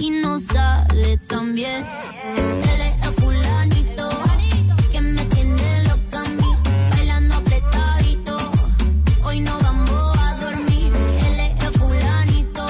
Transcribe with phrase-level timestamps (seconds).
[0.00, 1.84] Y no sale también.
[2.34, 4.08] Él es fulanito.
[4.90, 6.56] Quien me entiende, los cambios,
[6.90, 8.38] bailando apretadito.
[9.22, 10.90] Hoy no vamos a dormir.
[11.28, 12.64] Él es fulanito.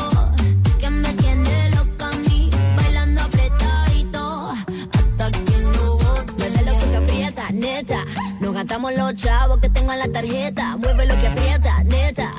[0.80, 4.50] Quien me entiende, los cambios, bailando apretadito.
[4.50, 8.04] Hasta quien logo, vele lo que aprieta, neta.
[8.40, 10.74] Nos gastamos los chavos que tengo en la tarjeta.
[10.76, 12.29] Vuelve lo que aprieta, neta.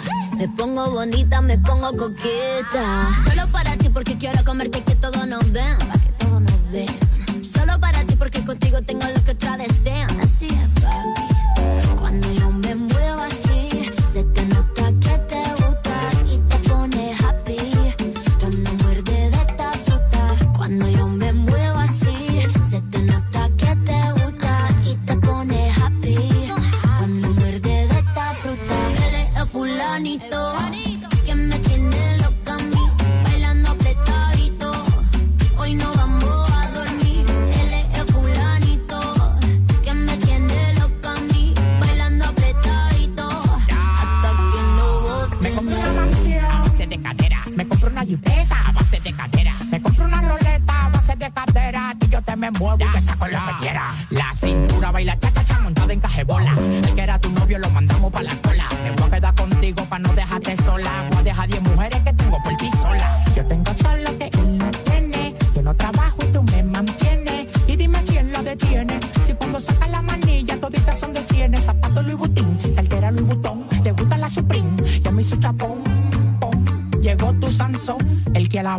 [0.42, 3.12] Me pongo bonita, me pongo coqueta.
[3.26, 5.78] Solo para ti porque quiero comerte que todos nos ven.
[7.44, 10.10] Solo para ti porque contigo tengo lo que otra desean.
[10.20, 11.96] Así es, papi.
[12.00, 13.30] Cuando yo me mueva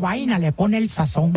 [0.03, 1.33] vaina le pone el sazón.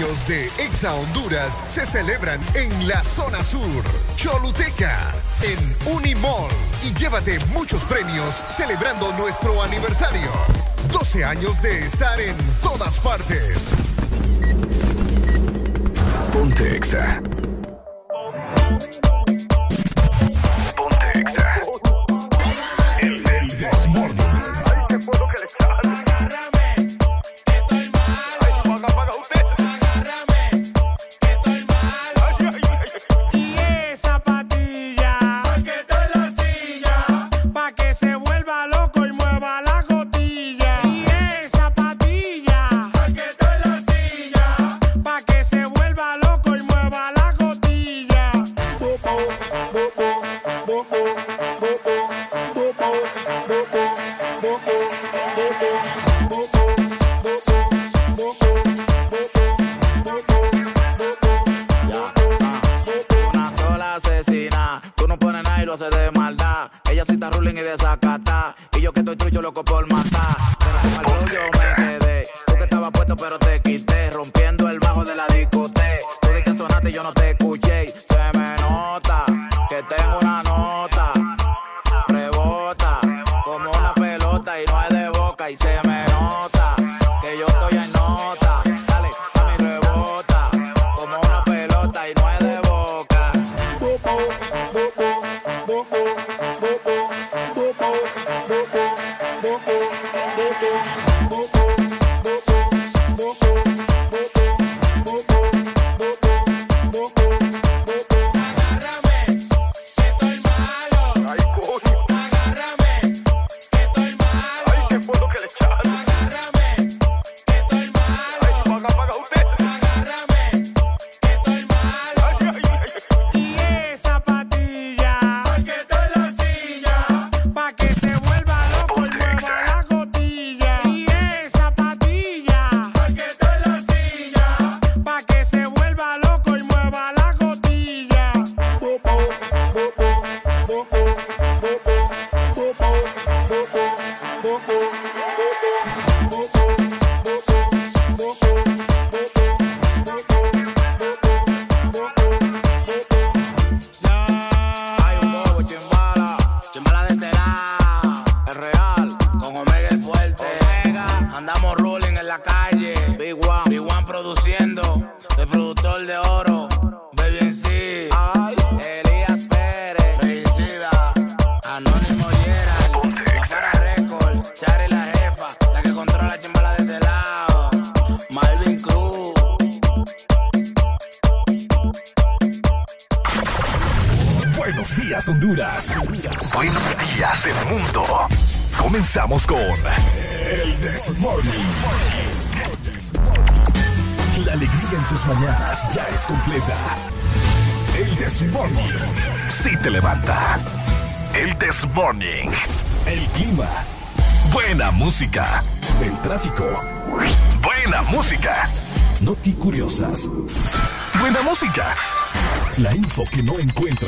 [0.00, 3.84] de Exa Honduras se celebran en la zona sur,
[4.16, 4.96] Choluteca,
[5.42, 6.48] en Unimall.
[6.82, 10.30] Y llévate muchos premios celebrando nuestro aniversario.
[10.90, 13.72] 12 años de estar en todas partes.
[16.32, 17.20] Ponte Exa.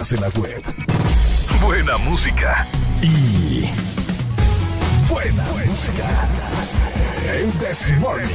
[0.03, 0.63] Encuentras en la web.
[1.61, 2.67] Buena música.
[3.03, 3.71] Y.
[5.09, 6.29] Buena, música.
[7.27, 8.27] El This Morning.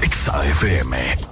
[0.00, 1.31] XAFM.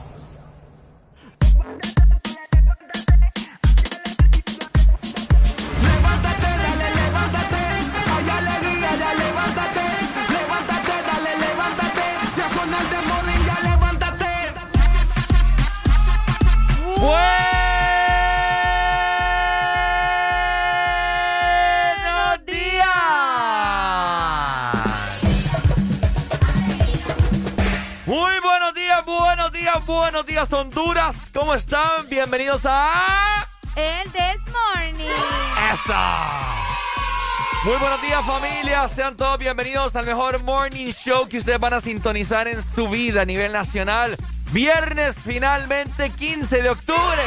[39.41, 43.53] Bienvenidos al mejor morning show que ustedes van a sintonizar en su vida a nivel
[43.53, 44.15] nacional.
[44.53, 47.23] Viernes, finalmente, 15 de octubre.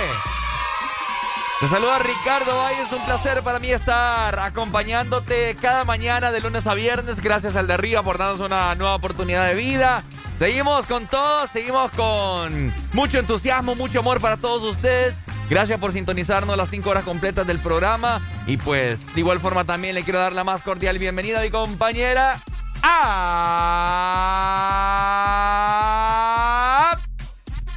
[1.60, 6.68] Te saluda Ricardo Valle, es un placer para mí estar acompañándote cada mañana de lunes
[6.68, 7.20] a viernes.
[7.20, 10.04] Gracias al de arriba por darnos una nueva oportunidad de vida.
[10.38, 15.16] Seguimos con todo, seguimos con mucho entusiasmo, mucho amor para todos ustedes.
[15.54, 18.20] Gracias por sintonizarnos las 5 horas completas del programa.
[18.48, 21.52] Y pues, de igual forma también le quiero dar la más cordial bienvenida a mi
[21.52, 22.40] compañera.
[22.82, 22.98] A...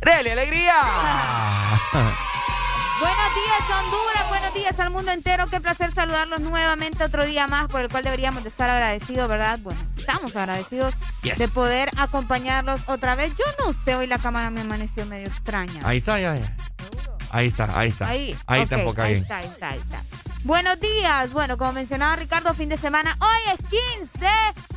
[0.00, 0.72] ¡Rele Alegría!
[2.98, 4.26] Buenos días, Honduras.
[4.30, 5.46] Buenos días al mundo entero.
[5.46, 9.58] Qué placer saludarlos nuevamente otro día más, por el cual deberíamos de estar agradecidos, ¿verdad?
[9.62, 11.36] Bueno, estamos agradecidos Yes.
[11.36, 13.34] de poder acompañarlos otra vez.
[13.34, 15.82] Yo no sé, hoy la cámara me amaneció medio extraña.
[15.84, 16.56] Ahí está, ya, ya.
[17.36, 18.08] Ahí está, ahí está.
[18.08, 20.02] Ahí, Ahí enfoca ahí está, ahí está, ahí está.
[20.42, 21.34] Buenos días.
[21.34, 23.14] Bueno, como mencionaba Ricardo, fin de semana.
[23.20, 23.68] Hoy es
[24.00, 24.26] 15.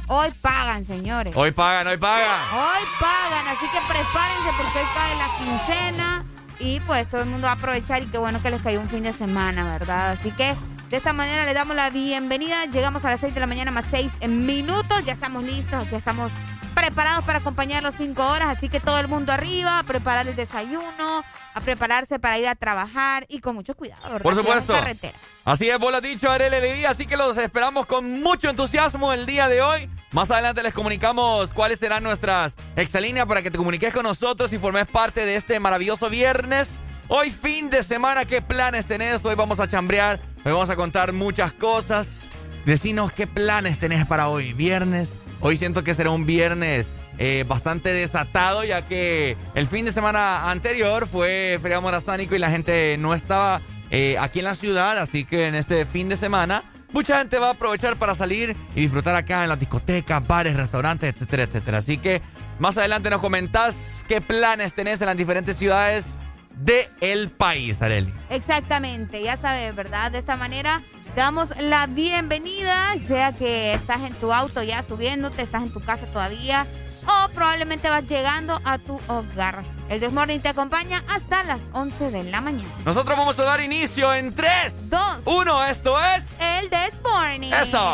[0.08, 1.32] Hoy pagan, señores.
[1.38, 2.28] Hoy pagan, hoy pagan.
[2.54, 6.24] Hoy pagan, así que prepárense porque hoy cae la quincena
[6.60, 8.90] y pues todo el mundo va a aprovechar y qué bueno que les cayó un
[8.90, 10.12] fin de semana, ¿verdad?
[10.12, 10.54] Así que
[10.90, 12.66] de esta manera le damos la bienvenida.
[12.66, 15.06] Llegamos a las 6 de la mañana más 6 minutos.
[15.06, 16.34] Ya estamos listos, ya estamos
[16.70, 18.50] preparados para acompañar los 5 horas.
[18.50, 21.24] Así que todo el mundo arriba, a preparar el desayuno,
[21.54, 24.22] a prepararse para ir a trabajar y con mucho cuidado, ¿verdad?
[24.22, 24.74] Por supuesto.
[24.74, 25.18] carretera.
[25.46, 29.26] Así es, vos lo has dicho, RLDI, así que los esperamos con mucho entusiasmo el
[29.26, 29.90] día de hoy.
[30.12, 34.58] Más adelante les comunicamos cuáles serán nuestras exalíneas para que te comuniques con nosotros y
[34.58, 36.70] formes parte de este maravilloso viernes.
[37.08, 39.26] Hoy fin de semana, ¿qué planes tenés?
[39.26, 42.30] Hoy vamos a chambrear, hoy vamos a contar muchas cosas.
[42.66, 45.12] Decinos qué planes tenés para hoy, viernes.
[45.42, 50.52] Hoy siento que será un viernes eh, bastante desatado, ya que el fin de semana
[50.52, 55.24] anterior fue feriado morazánico y la gente no estaba eh, aquí en la ciudad, así
[55.24, 59.16] que en este fin de semana mucha gente va a aprovechar para salir y disfrutar
[59.16, 61.78] acá en las discotecas, bares, restaurantes, etcétera, etcétera.
[61.78, 62.22] Así que
[62.60, 66.18] más adelante nos comentás qué planes tenés en las diferentes ciudades
[66.56, 68.14] del país, Areli.
[68.30, 70.12] Exactamente, ya sabes, ¿verdad?
[70.12, 75.42] De esta manera te damos la bienvenida, sea que estás en tu auto ya subiéndote,
[75.42, 76.66] estás en tu casa todavía
[77.08, 79.64] o probablemente vas llegando a tu hogar.
[79.90, 82.70] El Desmorning te acompaña hasta las 11 de la mañana.
[82.86, 85.18] Nosotros vamos a dar inicio en 3, Dos.
[85.26, 86.24] 1, esto es...
[86.60, 87.54] El Desmorning.
[87.54, 87.94] ¡Eso!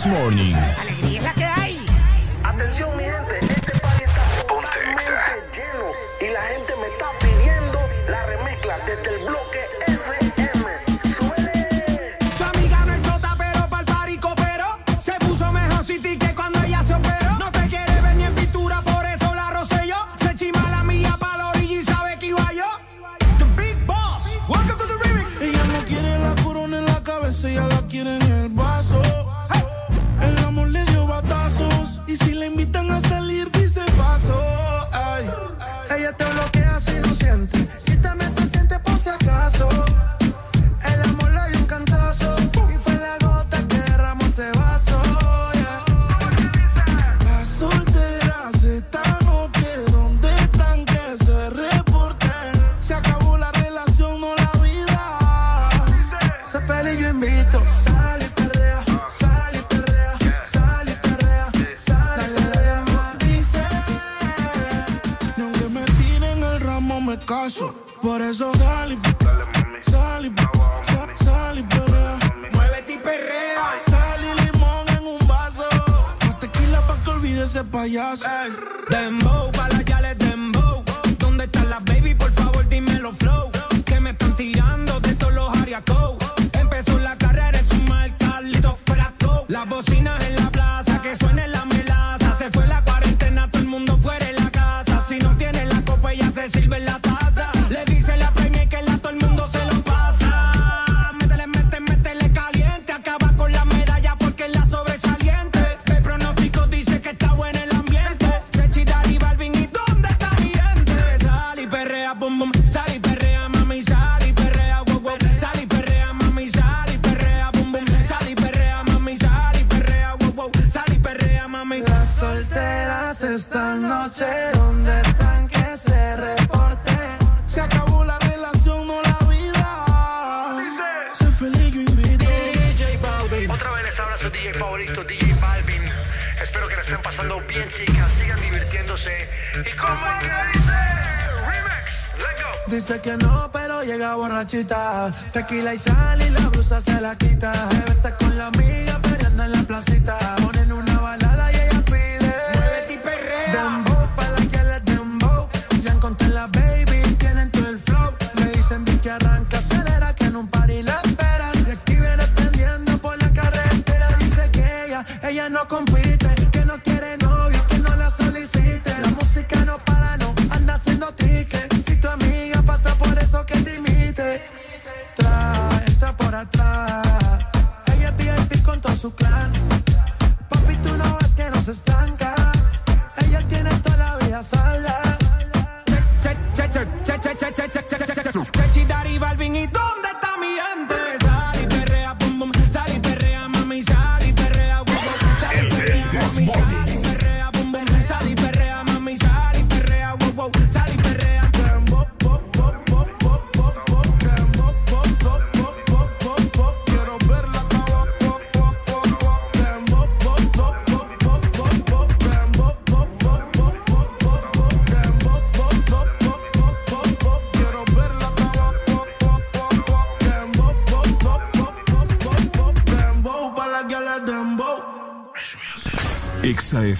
[0.00, 0.89] This Morning.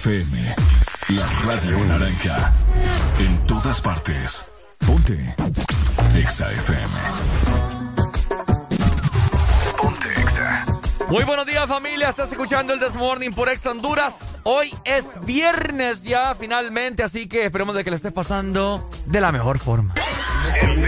[0.03, 0.55] FM,
[1.09, 2.51] la radio naranja.
[3.19, 4.43] En todas partes.
[4.79, 5.35] Ponte.
[6.15, 6.93] Exa FM.
[9.77, 10.65] Ponte Exa.
[11.07, 14.37] Muy buenos días familia, estás escuchando el Desmorning por Ex Honduras.
[14.43, 19.31] Hoy es viernes ya finalmente, así que esperemos de que le estés pasando de la
[19.31, 19.93] mejor forma.
[20.61, 20.81] El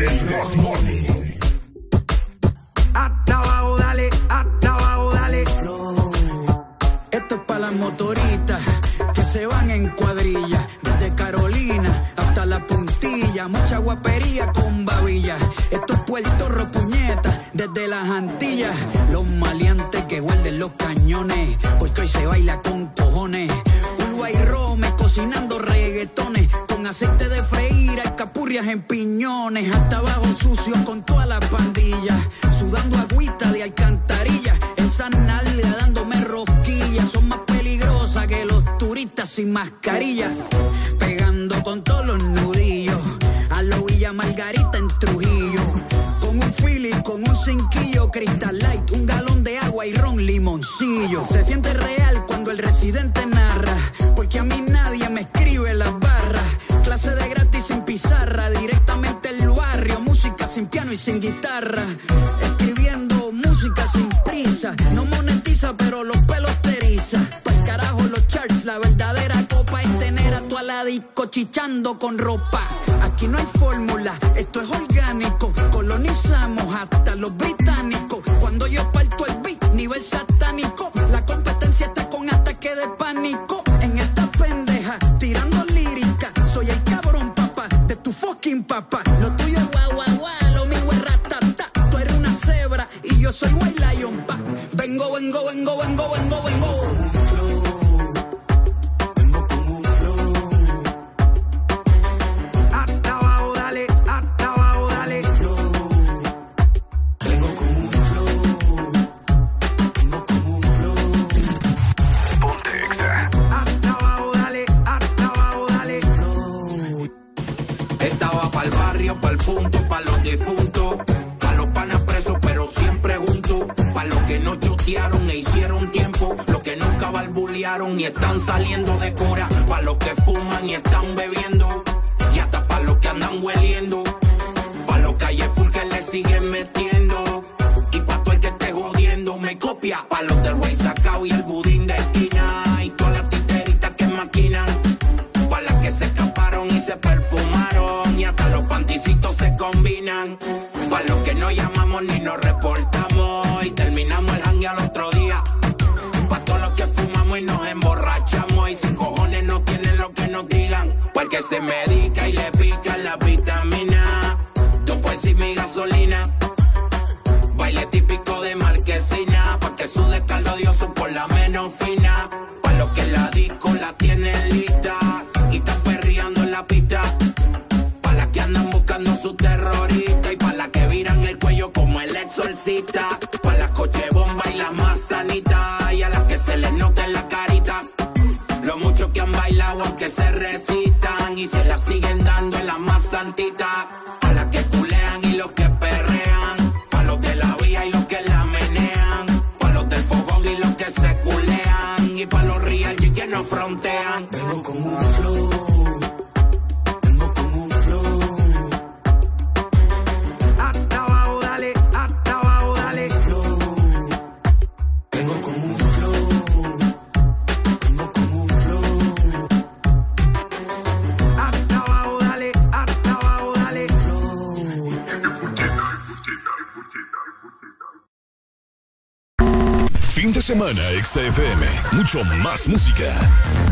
[231.03, 231.67] XFM.
[231.91, 233.13] Mucho más música.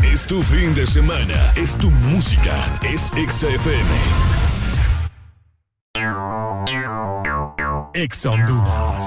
[0.04, 1.54] Es tu fin de semana.
[1.56, 2.54] Es tu música.
[2.82, 3.90] Es XFM.
[7.94, 9.06] Ex Honduras.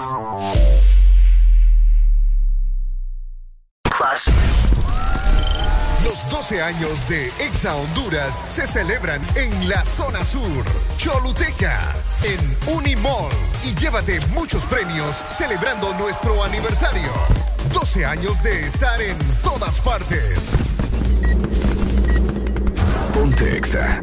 [6.02, 10.64] Los 12 años de Exa Honduras se celebran en la zona sur,
[10.96, 11.78] Choluteca,
[12.22, 13.30] en Unimall.
[13.64, 17.12] Y llévate muchos premios celebrando nuestro aniversario.
[17.94, 20.50] 12 años de estar en todas partes.
[23.12, 24.02] Ponte Exa.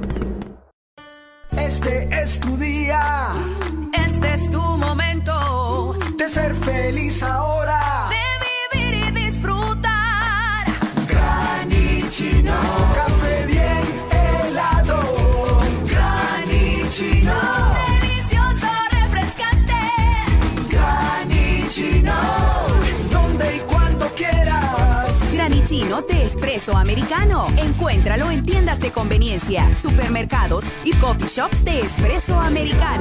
[30.83, 33.00] Y coffee shops de espresso americano.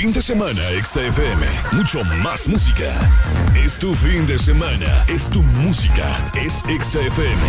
[0.00, 1.44] Fin de semana, XFM.
[1.72, 2.94] Mucho más música.
[3.56, 5.04] Es tu fin de semana.
[5.08, 6.30] Es tu música.
[6.34, 7.42] Es XFM.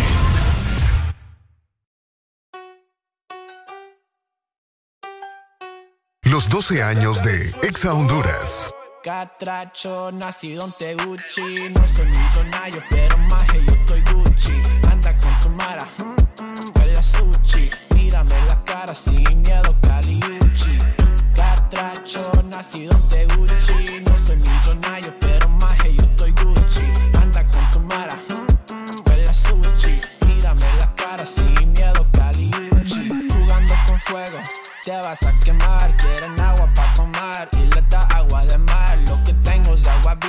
[6.24, 8.74] Los 12 años de Exa Honduras.
[9.04, 11.68] Catracho, nacido en Teguchi.
[11.70, 14.52] No soy millonario, pero más que yo estoy Gucci.
[14.90, 17.70] Anda con tu mara, mm, mm, huele a sushi.
[17.94, 19.69] Mírame la cara sin miedo,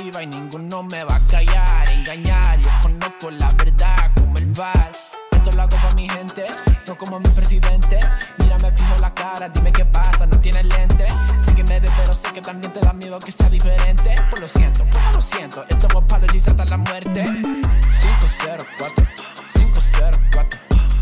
[0.04, 1.90] y ninguno me va a callar.
[1.92, 4.90] Engañar, yo conozco la verdad como el bar.
[5.30, 6.44] Esto lo hago para mi gente,
[6.88, 8.00] no como mi presidente.
[8.38, 11.06] Mírame fijo la cara, dime qué pasa, no tienes lente.
[11.38, 14.16] Sé que me ves, pero sé que también te da miedo que sea diferente.
[14.28, 15.64] Pues lo siento, pues lo siento.
[15.68, 17.22] Esto es apologies hasta la muerte.
[17.22, 19.06] 504,
[19.52, 20.60] 504.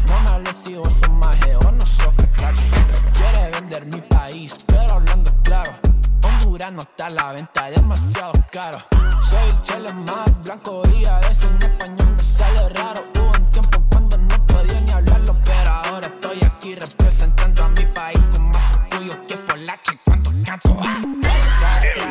[0.08, 2.64] No me hables si vos sos maje o no sos catracho.
[3.14, 4.52] Quiere vender mi país
[6.68, 8.79] no está la venta, demasiado caro.
[9.23, 13.03] Soy el chelo más blanco y a veces mi español me sale raro.
[13.16, 17.87] Hubo un tiempo cuando no podía ni hablarlo, pero ahora estoy aquí representando a mi
[17.87, 20.79] país con más orgullo que por la cuando canto.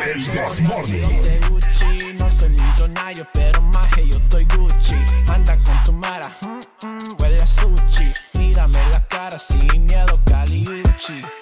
[0.07, 4.95] El de no soy millonario, pero más que yo estoy Gucci.
[5.31, 8.11] Anda con tu mara, mm, mm, huele a sushi.
[8.33, 11.38] Mírame la cara sin miedo, Cali Gucci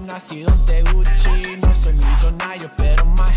[0.00, 3.31] nacido en Teguchi, no soy millonario, pero más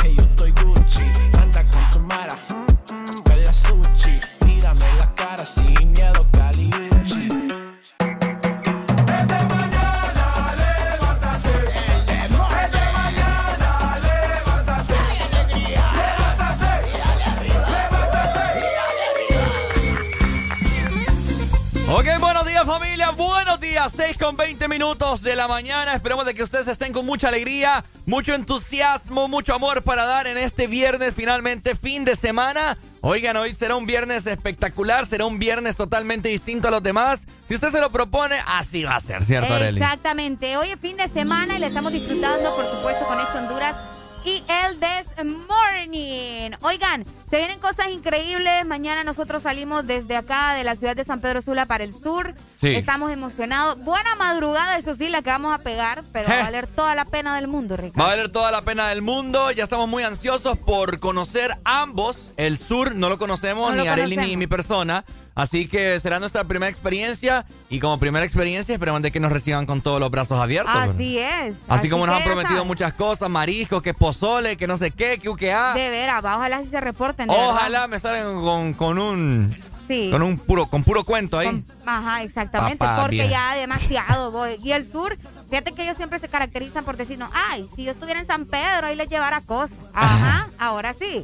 [23.15, 25.93] buenos días, 6 con 20 minutos de la mañana.
[25.93, 30.37] Esperemos de que ustedes estén con mucha alegría, mucho entusiasmo, mucho amor para dar en
[30.37, 32.77] este viernes, finalmente fin de semana.
[33.01, 37.21] Oigan, hoy será un viernes espectacular, será un viernes totalmente distinto a los demás.
[37.47, 39.55] Si usted se lo propone, así va a ser, ¿cierto?
[39.55, 40.57] Exactamente.
[40.57, 43.94] Hoy es fin de semana y le estamos disfrutando, por supuesto, con Ex Honduras
[44.25, 46.51] y el This Morning.
[46.61, 48.65] Oigan, se vienen cosas increíbles.
[48.65, 52.33] Mañana nosotros salimos desde acá, de la ciudad de San Pedro Sula para el sur.
[52.59, 52.69] Sí.
[52.69, 53.77] Estamos emocionados.
[53.83, 57.05] Buena madrugada, eso sí, la que vamos a pegar, pero va a valer toda la
[57.05, 57.99] pena del mundo, Ricardo.
[57.99, 59.51] Va a valer toda la pena del mundo.
[59.51, 62.31] Ya estamos muy ansiosos por conocer ambos.
[62.37, 65.05] El sur no lo conocemos, No ni Arely ni mi persona.
[65.35, 67.45] Así que será nuestra primera experiencia.
[67.69, 70.73] Y como primera experiencia, esperamos de que nos reciban con todos los brazos abiertos.
[70.73, 71.55] Así es.
[71.67, 75.27] Así, como nos han prometido muchas cosas, mariscos, que pozole, que no sé qué, que
[75.29, 75.73] uquea.
[75.73, 77.29] De veras, ojalá si se reporten.
[77.29, 77.89] Ojalá verdad.
[77.89, 79.55] me salgan con, con un
[79.87, 80.09] Sí.
[80.11, 81.63] con un puro con puro cuento ahí.
[81.85, 83.29] Ajá, exactamente, Papá, porque bien.
[83.29, 84.31] ya demasiado.
[84.31, 84.57] voy.
[84.63, 85.15] Y el sur,
[85.47, 88.87] fíjate que ellos siempre se caracterizan por decirnos, ay, si yo estuviera en San Pedro,
[88.87, 89.77] ahí les llevara cosas.
[89.93, 91.23] Ajá, ahora sí.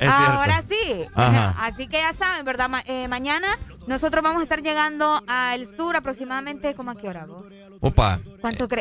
[0.00, 1.04] Es ahora cierto.
[1.04, 1.06] sí.
[1.14, 1.54] Ajá.
[1.60, 2.68] Así que ya saben, ¿verdad?
[2.68, 3.48] Ma- eh, mañana
[3.86, 7.26] nosotros vamos a estar llegando al sur aproximadamente, ¿cómo a qué hora?
[7.26, 7.44] vos?
[7.80, 8.18] Opa.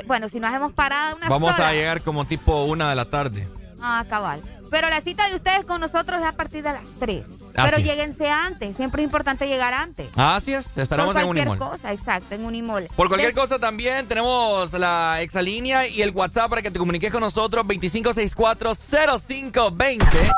[0.06, 1.70] Bueno, si nos hemos parado una vamos sola.
[1.70, 3.48] a llegar como tipo una de la tarde.
[3.82, 4.42] Ah, cabal.
[4.74, 7.24] Pero la cita de ustedes con nosotros es a partir de las 3.
[7.26, 7.84] Así Pero es.
[7.84, 8.76] lléguense antes.
[8.76, 10.08] Siempre es importante llegar antes.
[10.16, 11.70] Así es, estaremos Por en cualquier Unimol.
[11.70, 12.88] cosa, exacto, en Unimol.
[12.96, 17.12] Por cualquier De- cosa también tenemos la exalínea y el WhatsApp para que te comuniques
[17.12, 20.32] con nosotros 25640520.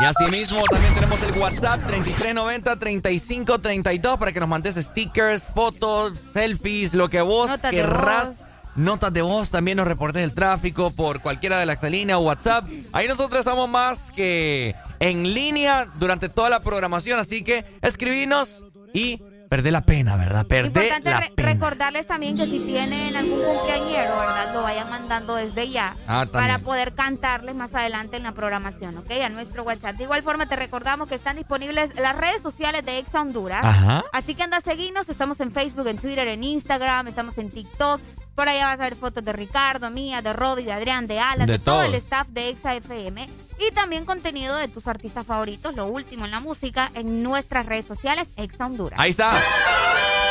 [0.00, 7.08] Y asimismo también tenemos el WhatsApp 3390-3532 para que nos mandes stickers, fotos, selfies, lo
[7.08, 8.44] que vos Notas de querrás.
[8.78, 12.64] Notas de voz, también nos reportes el tráfico por cualquiera de la exalínea o WhatsApp.
[12.92, 18.64] Ahí nosotros estamos más que en línea durante toda la programación, así que escribinos
[18.94, 20.42] y perdé la pena, ¿verdad?
[20.42, 21.48] Importante la re- pena.
[21.54, 24.52] recordarles también que si tienen algún cumpleañero, ¿verdad?
[24.54, 29.10] Lo vayan mandando desde ya Ah, para poder cantarles más adelante en la programación, ¿ok?
[29.24, 29.96] A nuestro WhatsApp.
[29.96, 33.64] De igual forma te recordamos que están disponibles las redes sociales de Exa Honduras.
[33.64, 34.04] Ajá.
[34.12, 35.08] Así que anda a seguirnos.
[35.08, 38.00] Estamos en Facebook, en Twitter, en Instagram, estamos en TikTok.
[38.38, 41.44] Por allá vas a ver fotos de Ricardo, mía, de Rodi, de Adrián, de Alan,
[41.44, 43.28] De de, todo el staff de Exa FM.
[43.58, 47.86] Y también contenido de tus artistas favoritos, lo último en la música, en nuestras redes
[47.86, 48.96] sociales, Exa Honduras.
[49.02, 49.42] Ahí está.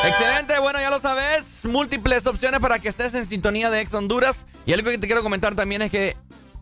[0.05, 1.65] Excelente, bueno, ya lo sabes.
[1.65, 4.45] Múltiples opciones para que estés en sintonía de Ex Honduras.
[4.65, 6.15] Y algo que te quiero comentar también es que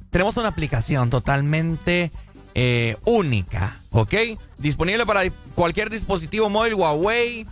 [0.09, 2.11] tenemos una aplicación totalmente
[2.55, 4.15] eh, única, ¿ok?
[4.57, 7.45] Disponible para cualquier dispositivo móvil, Huawei,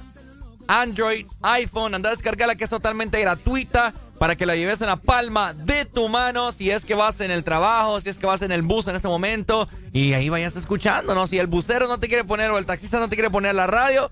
[0.67, 1.95] Android, iPhone.
[1.95, 5.85] Anda a descargarla que es totalmente gratuita para que la lleves en la palma de
[5.85, 8.61] tu mano si es que vas en el trabajo, si es que vas en el
[8.61, 11.27] bus en ese momento y ahí vayas escuchando, ¿no?
[11.27, 13.67] Si el busero no te quiere poner o el taxista no te quiere poner la
[13.67, 14.09] radio,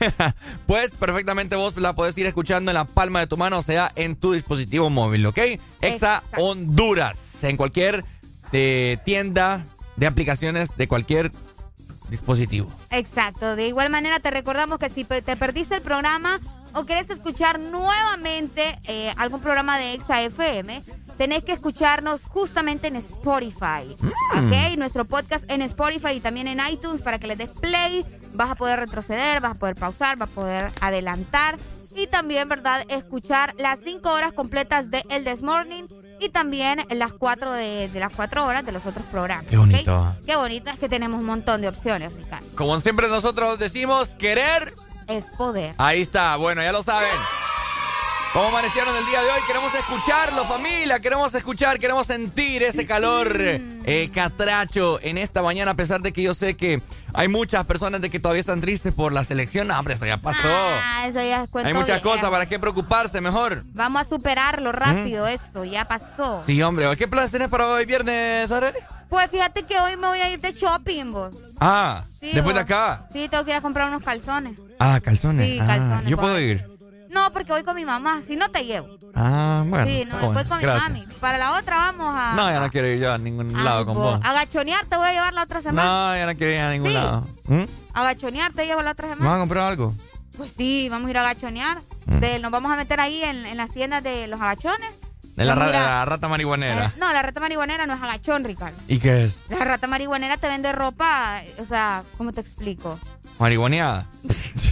[0.66, 3.92] pues perfectamente vos la podés ir escuchando en la palma de tu mano, o sea,
[3.94, 5.38] en tu dispositivo móvil, ¿ok?
[5.80, 6.22] Exa.
[6.38, 8.04] Honduras, en cualquier
[8.52, 9.64] eh, tienda
[9.96, 11.30] de aplicaciones de cualquier
[12.12, 12.70] dispositivo.
[12.90, 13.56] Exacto.
[13.56, 16.38] De igual manera te recordamos que si te perdiste el programa
[16.74, 20.82] o quieres escuchar nuevamente eh, algún programa de Exa FM,
[21.18, 23.96] tenés que escucharnos justamente en Spotify.
[24.36, 24.78] ¿Ok?
[24.78, 28.04] Nuestro podcast en Spotify y también en iTunes para que le des play.
[28.34, 31.58] Vas a poder retroceder, vas a poder pausar, vas a poder adelantar.
[31.94, 32.86] Y también, ¿verdad?
[32.88, 35.84] Escuchar las cinco horas completas de El This Morning
[36.22, 39.46] y también las cuatro de, de las cuatro horas de los otros programas.
[39.46, 40.16] Qué bonito.
[40.24, 42.46] Qué bonito es que tenemos un montón de opciones, Ricardo.
[42.54, 44.72] Como siempre nosotros decimos, querer
[45.08, 45.74] Es poder.
[45.78, 47.10] Ahí está, bueno, ya lo saben.
[48.32, 49.40] ¿Cómo amanecieron el día de hoy?
[49.46, 50.98] Queremos escucharlo, familia.
[51.00, 56.22] Queremos escuchar, queremos sentir ese calor eh, catracho en esta mañana, a pesar de que
[56.22, 56.80] yo sé que
[57.14, 59.68] hay muchas personas de que todavía están tristes por la selección.
[59.68, 60.48] No, hombre, eso ya pasó.
[60.48, 63.64] Ah, eso ya es hay muchas cosas para qué preocuparse, mejor.
[63.74, 66.42] Vamos a superarlo rápido, eso, ya pasó.
[66.46, 66.94] Sí, hombre.
[66.96, 68.78] ¿Qué planes tenés para hoy viernes, Arely?
[69.08, 71.34] Pues fíjate que hoy me voy a ir de shopping, vos.
[71.60, 73.06] Ah, Sí, después de acá.
[73.12, 74.56] Sí, tengo que ir a comprar unos calzones.
[74.78, 75.46] Ah, calzones.
[75.46, 76.22] Sí, Ah, calzones, Yo voy.
[76.24, 76.71] puedo ir.
[77.12, 78.88] No, porque voy con mi mamá, si no te llevo.
[79.14, 79.86] Ah, bueno.
[79.86, 80.48] sí, no, bueno.
[80.48, 80.90] con Gracias.
[80.90, 81.14] mi mami.
[81.20, 82.34] Para la otra vamos a...
[82.34, 84.18] No, ya no quiero ir yo a ningún a- lado con vos.
[84.22, 85.88] A gachonear te voy a llevar la otra semana.
[85.88, 86.94] No, ya no quiero ir a ningún Sí.
[86.94, 87.26] lado.
[87.48, 87.62] ¿Mm?
[87.94, 89.30] A gachonear te llevo la otra ¿Me semana.
[89.30, 89.94] vas a comprar algo?
[90.36, 91.78] Pues sí, vamos a ir a gachonear.
[92.06, 92.18] Mm.
[92.20, 94.94] De- nos vamos a meter ahí en, en las tiendas de los agachones.
[95.36, 96.86] De la, Vamos ra- a- la rata marihuanera.
[96.86, 98.76] Eh, no, la rata marihuanera no es agachón, Ricardo.
[98.88, 99.34] ¿Y qué es?
[99.50, 102.98] La rata marihuanera te vende ropa, o sea, ¿cómo te explico?
[103.38, 104.06] Marihuaneada.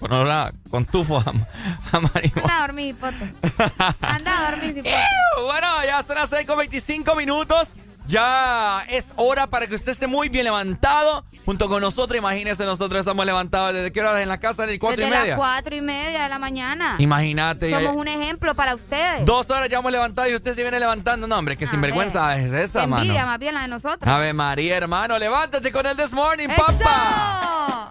[0.00, 1.24] bueno, la, con tufo a,
[1.92, 2.42] a marihuana.
[2.42, 3.30] Anda a dormir, hipote.
[4.00, 4.94] Anda a dormir, hipote.
[5.44, 7.68] Bueno, ya son las 6 con 25 minutos.
[8.08, 12.16] Ya es hora para que usted esté muy bien levantado junto con nosotros.
[12.18, 15.30] Imagínese, nosotros estamos levantados desde qué hora en la casa, desde cuatro Desde y media.
[15.32, 16.96] las cuatro y media de la mañana.
[16.98, 17.70] Imagínate.
[17.70, 19.26] Somos un ejemplo para ustedes.
[19.26, 21.26] Dos horas ya hemos levantado y usted se viene levantando.
[21.28, 23.02] No, hombre, que sinvergüenza es esa, Qué mano.
[23.02, 24.10] envidia más bien la de nosotros.
[24.12, 27.90] Ave María, hermano, levántate con el This Morning, papá.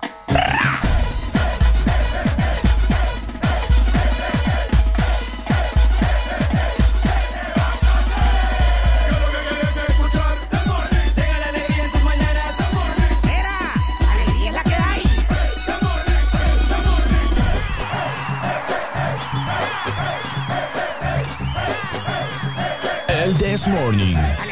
[23.57, 24.46] El This Morning.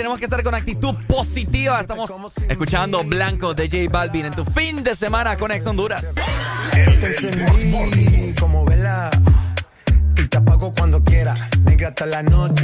[0.00, 1.78] Tenemos que estar con actitud positiva.
[1.78, 2.10] Estamos
[2.48, 6.02] escuchando Blanco de J Balvin en tu fin de semana con Ex Honduras.
[6.72, 9.10] Te encendí como vela
[10.16, 11.50] y te apago cuando quiera.
[11.64, 12.59] Negra hasta la noche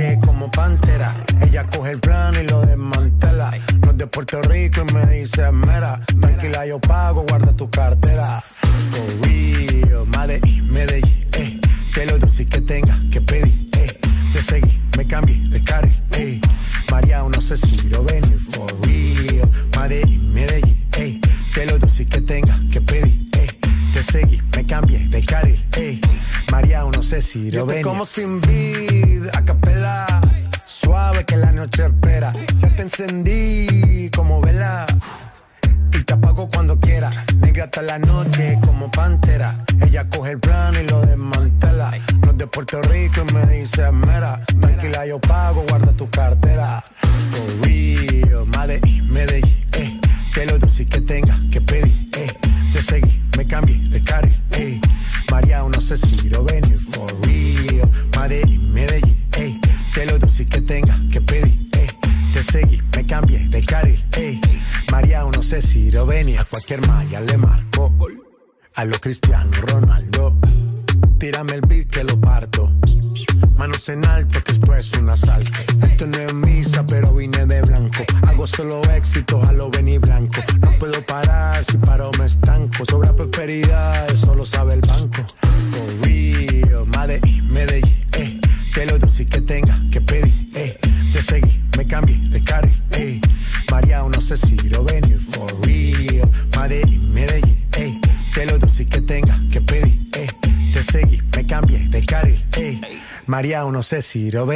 [103.87, 104.47] sé si lo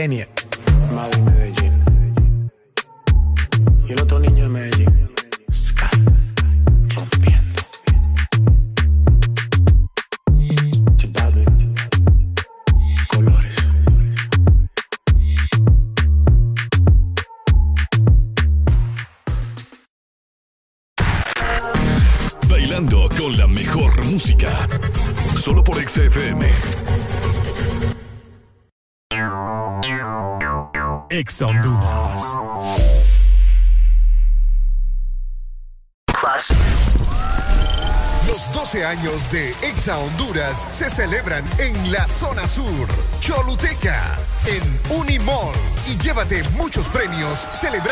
[40.91, 42.87] celebran en la zona sur,
[43.21, 45.55] Choluteca, en Unimall.
[45.89, 47.90] Y llévate muchos premios celebrando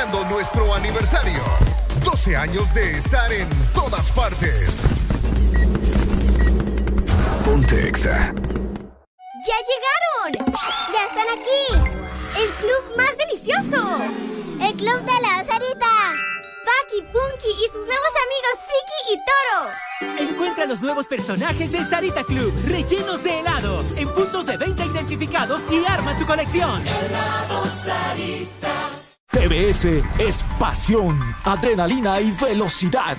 [21.28, 26.24] personajes de Sarita Club, rellenos de helado, en puntos de venta identificados y arma tu
[26.24, 26.80] colección.
[26.86, 28.72] Helado Sarita.
[29.30, 33.18] TBS es pasión, adrenalina y velocidad.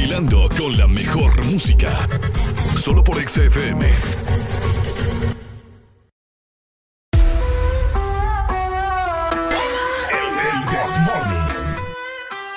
[0.00, 2.08] Bailando con la mejor música.
[2.78, 3.86] Solo por XFM.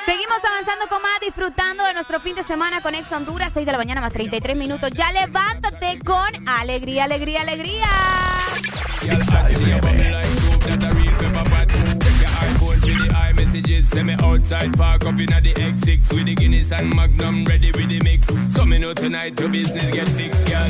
[0.05, 3.71] Seguimos avanzando con más, disfrutando de nuestro fin de semana con Ex Honduras, 6 de
[3.73, 4.89] la mañana más 33 minutos.
[4.95, 7.89] Ya levántate con alegría, alegría, alegría.
[13.83, 17.71] Messages send me outside, park up in the X6 with the Guinness and Magnum ready
[17.71, 18.27] with the mix.
[18.55, 20.69] So me know tonight your business get fixed, girl.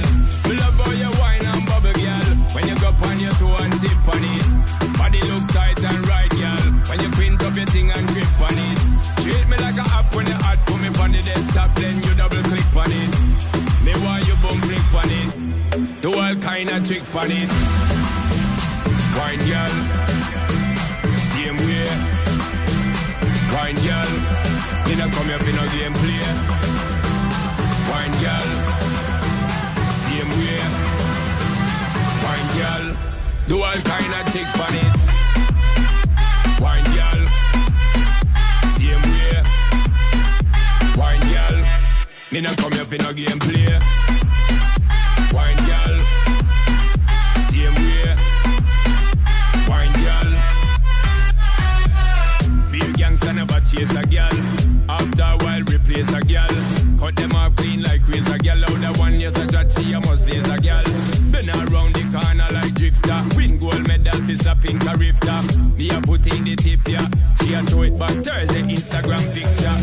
[0.49, 2.29] Me love how you wine and bubble, girl.
[2.53, 4.97] When you go on your toe and tip on it.
[4.97, 6.65] Body look tight and right, girl.
[6.89, 8.77] When you print up your thing and grip on it.
[9.21, 12.13] Treat me like a app when you hot, put me on the desktop, then you
[12.15, 13.11] double click on it.
[13.83, 16.01] Me want you boom click on it.
[16.01, 17.49] Do all kind of trick on it.
[19.17, 20.12] Wine, girl.
[23.83, 24.11] Girl,
[24.87, 26.23] me not come here for no game play.
[27.91, 28.49] Wine girl,
[30.03, 30.61] same way.
[32.23, 32.85] Wine girl,
[33.47, 34.91] do all kind of tick on it.
[36.61, 37.21] Wine girl,
[38.77, 39.43] same way.
[40.95, 41.57] Wine girl,
[42.31, 44.02] me not come here for no game play.
[53.73, 54.37] Chase a girl.
[54.89, 56.53] After a while, replace a girl.
[56.99, 58.63] Cut them off clean like razor girl.
[58.65, 60.83] Out the one yes a shot, she a must raise a girl.
[61.31, 63.19] Been around the corner like drifter.
[63.35, 65.41] Win gold medal for slapping a rifter.
[65.77, 67.07] Me a put in the tip yeah.
[67.41, 69.77] She a throw it back Thursday Instagram picture.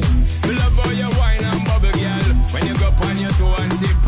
[0.46, 2.30] Me love how you wine and bubble girl.
[2.54, 3.99] When you go on your toe and tip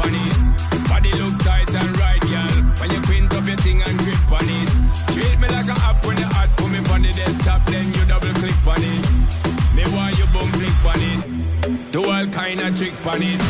[12.54, 13.40] kind of trick on it.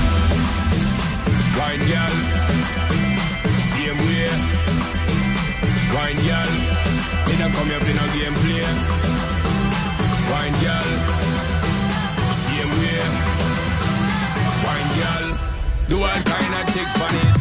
[1.58, 2.14] Wine girl,
[3.70, 4.30] same way.
[5.94, 6.52] Wine girl,
[7.26, 8.66] me not come here for no gameplay.
[10.30, 10.90] Wine girl,
[12.44, 13.02] same way.
[14.66, 15.26] Wine girl,
[15.88, 17.32] do all kind of trick on it.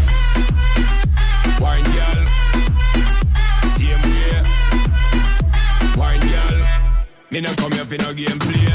[1.61, 2.21] Wine girl,
[3.77, 4.33] same way.
[5.95, 6.57] Wine girl,
[7.29, 8.51] me not come here for no gameplay.
[8.51, 8.70] Wine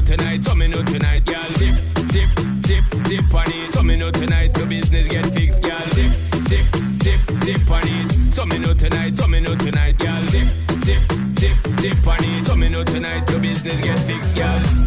[0.00, 1.76] know tonight, so me know tonight, girl dip,
[2.08, 2.30] dip,
[2.62, 3.72] dip, dip on it.
[3.72, 6.12] So me know tonight, your business get fixed, girl dip,
[6.48, 6.66] dip,
[6.98, 8.32] dip, dip on it.
[8.32, 10.48] So me know tonight, so me know tonight, girl dip,
[10.80, 11.02] dip,
[11.34, 12.46] dip, dip on it.
[12.46, 14.79] So me know tonight, your business get fixed, girl.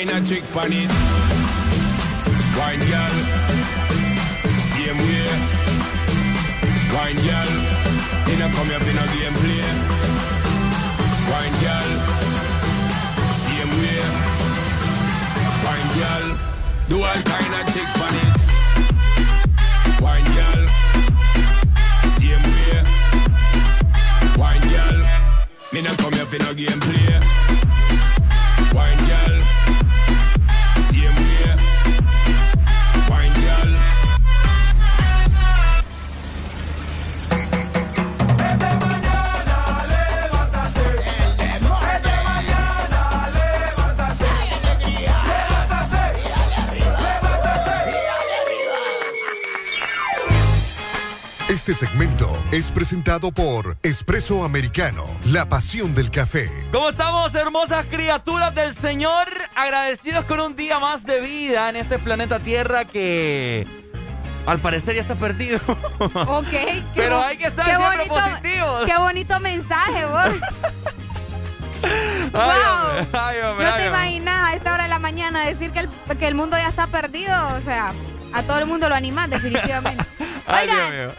[0.00, 0.90] wine and trick pan it.
[2.56, 3.49] Wine girl.
[52.94, 56.50] Presentado por Espresso Americano, la pasión del café.
[56.72, 59.28] ¿Cómo estamos, hermosas criaturas del Señor?
[59.54, 63.64] Agradecidos con un día más de vida en este planeta Tierra que
[64.44, 65.60] al parecer ya está perdido.
[66.26, 66.48] Ok.
[66.50, 68.84] qué Pero hay que estar siempre bonito- positivos.
[68.86, 70.24] Qué bonito mensaje, vos.
[71.84, 71.90] Ay,
[72.32, 72.42] Wow.
[72.42, 73.86] hombre, ay, hombre, No ay, te hombre.
[73.86, 75.88] imaginas a esta hora de la mañana decir que el,
[76.18, 77.36] que el mundo ya está perdido.
[77.56, 77.92] O sea,
[78.32, 80.04] a todo el mundo lo animas, definitivamente.
[80.48, 81.14] Oigan,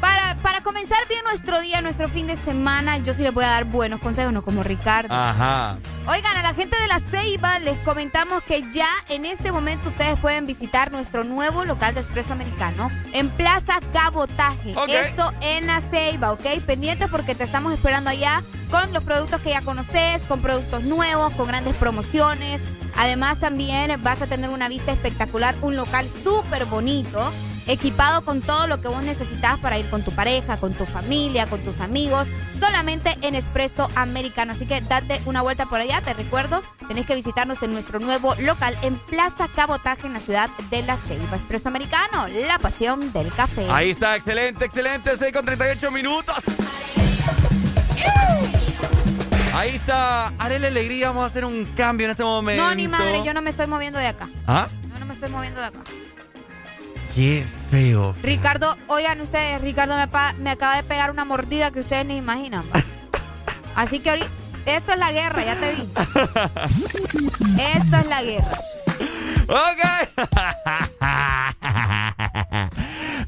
[0.00, 3.48] para, para comenzar bien nuestro día, nuestro fin de semana, yo sí les voy a
[3.48, 5.14] dar buenos consejos, no como Ricardo.
[5.14, 5.78] Ajá.
[6.06, 10.18] Oigan, a la gente de la Ceiba les comentamos que ya en este momento ustedes
[10.18, 14.74] pueden visitar nuestro nuevo local de Expreso Americano en Plaza Cabotaje.
[14.86, 16.44] Esto en la Ceiba, ¿ok?
[16.66, 21.32] Pendientes porque te estamos esperando allá con los productos que ya conoces, con productos nuevos,
[21.32, 22.60] con grandes promociones.
[22.98, 27.32] Además también vas a tener una vista espectacular, un local súper bonito
[27.66, 31.46] equipado con todo lo que vos necesitas para ir con tu pareja, con tu familia,
[31.46, 34.52] con tus amigos, solamente en Espresso Americano.
[34.52, 38.34] Así que date una vuelta por allá, te recuerdo, tenés que visitarnos en nuestro nuevo
[38.40, 41.36] local en Plaza Cabotaje en la ciudad de La Ceiba.
[41.36, 43.66] Espresso Americano, la pasión del café.
[43.70, 45.16] Ahí está, excelente, excelente.
[45.16, 46.36] 6 con 38 minutos.
[49.54, 51.08] Ahí está, Arele Alegría.
[51.08, 52.62] Vamos a hacer un cambio en este momento.
[52.62, 54.28] No, ni madre, yo no me estoy moviendo de acá.
[54.46, 54.66] ¿Ah?
[54.92, 55.80] Yo no me estoy moviendo de acá.
[57.14, 58.14] Qué feo.
[58.22, 60.08] Ricardo, oigan ustedes, Ricardo me,
[60.38, 62.64] me acaba de pegar una mordida que ustedes ni imaginan.
[63.76, 64.30] Así que ahorita,
[64.66, 65.88] esto es la guerra, ya te di.
[67.60, 68.58] Esto es la guerra.
[69.46, 69.82] Ok.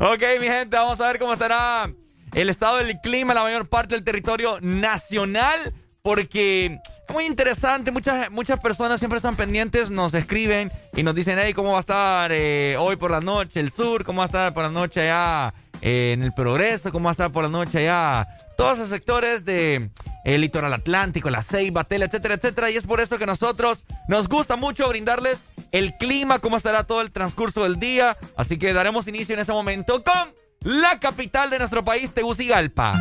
[0.12, 1.88] ok, mi gente, vamos a ver cómo estará
[2.32, 5.74] el estado del clima en la mayor parte del territorio nacional.
[6.06, 6.78] Porque
[7.08, 11.52] es muy interesante, muchas, muchas personas siempre están pendientes, nos escriben y nos dicen, hey,
[11.52, 14.04] ¿cómo va a estar eh, hoy por la noche el sur?
[14.04, 16.92] ¿Cómo va a estar por la noche allá eh, en el progreso?
[16.92, 18.28] ¿Cómo va a estar por la noche allá?
[18.56, 19.90] Todos esos sectores de
[20.24, 22.70] el litoral atlántico, la ceiba, tela, etcétera, etcétera.
[22.70, 27.00] Y es por eso que nosotros nos gusta mucho brindarles el clima, cómo estará todo
[27.00, 28.16] el transcurso del día.
[28.36, 32.94] Así que daremos inicio en este momento con la capital de nuestro país, Tegucigalpa.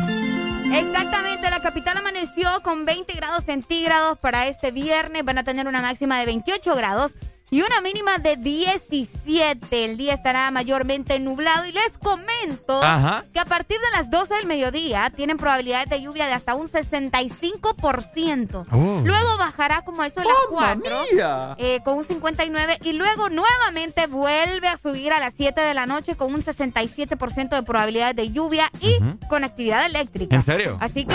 [0.72, 5.24] Exactamente, la capital amaneció con 20 grados centígrados para este viernes.
[5.24, 7.16] Van a tener una máxima de 28 grados
[7.50, 9.84] y una mínima de 17.
[9.84, 13.24] El día estará mayormente nublado y les comento Ajá.
[13.32, 16.68] que a partir de las 12 del mediodía tienen probabilidades de lluvia de hasta un
[16.68, 18.66] 65%.
[18.72, 19.00] Oh.
[19.04, 21.54] Luego bajará como a eso de las 4 mía!
[21.58, 25.86] eh, con un 59 y luego nuevamente vuelve a subir a las 7 de la
[25.86, 28.98] noche con un 67% de probabilidades de lluvia y
[29.28, 30.34] con actividad eléctrica.
[30.34, 30.78] ¿En serio?
[30.80, 31.14] Así que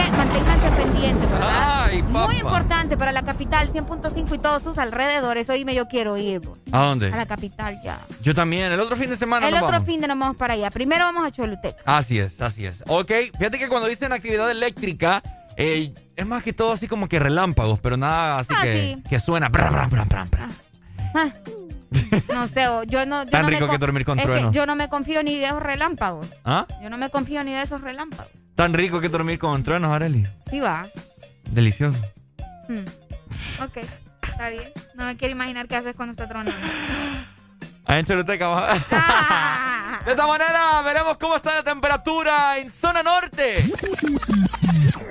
[2.10, 5.50] Muy importante para la capital 100.5 y todos sus alrededores.
[5.50, 6.42] Oíme, yo quiero ir.
[6.72, 7.12] ¿A dónde?
[7.12, 8.00] A la capital ya.
[8.22, 8.72] Yo también.
[8.72, 9.88] El otro fin de semana El nos otro vamos.
[9.88, 10.70] fin de nos vamos para allá.
[10.72, 11.82] Primero vamos a Choluteca.
[11.86, 12.84] Así es, así es.
[12.88, 15.22] Ok, fíjate que cuando dicen actividad eléctrica,
[15.58, 19.04] eh, es más que todo así como que relámpagos, pero nada así Ah, que, sí.
[19.10, 19.50] que suena.
[19.50, 19.88] bra.
[21.16, 21.30] Ah.
[22.34, 23.24] No sé, yo no.
[23.24, 24.52] Yo Tan no rico que dormir con es trueno.
[24.52, 26.28] Que yo no me confío ni de esos relámpagos.
[26.46, 26.66] ¿Ah?
[26.82, 28.32] Yo no me confío ni de esos relámpagos.
[28.62, 30.22] Tan rico que dormir con truenos, Areli.
[30.48, 30.88] Sí va.
[31.50, 31.98] Delicioso.
[32.70, 32.84] Hmm.
[33.60, 33.78] Ok,
[34.22, 34.72] está bien.
[34.94, 36.68] No me quiero imaginar qué haces cuando está tronando.
[37.88, 38.74] Ahí en Choluteca, va.
[40.06, 43.66] De esta manera veremos cómo está la temperatura en zona norte.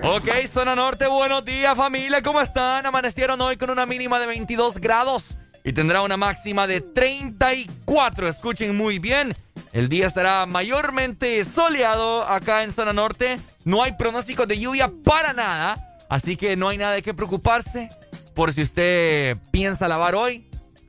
[0.04, 2.86] Ok, zona norte, buenos días familia, ¿cómo están?
[2.86, 8.28] Amanecieron hoy con una mínima de 22 grados y tendrá una máxima de 34.
[8.28, 9.34] Escuchen muy bien,
[9.72, 13.38] el día estará mayormente soleado acá en zona norte.
[13.64, 17.88] No hay pronóstico de lluvia para nada, así que no hay nada de qué preocuparse
[18.34, 20.46] por si usted piensa lavar hoy.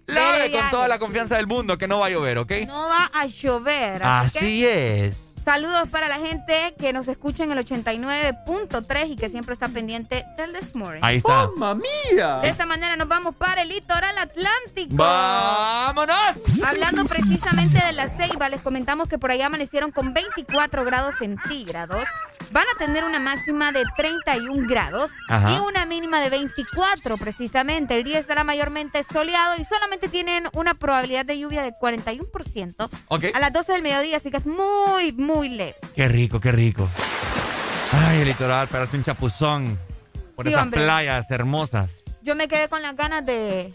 [0.07, 2.51] Lave con toda la confianza del mundo que no va a llover, ¿ok?
[2.67, 4.03] No va a llover.
[4.03, 5.30] Así, que Así es.
[5.43, 10.25] Saludos para la gente que nos escucha en el 89.3 y que siempre está pendiente
[10.37, 11.01] del This Morning.
[11.03, 11.47] Ahí está.
[11.57, 11.81] ¡Mamma
[12.11, 12.39] mía!
[12.41, 14.95] De esta manera nos vamos para el litoral atlántico.
[14.95, 16.15] ¡Vámonos!
[16.65, 22.03] Hablando precisamente de la ceiba, les comentamos que por allá amanecieron con 24 grados centígrados.
[22.51, 25.53] Van a tener una máxima de 31 grados Ajá.
[25.53, 27.95] y una mínima de 24 precisamente.
[27.95, 33.25] El día estará mayormente soleado y solamente tienen una probabilidad de lluvia de 41% Ok.
[33.33, 35.75] a las 12 del mediodía, así que es muy, muy leve.
[35.95, 36.87] Qué rico, qué rico.
[37.93, 39.77] Ay, el litoral, parece un chapuzón.
[40.35, 40.81] Por Sí, esas hombre.
[40.83, 42.03] playas hermosas.
[42.23, 43.71] Yo me quedé con las ganas de,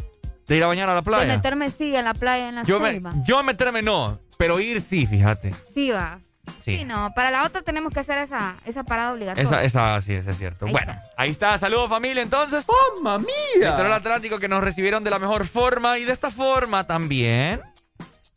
[0.46, 1.26] ¿De ir a bañar a la de playa?
[1.36, 3.12] meterme, sí, en la playa, en la yo, me, ceiba.
[3.24, 5.52] yo meterme no, pero ir sí, fíjate.
[5.74, 6.18] Sí, va.
[6.64, 6.78] Sí.
[6.78, 9.48] Sí, no, para la otra tenemos que hacer esa, esa parada obligatoria.
[9.48, 10.66] Esa, esa sí, eso es cierto.
[10.66, 11.58] Ahí bueno, ahí está.
[11.58, 12.64] Saludos familia entonces.
[13.02, 13.70] ¡Mamma mía!
[13.70, 17.60] Litoral Atlántico que nos recibieron de la mejor forma y de esta forma también.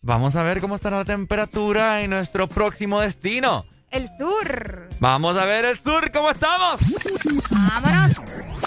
[0.02, 3.66] Vamos a ver cómo estará la temperatura en nuestro próximo destino.
[3.91, 4.88] El sur.
[5.02, 6.80] Vamos a ver el sur, ¿cómo estamos?
[7.52, 8.18] Vámonos.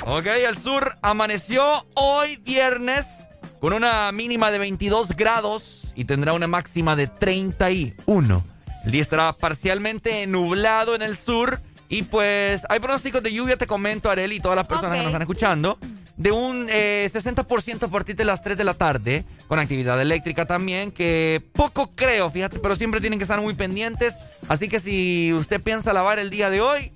[0.04, 3.26] Ok, el sur amaneció hoy viernes
[3.60, 8.44] con una mínima de 22 grados y tendrá una máxima de 31.
[8.84, 11.58] El día estará parcialmente nublado en el sur
[11.88, 15.06] y pues hay pronósticos de lluvia, te comento, Areli, y todas las personas que nos
[15.06, 15.78] están escuchando,
[16.22, 20.46] de un eh, 60% a partir de las 3 de la tarde, con actividad eléctrica
[20.46, 24.14] también, que poco creo, fíjate, pero siempre tienen que estar muy pendientes.
[24.48, 26.92] Así que si usted piensa lavar el día de hoy,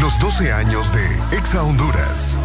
[0.00, 1.06] Los 12 años de
[1.36, 2.38] Exa Honduras.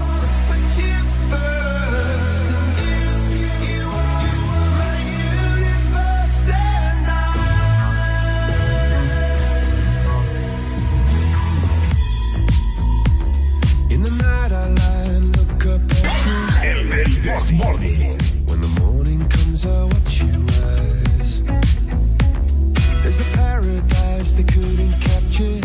[17.21, 18.17] this morning.
[18.47, 21.41] When the morning comes, I watch you rise.
[23.03, 25.59] There's a paradise they couldn't capture.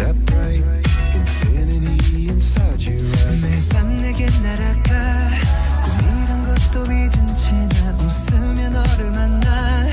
[0.00, 0.64] That bright
[1.14, 3.42] infinity inside your eyes.
[3.42, 4.92] 매밤 내게 날아가.
[8.02, 9.86] 웃으며 너를 만나.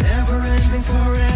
[0.00, 1.35] Never ending forever.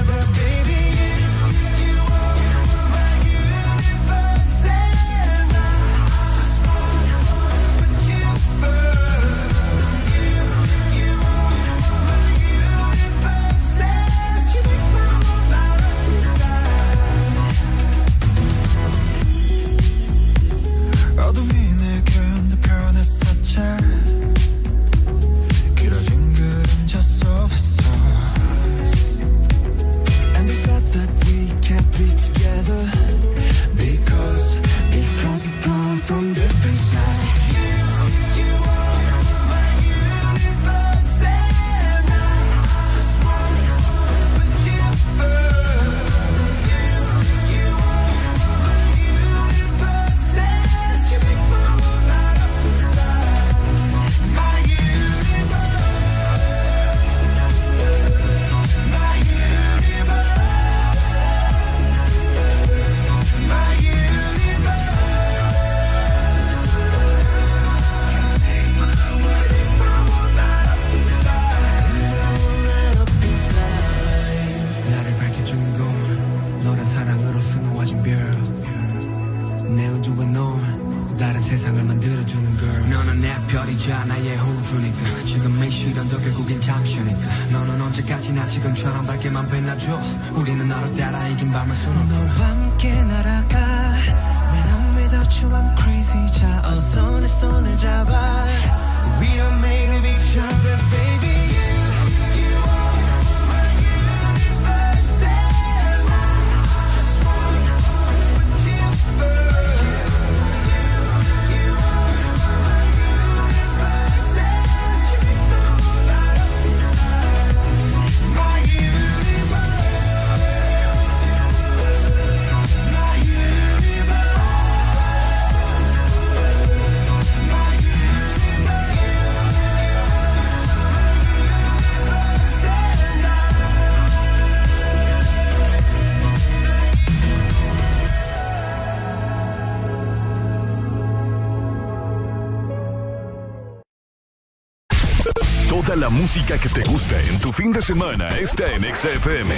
[146.30, 149.52] Música que te gusta en tu fin de semana está en XFM.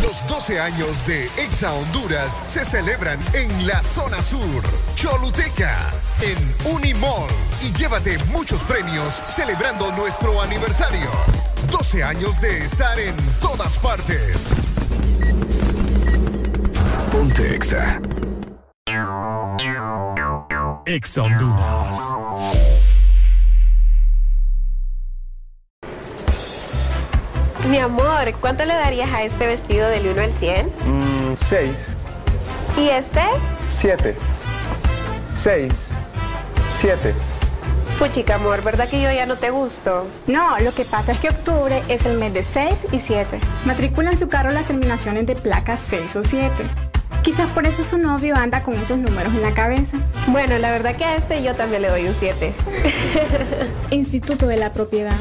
[0.00, 4.62] Los 12 años de Exa Honduras se celebran en la zona sur,
[4.94, 7.28] Choluteca, en Unimall.
[7.62, 11.10] Y llévate muchos premios celebrando nuestro aniversario.
[11.70, 14.48] 12 años de estar en todas partes.
[17.10, 18.00] Ponte Exa.
[20.86, 21.98] Exa Honduras.
[27.68, 30.66] Mi amor, ¿cuánto le darías a este vestido del 1 al 100?
[30.66, 31.96] Mm, seis,
[32.78, 33.20] ¿Y este?
[33.68, 34.14] siete,
[35.34, 35.88] seis,
[36.70, 37.12] siete.
[37.98, 40.06] Puchica, amor, ¿verdad que yo ya no te gusto?
[40.26, 43.40] No, lo que pasa es que octubre es el mes de 6 y 7.
[43.64, 46.52] Matricula en su carro las terminaciones de placas 6 o 7.
[47.26, 49.96] Quizás por eso su novio anda con esos números en la cabeza.
[50.28, 52.54] Bueno, la verdad que a este yo también le doy un 7.
[53.90, 55.18] Instituto de la Propiedad.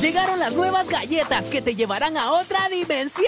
[0.00, 3.24] Llegaron las nuevas galletas que te llevarán a otra dimensión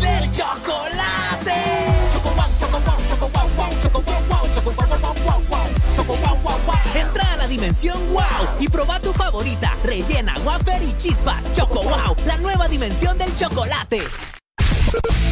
[0.00, 1.52] del chocolate.
[2.14, 5.68] Choco wow, choco wow, choco wow, wow, choco wow, wow, choco wow, wow, wow, wow,
[5.94, 6.76] choco wow, wow, wow.
[6.94, 8.24] Entra a la dimensión wow
[8.58, 11.52] y proba tu favorita, rellena, wafer y chispas.
[11.52, 14.00] Choco wow, la nueva dimensión del chocolate.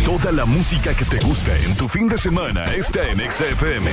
[0.05, 3.91] Toda la música que te gusta en tu fin de semana está en XFM.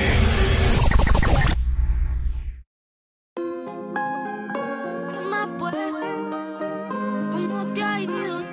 [5.10, 5.74] ¿Qué más pues?
[7.32, 8.44] ¿Cómo te ha ido?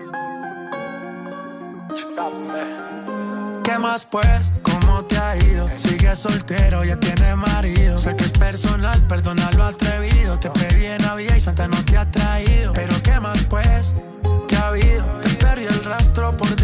[3.63, 4.51] ¿Qué más pues?
[4.63, 5.69] ¿Cómo te ha ido?
[5.78, 7.97] Sigues soltero, ya tienes marido.
[7.97, 10.39] Sé que es personal, perdona lo atrevido.
[10.39, 12.74] Te pedí en Navidad y Santa no te ha traído.
[12.74, 13.95] Pero ¿qué más pues?
[14.47, 15.05] ¿Qué ha habido?
[15.22, 16.61] Te perdí el rastro por.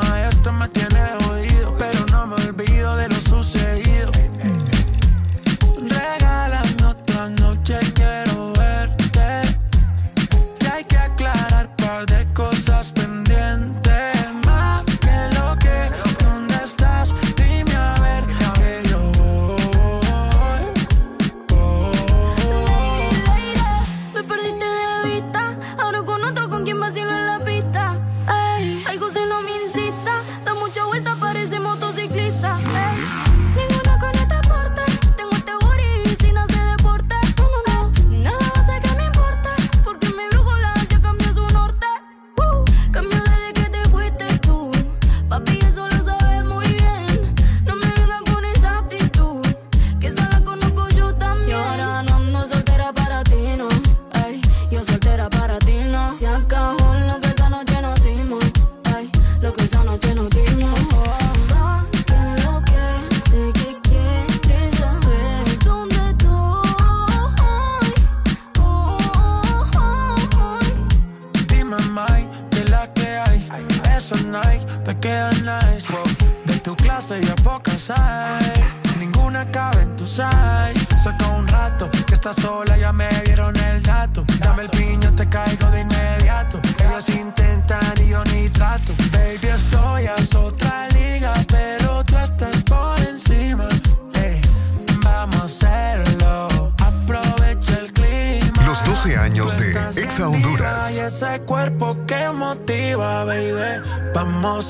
[0.00, 0.27] La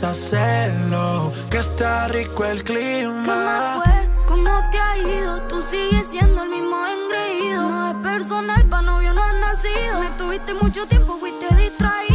[0.03, 1.33] Hacerlo.
[1.51, 3.83] Que está rico el clima.
[3.83, 4.09] fue?
[4.29, 5.43] ¿Cómo te ha ido?
[5.49, 7.69] Tú sigues siendo el mismo engreído.
[7.69, 10.01] No es personal no novio no ha nacido.
[10.01, 12.08] Me tuviste mucho tiempo, fuiste distraído.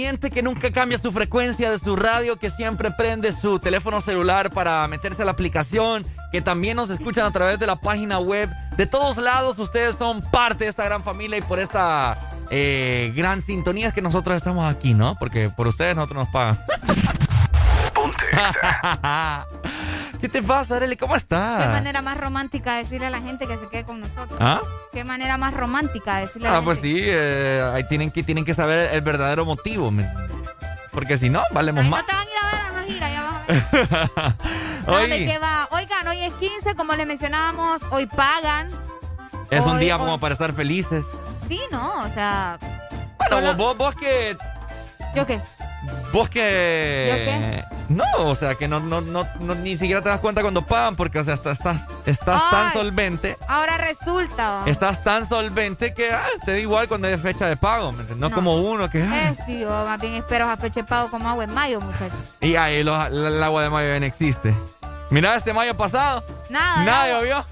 [0.00, 4.50] Pendiente, que nunca cambia su frecuencia de su radio, que siempre prende su teléfono celular
[4.50, 8.48] para meterse a la aplicación, que también nos escuchan a través de la página web.
[8.78, 12.16] De todos lados, ustedes son parte de esta gran familia y por esta
[12.50, 15.16] eh, gran sintonía es que nosotros estamos aquí, ¿no?
[15.18, 16.58] Porque por ustedes nosotros nos pagan.
[17.94, 18.24] Ponte
[20.22, 20.96] ¿Qué te pasa, Arely?
[20.96, 21.68] ¿Cómo Qué estás?
[21.68, 24.38] manera más romántica de decirle a la gente que se quede con nosotros.
[24.40, 24.62] ¿Ah?
[24.92, 26.64] Qué manera más romántica de decirle a la Ah, gente.
[26.66, 29.92] pues sí, eh, ahí tienen que, tienen que saber el verdadero motivo.
[30.90, 32.00] Porque si no, valemos más.
[32.02, 34.84] no te van a ir a ver a la gira, ya vas a ver.
[34.84, 35.68] ¿Sabe Oye, qué va?
[35.70, 38.68] Oigan, hoy es 15, como les mencionábamos, hoy pagan.
[39.50, 41.04] es un día hoy- como para estar felices.
[41.46, 42.02] Sí, ¿no?
[42.04, 42.58] O sea,
[43.18, 44.36] Bueno, Solo- vos, vos que.
[45.14, 45.40] ¿yo qué?
[46.12, 47.06] Vos que.
[47.08, 47.64] ¿Yo qué?
[47.90, 50.94] No, o sea, que no, no, no, no- ni siquiera te das cuenta cuando pagan,
[50.94, 53.36] porque, o sea, estás, estás, estás tan solvente.
[53.48, 54.50] Ahora resulta.
[54.60, 54.64] ¿va?
[54.66, 57.92] Estás tan solvente que ah, te da igual cuando es fecha de pago.
[58.16, 58.30] No, No.
[58.34, 59.02] como uno que.
[59.02, 61.80] ah, Eh, sí, yo más bien espero a fecha de pago como agua en mayo,
[61.80, 62.16] muchachos.
[62.40, 64.54] y ahí los- el agua de mayo ya no existe.
[65.10, 66.24] Mira, este mayo pasado.
[66.50, 66.84] Nada.
[66.84, 67.44] Nada llovió.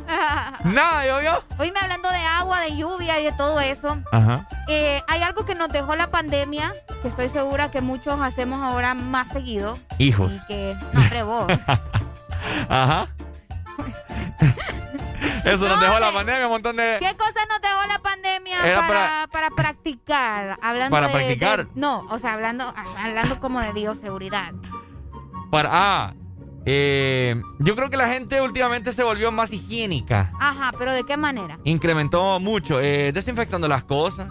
[0.64, 1.42] Nada llovió.
[1.59, 3.98] Oíme hablando de agua, de lluvia y de todo eso.
[4.12, 4.46] Ajá.
[4.68, 8.94] eh, hay algo que nos dejó la pandemia, que estoy segura que muchos hacemos ahora
[8.94, 9.76] más seguido.
[9.98, 10.32] Hijos.
[10.32, 11.46] Y que, no, hombre, vos.
[12.68, 13.09] Ajá.
[15.44, 16.96] Eso nos dejó la pandemia, un montón de.
[17.00, 20.59] ¿Qué cosas nos dejó la pandemia para, para practicar?
[20.62, 21.66] Hablando Para de- practicar.
[21.66, 24.52] de- no, o sea, hablando, hablando como de bioseguridad.
[25.50, 25.70] Para.
[25.72, 26.14] Ah.
[26.66, 30.32] Eh, yo creo que la gente últimamente se volvió más higiénica.
[30.40, 31.59] Ajá, pero ¿de qué manera?
[31.64, 32.80] Incrementó mucho.
[32.80, 34.28] eh, desinfectando las cosas.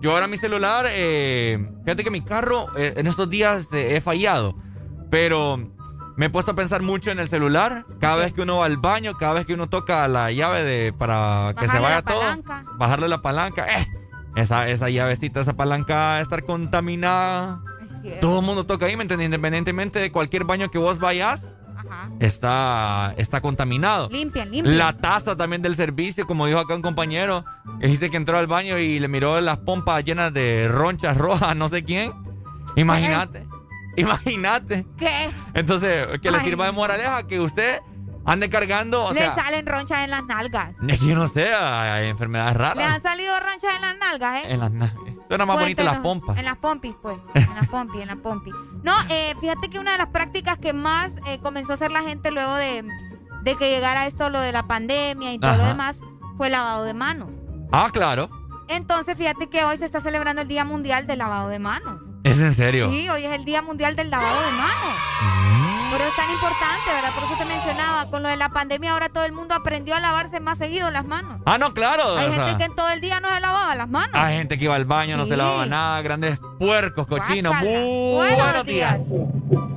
[0.00, 0.86] Yo ahora mi celular.
[0.88, 4.56] eh, fíjate que mi carro eh, en estos días eh, he fallado.
[5.10, 5.70] Pero
[6.16, 7.86] me he puesto a pensar mucho en el celular.
[8.00, 10.92] Cada vez que uno va al baño, cada vez que uno toca la llave de
[10.92, 12.20] para que se Bajarle vaya la todo.
[12.20, 12.64] palanca.
[12.76, 13.66] Bajarle la palanca.
[13.78, 13.86] ¡Eh!
[14.34, 17.60] Esa, esa llavecita, esa palanca estar contaminada.
[18.20, 19.26] Todo el mundo toca ahí, ¿me entiendes?
[19.26, 21.56] Independientemente de cualquier baño que vos vayas,
[22.20, 24.08] está, está contaminado.
[24.10, 24.78] Limpian, limpian.
[24.78, 27.44] La taza también del servicio, como dijo acá un compañero,
[27.80, 31.68] dice que entró al baño y le miró las pompas llenas de ronchas rojas, no
[31.68, 32.12] sé quién.
[32.76, 33.46] Imagínate,
[33.96, 34.86] imagínate.
[34.96, 35.28] ¿Qué?
[35.54, 37.80] Entonces, que le sirva de moraleja que usted
[38.24, 40.74] ande cargando, o Le sea, salen ronchas en las nalgas.
[40.88, 42.94] es que yo no sé, hay enfermedades Le raras.
[42.94, 44.46] han salido ronchas en las nalgas, ¿eh?
[44.52, 44.94] En las na-
[45.28, 46.20] Suena más bonito las Cuéntenos.
[46.20, 46.38] pompas.
[46.38, 47.18] En las pompis, pues.
[47.34, 48.54] En las pompis, en las pompis.
[48.82, 52.02] No, eh, fíjate que una de las prácticas que más eh, comenzó a hacer la
[52.02, 52.84] gente luego de,
[53.42, 55.96] de que llegara esto, lo de la pandemia y todo lo demás,
[56.36, 57.30] fue el lavado de manos.
[57.72, 58.28] Ah, claro.
[58.68, 62.00] Entonces, fíjate que hoy se está celebrando el Día Mundial del Lavado de Manos.
[62.24, 62.90] Es en serio.
[62.90, 64.96] Sí, hoy es el Día Mundial del Lavado de Manos.
[65.20, 65.71] Mm.
[65.92, 67.10] Por eso es tan importante, ¿verdad?
[67.14, 70.00] Por eso te mencionaba, con lo de la pandemia ahora todo el mundo aprendió a
[70.00, 71.42] lavarse más seguido las manos.
[71.44, 72.16] Ah, no, claro.
[72.16, 74.14] Hay o gente sea, que en todo el día no se lavaba las manos.
[74.14, 77.54] Hay gente que iba al baño, no se lavaba nada, grandes puercos, cochinos.
[77.56, 79.06] Muy Buenos buenos días.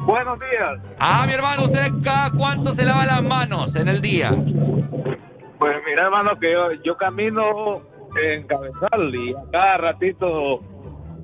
[0.05, 0.79] Buenos días.
[0.99, 4.29] Ah, mi hermano, ¿usted cada cuánto se lava las manos en el día?
[4.29, 7.81] Pues mira, hermano, que yo, yo camino
[8.23, 10.61] en Cabezal y a cada ratito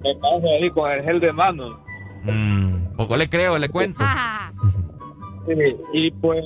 [0.04, 1.78] me paso ahí con el gel de manos.
[2.24, 4.04] Mm, poco le creo, le cuento.
[5.48, 5.54] Sí,
[5.94, 6.44] y pues,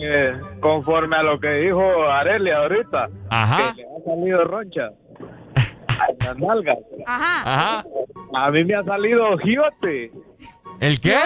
[0.61, 3.73] conforme a lo que dijo Areli ahorita, Ajá.
[3.75, 4.89] que le ha salido roncha
[5.87, 6.77] a las nalgas.
[7.05, 7.41] Ajá.
[7.81, 7.85] Ajá.
[8.33, 10.11] A mí me ha salido giote.
[10.79, 11.19] ¿El qué?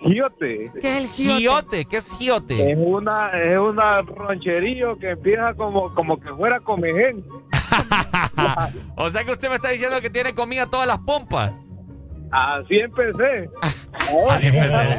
[0.00, 0.70] Giote.
[0.80, 1.84] ¿Qué es el Giote.
[1.86, 2.72] ¿Qué es giote?
[2.72, 7.24] Es una, es una roncherillo que empieza como, como que fuera comején.
[8.96, 11.52] O sea que usted me está diciendo que tiene comida todas las pompas.
[12.30, 13.50] Así empecé.
[14.30, 14.98] Así empecé.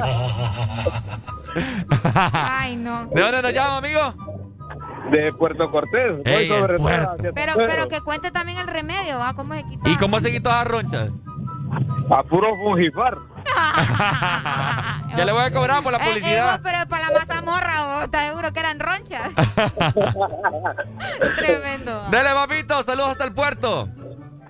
[2.34, 3.06] Ay, no.
[3.06, 4.02] ¿De dónde nos llama, amigo?
[5.12, 6.18] De Puerto Cortés.
[6.24, 7.12] Voy Ey, sobre puerto.
[7.12, 9.34] hacia Pero, pero que cuente también el remedio, ¿va?
[9.34, 9.90] ¿Cómo se quita?
[9.90, 11.08] ¿Y cómo se quitó esa roncha?
[12.12, 13.18] A puro fungifar.
[15.16, 16.60] Ya le voy a cobrar por la Eh, eh, vos, publicidad.
[16.62, 19.30] pero para la mazamorra, vos, ¿estás seguro que eran ronchas?
[21.38, 22.10] Tremendo.
[22.10, 23.88] Dele, papito, saludos hasta el puerto.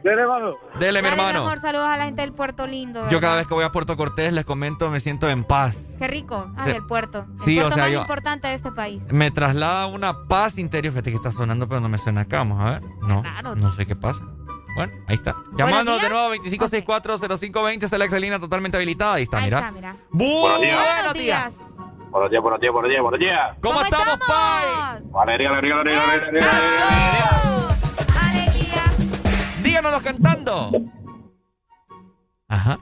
[0.06, 0.53] Dele, hermano.
[0.80, 1.39] Dele, mi Dale, mi hermano.
[1.47, 3.10] amor, saludos a la gente del Puerto Lindo.
[3.10, 5.76] Yo cada vez que voy a Puerto Cortés les comento, me siento en paz.
[5.97, 6.51] Qué rico.
[6.56, 6.78] Ay, Sí.
[6.78, 7.26] el puerto.
[7.39, 9.01] El Sí, o puerto sea, más yo- importante de este país.
[9.10, 10.93] Me traslada una paz interior.
[10.93, 12.38] Fíjate que está sonando, pero no me suena acá.
[12.38, 12.82] Vamos a ver.
[13.01, 13.56] No, Claro.
[13.56, 14.22] no sé qué pasa.
[14.76, 15.34] Bueno, ahí está.
[15.58, 17.86] Llamándonos de nuevo 2564-0520.
[17.86, 19.16] Está la excelina totalmente habilitada.
[19.16, 19.58] Ahí está, Ahí mira.
[19.58, 19.95] está, mira.
[20.12, 20.80] Buenos días.
[20.97, 21.74] Buenos días.
[22.12, 23.58] Buenos días, buenos días, buenos días, buenos días.
[23.60, 25.01] ¿Cómo, estamos, Pai?
[25.20, 27.74] Alegría, alegría, alegría, alegría.
[29.66, 30.72] Díganos cantando.
[32.47, 32.78] Ajá,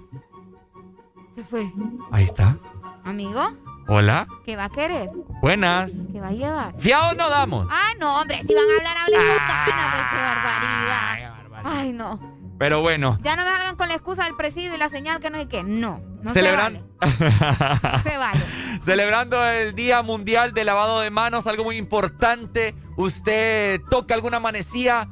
[1.34, 1.71] Se fue.
[2.11, 2.57] ahí está.
[3.05, 3.41] Amigo,
[3.88, 5.09] Hola, ¿qué va a querer?
[5.41, 5.91] buenas.
[6.11, 6.75] ¿Qué va a llevar?
[6.79, 7.67] Fiados no damos.
[7.71, 11.71] Ah, no, hombre, si van a hablar, hablen botana, pues qué barbaridad.
[11.79, 12.34] Ay, no.
[12.59, 15.29] Pero bueno, Ya no me salgan con la excusa del presidio y la señal que
[15.29, 15.63] no sé qué.
[15.63, 17.99] No, no celebran- se vale.
[18.03, 18.45] Se vale.
[18.81, 22.75] celebrando el Día Mundial de Lavado de Manos, algo muy importante.
[22.97, 25.07] Usted toca alguna manecilla,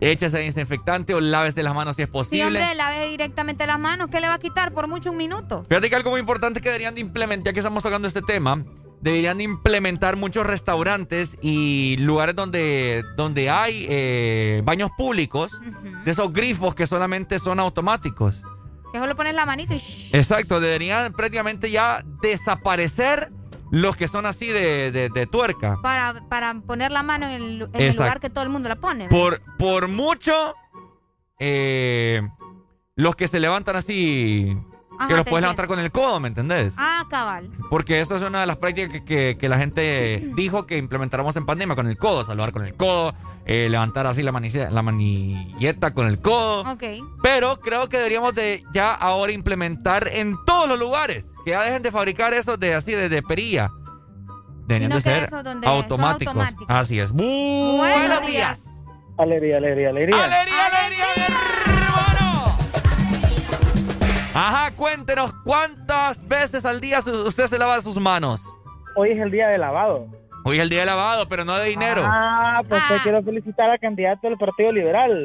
[0.00, 2.44] échese desinfectante o lávese las manos si es Si, posible.
[2.46, 5.64] hombre, lave directamente las manos, ¿qué le va a quitar por mucho un minuto?
[5.68, 8.62] Fíjate que algo muy importante que deberían de implementar, ya que estamos tocando este tema,
[9.00, 15.52] deberían de implementar muchos restaurantes y lugares donde, donde hay eh, baños públicos,
[16.04, 18.42] de esos grifos que solamente son automáticos.
[18.92, 20.14] Que solo pones la manito y shh.
[20.14, 23.30] Exacto, deberían prácticamente ya desaparecer
[23.70, 25.76] los que son así de, de- de tuerca.
[25.82, 28.02] para, para poner la mano en el, en el Exacto.
[28.02, 29.04] lugar que todo el mundo la pone.
[29.04, 29.10] ¿verdad?
[29.18, 30.54] Por, por mucho,
[31.38, 32.22] eh,
[32.96, 34.56] los que se levantan así,
[34.98, 36.74] Ajá, que los puedes levantar con el codo, ¿me entendés?
[36.76, 37.50] Ah, cabal.
[37.70, 41.36] Porque esa es una de las prácticas que, que- que la gente dijo que implementáramos
[41.36, 43.14] en pandemia con el codo, saludar con el codo,
[43.46, 46.62] eh, levantar así la, la manilleta con el codo.
[46.70, 46.82] Ok.
[47.22, 51.82] Pero creo que deberíamos de ya ahora implementar en todos los lugares, que ya dejen
[51.82, 53.70] de fabricar esos de así de, de perilla.
[54.66, 55.30] Deberían de que ser
[55.64, 56.34] automáticos.
[56.34, 56.66] automáticos.
[56.68, 57.10] Así es.
[57.10, 58.66] Buenos días.
[59.16, 60.24] Alegría, alegría, alegría.
[60.24, 62.27] Alegría, alegría, hermano.
[64.40, 68.54] Ajá, cuéntenos cuántas veces al día usted se lava sus manos.
[68.94, 70.06] Hoy es el día de lavado.
[70.44, 72.04] Hoy es el día de lavado, pero no de dinero.
[72.06, 75.24] Ah, pues te quiero felicitar al candidato del Partido Liberal.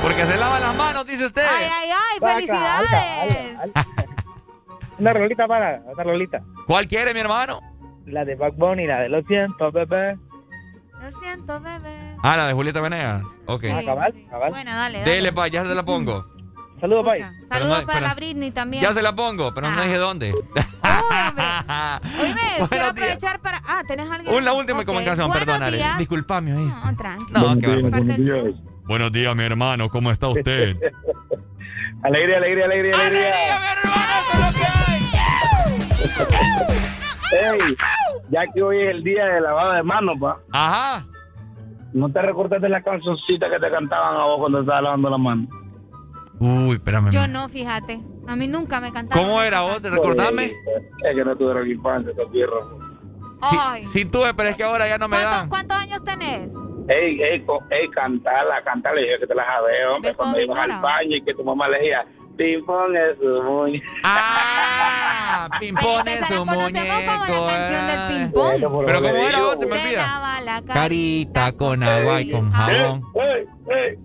[0.00, 1.42] Porque se lava las manos, dice usted.
[1.42, 3.56] Ay, ay, ay, felicidades.
[5.00, 6.42] Una rolita para, una rolita.
[6.68, 7.60] ¿Cuál quiere, mi hermano?
[8.06, 10.16] La de Back Bunny, la de Lo siento, bebé.
[11.02, 11.99] Lo siento, bebé.
[12.22, 13.22] Ah, la de Julieta Venegas.
[13.46, 13.64] Ok.
[13.72, 14.50] Ah, cabal, cabal.
[14.50, 15.10] Bueno, dale, dale.
[15.10, 16.26] Dele, pa, ya se la pongo.
[16.80, 17.20] Saludos, Pai.
[17.50, 18.82] Saludos no- para la Britney también.
[18.82, 20.32] Ya se la pongo, pero no dije dónde.
[20.32, 20.44] Oíme,
[22.68, 22.90] quiero días.
[22.90, 23.62] aprovechar para.
[23.66, 24.34] Ah, ¿tenés alguien?
[24.34, 25.70] Una última Ok, comunicación, buenos perdona.
[25.70, 25.98] días.
[25.98, 26.80] Disculpame, ¿oíste?
[26.84, 27.32] No, tranqui.
[27.32, 28.16] No, qué barbaridad.
[28.16, 28.54] del show.
[28.86, 29.88] Buenos días, mi hermano.
[29.90, 30.76] ¿Cómo está usted?
[32.02, 33.34] Alegría, alegría, alegría, alegría.
[37.32, 37.76] Ey,
[38.30, 40.38] ya que hoy es el día de lavado de manos, pa.
[40.52, 41.04] Ajá.
[41.92, 45.48] ¿No te recordaste la cancioncita que te cantaban a vos cuando estabas lavando las manos?
[46.38, 47.10] Uy, espérame.
[47.10, 48.00] Yo no, fíjate.
[48.26, 49.24] A mí nunca me cantaron.
[49.24, 49.82] ¿Cómo era vos?
[49.82, 50.44] Recordame.
[50.44, 52.66] Es que no tuvieron infancia, estos pierros.
[53.42, 53.86] Ay.
[53.86, 55.48] Sí tuve, pero es que ahora ya no me ¿Cuántos, dan.
[55.48, 56.48] cuántos años tenés?
[56.88, 60.10] Ey, ey, co- ey, cantala, cantala, yo que te la sabes, hombre.
[60.10, 62.04] ¿Ves cómo Cuando ibas al baño y que tu mamá le decía,
[62.36, 63.82] ping-pong es muy...
[64.04, 66.72] Ah, ping-pong es un muñeco.
[66.72, 68.06] del eh.
[68.08, 68.84] ping-pong.
[68.86, 69.58] Pero ¿cómo era vos?
[69.58, 70.40] Se me olvida.
[70.44, 70.62] la.
[70.62, 73.04] Carita con agua y con jabón.
[73.66, 73.98] Qué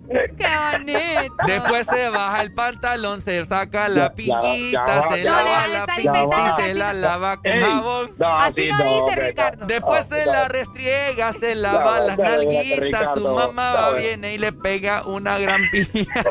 [0.72, 1.34] bonito.
[1.46, 6.28] Después se baja el pantalón, se saca la piquita, se lava va, la piquita
[6.58, 8.14] y se la lava con jabón.
[8.18, 9.66] no, Así sí, no no, dice hombre, Ricardo.
[9.66, 10.32] Después no, se no.
[10.32, 13.14] la restriega, se lava No, las no, no, nalguitas.
[13.14, 13.96] Su mamá no, va, no.
[13.98, 16.22] viene y le pega una gran pija.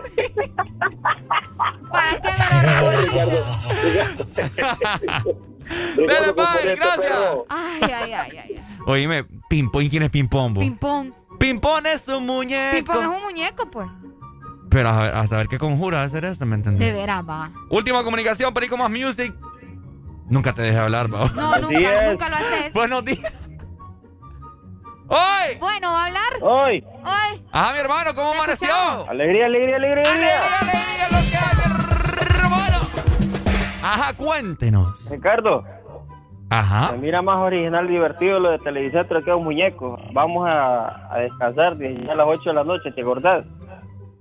[1.91, 2.29] ¿Para qué
[2.61, 3.45] me lo
[6.07, 7.11] Dale, bye, gracias.
[7.49, 8.55] Ay, ay, ay, ay.
[8.85, 10.11] Oíme, Pimpón, ¿quién es?
[10.11, 10.59] Ping-pong.
[11.39, 12.75] Pimpón es un muñeco.
[12.75, 13.87] Ping-pong es un muñeco, pues.
[14.69, 16.87] Pero a, saber qué conjura hacer eso, ¿me entendés?
[16.87, 17.51] De veras, va.
[17.69, 19.33] Última comunicación, Perico Más Music.
[20.27, 21.29] Nunca te dejé hablar, va.
[21.29, 22.73] No, nunca, nunca lo haces.
[22.73, 23.31] Buenos días.
[25.07, 25.57] ¡Hoy!
[25.59, 26.33] Bueno, ¿va a hablar?
[26.41, 26.83] Hoy.
[27.03, 27.45] Hoy.
[27.51, 28.73] Ajá, mi hermano, ¿cómo amaneció?
[29.07, 30.11] Alegría, alegría, alegría.
[30.11, 32.79] Alegría, alegría, lo que hay, hermano.
[33.83, 35.09] Ajá, cuéntenos.
[35.09, 35.63] Ricardo.
[36.49, 36.91] Ajá.
[36.91, 39.97] Se mira más original, divertido lo de Televicentro que un muñeco.
[40.13, 43.45] Vamos a, a descansar ya a las 8 de la noche, ¿te acordás?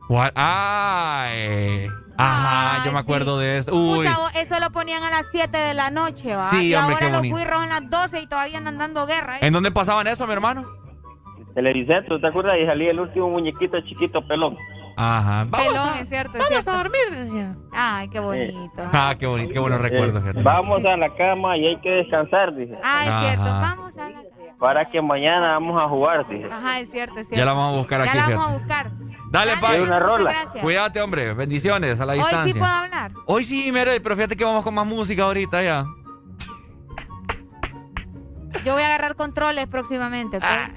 [0.08, 0.32] ¿Cuál?
[0.34, 1.88] Ay.
[2.16, 3.74] Ajá, yo me acuerdo de eso.
[3.74, 4.06] Uy.
[4.06, 6.50] Pucha, eso lo ponían a las 7 de la noche, ¿va?
[6.50, 9.36] Sí, y hombre, ahora qué los guirros son las 12 y todavía andan dando guerra.
[9.36, 9.46] ¿eh?
[9.46, 10.64] ¿En dónde pasaban eso, mi hermano?
[11.54, 12.56] Televicentro, ¿te acuerdas?
[12.62, 14.56] Y salía el último muñequito chiquito pelón.
[14.96, 15.46] Ajá.
[15.50, 16.38] Pelón, es cierto.
[16.38, 17.54] Vamos a dormir, decía.
[17.72, 18.88] Ay, qué bonito.
[18.92, 20.24] Ah, qué bonito, qué buenos recuerdos.
[20.26, 22.76] Eh, vamos a la cama y hay que descansar, dije.
[22.82, 23.20] Ah, es Ajá.
[23.22, 23.44] cierto.
[23.44, 24.22] Vamos a la
[24.58, 26.48] Para que mañana vamos a jugar, dije.
[26.50, 27.36] Ajá, es cierto, es cierto.
[27.36, 28.36] Ya la vamos a buscar Ya aquí, la fíjate.
[28.36, 28.90] vamos a buscar.
[29.30, 29.80] Dale, Dale,
[30.22, 30.62] gracias.
[30.62, 31.34] Cuídate, hombre.
[31.34, 32.52] Bendiciones a la Hoy distancia.
[32.52, 33.12] sí puedo hablar.
[33.26, 35.84] Hoy sí, mire, pero fíjate que vamos con más música ahorita ya.
[38.64, 40.44] Yo voy a agarrar controles próximamente, ¿ok?
[40.46, 40.70] Ah.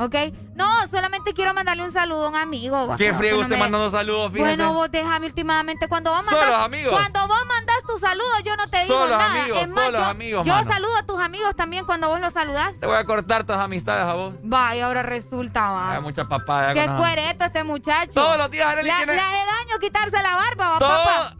[0.00, 0.14] ¿Ok?
[0.54, 2.96] No, solamente quiero mandarle un saludo a un amigo.
[2.96, 4.56] ¿Qué no usted me- mandando saludos, fíjese?
[4.56, 6.92] Bueno, vos déjame últimamente cuando vos mandas amigos.
[6.94, 9.40] cuando vos mandas tu saludo yo no te digo Solo nada.
[9.42, 10.72] amigos, es más, solo yo, amigos, yo mano.
[10.72, 12.72] saludo a tus amigos también cuando vos los saludás.
[12.80, 14.34] Te voy a cortar tus amistades a vos.
[14.50, 15.92] Va, y ahora resulta, va.
[15.96, 16.72] Hay mucha papada.
[16.72, 18.12] Qué cuereto este muchacho.
[18.14, 21.36] Todos los días Arely Le, tiene- le hace daño quitarse la barba, va, Todo- papá.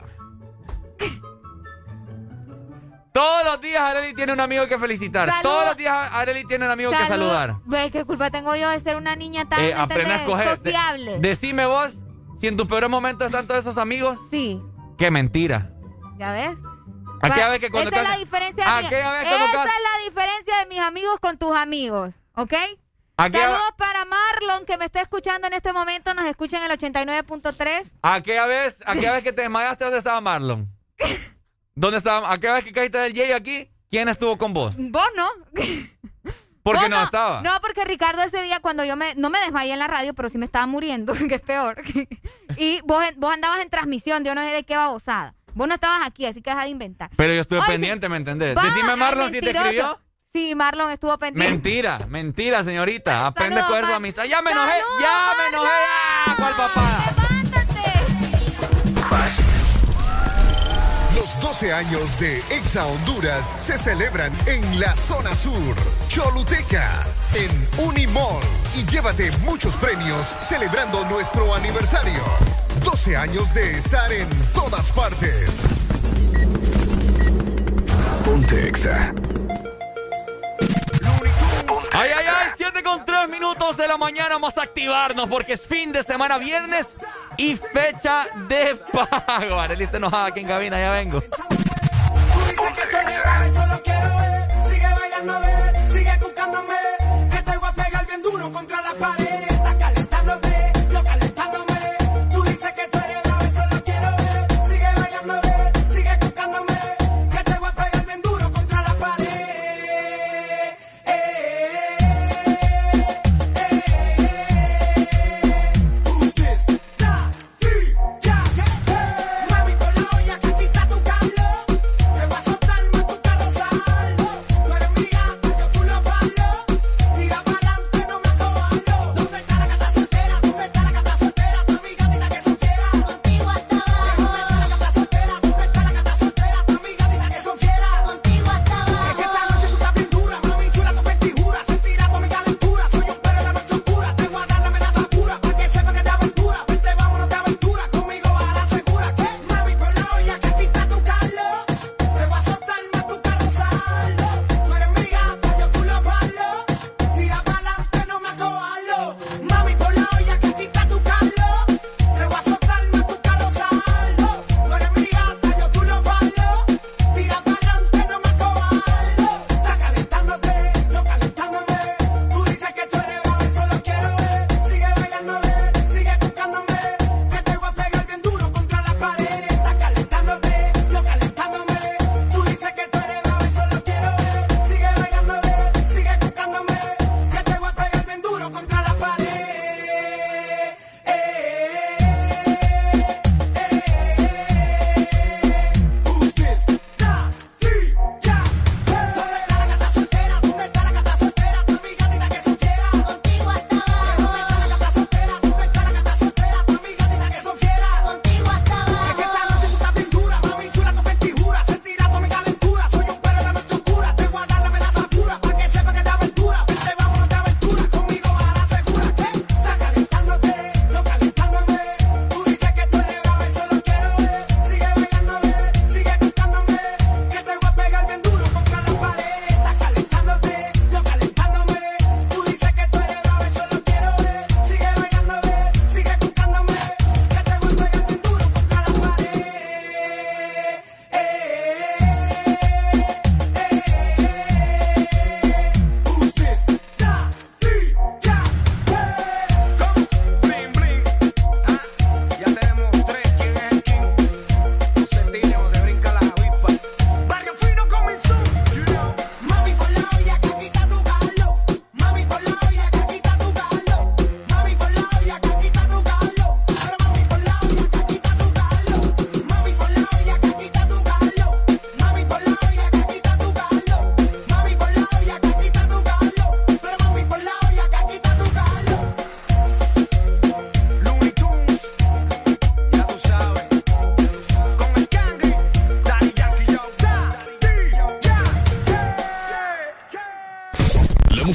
[3.12, 5.28] Todos los días Arely tiene un amigo que felicitar.
[5.28, 5.42] Salud.
[5.42, 7.08] Todos los días Arely tiene un amigo que Salud.
[7.28, 7.54] saludar.
[7.66, 10.48] ¿Ves qué culpa tengo yo de ser una niña tan Eh, ¿me aprende a escoger.
[10.60, 11.18] De- sociable?
[11.20, 12.04] decime vos,
[12.38, 14.18] si en tus peores momentos están todos esos amigos.
[14.30, 14.60] Sí.
[14.96, 15.72] Qué mentira.
[16.18, 16.56] ¿Ya ves?
[17.22, 20.04] Aquella vez que cuando Esa es la diferencia de Aquella vez cuando Esa es la
[20.08, 22.54] diferencia de mis amigos con tus amigos, ¿ok?
[23.16, 26.14] Aquella- Saludos para Marlon, que me está escuchando en este momento.
[26.14, 27.90] Nos escucha en el 89.3.
[28.02, 30.70] Aquella vez, aquella vez que te desmayaste, ¿dónde estaba Marlon?
[31.80, 32.30] ¿Dónde estaba?
[32.30, 34.74] Aquella vez que caíste del Jay aquí, ¿quién estuvo con vos?
[34.76, 35.26] Vos no.
[36.62, 37.40] Porque Vos no, estaba.
[37.40, 40.28] No, porque Ricardo ese día cuando yo me, no me desmayé en la radio, pero
[40.28, 41.82] sí me estaba muriendo, que es peor.
[42.58, 45.34] y vos, vos andabas en transmisión, yo no sé de qué babosada.
[45.54, 47.08] Vos no estabas aquí, así que deja de inventar.
[47.16, 47.66] Pero yo estuve sí.
[47.68, 48.54] pendiente, ¿me entendés?
[48.54, 49.98] Va, Decime Marlon si te escribió.
[50.30, 51.50] Sí, Marlon estuvo pendiente.
[51.50, 53.26] Mentira, mentira, señorita.
[53.26, 54.24] Aprende Saludos, a coger su Mar- amistad.
[54.24, 55.70] Ya me enojé, ya me enojé.
[56.26, 56.36] ya.
[56.36, 56.90] ¿Cuál papá?
[58.94, 59.04] Los
[61.50, 65.74] 12 años de Exa Honduras se celebran en la zona sur,
[66.06, 68.38] Choluteca, en Unimall.
[68.76, 72.22] Y llévate muchos premios celebrando nuestro aniversario.
[72.84, 75.62] 12 años de estar en todas partes.
[78.24, 79.12] Ponte Exa.
[81.92, 85.66] Ay, ay, ay, 7 con 3 minutos de la mañana vamos a activarnos porque es
[85.66, 86.96] fin de semana viernes
[87.36, 89.60] y fecha de pago.
[89.60, 91.20] Arely está enojada aquí en cabina, ya vengo.
[95.90, 96.74] Sigue buscándome.
[97.30, 99.19] Que te voy a pegar bien duro contra la pared.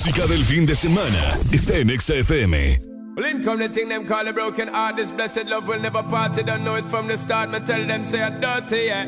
[0.05, 2.77] música del fin de semana está en XFM.
[3.15, 4.97] Well, in come the thing them call a broken heart.
[4.97, 6.35] This blessed love will never part.
[6.45, 7.49] Don't know it from the start.
[7.49, 9.07] Me tell them say I'm dirty, yeah.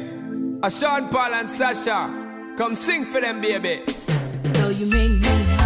[0.64, 3.84] A Sean Paul and Sasha, come sing for them, baby.
[4.54, 5.57] Though you make me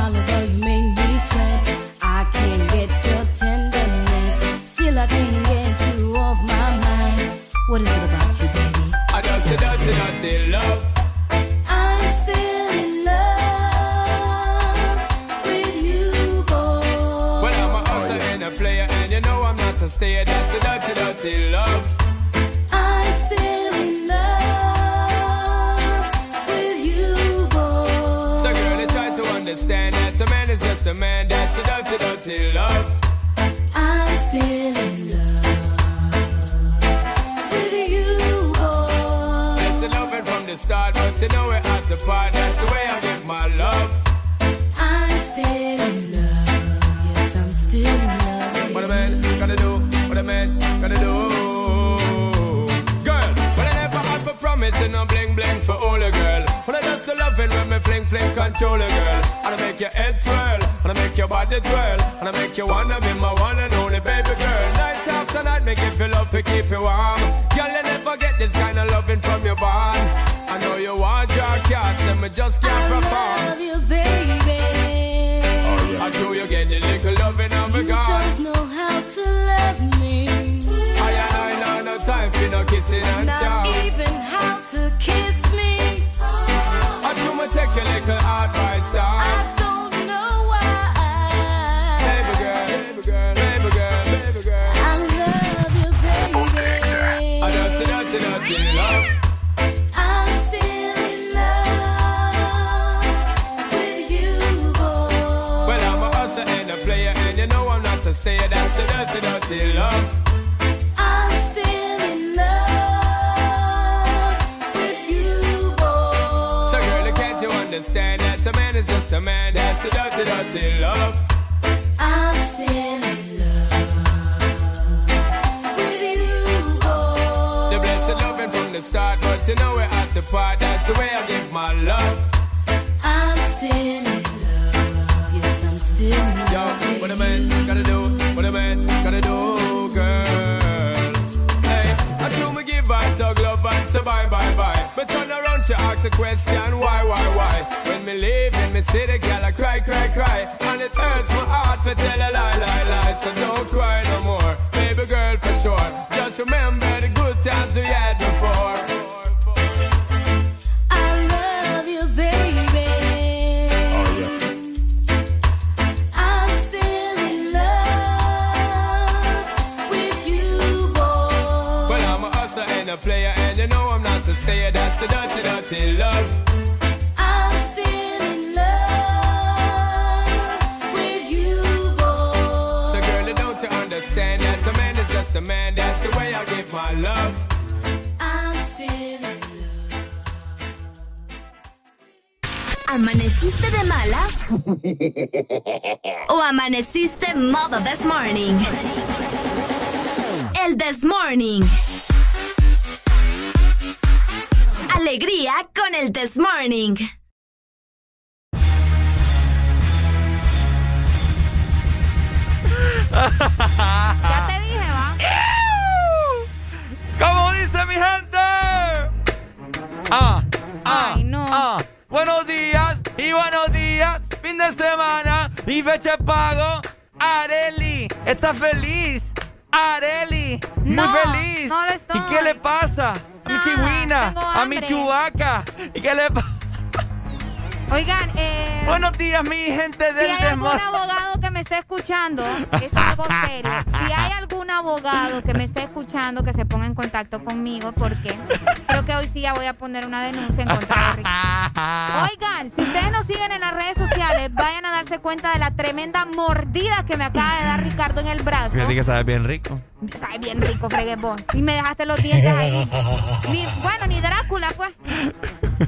[249.53, 251.30] voy a poner una denuncia en contra de Ricky.
[252.32, 255.72] Oigan, si ustedes nos siguen en las redes sociales, vayan a darse cuenta de la
[255.72, 258.72] tremenda mordida que me acaba de dar Ricardo en el brazo.
[258.72, 259.80] Fíjate que sabe bien rico.
[260.19, 261.38] Sabe bien rico, freguebón.
[261.53, 262.72] Y me dejaste los dientes ahí.
[263.49, 264.91] Ni, bueno, ni Drácula, pues.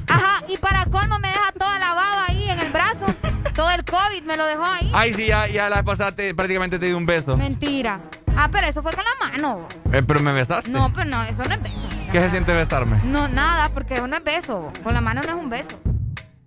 [0.08, 3.06] Ajá, y para colmo me deja toda la baba ahí en el brazo.
[3.54, 4.90] Todo el COVID me lo dejó ahí.
[4.94, 7.36] Ay, sí, ya, ya la pasaste, prácticamente te di un beso.
[7.36, 8.00] Mentira.
[8.36, 9.68] Ah, pero eso fue con la mano.
[9.92, 10.68] Eh, pero me besaste.
[10.70, 11.83] No, pero no, eso no es beso.
[12.14, 13.00] ¿Qué se siente besarme?
[13.06, 14.70] No, nada, porque no es beso.
[14.84, 15.80] Con la mano no es un beso.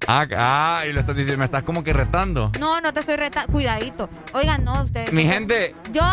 [0.08, 2.54] Ah, ah y lo estás diciendo, me estás como que retando.
[2.58, 3.52] No, no te estoy retando.
[3.52, 4.10] Cuidadito.
[4.32, 5.12] Oigan, no, ustedes.
[5.12, 5.76] Mi gente.
[5.92, 6.04] Yo.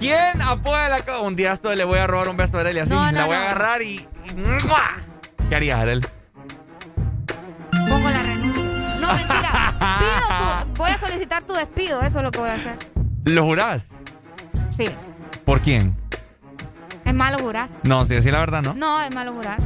[0.00, 1.20] ¿Quién apoya la?
[1.20, 2.90] Un día esto le voy a robar un beso a Arely así.
[2.90, 4.04] La voy a agarrar y.
[5.48, 6.02] ¿Qué harías, Arely?
[7.88, 8.96] Pongo la renuncia.
[8.98, 9.74] No, mentira.
[10.00, 10.78] Pido tu...
[10.78, 12.76] Voy a solicitar tu despido, eso es lo que voy a hacer.
[13.24, 13.90] ¿Lo jurás?
[14.76, 14.86] Sí.
[15.44, 15.96] ¿Por quién?
[17.86, 18.74] No, si decir la verdad, ¿no?
[18.74, 19.58] No, es malo jurar.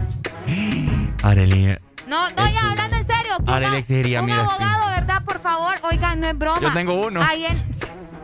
[1.23, 1.77] Arely.
[2.07, 3.33] No, no, ya hablando en serio.
[3.47, 4.51] Arely exigiría un mi despido.
[4.53, 5.25] abogado, ¿verdad?
[5.25, 6.61] Por favor, oigan, no es broma.
[6.61, 7.23] Yo tengo uno.
[7.23, 7.57] Ahí en,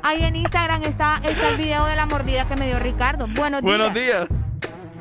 [0.03, 3.27] ahí en Instagram está, está el video de la mordida que me dio Ricardo.
[3.29, 4.29] Buenos, Buenos días.
[4.29, 4.41] días.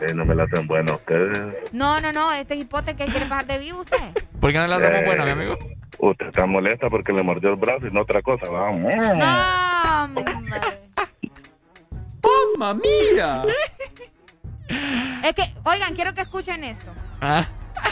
[0.09, 1.55] Eh, no me la hacen ustedes.
[1.71, 3.97] No, no, no, este hipote que quiere pasar de vivo usted.
[4.39, 5.57] ¿Por qué no le hacemos Eh, buena, mi amigo?
[5.99, 8.49] Usted está molesta porque le mordió el brazo y no otra cosa.
[8.49, 8.93] Vamos.
[8.95, 10.23] No.
[12.57, 12.73] ¡Mamma
[13.13, 13.43] mía!
[16.65, 16.93] esto.
[17.21, 17.45] Ah,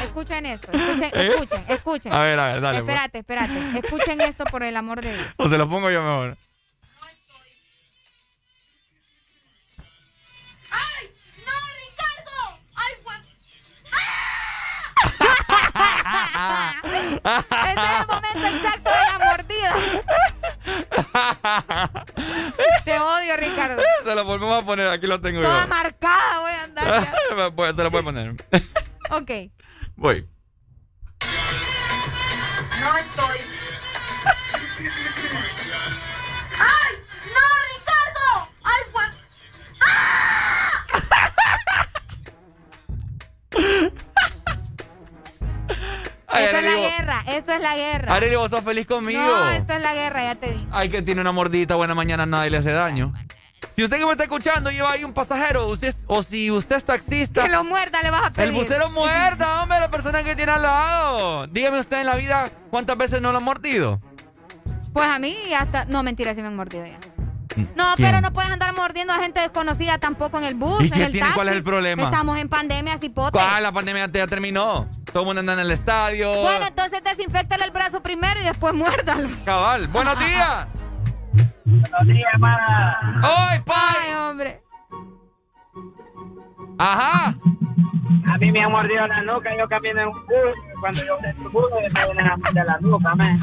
[0.04, 0.72] Escuchen esto.
[0.72, 1.28] Escuchen, ¿Eh?
[1.34, 2.14] escuchen, escuchen.
[2.14, 2.90] A ver, a ver, dale, pues.
[2.90, 3.80] Espérate, espérate.
[3.80, 5.28] Escuchen esto por el amor de Dios.
[5.38, 6.38] O se lo pongo yo mejor.
[17.24, 19.74] Ese es el momento exacto de la mordida.
[22.86, 23.82] Te odio, Ricardo.
[24.04, 25.68] Se lo volvemos a poner, aquí lo tengo Toda yo.
[25.68, 27.14] marcada voy a andar ya.
[27.56, 28.36] Pues, se lo puede poner.
[29.12, 29.32] Ok.
[29.96, 30.28] Voy.
[32.82, 33.38] No estoy.
[47.54, 48.14] Esto es la guerra.
[48.14, 49.22] Arely, vos sos feliz conmigo.
[49.22, 50.68] No, esto es la guerra, ya te di.
[50.72, 53.14] Ay, que tiene una mordita buena mañana, nadie le hace daño.
[53.76, 56.84] Si usted que me está escuchando lleva ahí un pasajero, usted, o si usted es
[56.84, 57.44] taxista.
[57.44, 58.50] Que lo muerda, le vas a pedir.
[58.50, 61.48] El bucero muerda, hombre, la persona que tiene al lado.
[61.48, 64.02] Dígame usted en la vida cuántas veces no lo ha mordido.
[64.92, 65.86] Pues a mí hasta...
[65.86, 67.00] No, mentira, sí me han mordido ya.
[67.76, 68.10] No, ¿Quién?
[68.10, 71.04] pero no puedes andar mordiendo a gente desconocida tampoco en el bus, ¿Y en qué
[71.06, 71.30] el tiene?
[71.34, 72.04] ¿Cuál es el problema?
[72.04, 73.32] Estamos en pandemia, cipote.
[73.32, 73.64] ¿Cuál?
[73.64, 74.88] La pandemia ya terminó.
[75.06, 76.34] Todo el mundo anda en el estadio.
[76.42, 79.30] Bueno, entonces desinfectale el brazo primero y después muérdalo.
[79.46, 80.68] Cabal, buenos días.
[81.66, 83.22] Buenos días, hermana.
[83.24, 83.76] ¡Ay, pai!
[84.06, 84.62] Ay, hombre.
[86.78, 87.36] Ajá.
[88.28, 90.80] A mí me han mordido la nuca, yo camino en un bus.
[90.80, 93.40] Cuando yo en un bus, me vienen a morder la nuca, man.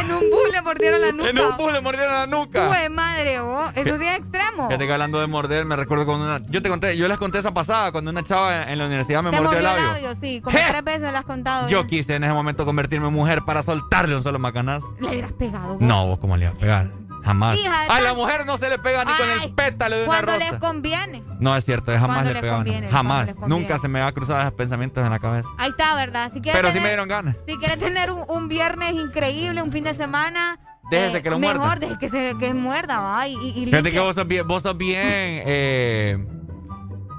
[0.00, 1.30] En un bus le mordieron la nuca.
[1.30, 2.68] En un bus le mordieron la nuca.
[2.68, 3.70] Pues madre, vos.
[3.74, 4.66] Eso sí es extremo.
[4.68, 6.40] Fíjate que hablando de morder, me recuerdo cuando una.
[6.48, 9.30] Yo te conté, yo les conté esa pasada cuando una chava en la universidad me
[9.30, 9.92] Te mordió mordió el labio.
[10.02, 10.40] labio, sí.
[10.40, 10.64] Como ¿Qué?
[10.68, 11.68] tres veces lo has contado.
[11.68, 11.86] Yo ya.
[11.88, 14.94] quise en ese momento convertirme en mujer para soltarle un solo macanazo.
[15.00, 15.74] Le hubieras pegado.
[15.74, 15.80] vos.
[15.80, 16.90] No, vos cómo le ibas a pegar.
[17.24, 17.58] Jamás.
[17.58, 20.32] Hija a la mujer no se le pega ni con el pétalo de una Cuando
[20.32, 20.50] rosa.
[20.52, 21.22] les conviene.
[21.38, 23.34] No es cierto, jamás Cuando le conviene, jamás.
[23.34, 23.48] cuando.
[23.56, 25.48] Nunca se me ha cruzado esos pensamientos en la cabeza.
[25.58, 26.30] Ahí está, ¿verdad?
[26.32, 27.36] Si Pero sí tener- me dieron ganas.
[27.46, 30.58] Si quieres tener un, un viernes increíble, un fin de semana.
[30.90, 31.74] Déjese que lo mejor muerda.
[31.86, 33.28] deje que se que muerda, va.
[33.28, 34.98] Y, y, Fíjate que vos sos bien, vos sos bien,
[35.46, 36.18] eh,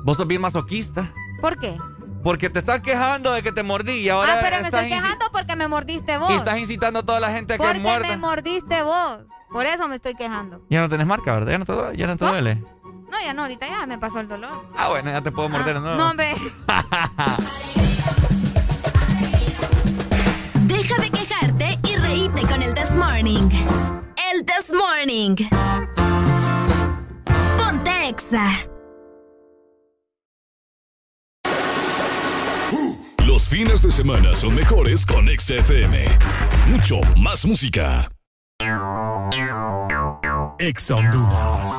[0.03, 1.13] vos sos bien masoquista.
[1.41, 1.77] ¿Por qué?
[2.23, 5.25] Porque te estás quejando de que te mordí y ahora ah, pero me estoy quejando
[5.31, 6.29] porque me mordiste vos.
[6.31, 8.07] y estás incitando a toda la gente a que porque muerda.
[8.09, 9.19] me mordiste vos.
[9.51, 10.61] Por eso me estoy quejando.
[10.69, 11.51] Ya no tenés marca, ¿verdad?
[11.51, 12.29] Ya no te, duele- ya no te ¿Ah?
[12.31, 12.55] duele.
[13.09, 14.65] No, ya no, ahorita ya me pasó el dolor.
[14.77, 15.95] Ah, bueno, ya te puedo morder, ¿no?
[15.95, 16.33] No, hombre.
[20.67, 23.49] Deja de quejarte y reíte con el This Morning.
[24.33, 25.35] El This Morning.
[27.57, 28.47] Ponte Exa.
[33.25, 36.05] Los fines de semana son mejores con XFM.
[36.69, 38.09] Mucho más música.
[40.61, 41.71] Ex Honduras.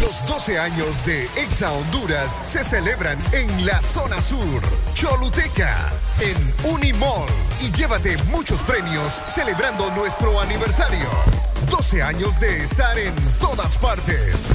[0.00, 4.62] Los 12 años de Exa Honduras se celebran en la zona sur,
[4.94, 5.76] Choluteca,
[6.20, 7.26] en Unimall.
[7.60, 11.08] Y llévate muchos premios celebrando nuestro aniversario.
[11.68, 14.50] 12 años de estar en todas partes.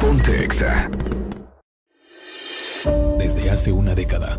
[0.00, 0.88] Ponte Exa.
[3.26, 4.38] Desde hace una década,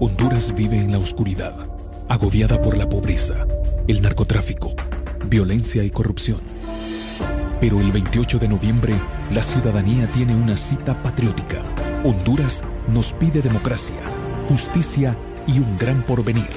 [0.00, 1.54] Honduras vive en la oscuridad,
[2.08, 3.46] agobiada por la pobreza,
[3.86, 4.74] el narcotráfico,
[5.26, 6.40] violencia y corrupción.
[7.60, 8.94] Pero el 28 de noviembre,
[9.30, 11.62] la ciudadanía tiene una cita patriótica.
[12.02, 14.00] Honduras nos pide democracia,
[14.48, 15.16] justicia
[15.46, 16.50] y un gran porvenir.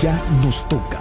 [0.00, 1.00] Ya nos toca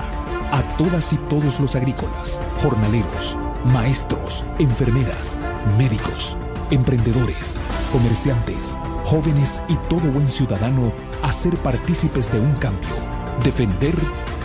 [0.51, 5.39] a todas y todos los agrícolas, jornaleros, maestros, enfermeras,
[5.77, 6.35] médicos,
[6.71, 7.57] emprendedores,
[7.91, 10.91] comerciantes, jóvenes y todo buen ciudadano
[11.23, 12.89] a ser partícipes de un cambio,
[13.43, 13.95] defender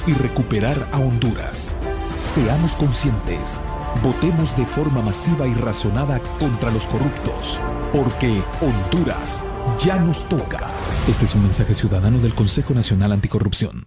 [0.06, 1.76] y recuperar a Honduras.
[2.22, 3.60] Seamos conscientes,
[4.02, 7.60] votemos de forma masiva y razonada contra los corruptos,
[7.92, 9.44] porque Honduras
[9.78, 10.60] ya nos toca.
[11.08, 13.84] Este es un mensaje ciudadano del Consejo Nacional Anticorrupción.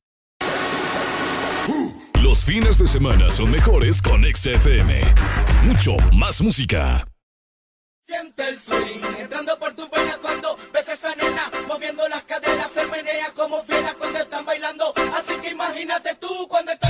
[2.22, 5.00] Los fines de semana son mejores con XFM.
[5.64, 7.06] Mucho más música.
[8.06, 12.70] Siente el swing entrando por tus venas cuando ves a esa nena moviendo las caderas,
[12.70, 14.94] se menea como fiera cuando están bailando.
[15.16, 16.85] Así que imagínate tú cuando estás.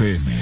[0.00, 0.39] FM.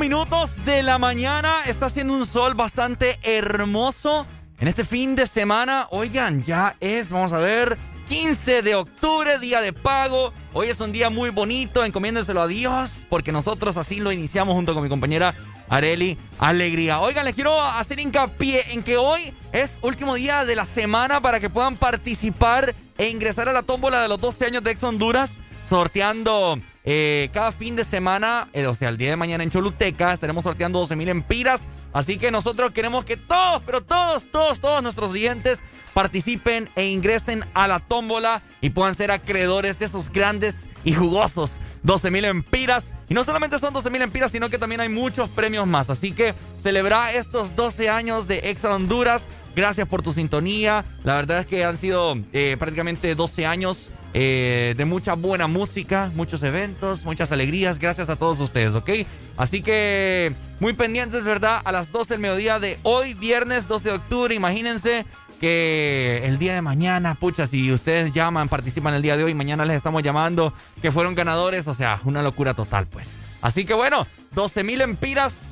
[0.00, 1.62] Minutos de la mañana.
[1.66, 4.26] Está haciendo un sol bastante hermoso
[4.58, 5.88] en este fin de semana.
[5.90, 7.76] Oigan, ya es, vamos a ver,
[8.08, 10.32] 15 de octubre, día de pago.
[10.54, 14.72] Hoy es un día muy bonito, encomiéndenselo a Dios, porque nosotros así lo iniciamos junto
[14.72, 15.34] con mi compañera
[15.68, 17.00] Areli Alegría.
[17.00, 21.40] Oigan, les quiero hacer hincapié en que hoy es último día de la semana para
[21.40, 25.32] que puedan participar e ingresar a la tómbola de los 12 años de Ex Honduras,
[25.68, 30.12] sorteando eh, cada fin de semana, eh, o sea, el día de mañana en Choluteca,
[30.12, 31.62] estaremos sorteando 12 mil empiras.
[31.92, 35.60] Así que nosotros queremos que todos, pero todos, todos, todos nuestros oyentes
[35.92, 41.58] participen e ingresen a la tómbola y puedan ser acreedores de esos grandes y jugosos
[41.82, 42.92] 12 mil empiras.
[43.08, 45.90] Y no solamente son 12 mil empiras, sino que también hay muchos premios más.
[45.90, 49.24] Así que celebra estos 12 años de Extra Honduras.
[49.54, 50.84] Gracias por tu sintonía.
[51.02, 56.12] La verdad es que han sido eh, prácticamente 12 años eh, de mucha buena música,
[56.14, 57.78] muchos eventos, muchas alegrías.
[57.78, 58.90] Gracias a todos ustedes, ¿ok?
[59.36, 61.60] Así que muy pendientes, ¿verdad?
[61.64, 64.34] A las 12 del mediodía de hoy, viernes 2 de octubre.
[64.34, 65.04] Imagínense
[65.40, 69.64] que el día de mañana, pucha, si ustedes llaman, participan el día de hoy, mañana
[69.64, 70.52] les estamos llamando
[70.82, 73.06] que fueron ganadores, o sea, una locura total, pues.
[73.40, 75.49] Así que bueno, 12 mil empiras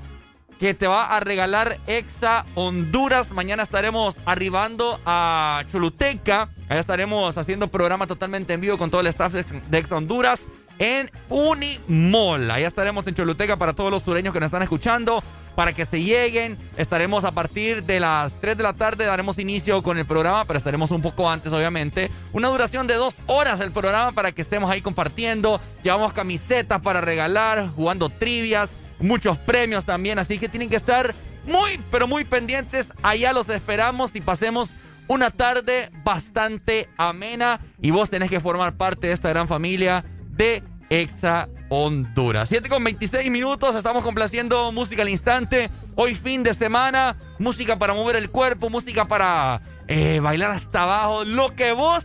[0.59, 3.33] que te va a regalar Exa Honduras.
[3.33, 6.49] Mañana estaremos arribando a Choluteca.
[6.69, 10.43] Allá estaremos haciendo programa totalmente en vivo con todo el staff de Exa Honduras
[10.79, 12.51] en Unimall.
[12.51, 15.23] Allá estaremos en Choluteca para todos los sureños que nos están escuchando.
[15.55, 19.83] Para que se lleguen, estaremos a partir de las 3 de la tarde, daremos inicio
[19.83, 22.13] con el programa, pero estaremos un poco antes, obviamente.
[22.33, 25.61] Una duración de dos horas el programa para que estemos ahí compartiendo.
[25.83, 31.15] Llevamos camisetas para regalar, jugando trivias, muchos premios también, así que tienen que estar
[31.45, 32.93] muy, pero muy pendientes.
[33.03, 34.71] Allá los esperamos y pasemos
[35.07, 40.63] una tarde bastante amena y vos tenés que formar parte de esta gran familia de
[40.91, 42.49] Exa Honduras.
[42.49, 45.71] 7 con 26 minutos, estamos complaciendo música al instante.
[45.97, 51.25] Hoy fin de semana, música para mover el cuerpo, música para eh, bailar hasta abajo.
[51.25, 52.05] Lo que vos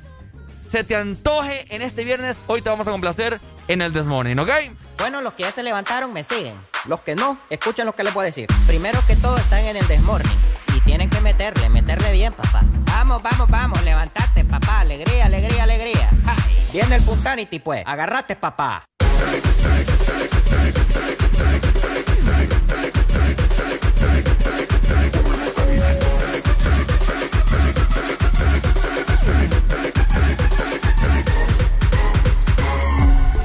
[0.60, 4.50] se te antoje en este viernes, hoy te vamos a complacer en el Desmorning, ¿ok?
[4.98, 6.56] Bueno, los que ya se levantaron me siguen.
[6.86, 8.48] Los que no, escuchen lo que les voy a decir.
[8.68, 10.38] Primero que todo están en el Desmorning.
[10.76, 12.62] Y tienen que meterle, meterle bien, papá.
[12.64, 14.82] Vamos, vamos, vamos, levantate, papá.
[14.82, 16.10] Alegría, alegría, alegría.
[16.74, 17.84] Viene el Punsanity, pues.
[17.86, 18.84] Agarrate, papá.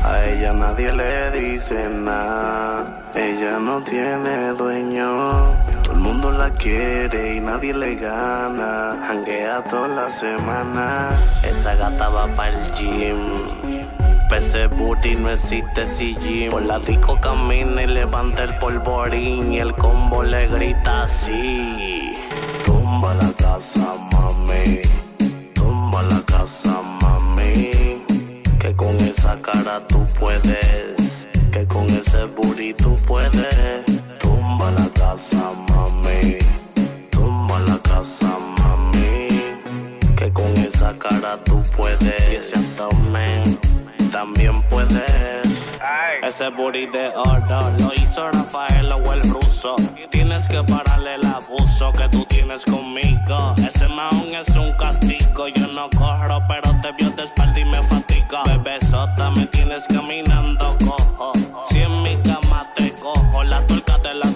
[0.03, 3.08] A ella nadie le dice nada.
[3.19, 5.53] Ella no tiene dueño.
[5.83, 8.93] Todo el mundo la quiere y nadie le gana.
[9.09, 11.11] Hanguea toda la semana.
[11.43, 13.19] Esa gata va para el gym.
[14.29, 15.85] Pese booty no existe
[16.21, 16.53] gym.
[16.53, 19.53] Por la disco camina y levanta el polvorín.
[19.53, 22.15] Y el combo le grita así.
[22.65, 24.79] Tumba la casa, mami.
[25.55, 27.73] Tumba la casa, mami.
[28.61, 30.88] Que con esa cara tú puedes.
[31.99, 33.85] Ese booty tú puedes.
[34.21, 36.39] Tumba la casa, mami.
[37.11, 39.29] Tumba la casa, mami.
[40.17, 42.33] Que con esa cara tú puedes.
[42.33, 43.59] Y ese abdomen
[44.13, 45.73] también puedes.
[46.23, 49.75] Ese booty de oro lo hizo Rafael o el ruso.
[50.11, 53.57] Tienes que pararle el abuso que tú tienes conmigo.
[53.57, 55.49] Ese maón es un castigo.
[55.49, 58.43] Yo no corro, pero te vio de espalda y me fatiga.
[58.45, 60.68] Bebesota, me tienes caminando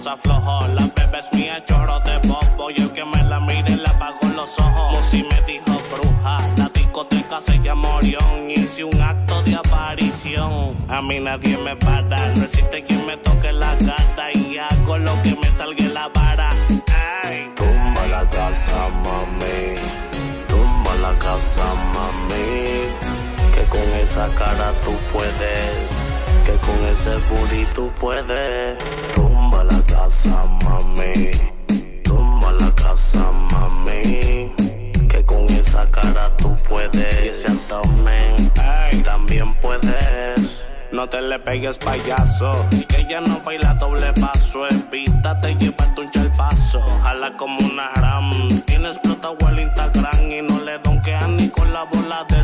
[0.03, 0.67] las aflojo.
[0.67, 2.69] La bebé es mía, chorro de bobo.
[2.71, 4.91] Yo que me la mire, le apago los ojos.
[4.93, 6.37] Musi me dijo bruja.
[6.57, 8.49] La discoteca se llama Orión.
[8.49, 10.75] Hice un acto de aparición.
[10.89, 12.33] A mí nadie me para.
[12.33, 14.31] No existe quien me toque la gata.
[14.33, 16.49] Y hago lo que me salga la vara.
[17.55, 19.77] Tumba la casa, mami.
[20.47, 22.89] Tumba la casa, mami.
[23.55, 26.32] Que con esa cara tú puedes.
[26.45, 28.77] Que con ese booty tú puedes.
[29.15, 31.31] Tumba la casa, mami.
[32.03, 34.51] Tumba la casa, mami.
[35.09, 37.23] Que con esa cara tú puedes.
[37.23, 38.51] Y ese abdomen
[39.03, 40.65] también puedes.
[40.91, 42.65] No te le pegues payaso.
[42.71, 44.67] Y que ella no baila doble paso.
[44.67, 46.79] Evítate llevarte un chalpazo.
[46.79, 48.61] Ojalá como una ram.
[48.65, 52.43] Tiene explotado el Instagram y no le donkean ni con la bola de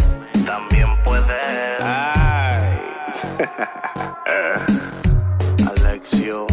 [5.67, 6.45] Alexio,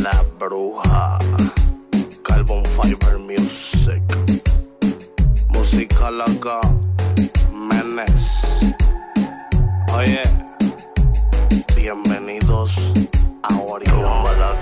[0.00, 1.18] la bruja.
[2.22, 4.02] Carbon Fiber Music.
[5.48, 6.60] Música loca.
[7.52, 8.64] Menes.
[9.94, 10.22] Oye.
[11.76, 12.94] Bienvenidos
[13.42, 14.24] a Orión.
[14.38, 14.58] La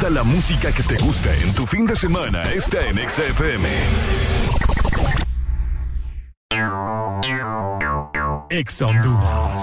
[0.00, 3.68] Toda la música que te gusta en tu fin de semana está en XFM.
[8.48, 9.62] Ex Honduras.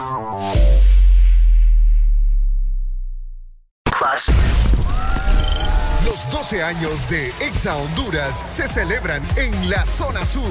[6.06, 10.44] Los 12 años de Exa Honduras se celebran en la zona sur,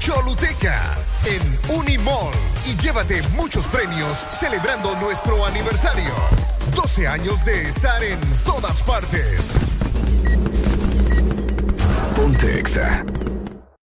[0.00, 2.34] Choluteca, en Unimall.
[2.66, 6.10] Y llévate muchos premios celebrando nuestro aniversario.
[6.74, 9.54] 12 años de estar en todas partes.
[12.14, 13.04] Ponte Exa.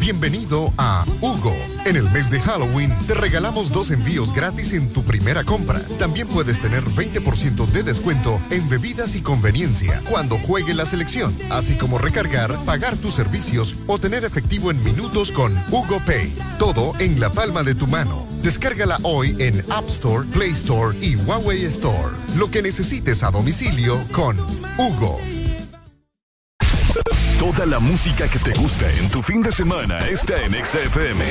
[0.00, 1.54] Bienvenido a Hugo.
[1.84, 5.80] En el mes de Halloween te regalamos dos envíos gratis en tu primera compra.
[6.00, 11.76] También puedes tener 20% de descuento en bebidas y conveniencia cuando juegue la selección, así
[11.76, 16.34] como recargar, pagar tus servicios o tener efectivo en minutos con Hugo Pay.
[16.58, 18.26] Todo en la palma de tu mano.
[18.42, 22.16] Descárgala hoy en App Store, Play Store y Huawei Store.
[22.36, 24.36] Lo que necesites a domicilio con
[24.76, 25.20] Hugo.
[27.40, 31.24] Toda la música que te gusta en tu fin de semana está en XFM.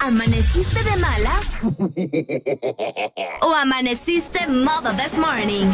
[0.00, 1.58] ¿Amaneciste de malas?
[3.40, 5.66] ¿O amaneciste modo this morning?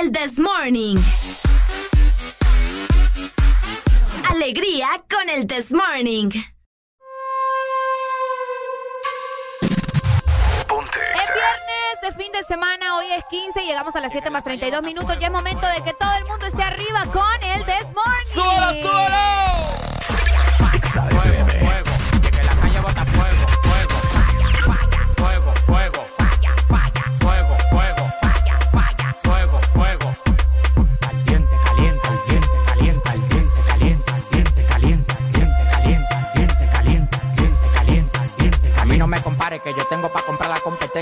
[0.00, 0.96] El this morning.
[4.28, 6.30] Alegría con el this morning.
[12.04, 15.16] De fin de semana, hoy es 15, llegamos a las 7 más 32 minutos.
[15.18, 18.82] Ya es momento de que todo el mundo esté arriba con el This Morning.
[18.82, 19.83] ¡Súbalo,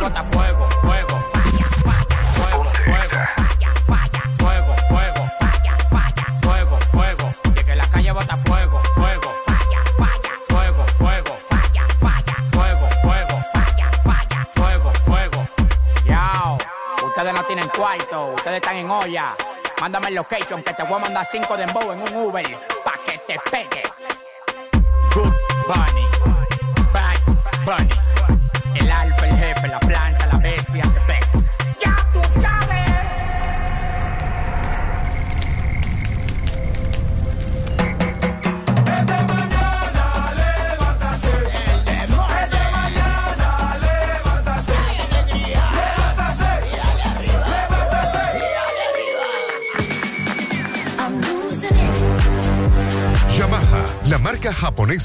[0.00, 1.16] Que la calle bota fuego, fuego.
[2.34, 3.18] Fuego, fuego.
[4.38, 5.22] Fuego, fuego.
[6.40, 7.34] Fuego, fuego.
[7.52, 9.34] De que la calle bota fuego, fuego.
[10.48, 11.36] Fuego, fuego.
[12.50, 13.44] Fuego, fuego.
[14.54, 15.46] Fuego, fuego.
[17.04, 19.34] Ustedes no tienen cuarto, ustedes están en olla.
[19.82, 23.18] Mándame el location que te voy a mandar cinco de en un Uber pa' que
[23.18, 23.82] te pegue.
[25.14, 25.34] Good
[25.66, 26.09] Bunny.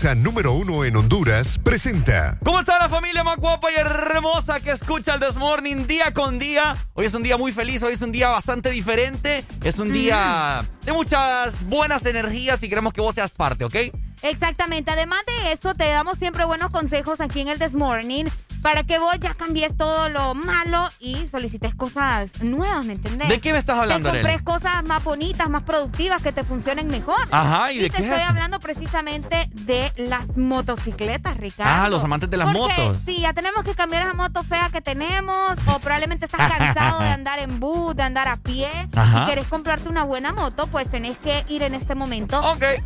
[0.03, 5.13] Número uno en Honduras, presenta ¿Cómo está la familia más guapa y hermosa que escucha
[5.13, 6.75] el This Morning día con día?
[6.95, 10.65] Hoy es un día muy feliz, hoy es un día bastante diferente, es un día
[10.83, 13.75] de muchas buenas energías y queremos que vos seas parte, ¿ok?
[14.21, 14.91] Exactamente.
[14.91, 18.25] Además de eso, te damos siempre buenos consejos aquí en el This Morning
[18.65, 23.29] para que vos ya cambies todo lo malo y solicites cosas nuevas, ¿me entendés?
[23.29, 24.43] ¿De qué me estás hablando, Te compres Arely?
[24.43, 27.19] cosas más bonitas, más productivas, que te funcionen mejor.
[27.29, 31.83] Ajá, ¿y de te qué estoy hablando precisamente de las motocicletas, Ricardo.
[31.83, 32.97] Ah, los amantes de las Porque motos.
[33.05, 37.09] Sí, ya tenemos que cambiar esa moto fea que tenemos o probablemente estás cansado de
[37.09, 39.25] andar en bus, de andar a pie Ajá.
[39.25, 42.41] y querés comprarte una buena moto, pues tenés que ir en este momento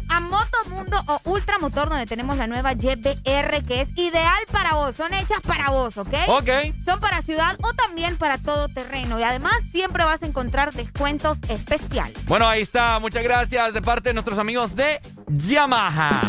[0.10, 5.14] a Motomundo o Ultramotor donde tenemos la nueva YBR que es ideal para vos, son
[5.14, 6.14] hechas para vos, ¿ok?
[6.28, 6.50] Ok.
[6.86, 11.40] Son para ciudad o también para todo terreno y además siempre vas a encontrar descuentos
[11.48, 12.26] especiales.
[12.26, 13.00] Bueno, ahí está.
[13.00, 16.22] Muchas gracias de parte de nuestros amigos de Yamaha.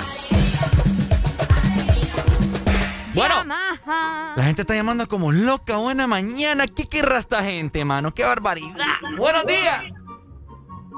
[3.13, 4.35] Bueno, Yamaha.
[4.37, 5.77] la gente está llamando como loca.
[5.77, 6.67] Buena mañana.
[6.69, 8.15] ¿Qué querrá esta gente, mano?
[8.15, 8.87] ¡Qué barbaridad!
[9.17, 9.85] ¡Buenos días!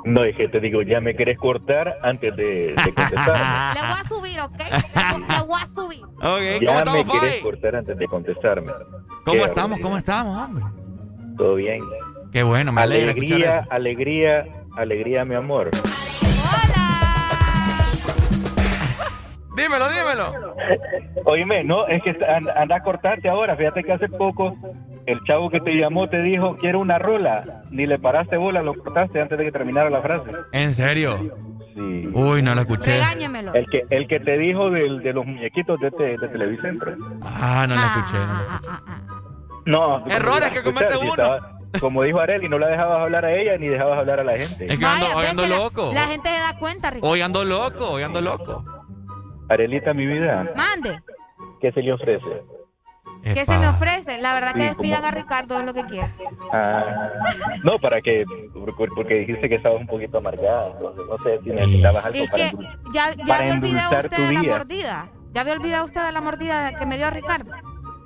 [0.05, 3.45] No, es que te digo, ya me querés cortar antes de, de contestarme.
[3.75, 4.61] Le voy a subir, ¿ok?
[5.31, 6.05] Le voy a subir.
[6.05, 8.73] Ok, ya ¿cómo estamos, me querés cortar antes de contestarme.
[9.25, 9.79] ¿Cómo estamos?
[9.81, 10.65] ¿Cómo estamos, hombre?
[11.37, 11.81] Todo bien.
[12.33, 13.73] Qué bueno, me alegra escuchar Alegría, eso.
[13.73, 14.47] alegría,
[14.77, 15.71] alegría, mi amor.
[19.57, 20.55] Dímelo, dímelo.
[21.25, 23.57] Oíme, no, es que and- anda a cortarte ahora.
[23.57, 24.57] Fíjate que hace poco
[25.07, 27.63] el chavo que te llamó te dijo, quiero una rola.
[27.71, 30.31] Ni le paraste bola, lo cortaste antes de que terminara la frase.
[30.53, 31.19] ¿En serio?
[31.75, 32.09] Sí.
[32.13, 32.93] Uy, no lo escuché.
[32.99, 33.55] Regáñemelo.
[33.55, 36.93] El que, el que te dijo del, de los muñequitos de, te- de Televicentro.
[37.23, 38.19] Ah, no lo escuché.
[38.19, 38.73] no lo escuché.
[39.65, 40.07] No.
[40.07, 41.11] Errores ¿cómo que comete si uno.
[41.11, 41.49] estaba-
[41.81, 44.71] como dijo Areli, no la dejabas hablar a ella ni dejabas hablar a la gente.
[44.71, 45.91] Es que ando, hoy ando que la- loco.
[45.95, 47.09] La, gente se da cuenta, Ricardo.
[47.11, 48.63] Hoy ando loco, hoy ando loco.
[49.53, 51.01] Arelita, mi vida, Mande.
[51.61, 52.43] ¿qué se le ofrece?
[53.23, 54.19] ¿Qué se me ofrece?
[54.21, 56.11] La verdad que Sí, despidan como- a Ricardo es lo que quiera.
[56.53, 57.11] Ah,
[57.63, 58.25] no, para que,
[58.97, 62.43] porque, dijiste que estabas un poquito amargada, entonces no sé si necesitabas algo Es para
[62.51, 62.51] que
[62.93, 65.09] ya, ya para había olvidado usted de la mordida.
[65.33, 67.53] Ya había olvidado usted de la mordida que me dio Ricardo.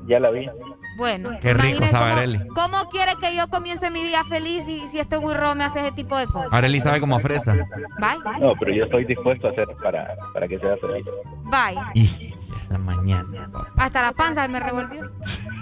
[0.06, 0.48] Ya la vi.
[0.96, 2.48] Bueno, Qué rico sabe cómo- Arely.
[2.48, 5.92] ¿Cómo quiere que yo comience mi día feliz y si este burro me hace ese
[5.92, 6.52] tipo de cosas?
[6.52, 7.52] Arely sabe como a fresa.
[7.52, 8.40] Bye.
[8.40, 11.04] No, pero yo estoy dispuesto a hacer para, para que sea feliz.
[11.44, 11.78] Bye.
[11.94, 12.34] Y
[12.70, 13.50] la mañana.
[13.76, 15.10] Hasta la panza me revolvió.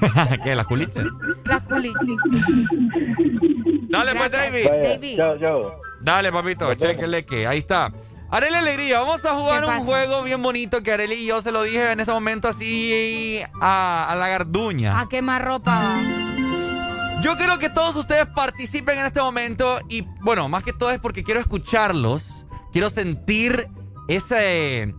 [0.44, 0.54] ¿Qué?
[0.54, 1.04] ¿Las culichas?
[1.44, 2.00] Las culitas.
[3.88, 4.52] Dale, pues, Gracias.
[4.52, 4.66] David.
[4.68, 5.16] Vaya, David.
[5.16, 5.80] Chao, chao.
[6.00, 7.92] Dale, papito, chequele que ahí está.
[8.34, 11.52] Arely Alegría, vamos a jugar ¿Qué un juego bien bonito que Arely y yo se
[11.52, 14.98] lo dije en este momento así a, a la garduña.
[14.98, 15.70] A quemar ropa.
[15.70, 17.22] va.
[17.22, 20.98] Yo quiero que todos ustedes participen en este momento y bueno, más que todo es
[20.98, 23.68] porque quiero escucharlos, quiero sentir
[24.08, 24.96] ese,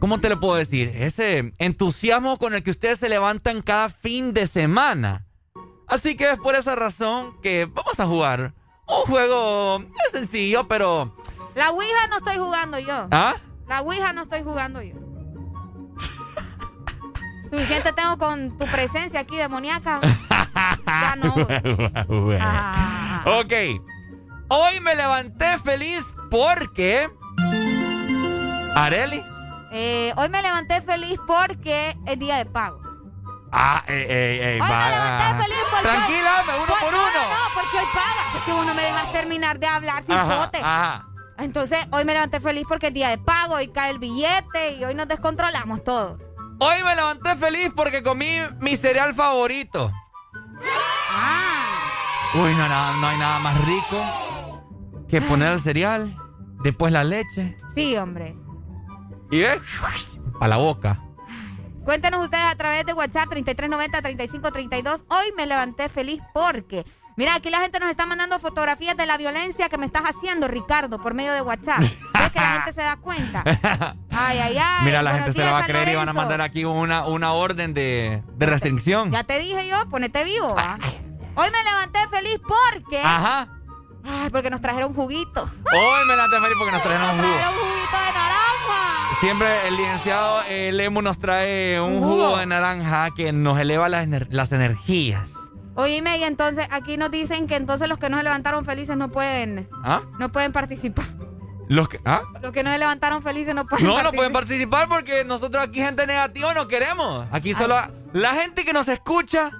[0.00, 0.90] ¿cómo te lo puedo decir?
[0.92, 5.24] Ese entusiasmo con el que ustedes se levantan cada fin de semana.
[5.86, 8.54] Así que es por esa razón que vamos a jugar
[8.92, 11.16] un juego es sencillo, pero...
[11.54, 13.08] La Ouija no estoy jugando yo.
[13.10, 13.34] ¿Ah?
[13.68, 14.94] La Ouija no estoy jugando yo.
[17.50, 20.00] Suficiente tengo con tu presencia aquí demoníaca.
[20.86, 21.34] ya no.
[22.40, 23.24] Ah.
[23.40, 23.52] ok.
[24.48, 27.10] Hoy me levanté feliz porque...
[28.74, 29.22] Areli.
[29.72, 32.80] Eh, hoy me levanté feliz porque es día de pago.
[33.50, 35.88] Ah, ey, ey, ey, Hoy me levanté feliz porque.
[35.88, 37.12] Tranquila, uno por no, uno.
[37.12, 38.38] No, no, porque hoy paga.
[38.38, 41.11] Es que vos no me dejas terminar de hablar sin Ajá, ajá.
[41.42, 44.84] Entonces, hoy me levanté feliz porque es día de pago, hoy cae el billete y
[44.84, 46.18] hoy nos descontrolamos todo.
[46.60, 49.90] Hoy me levanté feliz porque comí mi cereal favorito.
[52.34, 56.10] Uy, no, no, no hay nada más rico que poner el cereal,
[56.62, 58.36] después la leche Sí, hombre.
[59.30, 59.60] y ves,
[60.38, 61.00] Para la boca.
[61.84, 65.04] Cuéntenos ustedes a través de WhatsApp 3390-3532.
[65.08, 66.84] Hoy me levanté feliz porque...
[67.16, 70.48] Mira, aquí la gente nos está mandando fotografías de la violencia que me estás haciendo,
[70.48, 71.80] Ricardo, por medio de WhatsApp.
[71.80, 73.42] ¿Ves que la gente se da cuenta?
[74.10, 74.84] Ay, ay, ay.
[74.84, 77.32] Mira, la gente se la va a creer y van a mandar aquí una, una
[77.32, 79.10] orden de, de restricción.
[79.12, 80.78] Ya te dije yo, ponete vivo, ¿va?
[81.34, 83.00] Hoy me levanté feliz porque...
[83.02, 83.48] Ajá.
[84.04, 85.42] Ay, porque nos trajeron juguito.
[85.44, 87.34] Hoy me levanté feliz porque nos trajeron un jugo.
[87.36, 89.20] Trajeron juguito de naranja.
[89.20, 92.24] Siempre el licenciado eh, Lemo nos trae un Un jugo.
[92.24, 92.36] jugo.
[92.38, 95.28] de naranja que nos eleva las, las energías.
[95.74, 99.10] Oíme, y entonces aquí nos dicen que entonces los que no se levantaron felices no
[99.10, 100.02] pueden, ¿Ah?
[100.18, 101.06] no pueden participar.
[101.68, 102.20] Los que, ¿ah?
[102.42, 104.16] Los que no se levantaron felices no pueden No, no participar.
[104.16, 107.26] pueden participar porque nosotros aquí gente negativa no queremos.
[107.32, 107.76] Aquí solo
[108.12, 109.50] la gente que nos escucha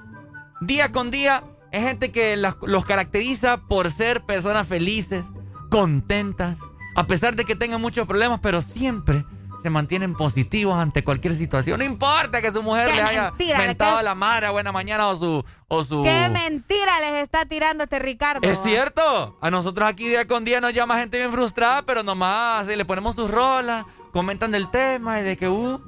[0.61, 5.25] día con día es gente que las- los caracteriza por ser personas felices,
[5.69, 6.59] contentas,
[6.95, 9.25] a pesar de que tengan muchos problemas, pero siempre
[9.63, 11.79] se mantienen positivos ante cualquier situación.
[11.79, 15.07] No importa que su mujer Qué le haya mentado a la madre a buena mañana
[15.07, 18.47] o su o su Qué mentira les está tirando este Ricardo.
[18.47, 19.37] es cierto.
[19.41, 22.85] A nosotros aquí día con día nos llama gente bien frustrada, pero nomás si le
[22.85, 25.81] ponemos sus rolas, comentan del tema y de que, uh,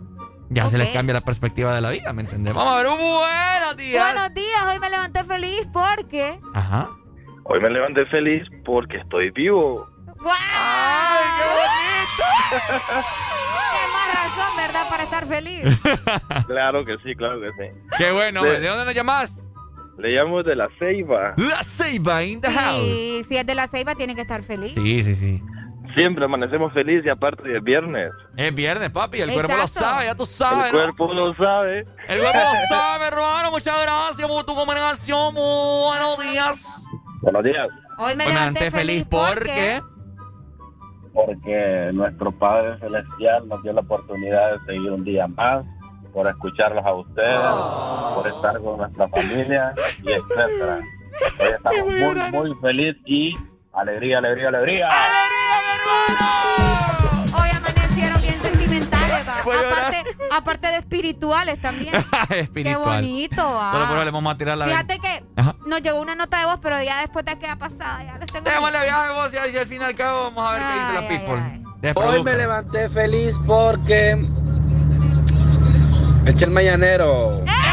[0.49, 2.53] ya se les cambia la perspectiva de la vida, ¿me entiendes?
[2.53, 4.13] Vamos a ver, un buenos días.
[4.13, 6.39] Buenos días, hoy me levanté feliz porque...
[6.53, 6.89] Ajá.
[7.43, 9.87] Hoy me levanté feliz porque estoy vivo.
[10.25, 11.74] ¡Ay, qué bonito!
[11.74, 11.74] ¡Qué
[13.93, 15.63] más razón, verdad, para estar feliz!
[16.47, 17.71] Claro que sí, claro que sí.
[17.97, 18.61] Qué bueno, De- güey.
[18.61, 19.41] ¿de dónde nos llamas?
[19.97, 21.33] Le llamo de la Ceiba.
[21.37, 22.81] La Ceiba in the house.
[22.83, 24.73] Y si es de la ceiba, tiene que estar feliz.
[24.75, 25.41] Sí, sí, sí.
[25.95, 28.11] Siempre amanecemos felices y aparte es viernes.
[28.35, 30.77] Es viernes, papi, el cuerpo lo sabe, ya tú sabes, El ¿no?
[30.95, 31.85] cuerpo lo sabe.
[32.09, 33.51] El cuerpo lo sabe, hermano.
[33.51, 35.33] Muchas gracias por tu comunicación.
[35.33, 36.83] Buenos días.
[37.21, 37.67] Buenos días.
[37.97, 39.81] Hoy me Hoy me levanté levanté feliz feliz porque...
[41.15, 45.65] Porque nuestro Padre Celestial nos dio la oportunidad de seguir un día más,
[46.13, 47.39] por escucharlos a ustedes,
[48.13, 49.73] por estar con nuestra familia
[50.03, 50.79] y etcétera.
[51.39, 53.33] Hoy estamos muy, muy felices y
[53.73, 54.87] alegría, alegría, alegría.
[57.33, 59.27] Hoy amanecieron bien sentimentales.
[59.27, 61.93] Aparte, aparte de espirituales también.
[62.29, 63.01] Qué Espiritual.
[63.01, 63.71] bonito, va.
[63.73, 65.55] Solo por eso le vamos a tirar la Fíjate que Ajá.
[65.65, 68.49] nos llegó una nota de voz, pero ya después de aquella pasada, ya les tengo.
[68.49, 70.99] Démosle viaje vos y al fin y al cabo vamos a ver qué dice la
[70.99, 71.65] Ay, people.
[71.81, 74.17] De Hoy me levanté feliz porque
[76.25, 77.43] eché el mañanero.
[77.45, 77.64] Es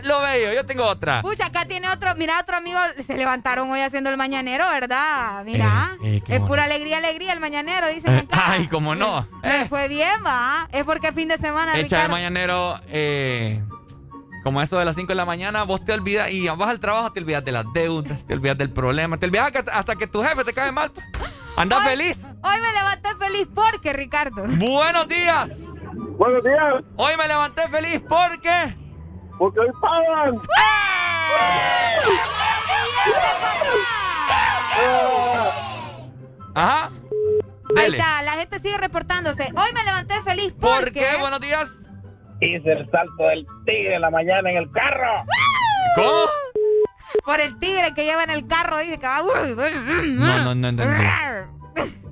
[0.00, 0.52] Es lo bello.
[0.52, 1.20] Yo tengo otra.
[1.22, 5.44] Pucha, acá tiene otro, mira, otro amigo, se levantaron hoy haciendo el mañanero, ¿verdad?
[5.44, 8.42] Mira, Eh, eh, qué es pura alegría, alegría el mañanero, dicen Eh, acá.
[8.52, 9.26] ay, cómo no.
[9.68, 10.68] Fue bien, va.
[10.72, 13.62] Es porque es fin de semana, Echa el mañanero, eh,
[14.42, 17.12] como eso de las 5 de la mañana, vos te olvidas y vas al trabajo,
[17.12, 20.44] te olvidas de las deudas, te olvidas del problema, te olvidas hasta que tu jefe
[20.44, 20.90] te cae mal.
[21.56, 22.24] Anda feliz.
[22.42, 24.44] Hoy me levanté feliz porque, Ricardo.
[24.46, 25.66] Buenos días.
[26.16, 26.84] Buenos días.
[26.96, 28.76] Hoy me levanté feliz porque.
[29.40, 30.38] Porque hoy pagan.
[36.54, 36.90] Ajá.
[37.74, 39.44] Ahí está, la gente sigue reportándose.
[39.44, 41.00] Hoy me levanté feliz ¿Por porque...
[41.00, 41.16] qué?
[41.18, 41.70] Buenos días.
[42.42, 45.24] Hice el salto del tigre en la mañana en el carro.
[45.94, 46.26] ¿Cómo?
[47.24, 49.22] Por el tigre que lleva en el carro, dice que va...
[49.22, 51.06] No, no, no entendí.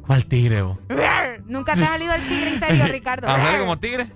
[0.09, 0.78] ¿Cuál tigre, vos?
[1.44, 3.28] Nunca te ha salido el tigre interior, Ricardo.
[3.30, 4.10] ¿Ah, sale como tigre?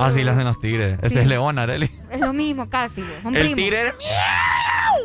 [0.00, 0.98] Así le hacen los tigres.
[1.00, 1.18] Ese Sí.
[1.18, 1.90] es León, Areli.
[2.10, 3.56] Es lo mismo casi, vos, un El primo.
[3.56, 3.92] tigre.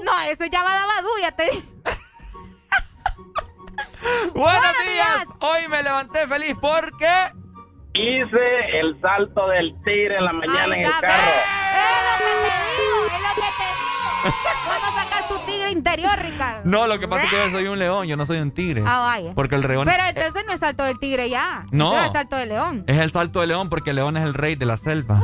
[0.06, 1.64] No, eso ya va a Badú, ya te digo.
[4.34, 5.26] Buenos días.
[5.40, 7.08] Hoy me levanté feliz porque.
[7.94, 11.08] Hice el salto del tigre en la mañana en el carro.
[11.08, 11.12] Es
[12.08, 14.11] lo que te digo, es lo que te digo.
[14.24, 16.62] ¿Cómo sacas tu tigre interior, Ricardo?
[16.66, 18.84] No, lo que pasa es que yo soy un león, yo no soy un tigre.
[18.86, 19.34] Ah, vaya.
[19.34, 21.66] Porque el león Pero entonces no es salto del tigre ya.
[21.72, 21.94] No.
[21.94, 22.84] Eso es salto del león.
[22.88, 25.20] es el salto de león porque el león es el rey de la selva.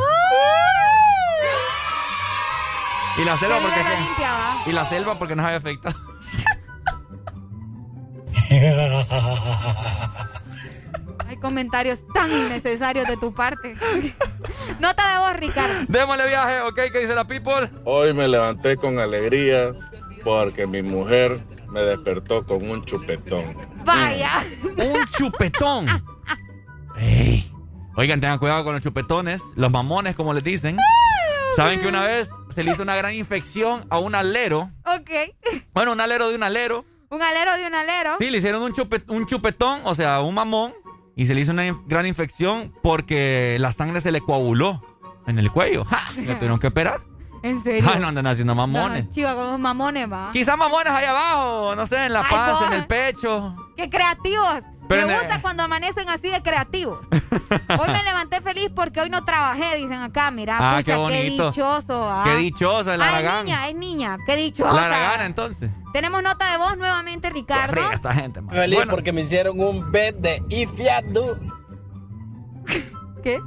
[3.18, 4.30] Y la selva Que porque la limpia,
[4.68, 5.96] y la selva porque nos había afectado.
[11.28, 13.76] Hay comentarios tan innecesarios de tu parte.
[14.80, 15.74] Nota de voz, Ricardo.
[15.90, 16.80] Démosle viaje, ¿ok?
[16.92, 17.70] ¿Qué dice la people?
[17.84, 19.74] Hoy me levanté con alegría
[20.24, 23.58] porque mi mujer me despertó con un chupetón.
[23.84, 24.32] Vaya.
[24.78, 25.86] Un chupetón.
[26.98, 27.52] Ey.
[27.98, 30.78] Oigan, tengan cuidado con los chupetones, los mamones, como les dicen.
[31.56, 34.70] Saben que una vez se le hizo una gran infección a un alero.
[34.86, 35.10] Ok.
[35.74, 36.86] Bueno, un alero de un alero.
[37.10, 38.16] Un alero de un alero.
[38.20, 40.74] Sí, le hicieron un chupetón, o sea, un mamón,
[41.18, 44.82] y se le hizo una in- gran infección porque la sangre se le coaguló
[45.28, 45.84] en el cuello.
[45.84, 46.00] ¡Ja!
[46.16, 47.02] Le tuvieron que operar.
[47.44, 47.90] ¿En serio?
[47.94, 49.06] Ay, no andan haciendo mamones.
[49.06, 50.30] No, chiva, con los mamones, va.
[50.32, 53.56] Quizás mamones ahí abajo, no sé, en la panza, en el pecho.
[53.76, 54.64] ¡Qué creativos!
[54.88, 57.00] Pero me gusta cuando amanecen así de creativos.
[57.12, 60.32] Hoy me levanté feliz porque hoy no trabajé, dicen acá.
[60.32, 61.50] Mira, Ah, pucha, qué bonito.
[61.52, 62.10] dichoso.
[62.10, 62.24] ah.
[62.26, 64.18] Qué dichoso el Ah, es niña, es niña.
[64.26, 64.74] Qué dichosa.
[64.74, 65.70] La Aragana, entonces.
[65.94, 67.72] Tenemos nota de voz nuevamente, Ricardo.
[67.74, 68.54] Fría esta gente, man.
[68.56, 71.38] Feliz Bueno, porque me hicieron un bet de Ifiadu.
[73.24, 73.40] ¿Qué?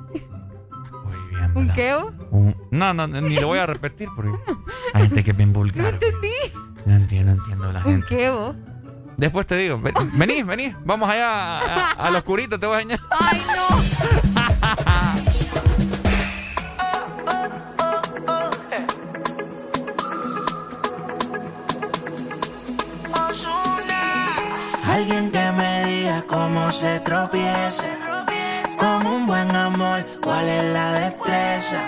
[1.54, 1.94] ¿Un qué?
[1.94, 2.12] vos?
[2.30, 4.30] un- no, no, ni lo voy a repetir porque
[4.94, 5.94] hay gente que es bien vulgar.
[5.94, 6.28] entendí.
[6.86, 8.06] No entiendo, no entiendo la ¿Un gente.
[8.06, 8.56] qué, vos?
[9.20, 12.80] Después te digo, ven- vení, vení, vamos allá a, a, al oscurito, te voy a
[12.80, 13.00] enseñar.
[13.20, 14.80] ¡Ay, no!
[24.86, 27.84] Alguien que me diga cómo se tropieza.
[28.78, 31.80] Con un buen amor, cuál es la destreza.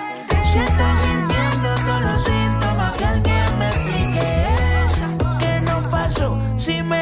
[0.44, 4.46] Si estoy sintiendo todos los síntomas, que alguien me explique
[4.84, 5.38] eso.
[5.38, 6.38] ¿Qué no pasó?
[6.58, 7.01] Si me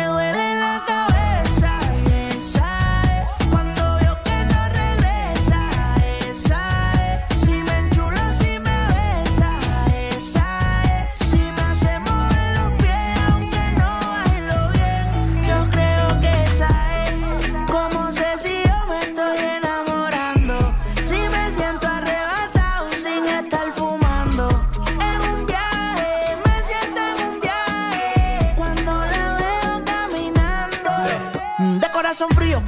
[32.10, 32.60] corazón frío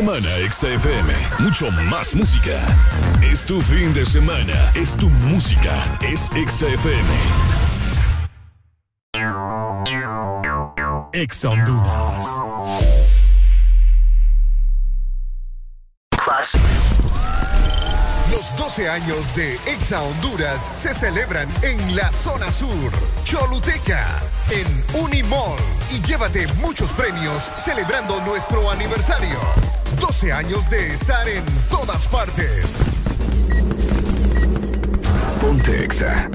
[0.00, 1.12] semana, XFM.
[1.40, 2.58] Mucho más música.
[3.22, 4.72] Es tu fin de semana.
[4.74, 5.74] Es tu música.
[6.00, 7.10] Es XFM.
[11.12, 12.24] Ex Honduras.
[18.30, 22.90] Los 12 años de Exa Honduras se celebran en la zona sur,
[23.24, 24.06] Choluteca,
[24.50, 25.58] en Unimall.
[25.90, 29.38] Y llévate muchos premios celebrando nuestro aniversario.
[30.00, 32.78] 12 años de estar en todas partes.
[35.40, 36.30] Ponte Exa.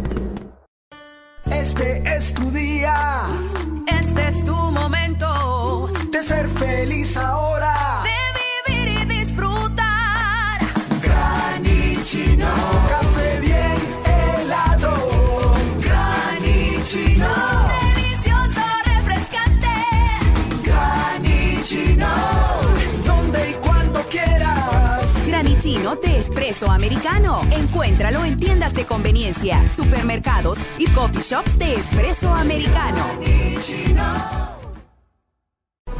[26.69, 27.41] Americano.
[27.51, 33.05] Encuéntralo en tiendas de conveniencia, supermercados y coffee shops de espresso americano.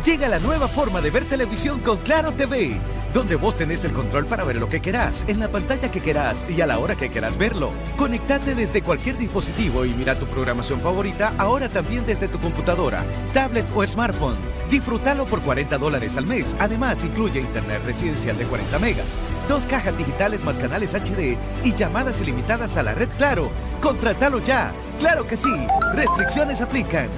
[0.06, 2.80] Llega la nueva forma de ver televisión con Claro TV,
[3.12, 6.46] donde vos tenés el control para ver lo que querás, en la pantalla que querás
[6.48, 7.72] y a la hora que querás verlo.
[7.98, 13.66] Conectate desde cualquier dispositivo y mira tu programación favorita ahora también desde tu computadora, tablet
[13.74, 14.36] o smartphone.
[14.70, 16.56] Disfrútalo por 40 dólares al mes.
[16.60, 19.18] Además, incluye internet residencial de 40 megas,
[19.48, 23.52] dos cajas digitales más canales HD y llamadas ilimitadas a la red Claro.
[23.82, 24.72] ¡Contratalo ya!
[25.00, 25.68] ¡Claro que sí!
[25.94, 27.10] Restricciones aplican.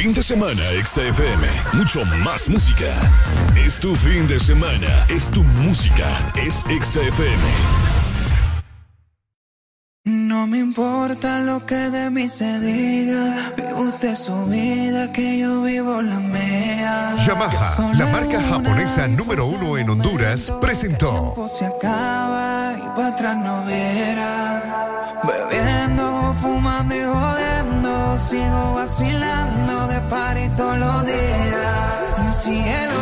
[0.00, 1.46] Fin de semana, XFM.
[1.74, 2.86] Mucho más música.
[3.54, 5.04] Es tu fin de semana.
[5.10, 6.32] Es tu música.
[6.36, 7.79] Es XFM.
[10.40, 15.60] No me importa lo que de mí se diga, vive usted su vida, que yo
[15.60, 17.14] vivo la mía.
[17.26, 23.64] Yamaha, la marca japonesa número uno en Honduras, presentó se acaba y para atrás no
[23.66, 24.62] viera.
[25.28, 32.42] Bebiendo, fumando y jodiendo, sigo vacilando de party todos los días.
[32.42, 32.99] Cielo.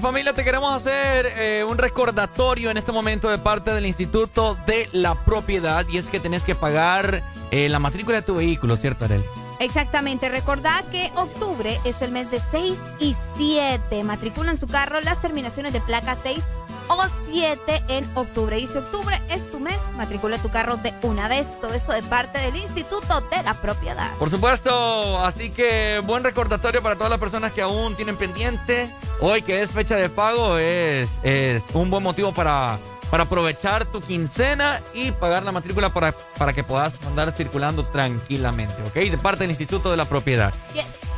[0.00, 4.88] Familia, te queremos hacer eh, un recordatorio en este momento de parte del Instituto de
[4.92, 9.06] la Propiedad y es que tenés que pagar eh, la matrícula de tu vehículo, ¿cierto,
[9.06, 9.24] Arel?
[9.60, 14.04] Exactamente, recordad que octubre es el mes de 6 y 7.
[14.04, 16.44] Matriculan su carro las terminaciones de placa 6
[16.88, 18.58] o 7 en octubre.
[18.58, 21.60] Y si octubre es tu mes, matricula tu carro de una vez.
[21.60, 24.12] Todo esto de parte del Instituto de la Propiedad.
[24.18, 28.88] Por supuesto, así que buen recordatorio para todas las personas que aún tienen pendiente.
[29.20, 32.78] Hoy que es fecha de pago es, es un buen motivo para,
[33.10, 38.76] para aprovechar tu quincena y pagar la matrícula para, para que puedas andar circulando tranquilamente,
[38.86, 38.94] ¿ok?
[39.10, 40.54] De parte del Instituto de la Propiedad.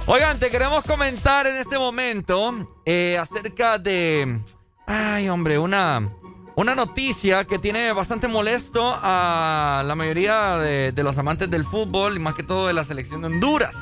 [0.07, 4.41] Oigan, te queremos comentar en este momento eh, acerca de...
[4.87, 6.11] Ay, hombre, una,
[6.57, 12.17] una noticia que tiene bastante molesto a la mayoría de, de los amantes del fútbol
[12.17, 13.77] y más que todo de la selección de Honduras.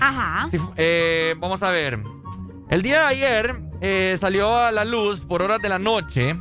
[0.00, 0.48] Ajá.
[0.76, 2.00] Eh, vamos a ver.
[2.70, 6.38] El día de ayer eh, salió a la luz por horas de la noche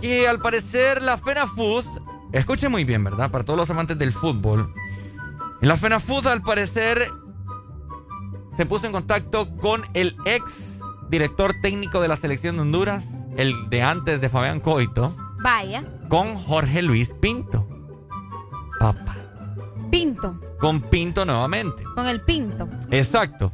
[0.00, 1.86] que al parecer la FENAFUT,
[2.32, 3.30] escuchen muy bien, ¿verdad?
[3.30, 4.74] Para todos los amantes del fútbol.
[5.60, 7.08] La FENAFUT al parecer
[8.50, 13.70] se puso en contacto con el ex director técnico de la selección de Honduras, el
[13.70, 15.84] de antes de Fabián Coito, Vaya.
[16.08, 17.68] con Jorge Luis Pinto.
[18.80, 19.14] Papá.
[19.88, 20.40] Pinto.
[20.58, 21.84] Con Pinto nuevamente.
[21.94, 22.68] Con el pinto.
[22.90, 23.52] Exacto.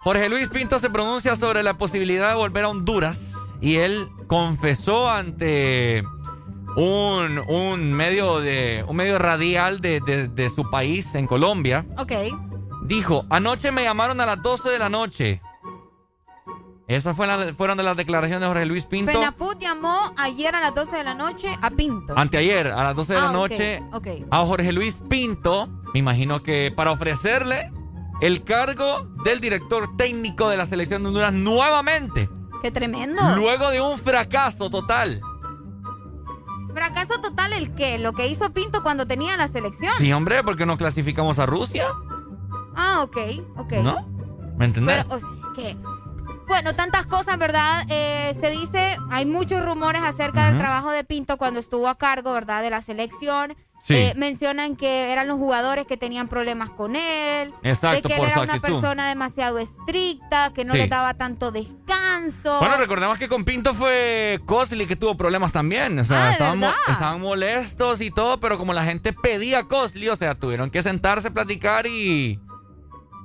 [0.00, 5.10] Jorge Luis Pinto se pronuncia sobre la posibilidad de volver a Honduras y él confesó
[5.10, 6.02] ante
[6.76, 11.84] un, un medio de un medio radial de, de- de su país en Colombia.
[11.98, 12.12] Ok.
[12.84, 15.42] Dijo, anoche me llamaron a las 12 de la noche.
[16.86, 19.12] Esas fueron, fueron de las declaraciones de Jorge Luis Pinto.
[19.12, 22.14] Penafut llamó ayer a las 12 de la noche a Pinto.
[22.16, 23.82] Anteayer, a las 12 de Ah, la ok, noche,
[24.30, 27.70] a Jorge Luis Pinto, me imagino que para ofrecerle
[28.20, 32.28] el cargo del director técnico de la selección de Honduras nuevamente,
[32.62, 33.22] Qué tremendo.
[33.36, 35.20] luego de un fracaso total.
[36.74, 37.98] Fracaso total el qué?
[37.98, 39.92] Lo que hizo Pinto cuando tenía la selección.
[39.98, 41.86] Sí, hombre, porque no clasificamos a Rusia,
[42.80, 43.16] Ah, ok,
[43.56, 43.72] ok.
[43.82, 44.06] ¿no?
[44.56, 45.04] ¿Me entendés?
[45.04, 45.76] Pero, o sea, que.
[46.46, 47.84] Bueno, tantas cosas, ¿verdad?
[47.90, 52.32] Eh, se dice, hay muchos rumores acerca del trabajo de Pinto cuando estuvo a cargo,
[52.32, 52.62] ¿verdad?
[52.62, 53.56] De la selección.
[53.80, 53.94] Sí.
[53.94, 57.52] Eh, mencionan que eran los jugadores que tenían problemas con él.
[57.62, 58.74] Exacto, de que él por era una actitud.
[58.80, 60.80] persona demasiado estricta, que no Sí.
[60.80, 62.58] le daba tanto descanso.
[62.58, 65.98] Bueno, recordemos que con Pinto fue Cosly que tuvo problemas también.
[65.98, 66.80] O sea, Ah, ¿de estaban, mo- verdad?
[66.90, 69.68] estaban molestos y todo, pero como la gente pedía a
[70.08, 72.38] o sea, tuvieron que sentarse, platicar y.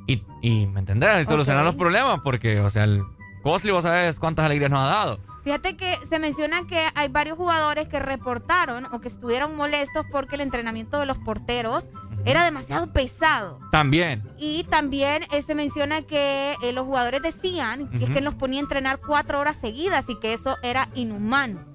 [0.08, 1.22] Y, y ¿me entendés?
[1.22, 3.04] Y solucionar los problemas, porque, o sea, el
[3.44, 5.20] vos sabés cuántas alegrías nos ha dado.
[5.44, 10.36] Fíjate que se menciona que hay varios jugadores que reportaron o que estuvieron molestos porque
[10.36, 11.90] el entrenamiento de los porteros
[12.26, 13.60] era demasiado pesado.
[13.72, 14.24] También.
[14.38, 18.14] Y también eh, se menciona que eh, los jugadores decían que es Ujú.
[18.14, 21.66] que los ponía a entrenar cuatro horas seguidas y que eso era inhumano.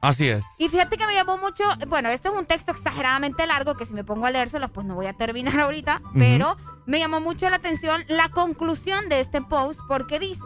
[0.00, 0.44] Así es.
[0.58, 3.94] Y fíjate que me llamó mucho, bueno, este es un texto exageradamente largo que si
[3.94, 7.56] me pongo a leérselos pues no voy a terminar ahorita, pero me llamó mucho la
[7.56, 10.42] atención la conclusión de este post porque dice,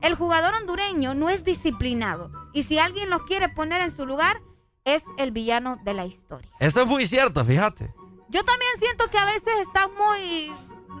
[0.00, 4.40] el jugador hondureño no es disciplinado y si alguien los quiere poner en su lugar
[4.84, 6.50] es el villano de la historia.
[6.60, 7.92] Eso es muy cierto, fíjate.
[8.30, 10.52] Yo también siento que a veces están muy,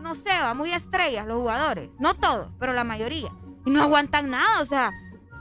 [0.02, 1.90] no sé, va, muy estrellas los jugadores.
[1.98, 3.30] No todos, pero la mayoría.
[3.66, 4.60] Y no aguantan nada.
[4.60, 4.92] O sea,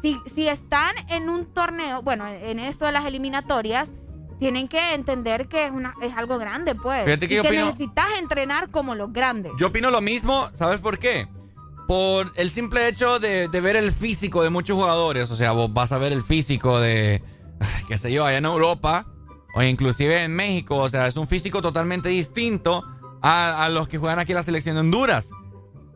[0.01, 3.91] si, si están en un torneo, bueno, en esto de las eliminatorias,
[4.39, 7.03] tienen que entender que es, una, es algo grande, pues.
[7.05, 9.51] Fíjate que y yo que opino- necesitas entrenar como los grandes.
[9.57, 11.27] Yo opino lo mismo, ¿sabes por qué?
[11.87, 15.31] Por el simple hecho de, ver el físico de muchos jugadores.
[15.31, 17.23] O sea, vos vas a ver el físico de,
[17.87, 19.05] qué sé yo, allá en Europa
[19.55, 20.75] o inclusive en México.
[20.77, 22.83] O sea, es un físico totalmente distinto
[23.21, 25.29] a, a los que juegan aquí en la selección de Honduras.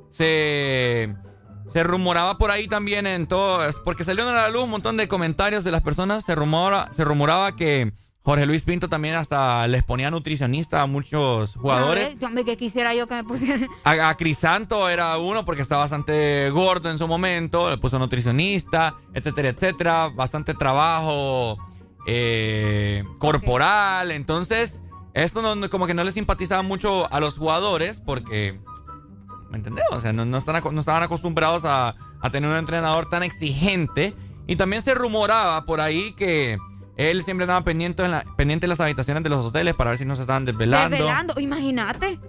[0.09, 1.13] Se,
[1.71, 5.07] se rumoraba por ahí también en todo, porque salió a la luz un montón de
[5.07, 6.25] comentarios de las personas.
[6.25, 7.93] Se, rumora, se rumoraba que
[8.23, 12.15] Jorge Luis Pinto también hasta les ponía nutricionista a muchos jugadores.
[12.23, 13.67] Hombre, que quisiera yo que me pusieran.
[13.83, 18.93] A, a Crisanto era uno porque estaba bastante gordo en su momento, le puso nutricionista,
[19.15, 21.57] etcétera, etcétera, bastante trabajo
[22.05, 24.81] eh, corporal, entonces
[25.13, 28.59] esto no- no- como que no le simpatizaba mucho a los jugadores porque,
[29.49, 29.85] ¿me entendés?
[29.91, 34.13] O sea, no, no están, no estaban acostumbrados a, a tener un entrenador tan exigente
[34.47, 36.57] y también se rumoraba por ahí que
[36.97, 39.97] él siempre andaba pendiente, en la, pendiente de las habitaciones de los hoteles para ver
[39.99, 40.89] si no se estaban desvelando.
[40.95, 42.19] Desvelando, imagínate.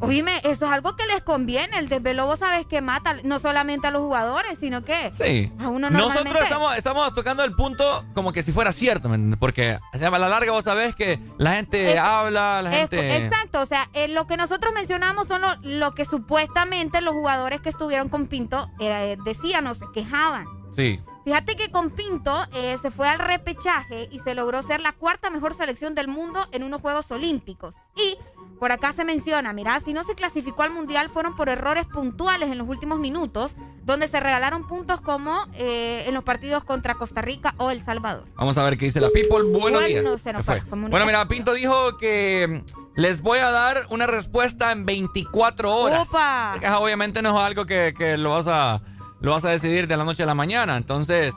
[0.00, 1.78] Oíme, eso es algo que les conviene.
[1.78, 5.50] El desvelo, vos sabes que mata no solamente a los jugadores, sino que Sí.
[5.58, 6.42] a uno Nosotros normalmente...
[6.42, 10.64] estamos, estamos tocando el punto como que si fuera cierto, porque a la larga vos
[10.64, 13.24] sabés que la gente Es- habla, la Es- gente...
[13.24, 17.62] exacto, o sea, eh, lo que nosotros mencionamos son lo, lo que supuestamente los jugadores
[17.62, 20.44] que estuvieron con Pinto eh, decían o se quejaban.
[20.76, 21.00] Sí.
[21.24, 25.28] Fíjate que con Pinto eh, se fue al repechaje y se logró ser la cuarta
[25.30, 27.74] mejor selección del mundo en unos Juegos Olímpicos.
[27.96, 28.16] Y
[28.58, 32.50] por acá se menciona, mira, si no se clasificó al Mundial fueron por errores puntuales
[32.50, 33.52] en los últimos minutos,
[33.84, 38.26] donde se regalaron puntos como eh, en los partidos contra Costa Rica o El Salvador.
[38.36, 39.42] Vamos a ver qué dice la people.
[39.44, 40.20] Buenos Bueno, días.
[40.20, 40.70] se nos Se fue, fue.
[40.70, 42.62] como un- Bueno, mira, Pinto dijo que
[42.96, 46.08] mm, les voy a dar una respuesta en 24 horas.
[46.08, 46.56] ¡Opa!
[46.78, 48.82] Obviamente no es algo que, que lo, vas a,
[49.20, 50.76] lo vas a decidir de la noche a la mañana.
[50.76, 51.34] Entonces,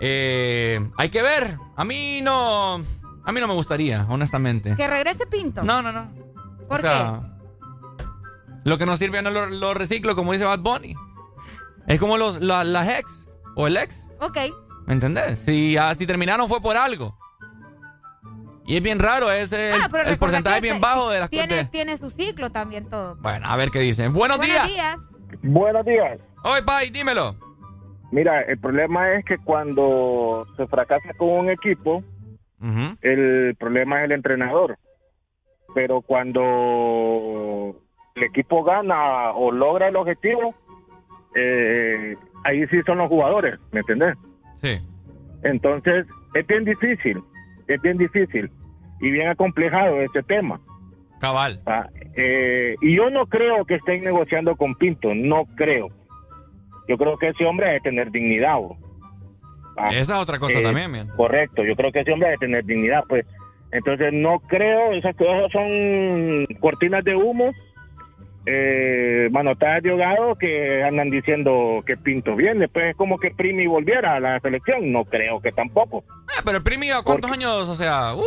[0.00, 1.56] eh, hay que ver.
[1.76, 2.80] A mí no...
[3.22, 4.74] A mí no me gustaría, honestamente.
[4.76, 5.62] Que regrese Pinto.
[5.62, 6.10] No, no, no.
[6.68, 7.20] ¿Por O sea,
[8.64, 10.94] Lo que nos sirve no lo, lo reciclo, como dice Bad Bunny.
[11.86, 13.94] Es como los, la- las ex o el ex.
[14.18, 14.24] qué?
[14.24, 14.38] Ok.
[14.86, 15.40] ¿Me entendés?
[15.40, 17.16] Si, ah, si terminaron fue por algo.
[18.66, 21.70] Y es bien raro, es el, Ah, el porcentaje bien bajo de las tiene, cosas.
[21.70, 23.16] tiene su ciclo también todo.
[23.16, 24.12] Bueno, a ver qué dicen.
[24.12, 24.66] Buenos, días.
[24.66, 24.96] días.
[25.42, 26.18] Buenos días.
[26.44, 27.36] Oye, Pai, dímelo.
[28.10, 32.02] Mira, el problema es que cuando se fracasa con un equipo,
[33.02, 34.78] el problema es el entrenador.
[35.74, 37.76] Pero cuando
[38.16, 40.54] el equipo gana o logra el objetivo,
[41.36, 44.16] eh, ahí sí son los jugadores, ¿me entendés?
[44.56, 44.80] Sí.
[45.42, 47.22] Entonces, es bien difícil,
[47.68, 48.50] es bien difícil
[49.00, 50.60] y bien acomplejado este tema.
[51.20, 51.60] Cabal.
[51.66, 51.86] Ah,
[52.16, 55.88] eh, y yo no creo que estén negociando con Pinto, no creo.
[56.90, 58.56] Yo creo que ese hombre debe tener dignidad.
[59.76, 61.06] Ah, Esa es otra cosa eh, también.
[61.16, 63.24] Correcto, yo creo que ese hombre debe tener dignidad, pues.
[63.70, 67.52] Entonces no creo, esas cosas son cortinas de humo,
[68.44, 73.68] eh, manotadas de ahogado que andan diciendo que Pinto viene, pues es como que Primi
[73.68, 76.02] volviera a la selección, no creo que tampoco.
[76.36, 77.68] Ah, pero Primi, ¿a cuántos años?
[77.68, 78.22] O sea, uh,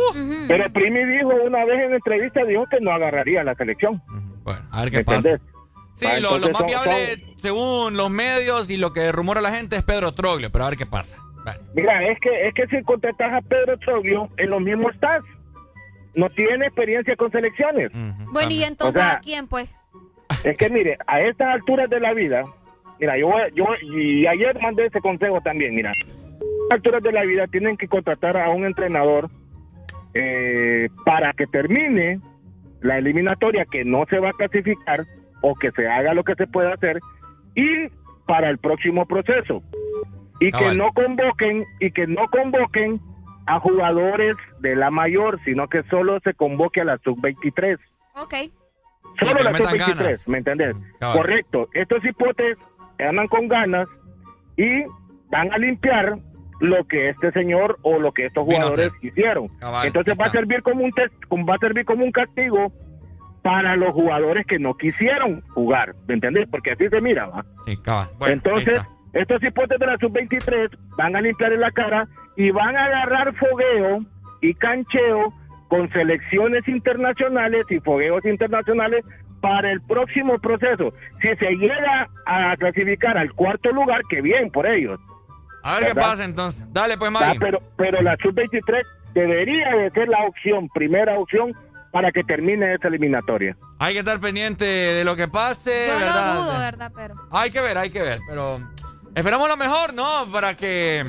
[0.48, 4.00] Pero Primi dijo una vez en entrevista, dijo que no agarraría la selección.
[4.42, 5.28] Bueno, a ver qué ¿Me pasa.
[5.28, 5.53] entendés?
[5.96, 9.52] Sí, Ah, lo, lo más son- viable, según los medios y lo que rumora la
[9.52, 11.18] gente, es Pedro Troglio, pero a ver qué pasa.
[11.74, 15.22] Mira, es que es que si contratas a Pedro Troglio, en lo mismo estás.
[16.14, 17.90] No tiene experiencia con selecciones.
[18.32, 19.78] Bueno, y entonces O sea, a quién, pues.
[20.44, 22.44] Es que mire, a estas alturas de la vida,
[23.00, 27.12] mira, yo, voy- yo y ayer mandé ese consejo también, mira, a estas alturas de
[27.12, 29.28] la vida tienen que contratar a un entrenador
[30.14, 32.20] eh, para que termine
[32.80, 35.04] la eliminatoria que no se va a clasificar
[35.44, 36.98] o que se haga lo que se pueda hacer
[37.54, 37.88] y
[38.26, 39.62] para el próximo proceso
[40.40, 40.78] y que Cabal.
[40.78, 42.98] no convoquen y que no convoquen
[43.46, 47.78] a jugadores de la mayor, sino que solo se convoque a la sub 23.
[48.16, 48.34] Ok.
[49.18, 50.28] Solo que la le metan sub-23, ganas.
[50.28, 50.76] ¿me entendés?
[50.98, 51.16] cabal.
[51.18, 51.68] Correcto.
[51.74, 52.56] Estos hipotes
[52.98, 53.86] andan con ganas
[54.56, 54.84] y
[55.30, 56.18] van a limpiar
[56.60, 59.48] lo que este señor o lo que estos jugadores hicieron.
[59.58, 62.72] Cabal, Entonces va a servir como un test, va a servir como un castigo
[63.44, 66.48] para los jugadores que no quisieron jugar, ¿me entendés?
[66.50, 67.44] Porque así se mira, ¿va?
[67.66, 67.78] Sí.
[68.18, 68.80] Bueno, Entonces,
[69.12, 72.08] estos hipotes de la sub-23 van a limpiar en la cara
[72.38, 74.00] y van a agarrar fogueo
[74.40, 75.34] y cancheo
[75.68, 79.04] con selecciones internacionales y fogueos internacionales
[79.42, 80.94] para el próximo proceso.
[81.20, 84.98] Si se llega a clasificar al cuarto lugar, que bien por ellos.
[85.62, 86.64] A ver qué pasa entonces.
[86.72, 87.40] Dale, pues, Ah, Maggie.
[87.40, 91.52] pero, pero la sub-23 debería de ser la opción, primera opción,
[91.94, 93.56] para que termine esta eliminatoria.
[93.78, 96.34] Hay que estar pendiente de lo que pase, Yo ¿verdad?
[96.34, 96.92] lo dudo, ¿verdad?
[96.92, 97.14] Pero.
[97.30, 98.60] Hay que ver, hay que ver, pero
[99.14, 100.26] esperamos lo mejor, ¿no?
[100.32, 101.04] Para que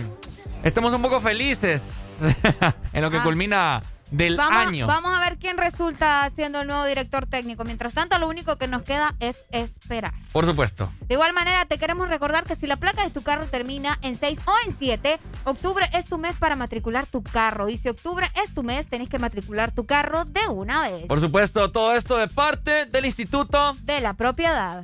[0.62, 2.20] estemos un poco felices
[2.94, 3.24] en lo que Ah.
[3.24, 3.82] culmina
[4.18, 4.88] del Vamos, año.
[4.88, 7.64] vamos a ver quién resulta siendo el nuevo director técnico.
[7.64, 10.14] Mientras tanto, lo único que nos queda es esperar.
[10.32, 10.92] Por supuesto.
[11.08, 14.18] De igual manera, te queremos recordar que si la placa de tu carro termina en
[14.18, 17.70] 6 o en 7, octubre es tu mes para matricular tu carro.
[17.70, 21.06] Y si octubre es tu mes, tenés que matricular tu carro de una vez.
[21.08, 24.84] Por supuesto, todo esto de parte del Instituto de la Propiedad.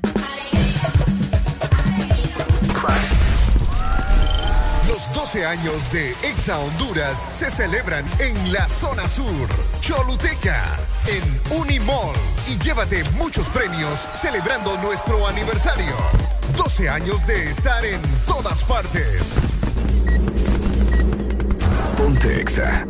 [2.84, 3.21] Los
[5.22, 9.48] 12 años de Exa Honduras se celebran en la zona sur,
[9.80, 12.16] Choluteca, en Unimall.
[12.50, 15.94] Y llévate muchos premios celebrando nuestro aniversario.
[16.58, 19.36] 12 años de estar en todas partes.
[21.96, 22.88] Ponte Exa.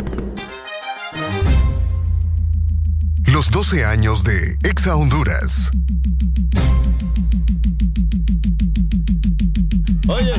[3.26, 5.70] Los 12 años de Exa Honduras.
[10.08, 10.34] Oye,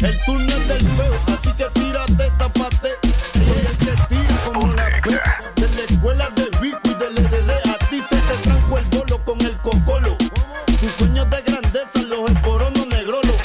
[0.00, 2.90] el turno es del feo, así que tírate, tapate.
[3.02, 5.20] Porque el que tira como la fe,
[5.56, 9.24] de la escuela de Vico y de LDD, a ti se te trajo el bolo
[9.24, 10.16] con el cocolo.
[10.80, 13.36] Tus sueños de grandeza los esporonos negrolos.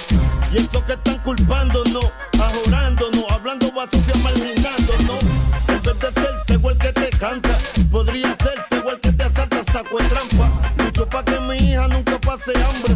[0.54, 5.24] Y eso que están culpándonos, ajorándonos, hablando basofia marginándonos.
[5.68, 7.58] En vez de ser tego el que te canta,
[7.92, 10.52] podría ser tego el que te asalta, saco de trampa.
[10.78, 12.93] Mucho pa' que mi hija nunca pase hambre.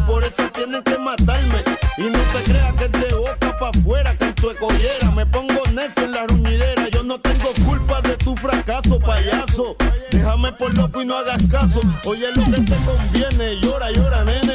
[10.55, 11.81] por loco y no hagas caso.
[12.05, 14.46] Oye lo que te conviene, llora, llora, nena.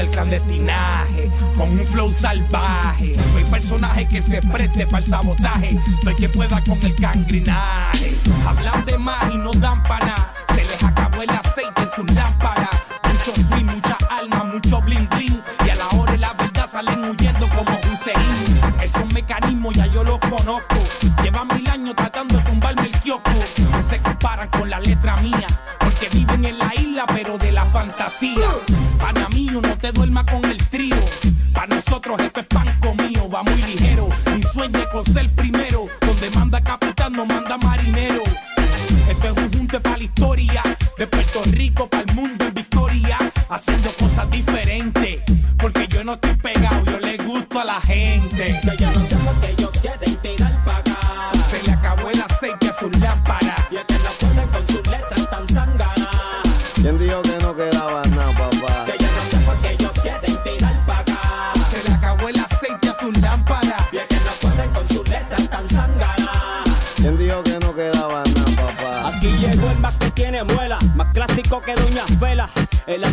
[0.00, 3.14] del clandestinaje, con un flow salvaje.
[3.32, 8.16] Soy personaje que se preste para el sabotaje, soy quien pueda con el cangrinaje.
[8.46, 12.14] Hablan de más y no dan para nada, se les acabó el aceite en sus
[12.14, 12.70] lámparas.
[13.12, 17.04] Mucho swing, mucha alma, mucho bling bling, y a la hora de la verdad salen
[17.04, 18.60] huyendo como un seín.
[18.82, 20.76] Esos mecanismos ya yo los conozco,
[21.22, 23.32] llevan mil años tratando de tumbarme el kiosco.
[23.70, 25.46] No se comparan con la letra mía,
[25.78, 28.49] porque viven en la isla pero de la fantasía.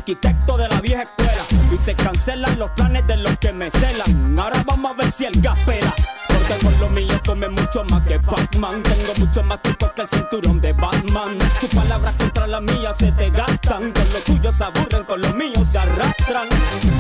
[0.08, 1.46] arquitecto de la vieja escuela.
[1.74, 4.40] Y se cancelan los planes de los que me celan.
[4.40, 5.94] Ahora vamos a ver si el gas pela.
[6.30, 8.84] Porque con lo mío come mucho más que Pac-Man.
[8.84, 11.38] Tengo mucho más trucos que el cinturón de Batman.
[11.60, 13.92] Tus palabras contra las mías se te gastan.
[13.92, 16.48] Con lo tuyo se aburren, con lo mío se arrastran.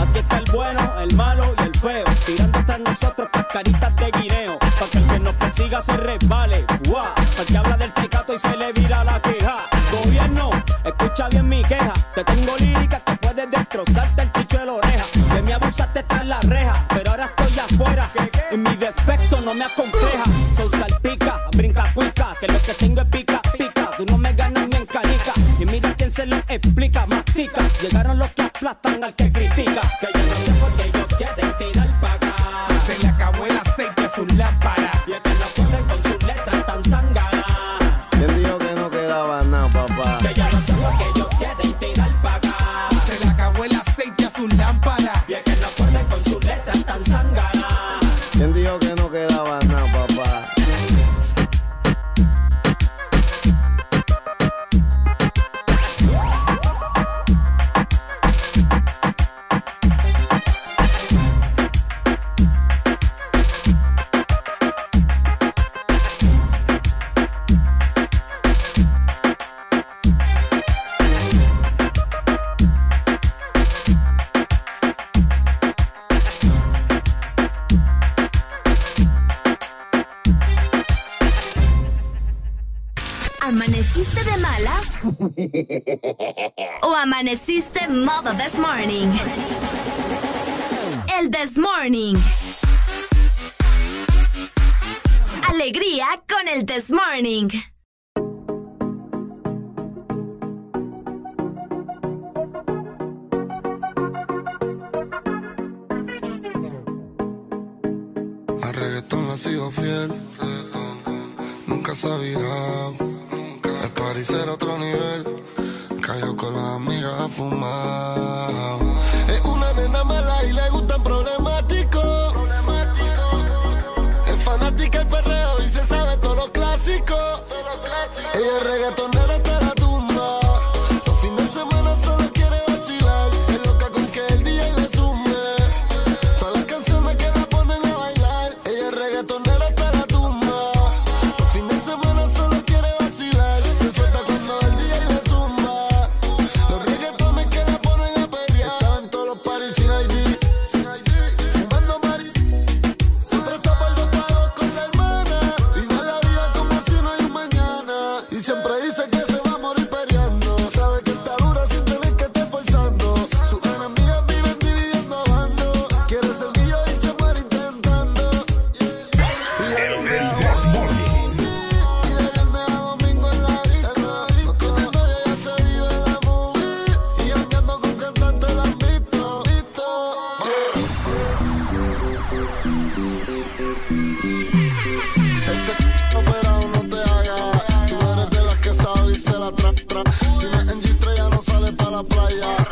[0.01, 2.03] Aquí está el bueno, el malo y el feo.
[2.25, 4.59] Tirando tras nosotros caritas de guineo.
[4.59, 6.65] Para que el que nos persiga se resbale.
[6.89, 7.05] ¡Guau!
[7.37, 7.77] Porque habla
[19.07, 20.36] aspecto no me acompleja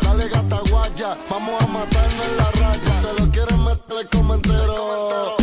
[0.02, 3.02] Dale gata guaya, vamos a matarnos en la raya.
[3.02, 5.35] Se lo quieren meter el.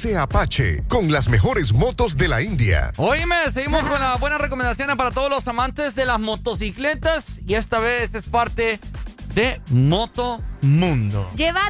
[0.00, 2.90] TC Apache con las mejores motos de la India.
[2.96, 7.80] Oíme, seguimos con las buenas recomendaciones para todos los amantes de las motocicletas y esta
[7.80, 8.80] vez es parte
[9.34, 11.30] de Moto Mundo.
[11.36, 11.60] Lleva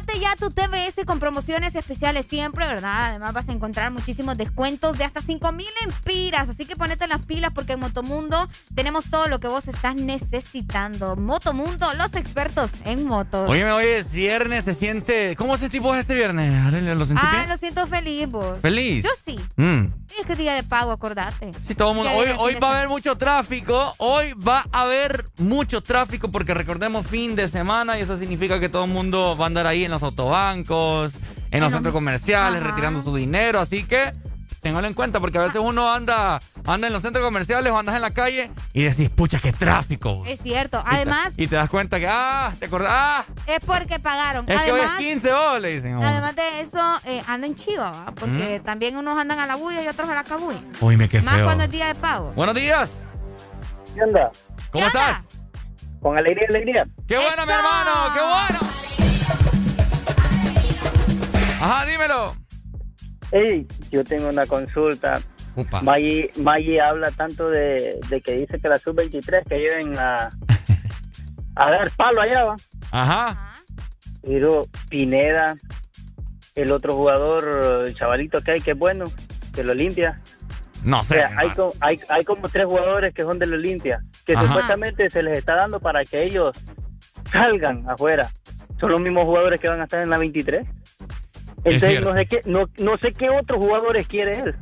[1.05, 3.09] con promociones especiales siempre, ¿verdad?
[3.09, 7.51] Además vas a encontrar muchísimos descuentos de hasta 5000 empiras, así que ponete las pilas
[7.53, 11.15] porque en Motomundo tenemos todo lo que vos estás necesitando.
[11.15, 13.49] Motomundo, los expertos en motos.
[13.49, 15.35] Oye, hoy es viernes, se siente...
[15.35, 16.51] ¿Cómo se tipo este viernes?
[16.51, 17.49] ¿Lo ah, bien?
[17.49, 18.59] lo siento feliz vos.
[18.61, 19.03] ¿Feliz?
[19.03, 19.39] Yo sí.
[19.55, 20.00] Mm.
[20.31, 21.51] Sí, Es que es día de pago, acordate.
[21.65, 22.11] Sí, todo el mundo.
[22.39, 23.93] Hoy, va a haber mucho tráfico.
[23.97, 28.69] Hoy va a haber mucho tráfico porque recordemos fin de semana y eso significa que
[28.69, 31.13] todo el mundo va a andar ahí en los autobancos,
[31.51, 33.59] en los centros comerciales, retirando su dinero.
[33.59, 34.13] Así que
[34.61, 37.95] téngalo en cuenta porque a veces uno anda, anda en los centros comerciales o andas
[37.95, 40.21] en la calle y decís, pucha, qué tráfico.
[40.27, 40.81] Es cierto.
[40.85, 44.45] Además, Y te das cuenta que, ah, te acordás, ah, es porque pagaron.
[44.49, 45.95] es que hoy es Además, 15 oh, le dicen.
[45.95, 46.03] oh.
[46.03, 48.05] Además de eso, eh, andan chiva, ¿va?
[48.15, 48.63] Porque Mm.
[48.63, 50.61] también unos andan a la bulla y otros a la cabulla.
[50.79, 51.45] Oíme, qué Más feo.
[51.45, 52.31] cuando es día de pago.
[52.35, 52.89] Buenos días.
[53.95, 54.31] ¿Qué onda?
[54.71, 55.25] ¿Cómo estás?
[56.01, 56.85] Con alegría, alegría.
[57.07, 57.91] ¡Qué bueno, mi hermano!
[58.13, 58.59] ¡Qué bueno!
[61.61, 62.35] Ajá, dímelo.
[63.31, 65.21] Hey, yo tengo una consulta.
[65.81, 70.29] Maggie, Maggie habla tanto de, de que dice que la sub-23 que lleven a,
[71.55, 72.55] a dar palo allá, va.
[72.91, 73.51] Ajá.
[74.21, 75.55] Pero Pineda,
[76.55, 79.05] el otro jugador, el chavalito que hay, que es bueno,
[79.53, 80.21] que lo limpia.
[80.83, 81.15] No O sé.
[81.15, 84.47] sea, hay, co- hay, hay como tres jugadores que son de la Olimpia, que Ajá.
[84.47, 86.57] supuestamente se les está dando para que ellos
[87.31, 88.29] salgan afuera.
[88.79, 90.67] Son los mismos jugadores que van a estar en la 23.
[91.63, 92.09] Entonces cierto.
[92.09, 94.55] no sé qué, no, no sé qué otros jugadores quiere él.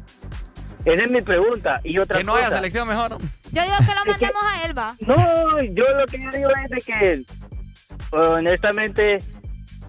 [0.85, 1.81] Esa es mi pregunta.
[1.83, 2.57] Y otra Que no haya cosa.
[2.57, 3.17] selección mejor.
[3.51, 4.95] Yo digo que lo mandemos a él, va.
[5.01, 7.23] No, yo lo que yo digo es de que,
[8.11, 9.17] honestamente,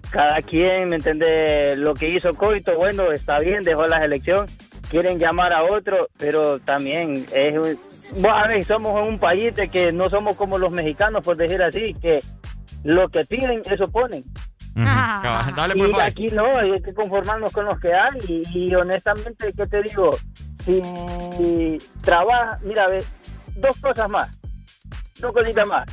[0.09, 1.75] cada quien, ¿me entiende?
[1.77, 4.47] Lo que hizo Coito, bueno, está bien, dejó la selección.
[4.89, 7.79] Quieren llamar a otro, pero también es un...
[8.21, 11.93] Vos sabés, somos un país de que no somos como los mexicanos, por decir así,
[12.01, 12.17] que
[12.83, 14.23] lo que piden, eso ponen.
[14.75, 18.19] Dale, pues, y aquí no, hay que conformarnos con los que hay.
[18.27, 20.17] Y, y honestamente, ¿qué te digo?
[20.65, 23.03] Si trabaja, mira, ve,
[23.55, 24.39] dos cosas más,
[25.19, 25.85] dos cositas más.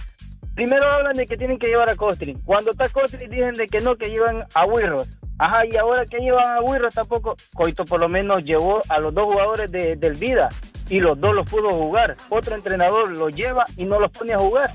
[0.55, 2.41] Primero hablan de que tienen que llevar a Costrin.
[2.41, 5.09] Cuando está Costrin dicen de que no, que llevan a Wirros.
[5.39, 7.37] Ajá, y ahora que llevan a Wirros tampoco.
[7.55, 10.49] Coito por lo menos llevó a los dos jugadores de, del Vida
[10.89, 12.17] y los dos los pudo jugar.
[12.29, 14.73] Otro entrenador los lleva y no los pone a jugar.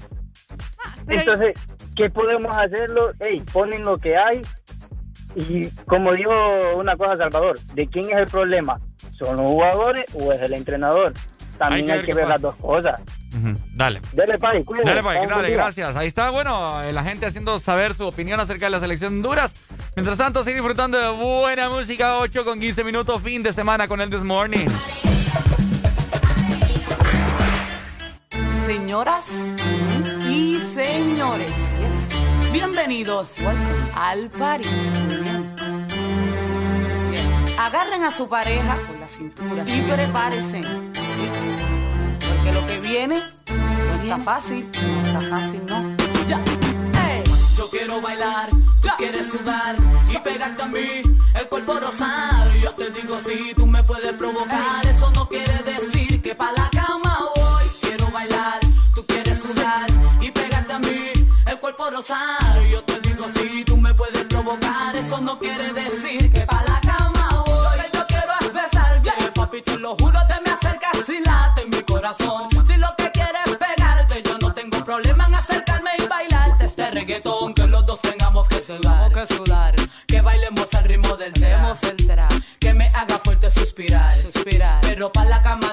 [1.07, 1.53] Entonces,
[1.95, 3.11] ¿qué podemos hacerlo?
[3.19, 4.41] Ey, ponen lo que hay.
[5.35, 6.31] Y como dijo
[6.75, 8.79] una cosa Salvador, ¿de quién es el problema?
[9.17, 11.13] ¿Son los jugadores o es el entrenador?
[11.57, 13.01] También Hay hay que que, ver ver las dos cosas.
[13.35, 13.57] Ujú.
[13.73, 14.01] Dale.
[14.13, 14.63] Dale, Pai.
[14.83, 15.95] Dale, Pai, dale, gracias.
[15.95, 19.17] Ahí está, bueno, eh, la gente haciendo saber su opinión acerca de la selección de
[19.17, 19.53] Honduras.
[19.95, 22.19] Mientras tanto, sigue disfrutando de buena música.
[22.19, 24.67] 8 con 15 minutos, fin de semana con el This Morning.
[28.65, 29.25] Señoras
[30.29, 31.82] y señores,
[32.53, 33.37] bienvenidos
[33.95, 34.69] al party.
[35.23, 35.55] Bien.
[37.09, 37.59] Bien.
[37.59, 40.61] Agarren a su pareja con la cintura y prepárense.
[42.29, 45.97] Porque lo que viene no está fácil, no está fácil, no.
[46.27, 46.39] Ya.
[47.57, 48.49] Yo quiero bailar,
[48.81, 49.75] tú quieres sudar
[50.11, 51.01] y pegarte a mí,
[51.35, 52.53] el cuerpo rosado.
[52.55, 56.69] Yo te digo si tú me puedes provocar, eso no quiere decir que pa' la
[61.75, 62.61] cuerpo rosado.
[62.63, 66.79] Yo te digo si tú me puedes provocar, eso no quiere decir que pa' la
[66.81, 67.53] cama voy.
[67.53, 69.33] Lo que yo quiero es besar, yeah.
[69.33, 72.49] papi, te lo juro, te me acercas y late mi corazón.
[72.67, 76.91] Si lo que quieres es pegarte, yo no tengo problema en acercarme y bailarte este
[76.91, 79.75] reggaetón que los dos tengamos que sudar, que sudar,
[80.07, 81.73] que bailemos al ritmo del tema,
[82.59, 85.72] que me haga fuerte suspirar, suspirar, pero pa la cama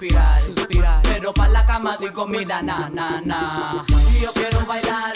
[0.00, 1.02] suspirar, suspirar.
[1.02, 3.84] Pero pa' la cama digo, mira, na, na, na.
[4.20, 5.12] Yo quiero bailar,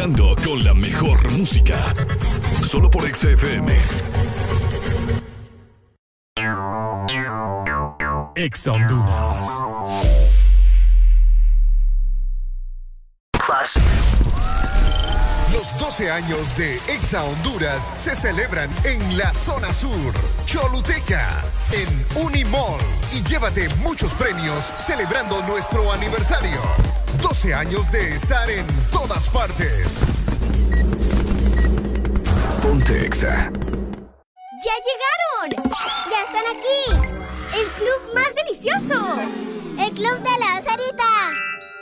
[0.00, 1.76] Con la mejor música.
[2.64, 3.76] Solo por XFM.
[8.34, 9.46] Ex Honduras.
[15.52, 20.14] Los 12 años de Exa Honduras se celebran en la zona sur,
[20.46, 22.80] Choluteca, en Unimall.
[23.12, 26.99] Y llévate muchos premios celebrando nuestro aniversario.
[27.18, 30.00] 12 años de estar en todas partes.
[32.62, 33.50] Ponte Exa.
[34.62, 35.72] ¡Ya llegaron!
[36.10, 36.80] ¡Ya están aquí!
[37.58, 39.16] ¡El club más delicioso!
[39.78, 41.30] ¡El club de la Sarita!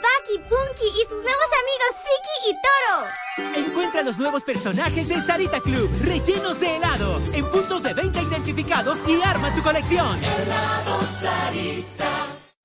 [0.01, 3.67] Paki, Punky y sus nuevos amigos Friki y Toro.
[3.67, 8.99] Encuentra los nuevos personajes de Sarita Club, rellenos de helado, en puntos de venta identificados
[9.07, 10.17] y arma tu colección.
[10.23, 12.38] Helado Sarita.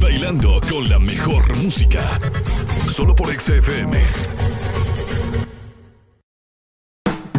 [0.00, 2.18] Bailando con la mejor música.
[2.88, 4.02] Solo por XFM.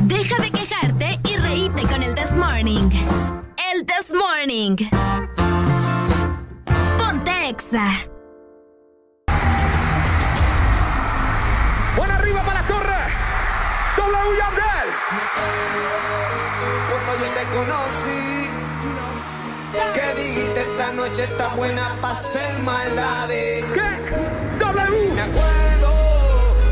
[0.03, 2.89] Deja de quejarte y reíte con el This Morning.
[3.73, 4.75] El This Morning.
[6.97, 8.07] Ponte Exa.
[11.95, 13.03] Buena arriba para la torre.
[13.97, 14.89] W Yandel.
[16.89, 18.26] Cuando yo te conocí,
[19.93, 23.65] que dijiste esta noche está buena para hacer maldades.
[23.73, 23.89] ¿Qué?
[24.59, 25.13] W.
[25.13, 25.91] Me acuerdo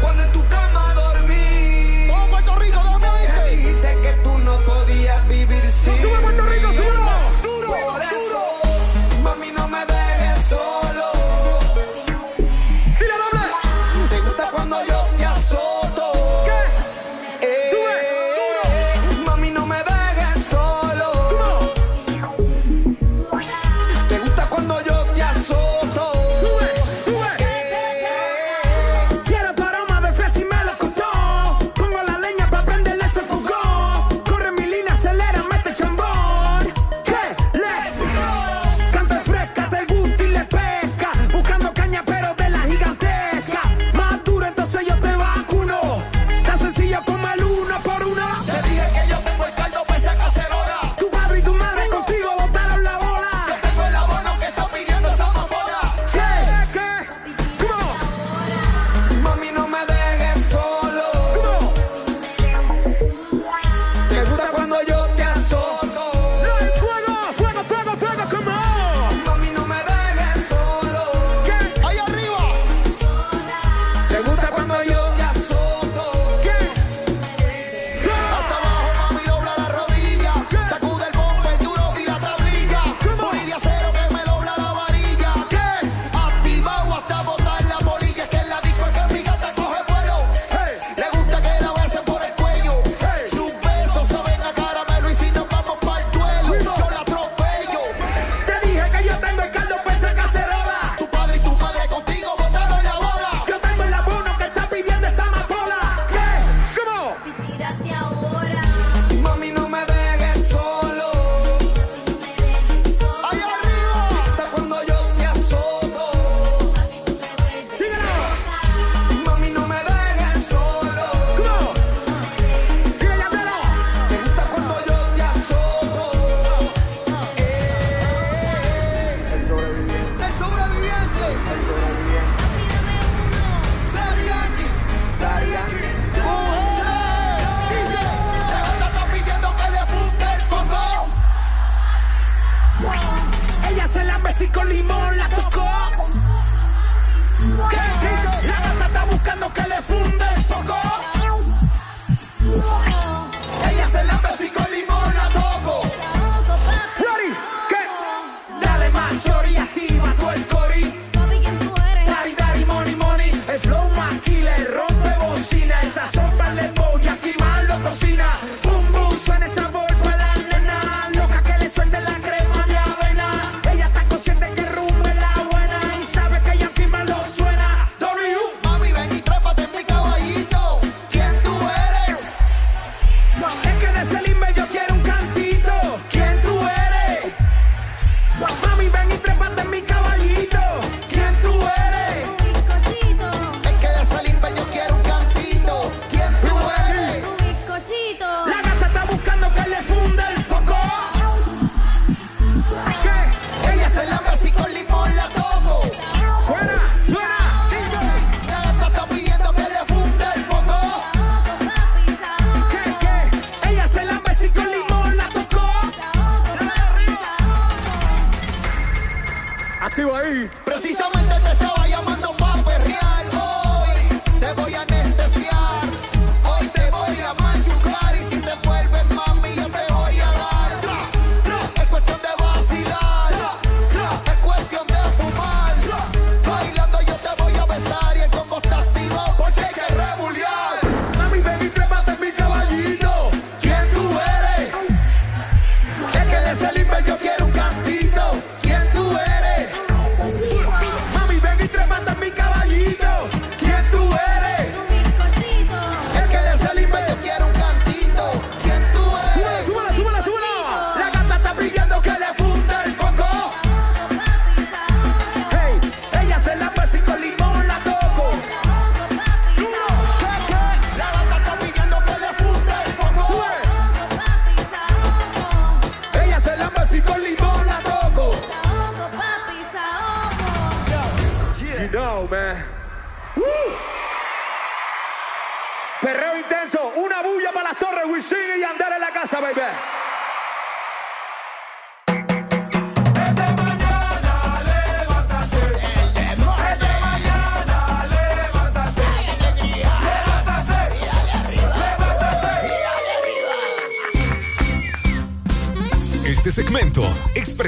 [0.02, 2.08] cuando en tu cama dormí.
[2.08, 6.02] Todo Puerto Rico, dame Que dijiste que tú no podías vivir sin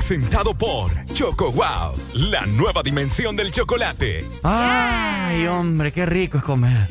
[0.08, 4.24] presentado por Choco Wow, la nueva dimensión del chocolate.
[4.42, 6.88] Ay, hombre, qué rico es comer.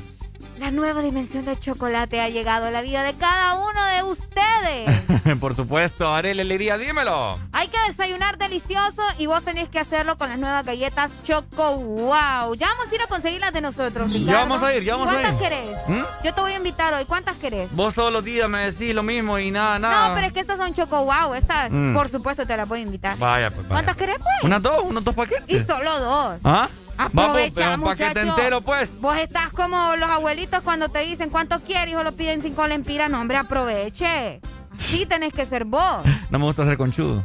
[0.58, 5.38] La nueva dimensión del chocolate ha llegado a la vida de cada uno de ustedes.
[5.40, 7.38] Por supuesto, Arele Alegría, dímelo.
[7.86, 12.54] Desayunar delicioso y vos tenés que hacerlo con las nuevas galletas Choco Wow.
[12.56, 14.26] Ya vamos a ir a conseguirlas de nosotros, Ricardo.
[14.32, 15.20] Ya vamos a ir, ya vamos a ir.
[15.20, 15.76] ¿Cuántas querés?
[15.88, 16.02] ¿Mm?
[16.24, 17.04] Yo te voy a invitar hoy.
[17.04, 17.70] ¿Cuántas querés?
[17.76, 20.08] Vos todos los días me decís lo mismo y nada, nada.
[20.08, 21.34] No, pero es que estas son Choco Wow.
[21.34, 21.94] Estas, Mm.
[21.94, 23.16] por supuesto, te las voy a invitar.
[23.18, 23.74] Vaya, pues vaya.
[23.74, 24.42] ¿Cuántas querés, pues?
[24.42, 25.44] Unas dos, unos dos paquetes.
[25.48, 26.38] Y solo dos.
[26.44, 26.68] ¿Ah?
[26.98, 29.00] Aprovecha, Vamos, un paquete entero, pues.
[29.00, 33.10] Vos estás como los abuelitos cuando te dicen cuántos quieres y solo piden cinco lempiras.
[33.10, 34.40] No, hombre, aproveche.
[34.74, 36.04] Así tenés que ser vos.
[36.30, 37.22] No me gusta ser conchudo.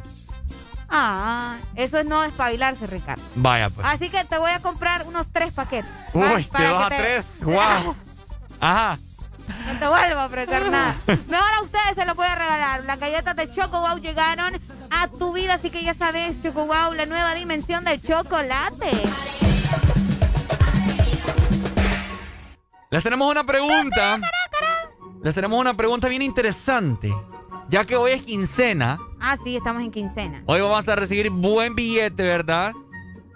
[0.92, 3.24] Ah, eso es no despabilarse, Ricardo.
[3.36, 3.88] Vaya, pues.
[3.88, 5.90] Así que te voy a comprar unos tres paquetes.
[6.14, 7.26] Uy, Para dos que a te- tres.
[7.44, 7.96] Wow.
[8.60, 8.98] Ajá.
[9.68, 10.96] No te vuelvo a ofrecer nada.
[11.08, 12.84] Mejor a ustedes se los voy a regalar.
[12.86, 14.54] Las galletas de Choco Wow llegaron
[14.92, 18.92] a tu vida, así que ya sabes, Choco Wow, la nueva dimensión del chocolate.
[22.90, 24.20] Les tenemos una pregunta.
[25.24, 27.14] Les tenemos una pregunta bien interesante.
[27.70, 30.44] Ya que hoy es quincena, Ah, sí, estamos en quincena.
[30.48, 32.74] hoy vamos a recibir buen billete, ¿verdad?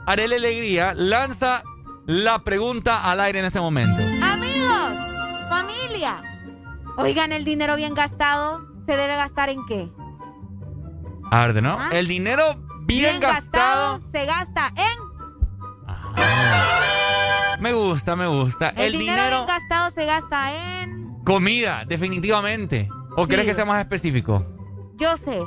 [0.08, 1.64] Arele Alegría lanza
[2.06, 4.02] la pregunta al aire en este momento.
[4.24, 4.92] Amigos,
[5.50, 6.22] familia.
[6.98, 9.90] Oigan, el dinero bien gastado, ¿se debe gastar en qué?
[11.32, 11.78] A ver, ¿no?
[11.80, 11.90] Ah.
[11.92, 12.44] El dinero
[12.84, 14.00] bien, gastado.
[14.12, 15.06] se gasta en.
[17.62, 18.70] Me gusta, me gusta.
[18.70, 19.38] El, El, dinero, dinero.
[19.46, 21.16] bien gastado se gasta en.
[21.24, 22.90] Comida, definitivamente.
[23.18, 23.28] ¿O Sí.
[23.30, 24.46] quieres que sea más específico?
[24.98, 25.42] Yo sé.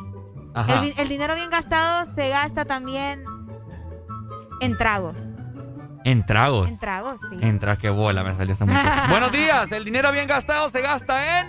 [0.66, 3.24] El, dinero bien gastado se gasta también
[4.60, 5.16] en tragos.
[6.04, 6.68] En tragos.
[6.68, 7.38] En tragos, sí.
[7.40, 9.06] En tragos, qué bola me salió esta muchacha.
[9.10, 9.70] Buenos días.
[9.70, 11.46] El dinero bien gastado se gasta en.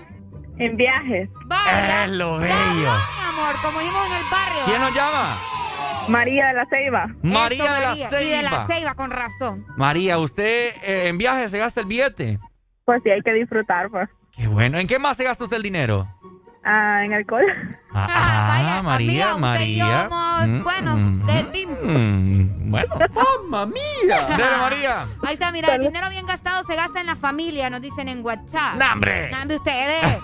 [0.60, 1.30] En viajes.
[1.46, 2.06] Vaya.
[2.06, 2.52] Es lo bello.
[2.52, 4.62] Mi amor, como dijimos en el barrio.
[4.66, 4.86] ¿Quién ¿ah?
[4.86, 5.38] nos llama?
[6.10, 7.08] María de la Ceiba.
[7.24, 8.22] María Eso, de la María.
[8.22, 8.68] Y de la Ceiba.
[8.68, 9.66] Ceiba, con razón.
[9.78, 12.40] María, ¿usted eh, en viaje se gasta el billete?
[12.86, 14.10] Pues sí, hay que disfrutar, pues.
[14.36, 14.78] Qué bueno.
[14.78, 16.08] ¿En qué más se gasta usted el dinero?
[16.64, 17.46] Ah, en alcohol.
[17.94, 20.04] Ah, ah, María, amiga, usted y yo María.
[20.10, 21.70] somos, Mm, bueno, mm, de team.
[21.84, 22.96] mm, bueno.
[23.50, 24.28] ¡Mamma mía!
[24.30, 25.08] Dale, María.
[25.26, 28.24] Ahí está, mira, el dinero bien gastado se gasta en la familia, nos dicen en
[28.24, 28.76] WhatsApp.
[28.78, 29.30] ¡No, hombre!
[29.32, 30.04] ¡Nambre ustedes!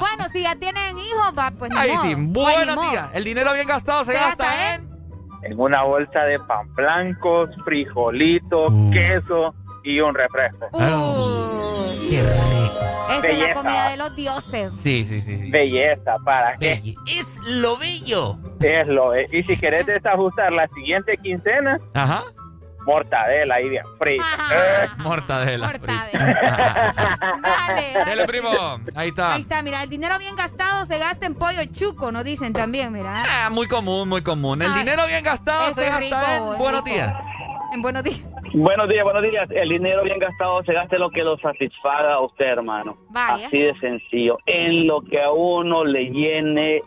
[0.00, 2.14] bueno, si ya tienen hijos, va, pues Ahí sí.
[2.14, 2.90] Pues modo.
[2.90, 3.08] días.
[3.12, 4.96] El dinero bien gastado se, Se gasta, gasta en.
[5.42, 8.90] En una bolsa de pan blancos, frijolitos, Uh.
[8.90, 9.54] queso
[9.86, 10.68] y un refresco.
[10.72, 12.80] Qué rico.
[13.08, 13.54] Esa es la Belleza.
[13.54, 14.72] comida de los dioses.
[14.82, 15.38] Sí, sí, sí.
[15.38, 15.50] sí.
[15.50, 16.80] Belleza, ¿para qué?
[16.82, 18.36] Belle- Es lo bello.
[18.60, 19.32] Es lo es.
[19.32, 22.24] Y si querés desajustar la siguiente quincena, Ajá.
[22.84, 24.24] mortadela ahí bien frita.
[24.24, 24.86] Eh.
[25.02, 25.68] Mortadela.
[25.68, 26.12] Dale,
[27.42, 28.26] Dale, dale.
[28.26, 28.50] primo.
[28.96, 29.34] Ahí está.
[29.34, 32.92] Ahí está, mira, el dinero bien gastado se gasta en pollo chuco, nos dicen también,
[32.92, 33.22] mira.
[33.26, 34.62] Ah, muy común, muy común.
[34.62, 36.58] El Ay, dinero bien gastado se gasta rico, en.
[36.58, 36.94] Buenos rico.
[36.96, 37.14] días.
[37.72, 38.20] En buenos días.
[38.58, 39.46] Buenos días, buenos días.
[39.50, 42.96] El dinero bien gastado se gaste lo que lo satisfaga a usted, hermano.
[43.10, 43.46] Vaya.
[43.48, 44.38] Así de sencillo.
[44.46, 46.80] En lo que a uno le llene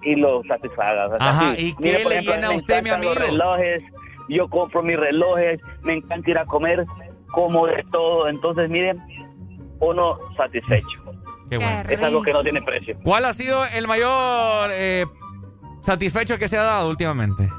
[0.00, 1.08] y lo satisfaga.
[1.08, 1.66] O sea, Ajá, sí.
[1.66, 3.30] ¿y qué le ejemplo, llena a usted, mi encantan los amigo?
[3.32, 3.82] relojes.
[4.30, 5.60] Yo compro mis relojes.
[5.82, 6.86] Me encanta ir a comer.
[7.30, 8.28] Como de todo.
[8.28, 8.98] Entonces, miren,
[9.80, 10.98] uno satisfecho.
[11.50, 11.90] Qué bueno.
[11.90, 12.96] Es algo que no tiene precio.
[13.04, 15.04] ¿Cuál ha sido el mayor eh,
[15.80, 17.50] satisfecho que se ha dado últimamente?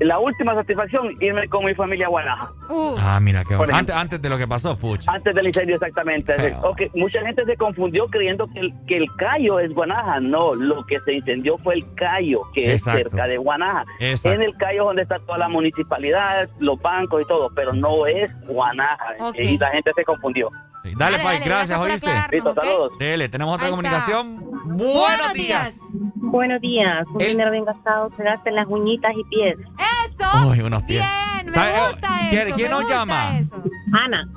[0.00, 2.50] La última satisfacción, irme con mi familia a Guanaja.
[2.68, 2.96] Uh.
[2.98, 3.74] Ah, mira, qué bueno.
[3.76, 5.12] Antes, antes de lo que pasó, pucha.
[5.12, 6.32] Antes del incendio, exactamente.
[6.34, 6.60] Feo.
[6.62, 10.18] Ok, mucha gente se confundió creyendo que el, que el Cayo es Guanaja.
[10.20, 12.98] No, lo que se incendió fue el Cayo, que Exacto.
[13.00, 13.84] es cerca de Guanaja.
[14.00, 14.32] Exacto.
[14.34, 18.06] En el Cayo es donde está toda la municipalidad, los bancos y todo, pero no
[18.06, 19.14] es Guanaja.
[19.38, 20.48] Y la gente se confundió.
[20.82, 22.10] Sí, Dale, Dale, Pai, dale, gracias, ¿oíste?
[22.30, 22.62] Listo, ¿ok?
[22.62, 22.92] saludos.
[22.98, 24.38] Dele, tenemos otra comunicación.
[24.66, 25.78] Buenos días.
[26.16, 27.06] Buenos días.
[27.14, 29.56] Un El- dinero bien gastado se gasta en las uñitas y pies.
[30.46, 31.04] Uy, unos pies.
[31.04, 32.56] Bien, me ¿Sabe, eh, gusta ¿quién- eso.
[32.56, 33.38] quién me nos gusta llama?
[33.38, 33.62] eso.
[33.92, 34.28] Ana,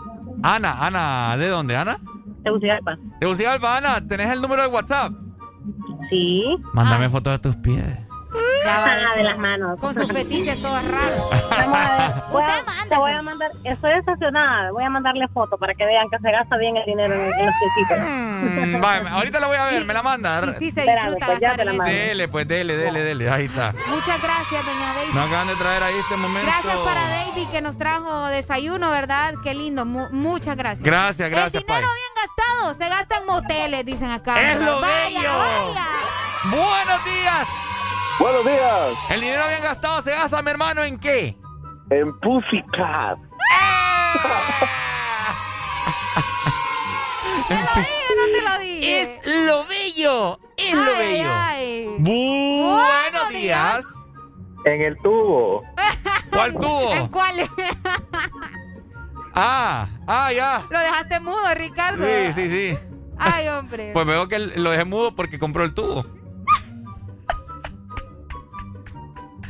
[0.43, 1.97] Ana, Ana, ¿de dónde, Ana?
[2.43, 2.97] Tegucigalpa.
[3.19, 5.11] Tegucigalpa, Ana, ¿tenés el número de WhatsApp?
[6.09, 6.43] Sí.
[6.73, 7.09] Mándame Ah.
[7.09, 7.83] fotos de tus pies.
[8.67, 9.79] De las manos.
[9.79, 11.29] Con sus fetiches todos raros.
[11.49, 12.23] Vamos a ver.
[12.31, 12.89] Voy a- Usted manda.
[12.89, 16.31] te voy a mandar, estoy estacionada, voy a mandarle foto para que vean que se
[16.31, 18.67] gasta bien el dinero en, en los piecitos.
[18.77, 20.41] Mm, vaya, ahorita la voy a ver, me la manda.
[20.45, 21.93] Y sí se Espérame, disfruta pues ya te la mando.
[21.93, 23.29] Dele, pues dele, dele, dele.
[23.29, 23.73] Ahí está.
[23.87, 25.13] Muchas gracias, doña Daisy.
[25.13, 26.47] Nos acaban de traer ahí este momento.
[26.51, 29.33] Gracias para David que nos trajo desayuno, ¿verdad?
[29.43, 29.85] Qué lindo.
[29.85, 30.83] Mu- muchas gracias.
[30.83, 31.95] Gracias, gracias, El dinero Pai.
[31.95, 34.41] bien gastado gastado se gasta en moteles, dicen acá.
[34.41, 35.37] Es lo vaya, bello.
[35.37, 35.85] vaya.
[36.45, 37.47] Buenos días.
[38.19, 38.97] Buenos días.
[39.11, 41.37] El dinero bien gastado se gasta, mi hermano, ¿en qué?
[41.89, 43.17] En Pussycat.
[47.47, 49.01] Te lo dije, no te lo dije.
[49.03, 50.39] Es lo bello.
[50.57, 51.29] Es lo Ay, bello.
[51.31, 51.85] ay.
[51.99, 53.85] Buenos días.
[54.65, 55.61] En el tubo.
[56.31, 56.93] ¿Cuál tubo?
[56.93, 57.35] ¿En cuál?
[59.33, 60.65] Ah, ah, ya.
[60.69, 62.05] Lo dejaste mudo, Ricardo.
[62.05, 62.77] Sí, sí, sí.
[63.17, 63.91] Ay, hombre.
[63.93, 66.05] Pues veo que lo dejé mudo porque compró el tubo.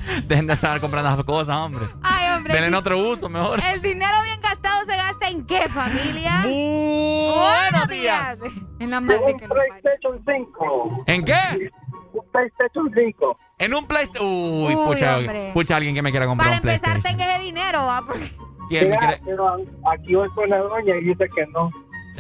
[0.28, 1.86] Dejen de estar comprando esas cosas, hombre.
[2.04, 2.54] Ay, hombre.
[2.54, 3.60] Denle en otro uso mejor.
[3.74, 6.42] El dinero bien gastado se gasta en qué, familia?
[6.44, 8.38] Buenos días.
[8.80, 9.74] En la madre que lo parió.
[9.82, 11.04] PlayStation 5.
[11.08, 11.72] ¿En qué?
[12.14, 13.38] Un PlayStation 5.
[13.60, 14.30] En un PlayStation.
[14.30, 15.52] Uy, Uy, pucha, hombre.
[15.54, 17.18] pucha, alguien que me quiera comprar Para un empezar, PlayStation.
[17.20, 18.04] ten ese dinero, ¿va?
[18.06, 18.32] Porque-
[18.70, 19.22] ¿Quién me quiere?
[19.26, 19.56] Pero
[19.94, 21.70] aquí voy con la doña y dice que no.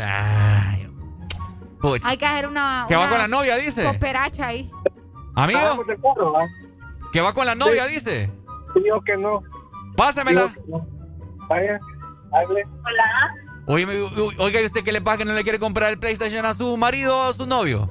[0.01, 0.89] Ay,
[1.81, 2.07] pucha.
[2.07, 2.85] Hay que hacer una.
[2.87, 3.83] Que va con la novia, dice.
[3.83, 4.71] Cooperacha ahí.
[5.35, 5.59] Amigo,
[7.17, 8.29] que va con la novia, dice.
[8.75, 9.41] Dijo que no.
[9.95, 10.53] Pásamela.
[10.53, 10.87] Que no.
[11.49, 11.79] Vaya,
[12.31, 12.63] hable.
[12.85, 13.35] Hola.
[13.65, 13.87] Oye,
[14.37, 16.77] oiga, ¿y usted qué le pasa que no le quiere comprar el PlayStation a su
[16.77, 17.89] marido o a su novio?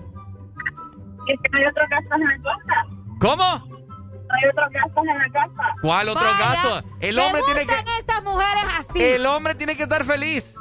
[1.27, 2.87] Es que no hay otros gastos en la casa.
[3.19, 3.67] ¿Cómo?
[3.67, 5.75] No hay otros gastos en la casa.
[5.83, 6.89] ¿Cuál otro Vaya, gasto?
[7.01, 9.03] El hombre tiene que estas mujeres así.
[9.03, 10.55] el hombre tiene que estar feliz.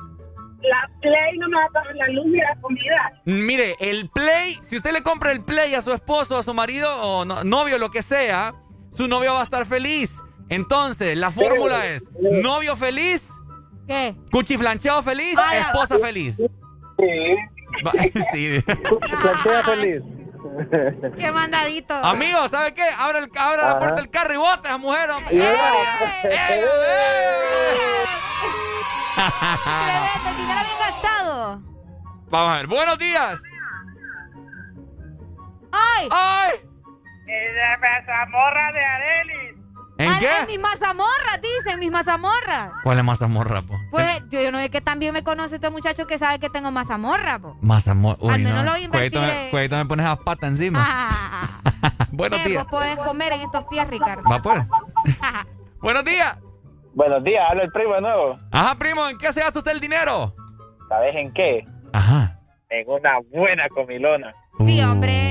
[0.61, 3.21] La Play no me va a pagar la luz y la comida.
[3.25, 6.89] Mire, el Play, si usted le compra el Play a su esposo, a su marido
[7.01, 8.55] o no- novio, lo que sea,
[8.91, 10.21] su novio va a estar feliz.
[10.49, 13.31] Entonces, la fórmula es novio feliz,
[13.87, 14.15] ¿Qué?
[14.31, 15.61] cuchiflancheado feliz, Vaya.
[15.61, 16.35] esposa feliz.
[16.37, 17.85] Sí.
[17.85, 17.91] Va-
[18.31, 18.61] sí.
[19.65, 20.01] Feliz.
[21.17, 21.93] Qué mandadito.
[21.93, 22.83] Amigo, ¿sabe qué?
[22.97, 25.35] Abra, el, abra la puerta del carro y bote a esa mujer, hombre.
[25.35, 25.55] ¡Eh,
[26.23, 26.65] eh,
[29.15, 31.61] Clemente, el dinero bien gastado.
[32.29, 32.67] Vamos a ver.
[32.67, 33.39] Buenos días.
[35.71, 36.09] ¡Ay!
[36.11, 36.65] ¡Ay!
[38.05, 39.44] esa morra de Areli.
[39.97, 40.29] ¿En Ay, qué?
[40.41, 42.71] En mis mazamorras, dicen, mis mazamorras.
[42.83, 43.75] ¿Cuál es mazamorra, po?
[43.91, 46.69] Pues yo, yo no sé que también me conoce este muchacho que sabe que tengo
[46.71, 47.57] mazamorra, po.
[47.61, 48.17] Mazamorra.
[48.19, 48.63] Uy, Al menos no.
[48.65, 50.85] lo voy a invertir Cuidadito me, en- cuidadito me pones a pata encima.
[50.85, 51.61] Ah,
[52.11, 52.63] Buenos días.
[52.63, 54.23] Vos podés comer en estos pies, Ricardo.
[54.29, 54.61] Va pues.
[55.81, 56.37] Buenos días.
[56.93, 58.37] Buenos días, habla el primo de nuevo.
[58.51, 60.33] Ajá, primo, ¿en qué se gasta usted el dinero?
[60.89, 61.65] ¿Sabes en qué?
[61.93, 62.39] Ajá.
[62.69, 64.33] En una buena comilona.
[64.59, 65.24] Sí, hombre.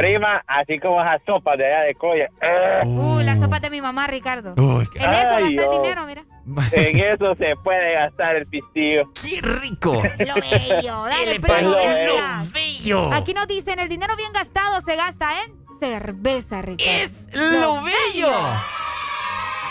[0.00, 2.28] Prima, así como esa sopa de allá de Coya.
[2.40, 4.54] Eh, Uh, la sopa de mi mamá, Ricardo.
[4.56, 6.24] Uy, qué, En eso gasta el dinero, mira.
[6.72, 9.02] En eso se puede gastar el pistillo.
[9.22, 9.92] qué rico.
[9.94, 11.04] Lo bello.
[11.08, 12.52] Dale, le primo, gracias.
[12.52, 13.12] bello.
[13.12, 16.90] Aquí nos dicen, el dinero bien gastado se gasta en cerveza, Ricardo.
[16.92, 18.32] Es lo bello.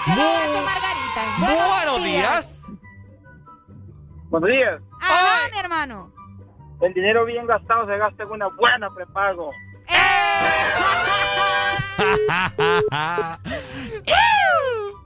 [0.08, 1.22] Margarita.
[1.40, 2.62] Buenos días.
[4.30, 4.82] Buenos días.
[5.02, 6.12] Ajá, mi hermano.
[6.82, 9.50] El dinero bien gastado se gasta en una buena prepago.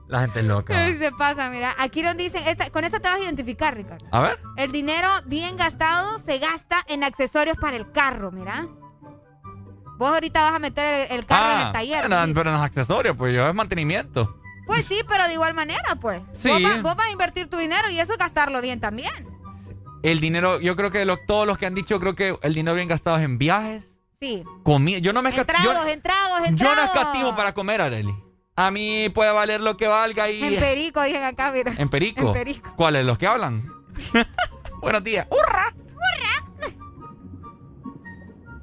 [0.08, 0.74] La gente es loca.
[1.00, 1.74] Se pasa, mira.
[1.80, 4.06] Aquí nos dicen, esta- con esta te vas a identificar, Ricardo.
[4.11, 4.38] A ver.
[4.58, 8.67] El dinero bien gastado se gasta en accesorios para el carro, mira.
[9.98, 12.09] Vos ahorita vas a meter el, el carro en el taller.
[12.09, 12.33] no, ¿sí?
[12.33, 14.38] pero en los accesorios, pues yo es mantenimiento.
[14.67, 16.22] Pues sí, pero de igual manera, pues.
[16.33, 16.50] Sí.
[16.50, 19.27] Vos, vas, vos vas a invertir tu dinero y eso es gastarlo bien también.
[20.03, 22.88] El dinero, yo creo que todos los que han dicho, creo que el dinero bien
[22.90, 23.93] gastado es en viajes,
[24.24, 24.43] Sí.
[24.64, 25.00] comida.
[25.00, 27.82] Yo no me En escat- tragos, yo, en tragos, en yo no escatimo para comer,
[27.82, 28.16] Areli.
[28.56, 30.42] A mí puede valer lo que valga y.
[30.56, 31.74] En perico, dicen acá, mira.
[31.77, 32.27] ¿En perico?
[32.27, 32.72] En perico.
[32.77, 33.03] ¿Cuáles?
[33.06, 33.64] ¿Los que hablan?
[34.82, 35.27] Buenos días.
[35.30, 35.74] ¡Hurra!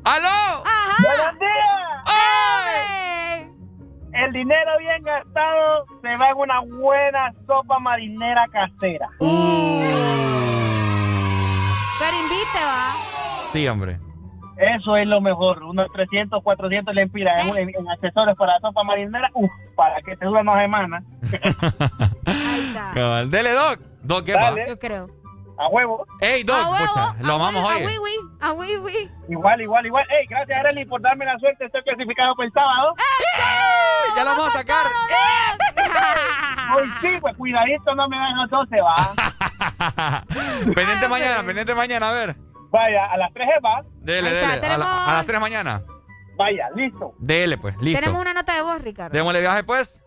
[0.04, 0.28] ¡Aló!
[0.28, 0.96] Ajá.
[1.04, 2.04] ¡Buenos días!
[2.08, 3.52] ¡Hombre!
[4.24, 9.10] El dinero bien gastado se va en una buena sopa marinera casera.
[9.18, 9.30] Pero
[12.16, 12.94] invite, va.
[13.52, 14.00] Sí, hombre.
[14.60, 15.62] Eso es lo mejor.
[15.62, 19.30] Unos 300, 400 lempiras en, en- en accesorios para la sopa marinera.
[19.32, 21.02] Uf, para que te dure una semana.
[22.26, 22.90] Ahí está.
[22.94, 23.30] Cabal.
[23.30, 23.80] Dele, Doc.
[24.02, 24.62] Doc, ¿qué Dale.
[24.62, 24.68] va?
[24.68, 25.08] Yo creo.
[25.58, 26.06] A huevo.
[26.22, 26.56] ¡Ey, Doc!
[26.56, 27.82] A huevo, lo a vamos huevo, hoy.
[27.82, 29.10] A wiwi, a wiwi.
[29.28, 30.04] Igual, igual, igual.
[30.08, 31.66] Hey, gracias, Arely, por darme la suerte.
[31.66, 32.94] Estoy clasificado para el sábado.
[34.16, 34.86] Ya lo vamos a sacar.
[36.76, 40.24] Hoy sí, pues cuidadito, no me dan los 12, va.
[40.74, 42.36] pendiente mañana, pendiente mañana, a ver.
[42.70, 43.82] Vaya, a las 3 va.
[44.00, 44.66] Dele, Ahí está, dele.
[44.66, 45.82] A, la- tenemos- a las 3 mañana.
[46.36, 47.14] Vaya, listo.
[47.18, 48.00] Dele, pues, listo.
[48.00, 49.16] Tenemos una nota de voz, Ricardo.
[49.16, 50.00] Démosle viaje, pues.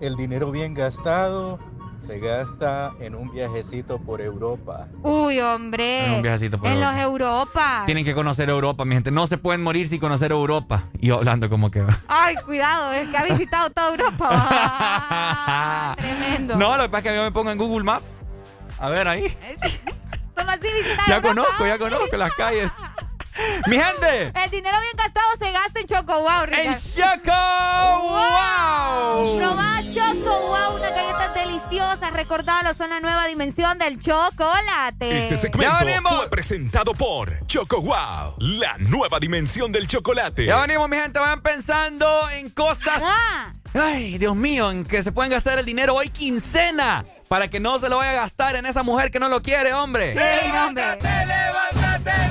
[0.00, 1.58] El dinero bien gastado
[1.98, 4.88] se gasta en un viajecito por Europa.
[5.02, 6.06] Uy, hombre.
[6.06, 6.92] En un viajecito por En Europa.
[6.94, 7.82] los Europa.
[7.84, 9.10] Tienen que conocer Europa, mi gente.
[9.10, 10.84] No se pueden morir sin conocer Europa.
[10.98, 11.84] Y yo hablando como que...
[12.08, 14.28] Ay, cuidado, es que ha visitado toda Europa.
[14.30, 15.94] va.
[15.98, 16.56] Tremendo.
[16.56, 18.04] No, lo que pasa es que yo me pongo en Google Maps.
[18.78, 19.24] A ver ahí.
[20.40, 21.06] Solo sí visitaron.
[21.08, 21.28] Ya ¿no?
[21.28, 22.70] conozco, ya conozco las calles.
[23.66, 24.32] Mi gente.
[24.44, 26.70] El dinero bien gastado se gasta en Choco Wow, Ricardo.
[26.70, 27.32] En Choco
[28.10, 29.40] Wow.
[29.94, 32.10] Choco Wow, una galleta deliciosa.
[32.10, 35.18] Recordalo, son la nueva dimensión del chocolate.
[35.18, 40.44] Este segmento fue presentado por Choco Wow, la nueva dimensión del chocolate.
[40.46, 41.18] Ya venimos, mi gente.
[41.18, 43.02] Vayan pensando en cosas.
[43.04, 43.52] Ah.
[43.74, 47.04] Ay, Dios mío, en que se pueden gastar el dinero hoy quincena.
[47.28, 49.72] Para que no se lo vaya a gastar en esa mujer que no lo quiere,
[49.72, 50.10] hombre.
[50.10, 50.82] Ey, no, hombre.
[50.82, 52.30] levántate, levántate.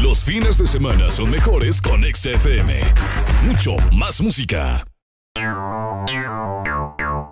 [0.00, 2.80] Los fines de semana son mejores con XFM.
[3.44, 4.84] Mucho más música.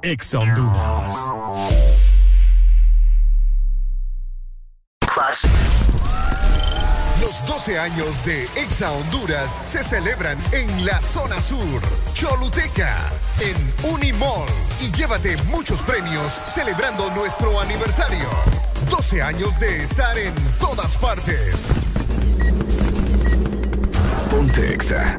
[0.03, 1.15] Ex Honduras.
[7.21, 11.83] Los 12 años de Exa Honduras se celebran en la zona sur,
[12.15, 12.97] Choluteca,
[13.41, 14.49] en Unimall.
[14.81, 18.29] Y llévate muchos premios celebrando nuestro aniversario.
[18.89, 21.69] 12 años de estar en todas partes.
[24.31, 25.19] Ponte Exa.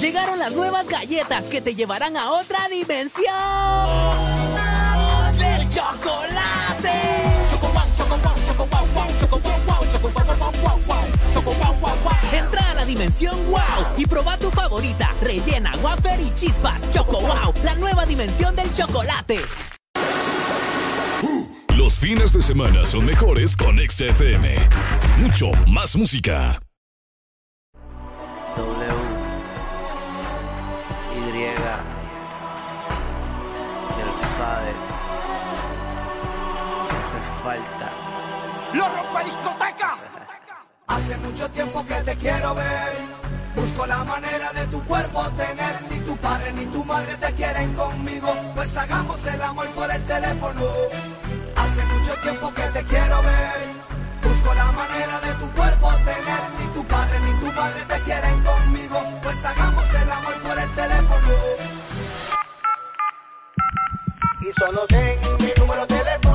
[0.00, 3.34] Llegaron las nuevas galletas que te llevarán a otra dimensión
[5.38, 6.92] del chocolate.
[12.32, 13.60] Entra a la dimensión wow
[13.96, 16.88] y proba tu favorita, rellena, wafer y chispas.
[16.90, 19.40] Choco wow, la nueva dimensión del chocolate.
[21.76, 24.58] Los fines de semana son mejores con XFM.
[25.18, 26.60] Mucho más música.
[38.74, 39.96] ¡Lo rompe discoteca!
[40.86, 42.92] Hace mucho tiempo que te quiero ver.
[43.54, 45.82] Busco la manera de tu cuerpo tener.
[45.90, 48.28] Ni tu padre ni tu madre te quieren conmigo.
[48.54, 50.62] Pues hagamos el amor por el teléfono.
[51.56, 53.58] Hace mucho tiempo que te quiero ver.
[54.22, 56.42] Busco la manera de tu cuerpo tener.
[56.58, 58.98] Ni tu padre ni tu madre te quieren conmigo.
[59.22, 61.34] Pues hagamos el amor por el teléfono.
[64.40, 66.27] Y solo ten mi número telefónico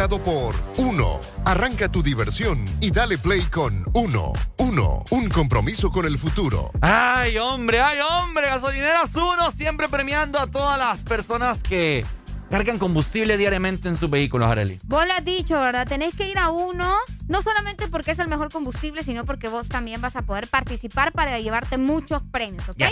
[0.00, 1.20] presentado por Uno.
[1.44, 4.32] Arranca tu diversión y dale play con Uno.
[4.56, 6.70] Uno, un compromiso con el futuro.
[6.80, 8.46] Ay, hombre, ay, hombre.
[8.46, 12.06] Gasolineras Uno siempre premiando a todas las personas que
[12.50, 14.80] cargan combustible diariamente en sus vehículos, Arely.
[14.84, 15.86] Vos lo has dicho, ¿verdad?
[15.86, 16.96] Tenés que ir a uno,
[17.28, 21.12] no solamente porque es el mejor combustible, sino porque vos también vas a poder participar
[21.12, 22.82] para llevarte muchos premios, ¿ok?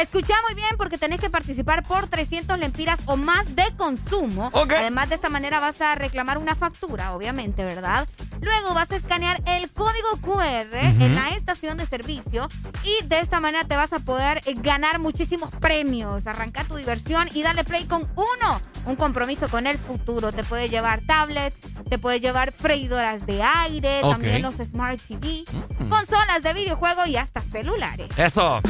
[0.00, 4.48] Escucha muy bien porque tenés que participar por 300 lempiras o más de consumo.
[4.54, 8.06] Además, de esta manera vas a reclamar una factura, obviamente, ¿verdad?
[8.40, 12.48] Luego vas a escanear el código QR en la estación de servicio
[12.84, 16.28] y de esta manera te vas a poder eh, ganar muchísimos premios.
[16.28, 18.60] Arranca tu diversión y dale play con uno.
[18.84, 20.30] Un compromiso con el futuro.
[20.30, 21.56] Te puede llevar tablets,
[21.90, 25.42] te puede llevar freidoras de aire, también los Smart TV,
[25.88, 28.08] consolas de videojuego y hasta celulares.
[28.16, 28.60] Eso.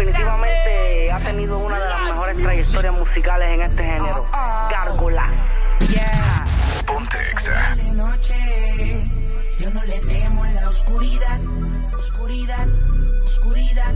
[0.00, 4.26] Definitivamente ha tenido una de las mejores trayectorias musicales en este género.
[4.70, 5.30] Gárgola.
[6.86, 7.74] Ponte Exa.
[7.76, 8.34] de noche.
[9.58, 11.38] Yo no le temo a la oscuridad,
[11.94, 12.66] oscuridad,
[13.24, 13.94] oscuridad.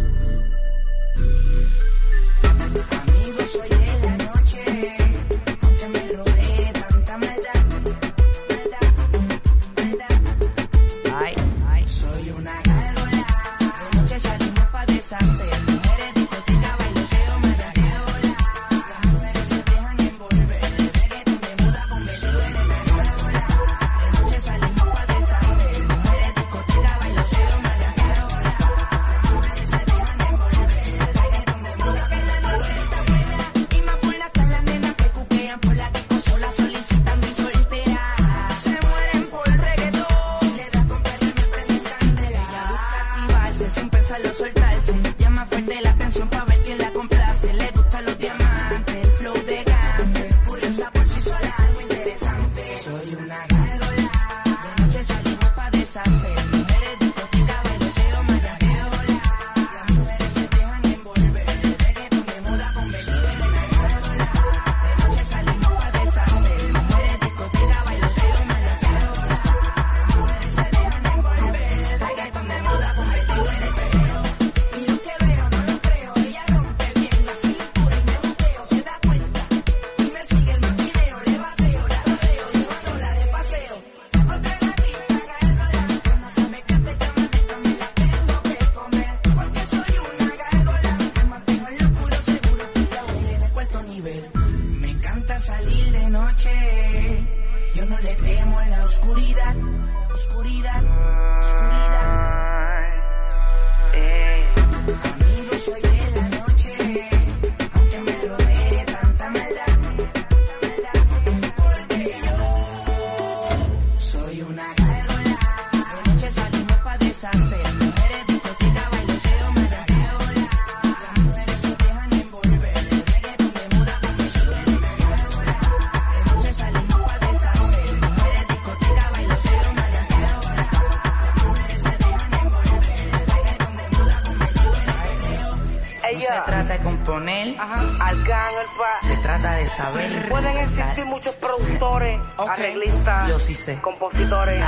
[140.28, 143.80] Pueden existir muchos productores, arreglistas, Yo sí sé.
[143.80, 144.64] compositores,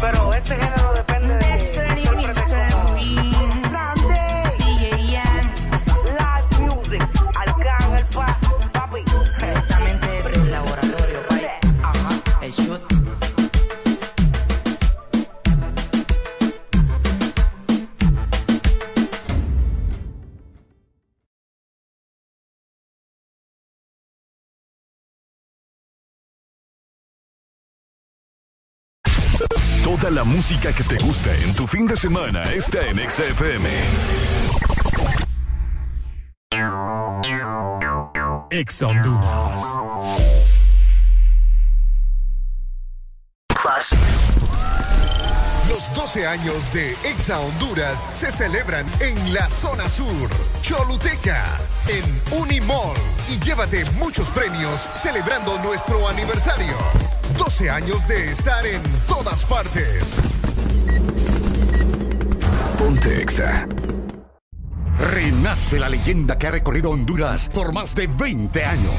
[0.00, 1.02] pero este género de
[30.48, 33.68] música que te gusta en tu fin de semana está en XFM.
[38.50, 39.64] Ex Honduras.
[45.68, 50.30] Los 12 años de Exa Honduras se celebran en la zona sur,
[50.62, 51.42] Choluteca,
[51.88, 52.94] en Unimall.
[53.28, 56.76] Y llévate muchos premios celebrando nuestro aniversario.
[57.36, 58.80] 12 años de estar en
[59.48, 60.20] partes.
[62.78, 63.66] Ponte Exa.
[64.98, 68.94] Renace la leyenda que ha recorrido Honduras por más de 20 años.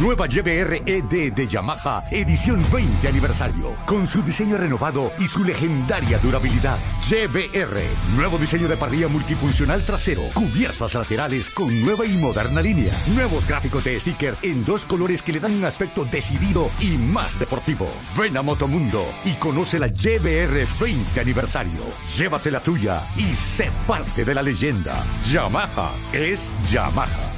[0.00, 3.74] Nueva YBR ED de Yamaha, edición 20 aniversario.
[3.86, 6.78] Con su diseño renovado y su legendaria durabilidad.
[7.10, 10.28] YBR, nuevo diseño de parrilla multifuncional trasero.
[10.32, 12.92] Cubiertas laterales con nueva y moderna línea.
[13.16, 17.36] Nuevos gráficos de sticker en dos colores que le dan un aspecto decidido y más
[17.36, 17.90] deportivo.
[18.16, 21.82] Ven a Motomundo y conoce la YBR 20 aniversario.
[22.16, 24.94] Llévate la tuya y sé parte de la leyenda.
[25.28, 27.29] Yamaha es Yamaha.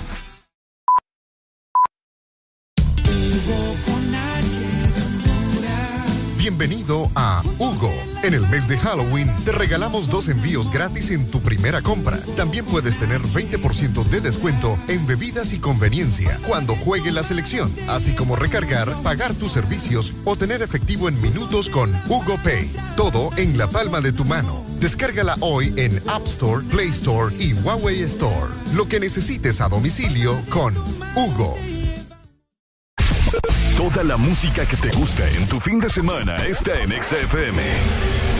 [8.72, 12.18] De Halloween te regalamos dos envíos gratis en tu primera compra.
[12.38, 18.12] También puedes tener 20% de descuento en bebidas y conveniencia cuando juegue la selección, así
[18.12, 22.70] como recargar, pagar tus servicios o tener efectivo en minutos con Hugo Pay.
[22.96, 24.64] Todo en la palma de tu mano.
[24.80, 28.48] Descárgala hoy en App Store, Play Store y Huawei Store.
[28.74, 30.74] Lo que necesites a domicilio con
[31.14, 31.58] Hugo.
[33.76, 38.31] Toda la música que te gusta en tu fin de semana está en XFM.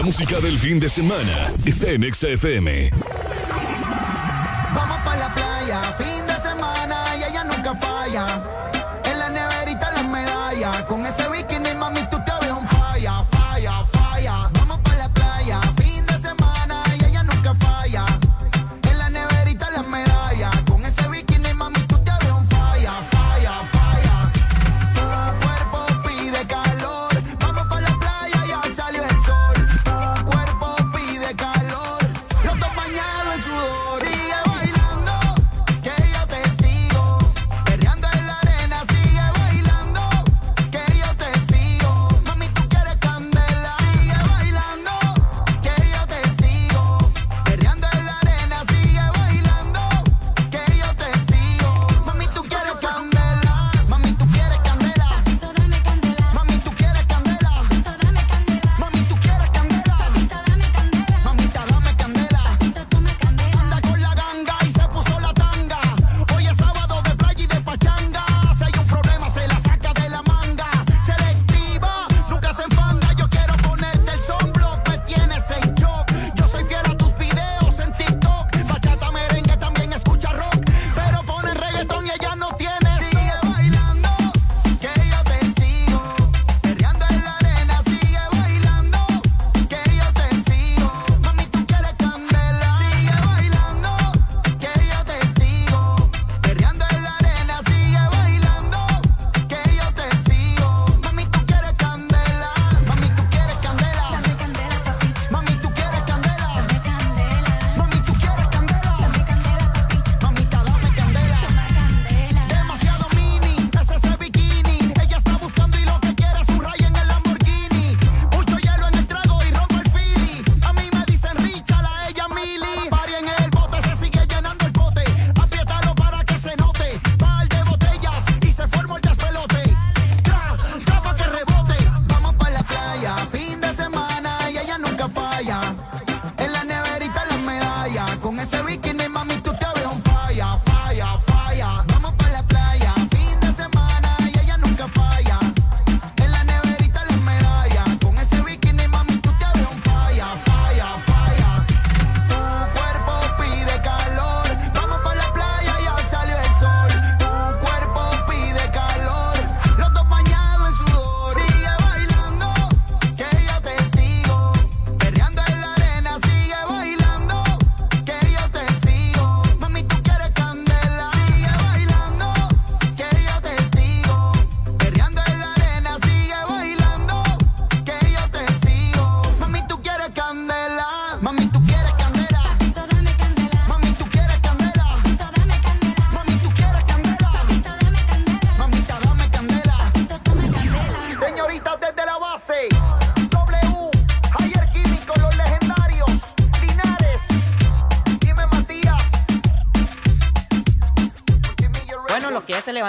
[0.00, 2.00] La música del fin de semana está en.
[2.00, 3.39] Vamos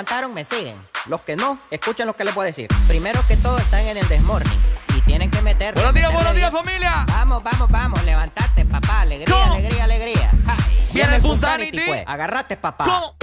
[0.02, 0.76] levantaron me siguen.
[1.06, 2.68] Los que no, escuchen lo que les voy a decir.
[2.88, 4.60] Primero que todo están en el desmorning
[4.98, 5.76] y tienen que meter.
[5.76, 7.06] Buenos días, buenos días, familia.
[7.08, 9.02] Vamos, vamos, vamos, levantate, papá.
[9.02, 10.32] Alegría, alegría, alegría.
[10.48, 10.58] Ja.
[10.92, 12.04] Viene el pues.
[12.08, 12.86] Agarrate, papá.
[12.88, 13.20] Ay,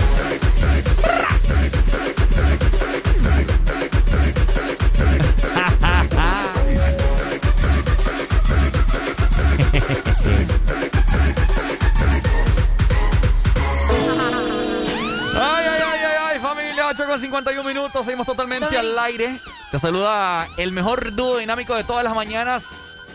[17.29, 19.39] 51 minutos, seguimos totalmente al aire.
[19.71, 22.65] Te saluda el mejor dúo dinámico de todas las mañanas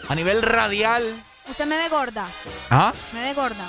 [0.08, 1.03] a nivel radial.
[1.50, 2.27] Usted me ve gorda.
[2.69, 2.93] ¿Ah?
[3.14, 3.67] Me ve gorda.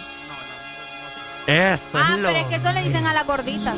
[1.47, 2.29] Eso Ah, es lo...
[2.29, 3.77] pero es que eso le dicen a las gorditas.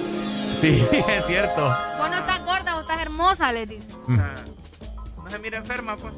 [0.61, 1.69] Sí, es cierto.
[1.99, 3.89] Vos no estás gorda, vos estás hermosa, le dicen.
[4.09, 6.15] No se mira enferma, pues.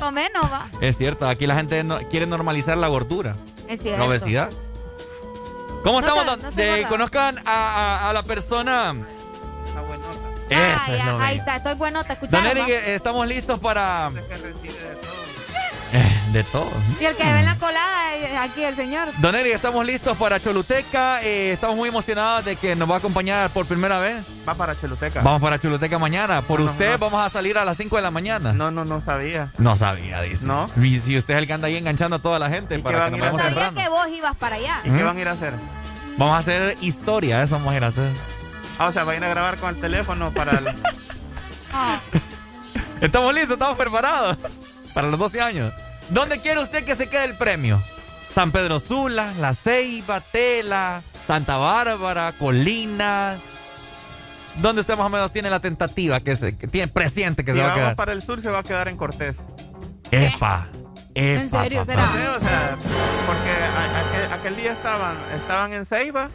[0.00, 0.68] Come no va.
[0.80, 3.36] es cierto, aquí la gente no- quiere normalizar la gordura,
[3.68, 3.98] Es cierto.
[4.00, 4.50] la obesidad.
[5.86, 6.24] ¿Cómo No estamos?
[6.24, 6.42] te- don?
[6.42, 6.88] no te De- gorda.
[6.88, 8.94] conozcan a, a- a la persona...
[10.48, 11.40] Eso Ay, es lo ahí bello.
[11.40, 12.46] está, estoy buenota, Don escucharon.
[12.58, 14.10] Eric, eh, estamos listos para...
[15.92, 16.70] Eh, de todo.
[17.00, 17.95] Y el que ve en la colada,
[18.42, 19.08] aquí el señor.
[19.18, 21.22] Don Eric, estamos listos para Choluteca.
[21.22, 24.26] eh, estamos muy emocionados de que nos va a acompañar por primera vez.
[24.48, 25.20] Va para Choluteca.
[25.22, 26.42] Vamos para Choluteca mañana.
[26.42, 26.98] Por No, usted no.
[26.98, 28.52] vamos a salir a las 5 de la mañana.
[28.52, 29.50] No, no, no sabía.
[29.58, 30.46] No sabía, dice.
[30.46, 30.70] ¿No?
[30.82, 33.16] Y si usted es el que anda ahí enganchando a toda la gente para que
[33.16, 33.82] nos a vayamos Sabía temprano.
[33.82, 34.80] que vos ibas para allá.
[34.84, 35.54] ¿Y qué van a ir a hacer?
[36.18, 38.10] Vamos a hacer historia, eso vamos a ir a hacer.
[38.78, 40.66] Ah, o sea, van a ir a grabar con el teléfono para el...
[41.72, 41.98] Ah.
[43.00, 44.38] Estamos listos, estamos preparados
[44.94, 45.72] para los 12 años.
[46.08, 47.82] ¿Dónde quiere usted que se quede el premio?
[48.36, 53.38] San Pedro Sula, La Ceiba, Tela, Santa Bárbara, Colinas.
[54.56, 57.58] ¿Dónde usted más o menos tiene la tentativa que, se, que tiene presiente que si
[57.58, 57.96] se va a quedar?
[57.96, 59.36] para el sur, se va a quedar en Cortés.
[60.10, 60.68] Epa,
[61.14, 61.40] epa.
[61.42, 61.84] ¿En serio papá.
[61.86, 62.02] será?
[62.36, 62.76] O sea,
[63.26, 66.28] porque a- aquel, aquel día estaban, estaban en Ceiba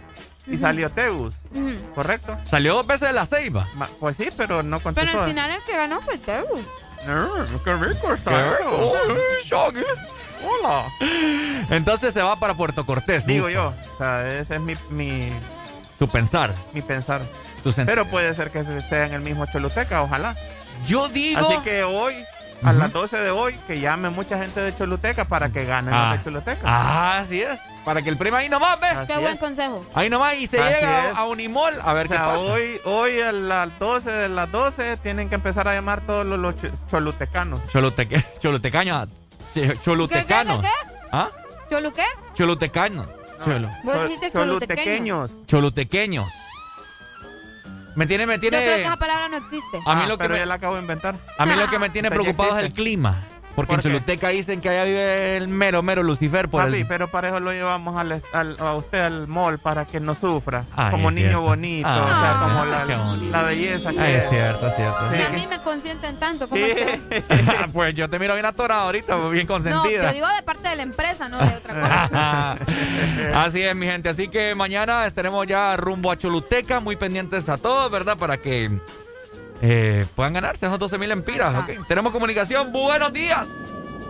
[0.47, 1.93] y salió Teus, Ujú.
[1.93, 2.35] ¿correcto?
[2.49, 3.67] Salió dos veces de La Ceiba.
[3.75, 5.21] Ma- Pues sí, pero no Pero contestó.
[5.21, 6.63] al final el que ganó fue Tebu.
[7.05, 8.93] No, qué rico está Qué rico.
[10.43, 10.85] Hola.
[11.69, 13.25] Entonces se va para Puerto Cortés.
[13.25, 15.31] Digo yo, o sea, ese es mi, mi,
[15.97, 16.53] Su pensar.
[16.73, 17.21] mi pensar.
[17.63, 20.35] Su sen- Pero puede ser que sea en el mismo Choluteca, ojalá.
[20.85, 21.39] Yo digo...
[21.47, 22.15] Así que hoy,
[22.63, 26.09] a las 12 de hoy, que llame mucha gente de Choluteca para que ganen Ah.
[26.11, 26.61] los de Choluteca.
[26.65, 27.59] Ah, así es.
[27.85, 28.87] Para que el premio ahí nomás, ve.
[29.07, 29.19] Qué es.
[29.21, 29.85] buen consejo.
[29.93, 31.15] Ahí nomás y se Así llega es.
[31.15, 32.37] a, a Unimol a ver O qué pasa.
[32.37, 36.39] hoy, hoy a las 12 de las 12 tienen que empezar a llamar todos los,
[36.39, 37.59] los ch- cholutecanos.
[37.71, 39.07] Choluteque, cholutecaños.
[39.81, 40.59] Cholutecanos.
[40.61, 41.29] ¿Qué, qué, ¿Ah?
[41.69, 42.03] ¿Cholu qué?
[42.33, 43.09] Cholutecanos.
[43.43, 43.69] Cholo.
[43.83, 45.27] Vos dijiste cholutequeño.
[45.27, 45.45] cholutequeños.
[45.47, 46.31] Cholutequeños.
[47.95, 48.83] Me tiene, me Yo creo que tiene.
[48.83, 49.77] esa palabra no existe.
[49.85, 51.15] A mí Ah, lo que pero me- ya la acabo de inventar.
[51.37, 53.27] A mí lo que me tiene preocupado es el clima.
[53.55, 53.81] Porque ¿Por en?
[53.91, 56.87] Choluteca dicen que allá vive el mero, mero Lucifer por Papi, el...
[56.87, 60.15] pero para eso lo llevamos al, est- al- a usted al mall para que no
[60.15, 60.63] sufra.
[60.75, 61.41] Ay, como niño cierto.
[61.41, 64.23] bonito, Ah, o sea, qué como la, belleza que Ay, es.
[64.23, 64.97] es cierto, es cierto.
[65.15, 65.21] Sí.
[65.21, 66.71] a mí me consienten tanto, ¿cómo Sí.
[66.71, 67.67] está?
[67.73, 70.01] pues yo te miro bien atorado ahorita, bien No, consentida.
[70.03, 72.57] yo digo de parte de la empresa, no de otra cosa.
[73.43, 74.09] Así es, mi gente.
[74.09, 78.17] Así que mañana estaremos ya rumbo a Choluteca, muy pendientes a todos, ¿verdad?
[78.17, 78.71] Para que
[79.61, 81.55] eh, puedan ganarse esos 12 mil empiras.
[81.55, 81.87] ¿ok?
[81.87, 82.71] Tenemos comunicación.
[82.71, 83.47] Buenos días.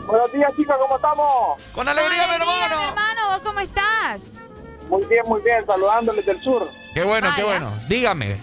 [0.08, 1.62] Buenos días, chicos, ¿cómo estamos?
[1.74, 2.78] Con alegría, mi hermano.
[2.78, 4.20] mi hermano, ¿vos cómo estás?
[4.90, 6.68] Muy bien, muy bien, saludándoles del sur.
[6.94, 7.72] Qué bueno, qué bueno.
[7.88, 8.38] Dígame.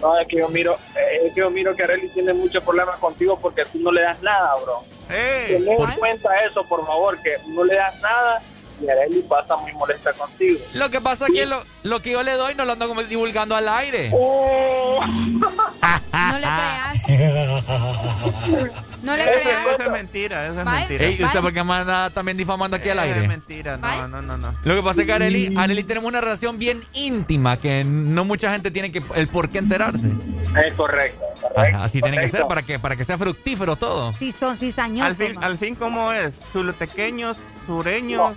[0.00, 2.98] No, es que yo miro, eh, es que yo miro que Arely tiene muchos problemas
[2.98, 4.84] contigo porque tú no le das nada, bro.
[5.10, 5.64] ¡Ey!
[5.64, 8.40] Ten en cuenta eso, por favor, que no le das nada
[8.80, 10.58] y Arely pasa muy molesta contigo.
[10.74, 13.02] Lo que pasa es que lo, lo que yo le doy no lo ando como
[13.02, 14.10] divulgando al aire.
[14.12, 15.00] Oh.
[16.12, 17.64] No le creas.
[19.02, 19.66] No le Eso, creas.
[19.74, 21.04] eso es mentira, eso es mentira.
[21.06, 23.26] Ey, ¿usted por qué me anda también difamando aquí al Es aire?
[23.28, 24.54] mentira, no, no, no, no.
[24.62, 28.52] Lo que pasa es que Arely, Arely tenemos una relación bien íntima que no mucha
[28.52, 30.06] gente tiene que el por qué enterarse.
[30.64, 31.76] Es correcto, correcto.
[31.76, 32.48] Ajá, así tiene que ser correcto.
[32.48, 34.12] para que, para que sea fructífero todo.
[34.18, 35.08] Sí, son cizañosos.
[35.08, 36.34] Al fin, al fin, ¿cómo es?
[36.52, 38.36] Chulutequeños, sureños.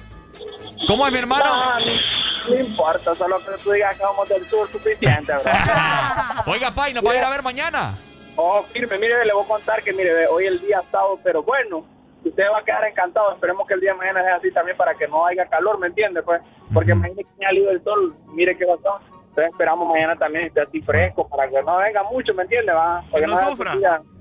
[0.88, 1.46] ¿Cómo es mi hermano?
[1.46, 5.52] No, no, importa, solo que tú digas que vamos del sur suficiente, bro.
[6.52, 7.94] Oiga, Pai, ¿nos va a ir a ver mañana?
[8.36, 11.86] Oh, firme, mire, le voy a contar que, mire, hoy el día sábado, pero bueno,
[12.26, 13.34] usted va a quedar encantado.
[13.34, 15.88] Esperemos que el día de mañana sea así también para que no haya calor, ¿me
[15.88, 16.24] entiende?
[16.24, 16.42] Pues,
[16.74, 19.02] porque imagínese que ha salido el sol, mire qué razón.
[19.30, 22.72] Entonces esperamos mañana también esté así fresco para que no venga mucho, ¿me entiende?
[22.72, 23.74] Va, Para Que no sufra.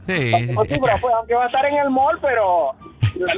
[0.07, 2.73] Sí, Para que no sufra, pues, aunque va a estar en el mall, pero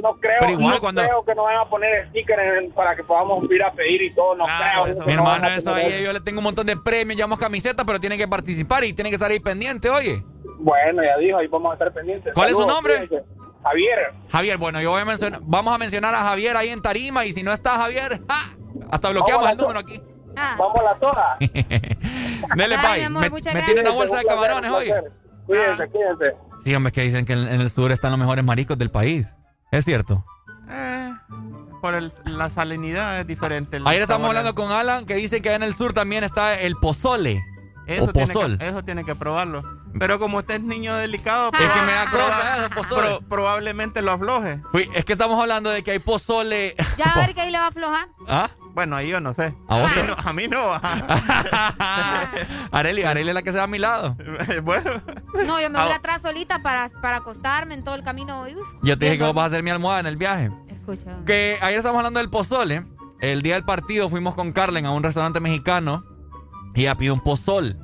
[0.03, 3.03] no creo, Pero igual no cuando- creo que nos van a poner stickers para que
[3.05, 4.97] podamos ir a pedir y todo, no Claro, creo.
[4.97, 8.01] eso- Mi hermano, eso ahí, yo le tengo un montón de premios, llevamos camisetas, pero
[8.01, 10.23] tienen que participar y tienen que estar ahí pendiente, oye.
[10.59, 12.33] Bueno, ya dijo, ahí vamos a estar pendientes.
[12.35, 13.07] ¿Cuál es su nombre?
[13.09, 13.25] cuídense.
[13.63, 13.99] Javier.
[14.31, 17.33] Javier, bueno, yo voy a mencionar, vamos a mencionar a Javier ahí en Tarima y
[17.33, 18.57] si no está Javier, ¡ja!
[18.91, 20.01] hasta bloqueamos el número aquí.
[20.59, 21.37] Vamos a la toda.
[22.57, 23.05] Dele, Ay, bye.
[23.07, 24.87] amor, me, me tiene una bolsa de camarones un hoy.
[24.87, 25.13] placer.
[25.47, 26.37] Cuídense, cuídense.
[26.65, 29.27] Sí, hombre, que dicen que en, en el sur están los mejores mariscos del país.
[29.77, 30.25] ¿Es cierto?
[30.69, 31.13] Eh,
[31.81, 33.79] por el- la salinidad es diferente.
[33.85, 36.77] Ayer estamos sabor hablando con Alan que dice que en el sur también está el
[36.77, 37.45] pozole.
[37.87, 38.59] Eso o tiene, pozol.
[38.59, 39.63] que, eso tiene que probarlo.
[39.99, 42.07] Pero como usted es niño delicado, Es que me da
[42.75, 44.61] cosa pro- probablemente lo afloje.
[44.73, 46.75] Fui- es que estamos hablando de que hay pozole.
[46.97, 48.09] Ya a ver que ahí le va a aflojar.
[48.27, 48.49] ¿Ah?
[48.75, 49.55] Bueno, ahí yo no sé.
[49.69, 50.15] ¿A vos no.
[50.29, 50.59] A mí no.
[52.73, 54.17] Areli, Areli es la que se da a mi lado.
[54.63, 54.91] bueno.
[55.47, 58.43] No, yo me Ah, voy atrás solita para, para acostarme en todo el camino.
[58.43, 60.51] Uf, Yo te dije que vos vas a ser mi almohada en el viaje.
[60.69, 61.17] Escucha.
[61.25, 62.85] Que ayer estamos hablando del pozole.
[63.21, 66.05] El día del partido fuimos con Carlen a un restaurante mexicano
[66.75, 67.79] y ella pidió un pozol.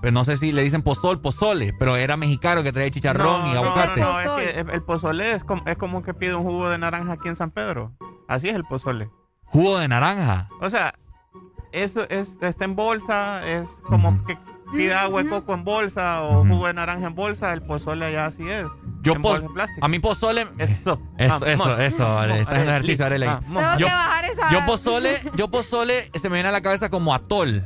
[0.00, 3.48] Pero no sé si le dicen pozol, pozole, pero era mexicano que traía chicharrón no,
[3.48, 4.00] y no, aguacate.
[4.00, 6.68] No, no, es que el- el pozole es como, es como que pide un jugo
[6.68, 7.92] de naranja aquí en San Pedro.
[8.28, 9.10] Así es el pozole.
[9.46, 10.48] Jugo de naranja.
[10.60, 10.94] O sea,
[11.72, 14.36] eso es, está en bolsa, es como que
[14.72, 18.26] pide agua de coco en bolsa o jugo de naranja en bolsa, el pozole allá
[18.26, 18.66] así es.
[19.02, 19.84] Yo en pos- bolsa de plástico.
[19.84, 20.46] a mí pozole.
[20.58, 21.00] Eso.
[21.16, 23.26] Eso, Ah, eso, eso, mo- Arely, está haciendo Arely, ejercicio, Arely.
[23.26, 23.40] ah,
[23.78, 24.50] Yo, que bajar esa.
[24.50, 27.64] yo pozole, yo pozole se me viene a la cabeza como atol.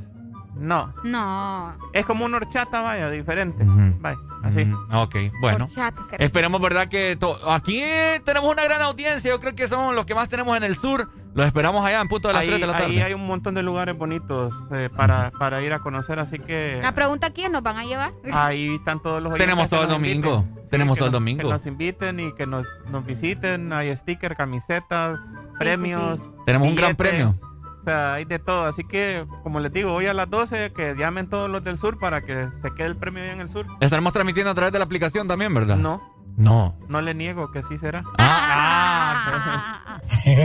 [0.61, 1.75] No, No.
[1.93, 3.65] es como una horchata, vaya, diferente.
[4.01, 4.65] Vaya, así.
[4.67, 5.65] Mm, ok, bueno.
[5.65, 6.03] Horchata.
[6.19, 6.87] Esperemos, ¿verdad?
[6.89, 7.83] Que aquí
[8.25, 9.31] tenemos una gran audiencia.
[9.31, 11.09] Yo creo que son los que más tenemos en el sur.
[11.33, 13.03] Los esperamos allá en punto de las Ahí, 3 de la ahí tarde.
[13.05, 16.93] hay un montón de lugares bonitos eh, para, para ir a conocer, así que La
[16.93, 18.13] pregunta quién nos van a llevar.
[18.33, 20.39] ahí están todos los Tenemos todo el domingo.
[20.45, 20.69] inviten.
[20.69, 21.43] Tenemos que todo el nos- domingo.
[21.43, 23.73] Que nos inviten y que nos, nos visiten.
[23.73, 25.19] Hay stickers, camisetas,
[25.59, 26.21] premios.
[26.47, 27.35] Tenemos un gran premio.
[27.81, 28.65] O sea, hay de todo.
[28.67, 31.99] Así que, como les digo, hoy a las 12 que llamen todos los del sur
[31.99, 33.67] para que se quede el premio ahí en el sur.
[33.81, 35.77] Estaremos transmitiendo a través de la aplicación también, ¿verdad?
[35.77, 36.01] No,
[36.37, 36.77] No.
[36.89, 38.03] no le niego que sí será.
[38.19, 40.37] Ah, Bien,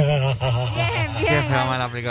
[1.19, 1.45] bien.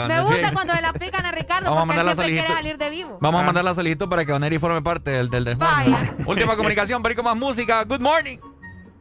[0.08, 0.54] Me gusta Sí.
[0.54, 2.54] cuando le aplican a Ricardo Vamos a porque mandar él la siempre quiere solicitud.
[2.56, 3.18] salir de vivo.
[3.20, 3.42] Vamos Ah.
[3.42, 5.56] a mandar la solicitud para que Oneri forme parte del, del.
[5.56, 6.14] Vaya.
[6.26, 7.84] Última comunicación, Perico más música.
[7.84, 8.38] Good morning.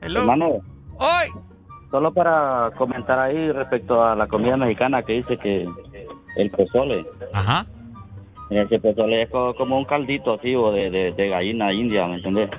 [0.01, 0.21] Hello.
[0.21, 0.47] Hermano,
[0.97, 1.27] Hoy.
[1.91, 5.65] solo para comentar ahí respecto a la comida mexicana que dice que
[6.35, 7.05] el pozole.
[7.33, 7.65] Ajá.
[8.49, 12.15] Ese pozole es co- como un caldito así o de, de, de gallina india, ¿me
[12.17, 12.49] entendés?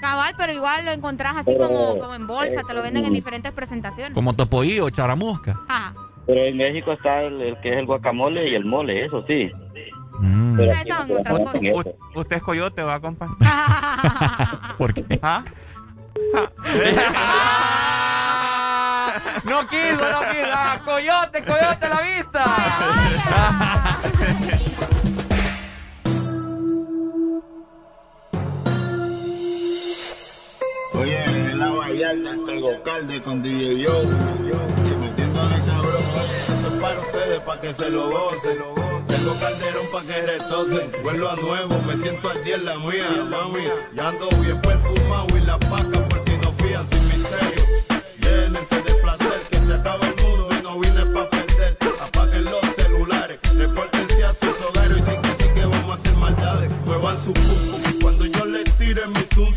[0.00, 3.10] Cabal, pero igual lo encontrás así Pero, como, como en bolsa, te lo venden en
[3.10, 3.14] mm.
[3.14, 4.14] diferentes presentaciones.
[4.14, 5.58] Como topoí o charamusca.
[5.68, 5.94] Ajá.
[6.26, 9.50] Pero en México está el, el que es el guacamole y el mole, eso sí.
[10.20, 10.56] Mm.
[10.56, 11.78] Pero no.
[11.78, 13.28] U- usted es coyote, va, compa.
[14.78, 15.04] ¿Por qué?
[15.22, 15.42] ¿Ah?
[19.44, 20.54] No quiso, no quiso.
[20.54, 22.44] Ah, coyote, coyote la vista.
[30.94, 34.02] Oye, en la Vallarta estoy Gocalde con DJ Yo.
[34.02, 36.02] Y metiéndole cabrón,
[36.48, 38.58] esto es para ustedes, para que se lo gocen.
[39.08, 40.92] Tengo calderón para que retocen.
[41.02, 43.64] Vuelvo a nuevo, me siento al día en la mía, mami.
[43.94, 47.59] Ya ando bien perfumado y la paca por si no fían sin misterio.
[49.70, 51.76] Se acaba el mundo y no vine para perder.
[52.00, 56.16] Apaguen los celulares, repórtense a sus hogares y sí que sí que vamos a hacer
[56.16, 56.70] maldades.
[56.86, 59.54] Muevan su pum cuando yo les tire mi zum.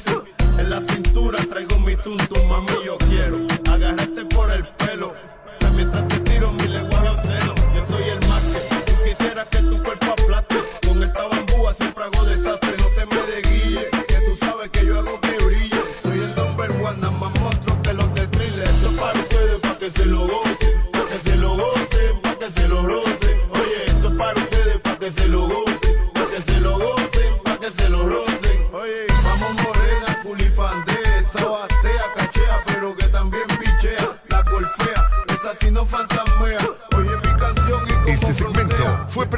[0.59, 3.42] En la cintura traigo mi tuntum, mami, yo quiero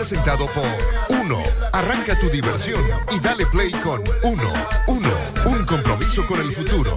[0.08, 1.42] presentado por Uno.
[1.74, 2.80] Arranca tu diversión
[3.12, 4.54] y dale play con Uno.
[4.86, 5.10] Uno.
[5.48, 6.96] Un compromiso con el futuro.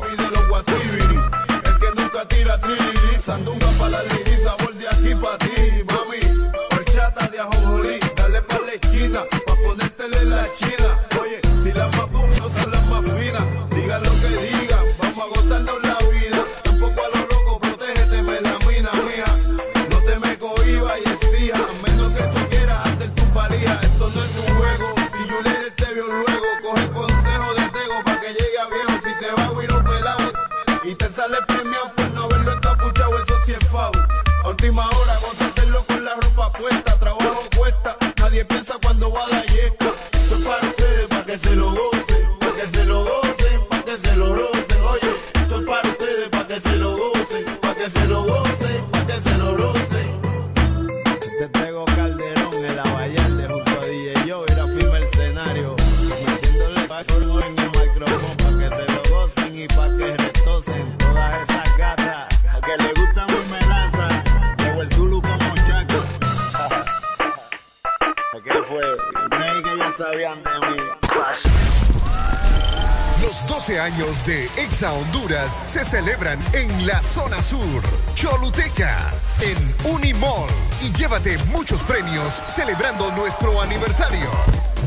[73.94, 77.82] años de Exa Honduras se celebran en la zona sur,
[78.14, 80.50] Choluteca, en Unimall.
[80.82, 84.28] Y llévate muchos premios celebrando nuestro aniversario.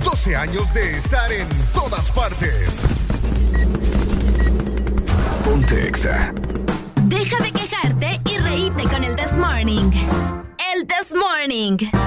[0.03, 2.83] 12 años de estar en todas partes.
[5.43, 6.31] Ponte Exa.
[7.05, 9.89] Deja de quejarte y reíte con el This Morning.
[10.75, 12.00] El This Morning.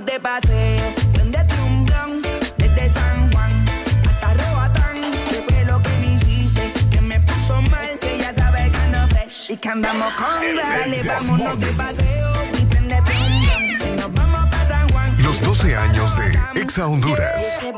[0.00, 2.22] Vámonos de paseo, prendete un blon.
[2.56, 3.66] Desde San Juan
[4.08, 5.00] hasta Roatán.
[5.28, 6.72] ¿Qué fue lo que me hiciste?
[6.90, 9.50] Que me puso mal, que ya sabes que ando fresh.
[9.50, 12.32] Y que andamos con dale, vámonos de paseo.
[12.58, 13.78] Y prendete un blon.
[13.78, 15.22] Que nos vamos pa' San Juan.
[15.22, 17.58] Los 12 años de Exa Honduras.
[17.58, 17.72] Ese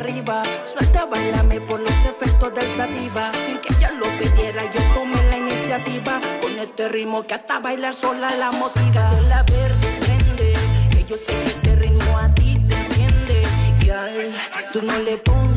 [0.00, 0.42] arriba.
[0.64, 3.32] Suelta, bailame por los efectos del sativa.
[3.44, 6.20] Sin que ella lo pidiera, yo tomé la iniciativa.
[6.40, 9.12] Con este ritmo que hasta bailar sola la motiva.
[9.28, 10.54] La verde prende,
[10.90, 13.42] que yo sé que este ritmo a ti te enciende.
[13.82, 14.34] Y ay,
[14.72, 15.49] tú no le pongas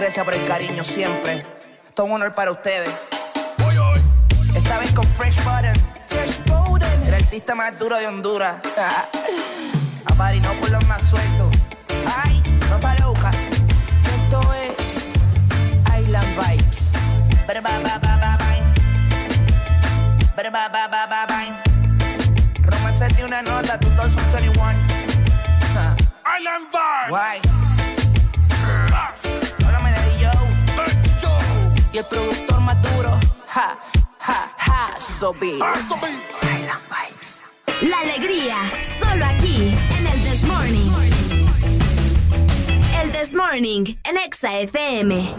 [0.00, 1.44] gracias por el cariño siempre.
[1.86, 2.88] Esto es un honor para ustedes.
[4.54, 5.74] Esta vez con Fresh Button.
[6.06, 7.02] Fresh Button.
[7.06, 8.56] El artista más duro de Honduras.
[10.06, 11.66] A Pari, no por los más sueltos.
[12.16, 13.30] Ay, nota loca.
[14.04, 15.14] Esto es
[15.98, 16.92] Island Vibes.
[17.46, 18.62] Ba ba ba ba ba bye.
[20.34, 21.52] Ba ba ba ba ba bye.
[22.62, 24.72] Romance tiene una nota, tú todos son 21.
[26.24, 27.08] Island Vibes.
[27.10, 27.59] Guay.
[32.00, 33.20] El productor más duro.
[33.46, 33.78] Ja,
[34.18, 34.98] ja, ja.
[34.98, 35.56] So big.
[35.56, 37.44] Island Vibes.
[37.82, 38.56] La alegría,
[39.00, 40.90] solo aquí, en el This Morning.
[43.02, 45.34] El This Morning, en Exa FM.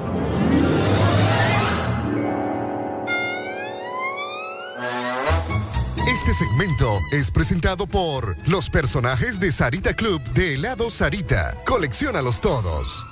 [6.07, 11.55] Este segmento es presentado por los personajes de Sarita Club de helado Sarita.
[11.65, 13.10] Colecciónalos todos.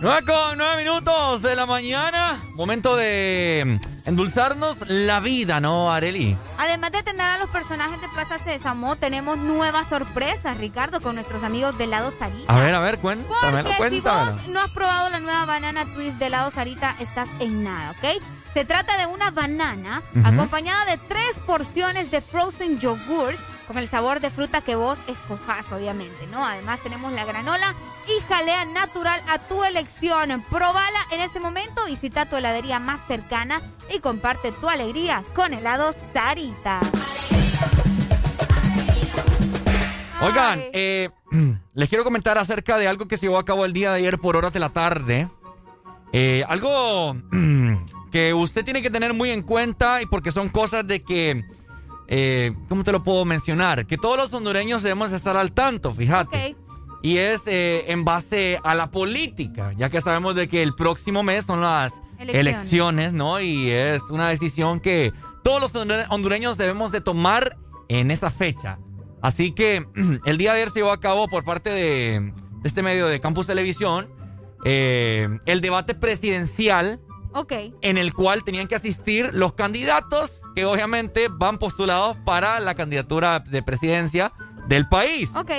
[0.00, 2.38] 9 con 9 minutos de la mañana.
[2.54, 6.36] Momento de endulzarnos la vida, ¿no, Areli?
[6.58, 11.42] Además de tener a los personajes de Plaza Sésamo, tenemos nuevas sorpresas, Ricardo, con nuestros
[11.42, 12.54] amigos de Lado Sarita.
[12.54, 16.18] A ver, a ver, cuéntamelo, Porque si vos no has probado la nueva banana twist
[16.18, 18.22] de Lado Sarita, estás en nada, ¿ok?
[18.52, 20.26] Se trata de una banana Ujú.
[20.26, 25.70] acompañada de tres porciones de frozen yogurt con el sabor de fruta que vos escojas,
[25.72, 26.46] obviamente, ¿no?
[26.46, 27.74] Además tenemos la granola
[28.06, 30.42] y jalea natural a tu elección.
[30.50, 33.62] Probala en este momento, visita tu heladería más cercana
[33.94, 36.80] y comparte tu alegría con helado Sarita.
[40.22, 41.10] Oigan, eh,
[41.74, 44.18] les quiero comentar acerca de algo que se llevó a cabo el día de ayer
[44.18, 45.28] por horas de la tarde.
[46.12, 47.16] Eh, algo
[48.12, 51.44] que usted tiene que tener muy en cuenta y porque son cosas de que,
[52.08, 53.86] eh, ¿cómo te lo puedo mencionar?
[53.86, 56.56] Que todos los hondureños debemos estar al tanto, fíjate.
[57.02, 61.22] Y es eh, en base a la política, ya que sabemos de que el próximo
[61.22, 62.34] mes son las Elecciones.
[62.40, 63.40] elecciones, ¿no?
[63.40, 67.56] Y es una decisión que todos los hondure- hondureños debemos de tomar
[67.88, 68.78] en esa fecha.
[69.20, 69.84] Así que
[70.24, 72.32] el día de ayer se llevó a cabo por parte de, de
[72.68, 74.08] este medio de Campus Televisión
[74.64, 77.00] eh, el debate presidencial
[77.34, 77.52] Ok.
[77.80, 83.40] en el cual tenían que asistir los candidatos que obviamente van postulados para la candidatura
[83.40, 84.32] de presidencia
[84.68, 85.30] del país.
[85.34, 85.50] Ok.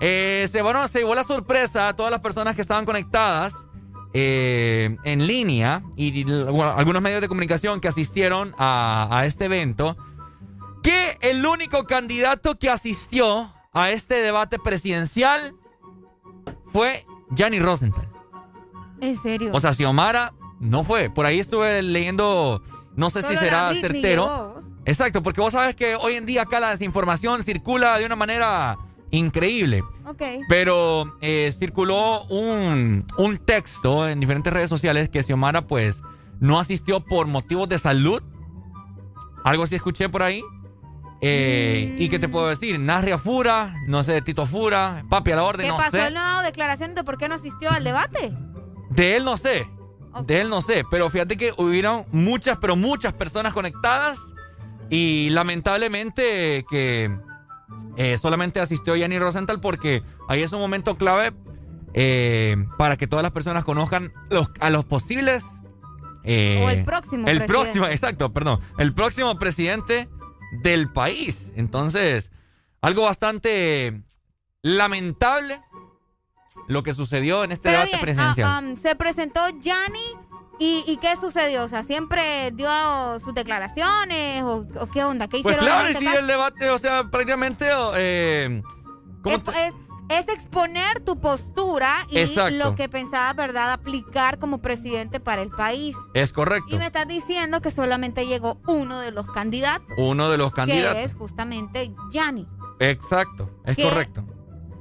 [0.00, 3.66] Eh, se, bueno, se llevó la sorpresa a todas las personas que estaban conectadas
[4.12, 9.46] eh, en línea y, y, bueno, algunos medios de comunicación que asistieron a, a este
[9.46, 9.96] evento,
[10.82, 15.54] que el único candidato que asistió a este debate presidencial
[16.72, 18.08] fue Gianni Rosenthal.
[19.00, 19.50] ¿En serio?
[19.52, 21.10] O sea, Xiomara no fue.
[21.10, 22.62] Por ahí estuve leyendo,
[22.96, 24.62] no sé si será certero.
[24.86, 28.76] Exacto, porque vos sabes que hoy en día acá la desinformación circula de una manera
[29.10, 29.82] increíble.
[30.06, 30.22] Ok.
[30.48, 36.02] Pero eh, circuló un, un texto en diferentes redes sociales que Xiomara pues
[36.40, 38.22] no asistió por motivos de salud.
[39.44, 40.42] Algo así escuché por ahí.
[41.20, 42.78] Eh, ¿Y qué te puedo decir?
[42.78, 45.92] Narria Fura, no sé, Tito Fura, Papi a la orden, ¿Qué no pasó?
[45.92, 46.08] sé.
[46.08, 48.32] ¿Él no ha dado declaración de por qué no asistió al debate?
[48.90, 49.66] De él no sé.
[50.22, 50.84] De él no sé.
[50.90, 54.18] Pero fíjate que hubieron muchas, pero muchas personas conectadas.
[54.90, 57.16] Y lamentablemente que
[57.96, 61.32] eh, solamente asistió Yanni Rosenthal porque ahí es un momento clave
[61.94, 65.44] eh, para que todas las personas conozcan los- a los posibles.
[66.24, 67.46] eh, O el próximo El presidente.
[67.46, 68.60] próximo, exacto, perdón.
[68.78, 70.08] El próximo presidente
[70.62, 71.52] del país.
[71.56, 72.30] Entonces,
[72.80, 74.02] algo bastante
[74.62, 75.60] lamentable
[76.68, 78.48] lo que sucedió en este Pero debate bien, presidencial.
[78.50, 79.98] ah, um, se presentó Gianni
[80.58, 81.64] y, y ¿qué sucedió?
[81.64, 82.68] O sea, ¿siempre dio
[83.20, 85.26] sus declaraciones o, o qué onda?
[85.28, 86.18] ¿Qué Pues hicieron claro, y este sí, caso?
[86.20, 87.66] el debate, o sea, prácticamente.
[87.96, 88.62] eh,
[89.22, 89.74] ¿cómo es, te- es-
[90.10, 92.54] es exponer tu postura y Exacto.
[92.58, 95.96] lo que pensabas, ¿verdad?, aplicar como presidente para el país.
[96.12, 96.74] Es correcto.
[96.74, 100.96] Y me estás diciendo que solamente llegó uno de los candidatos, Uno de los candidatos.
[100.98, 102.46] que es justamente Gianni.
[102.80, 104.24] Exacto, es correcto.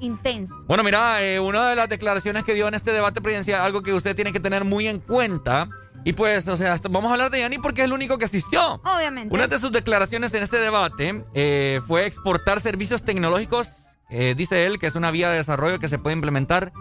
[0.03, 0.53] Intenso.
[0.67, 3.93] Bueno, mira, eh, una de las declaraciones que dio en este debate presidencial, algo que
[3.93, 5.69] usted tiene que tener muy en cuenta.
[6.05, 8.81] Y pues, o sea, vamos a hablar de Yanni porque es el único que asistió.
[8.83, 9.33] Obviamente.
[9.33, 13.69] Una de sus declaraciones en este debate eh, fue exportar servicios tecnológicos,
[14.09, 16.73] eh, dice él, que es una vía de desarrollo que se puede implementar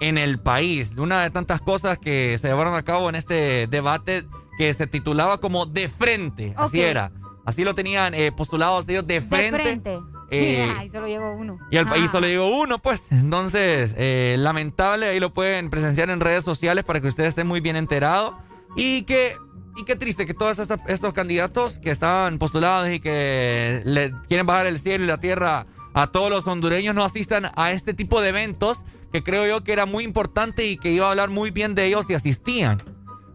[0.00, 0.92] en el país.
[0.96, 4.24] Una de tantas cosas que se llevaron a cabo en este debate
[4.58, 6.54] que se titulaba como De Frente.
[6.56, 7.12] Así era.
[7.44, 9.58] Así lo tenían eh, postulados ellos de frente.
[9.58, 9.98] De frente.
[10.30, 11.58] Eh, Ay, solo llegó uno.
[11.70, 11.90] y al Ah.
[11.90, 13.00] país solo llegó uno, pues.
[13.10, 17.60] Entonces, eh, lamentable, ahí lo pueden presenciar en redes sociales para que usted esté muy
[17.60, 18.38] bien enterado.
[18.76, 19.34] Y que,
[19.76, 24.46] y qué triste que todos estos, estos candidatos que estaban postulados y que le quieren
[24.46, 28.20] bajar el cielo y la tierra a todos los hondureños no asistan a este tipo
[28.20, 31.50] de eventos que creo yo que era muy importante y que iba a hablar muy
[31.50, 32.80] bien de ellos si asistían.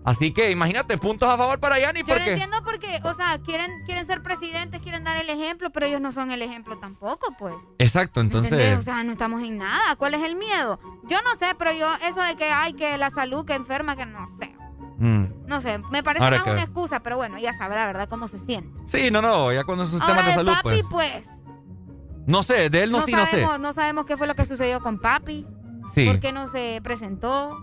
[0.06, 2.32] Así que imagínate, puntos a favor para Yanni Yo no porque...
[2.32, 6.11] entiendo porque, o sea, quieren, quieren ser presidentes, quieren dar el ejemplo, pero ellos no
[6.11, 7.56] son el ejemplo tampoco, pues.
[7.80, 8.51] Exacto, ¿Me entonces...
[8.51, 8.80] entendés?
[8.80, 9.95] O sea, no estamos en nada.
[9.95, 10.80] ¿Cuál es el miedo?
[11.08, 14.06] Yo no sé, pero yo, eso de que hay que la salud, que enferma, que
[14.06, 14.56] no sé.
[15.00, 15.48] mm.
[15.48, 18.27] No sé, me parece Habrá más que una excusa, pero bueno, ya sabrá, ¿verdad?, cómo
[18.27, 18.80] se siente.
[18.88, 21.24] Sí, no, no, ya cuando esos Ahora, temas de de salud, papi, pues...
[21.24, 21.30] pues,
[22.27, 23.32] No sé, de él no, no, sí, no sé.
[23.32, 25.48] sabemos, no sabemos qué fue lo que sucedió con papi.
[25.93, 26.06] Sí.
[26.08, 27.58] ¿Por qué no se presentó?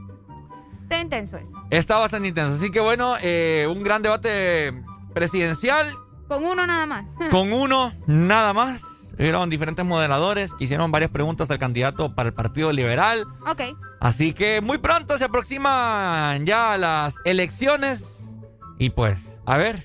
[0.92, 1.52] Está intenso eso.
[1.70, 2.54] Está bastante intenso.
[2.56, 4.72] Así que bueno, eh, un gran debate
[5.14, 5.94] presidencial
[6.28, 7.04] Con uno nada más.
[7.30, 8.82] con uno nada más.
[9.18, 13.24] Hubieron diferentes moderadores que hicieron varias preguntas al candidato para el Partido Liberal.
[13.46, 13.60] ok.
[14.00, 18.24] Así que muy pronto se aproximan ya las elecciones.
[18.78, 19.84] Y pues, a ver,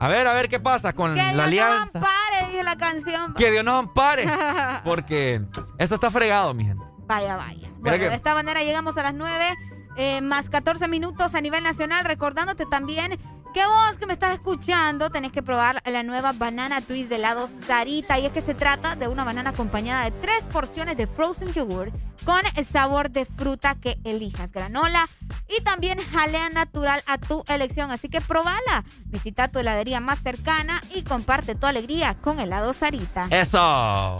[0.00, 1.98] a ver, a ver qué pasa con Que la Dios nos alianza.
[1.98, 3.34] ampare, dice la canción.
[3.34, 4.26] Que Dios nos ampare.
[4.84, 5.42] Porque
[5.78, 6.84] eso está fregado, mi gente.
[7.06, 7.70] Vaya, vaya.
[7.78, 9.54] Bueno, que- de esta manera llegamos a las 9
[9.96, 13.18] eh, más 14 minutos a nivel nacional, recordándote también
[13.54, 17.48] que vos que me estás escuchando tenés que probar la nueva banana twist de helado
[17.68, 21.52] Sarita y es que se trata de una banana acompañada de tres porciones de frozen
[21.52, 21.92] yogur
[22.24, 25.06] con el sabor de fruta que elijas, granola
[25.48, 28.84] y también jalea natural a tu elección, así que probala.
[29.06, 33.28] Visita tu heladería más cercana y comparte tu alegría con helado Sarita.
[33.30, 34.18] Eso.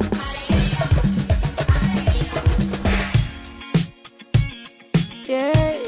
[5.27, 5.79] Yeah.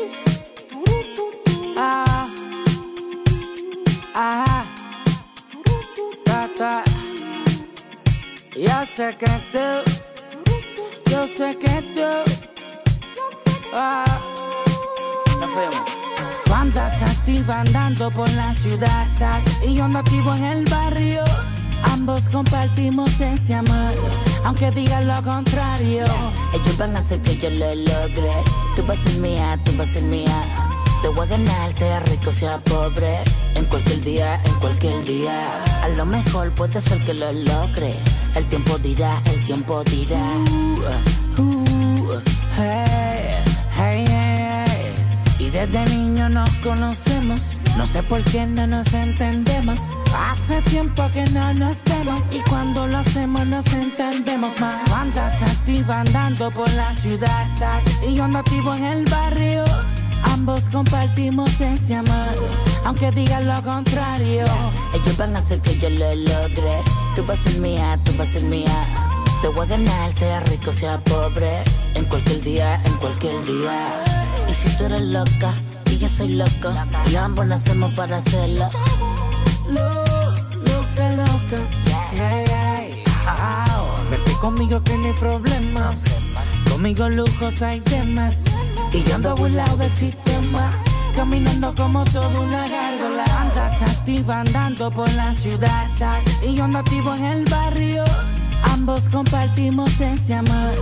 [1.76, 2.34] Ah.
[4.14, 4.64] Ah.
[6.24, 6.84] Ta, ta.
[8.56, 9.68] Yo sé que tú,
[11.10, 12.10] yo sé que tú,
[13.74, 14.04] ah.
[15.52, 15.96] Fuimos.
[17.26, 19.08] Activa andando por la ciudad
[19.62, 21.24] y yo ando activo en el barrio.
[21.82, 23.94] Ambos compartimos ese amor,
[24.46, 26.04] aunque digan lo contrario.
[26.52, 28.32] Ellos van a hacer que yo lo logre.
[28.76, 30.44] Tú vas a ser mía, tú vas a ser mía.
[31.02, 33.18] Te voy a ganar, sea rico, sea pobre.
[33.56, 35.48] En cualquier día, en cualquier día.
[35.82, 37.94] A lo mejor puede ser que lo logre.
[38.36, 40.22] El tiempo dirá, el tiempo dirá.
[41.38, 42.22] Uh, uh,
[42.56, 43.42] hey,
[43.76, 44.94] hey, hey, hey.
[45.40, 47.55] Y desde niño nos conocemos.
[47.76, 49.78] No sé por qué no nos entendemos.
[50.18, 52.20] Hace tiempo que no nos vemos.
[52.32, 54.84] Y cuando lo hacemos nos entendemos más.
[54.84, 57.82] Tú Andas activa andando por la ciudad.
[58.06, 59.64] Y yo ando activo en el barrio.
[60.22, 62.34] Ambos compartimos ese amor.
[62.84, 64.44] Aunque digan lo contrario.
[64.94, 66.80] Ellos van a hacer que yo lo logre.
[67.14, 68.86] Tú vas a ser mía, tú vas a ser mía.
[69.42, 71.62] Te voy a ganar, sea rico, sea pobre.
[71.94, 73.88] En cualquier día, en cualquier día.
[74.48, 75.52] Y si tú eres loca
[75.90, 76.74] y yo soy loco,
[77.10, 78.68] y ambos nacemos para hacerlo.
[79.68, 80.06] Lo-
[80.56, 81.68] Loca, loca.
[82.14, 83.04] Yeah, yeah.
[83.24, 84.10] Wow.
[84.10, 86.02] Verte conmigo que no hay problemas.
[86.70, 88.44] Conmigo lujos hay temas.
[88.92, 90.72] Y yo ando burlado del sistema.
[91.14, 93.24] Caminando como toda una gárgola.
[93.40, 95.90] Andas activa andando por la ciudad.
[96.42, 98.04] Y yo ando activo en el barrio.
[98.62, 100.74] Ambos compartimos ese amor.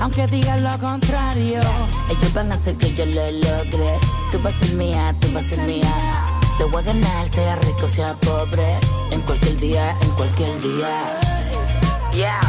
[0.00, 1.60] Aunque digan lo contrario.
[2.08, 3.98] Ellos van a hacer que yo lo logre.
[4.42, 5.94] Vas a ser mía, tú vas a ser mía.
[6.58, 8.76] Te voy a ganar, sea rico, sea pobre.
[9.12, 11.20] En cualquier día, en cualquier día.
[12.12, 12.40] Yeah,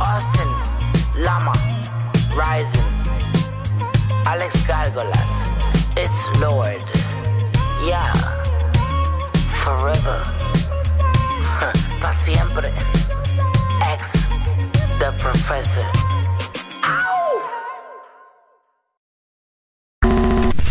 [0.00, 1.52] Austin, Lama,
[2.36, 3.02] Rising,
[4.26, 5.52] Alex Gárgolas,
[5.96, 6.82] It's Lord.
[7.86, 8.12] Yeah,
[9.62, 10.22] forever,
[12.02, 12.68] pa siempre.
[13.92, 14.12] Ex,
[14.98, 16.13] the professor.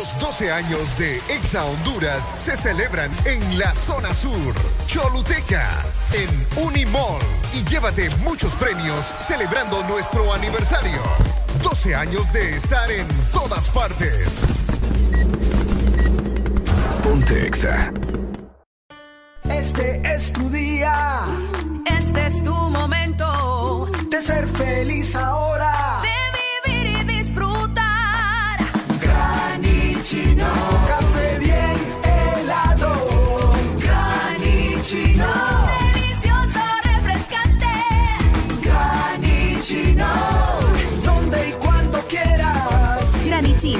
[0.00, 4.54] Los 12 años de Exa Honduras se celebran en la zona sur,
[4.86, 7.20] Choluteca, en Unimall.
[7.52, 11.02] Y llévate muchos premios celebrando nuestro aniversario.
[11.62, 14.40] 12 años de estar en todas partes.
[17.02, 17.92] Ponte Exa.
[19.50, 21.26] Este es tu día.
[21.98, 25.59] Este es tu momento de ser feliz ahora.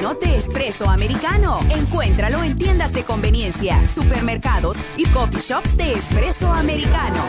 [0.01, 1.61] De espresso americano.
[1.69, 7.23] Encuéntralo en tiendas de conveniencia, supermercados y coffee shops de espresso americano.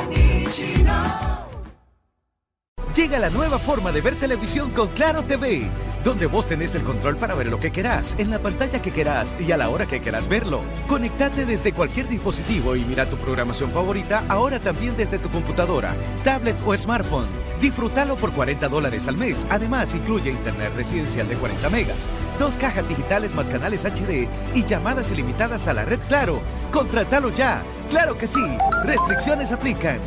[2.96, 5.70] Llega la nueva forma de ver televisión con Claro TV,
[6.06, 9.36] donde vos tenés el control para ver lo que querás, en la pantalla que querás
[9.40, 10.62] y a la hora que querás verlo.
[10.88, 15.94] Conectate desde cualquier dispositivo y mira tu programación favorita ahora también desde tu computadora,
[16.24, 17.51] tablet o smartphone.
[17.62, 19.46] Disfrútalo por 40 dólares al mes.
[19.50, 22.10] Además, incluye internet residencial de 40 megas,
[22.40, 26.42] dos cajas digitales más canales HD y llamadas ilimitadas a la red Claro.
[26.72, 27.62] Contratalo ya.
[27.90, 28.58] Claro que sí.
[28.84, 30.00] Restricciones aplican.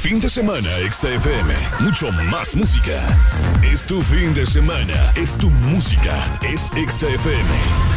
[0.00, 1.54] Fin de semana, XFM.
[1.80, 3.00] Mucho más música.
[3.62, 5.12] Es tu fin de semana.
[5.14, 6.38] Es tu música.
[6.42, 7.91] Es XFM.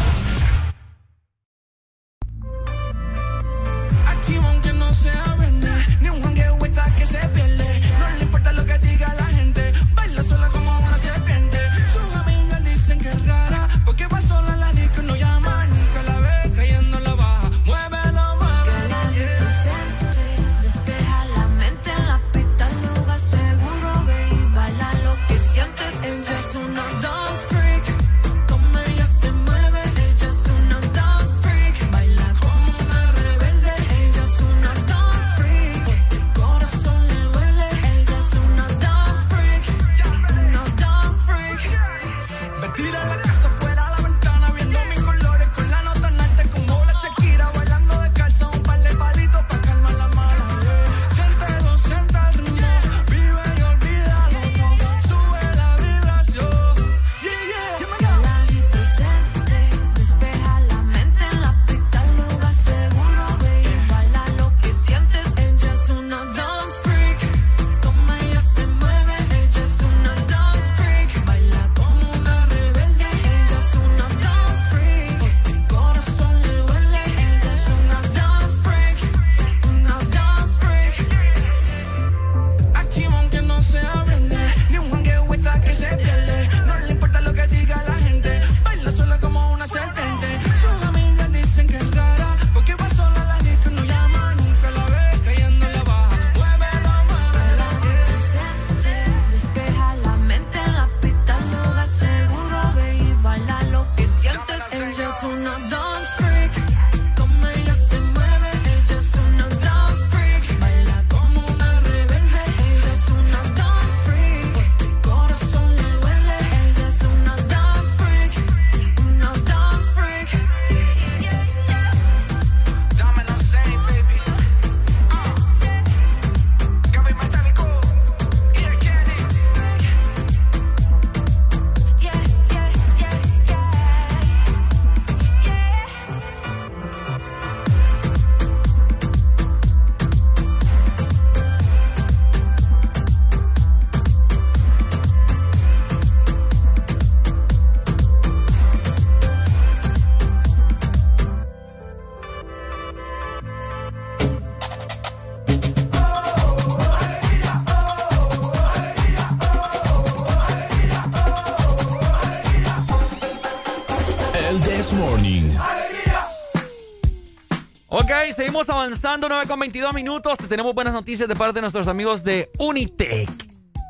[168.56, 170.38] Seguimos avanzando, 9 con 22 minutos.
[170.38, 173.28] Te tenemos buenas noticias de parte de nuestros amigos de Unitec.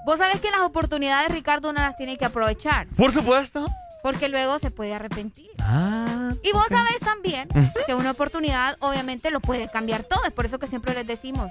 [0.05, 2.89] Vos sabés que las oportunidades, Ricardo, uno las tiene que aprovechar.
[2.97, 3.65] Por supuesto.
[4.03, 5.49] Porque luego se puede arrepentir.
[5.61, 6.33] Ah.
[6.43, 7.49] Y vos sabés también
[7.86, 10.25] que una oportunidad obviamente lo puede cambiar todo.
[10.25, 11.49] Es por eso que siempre les decimos,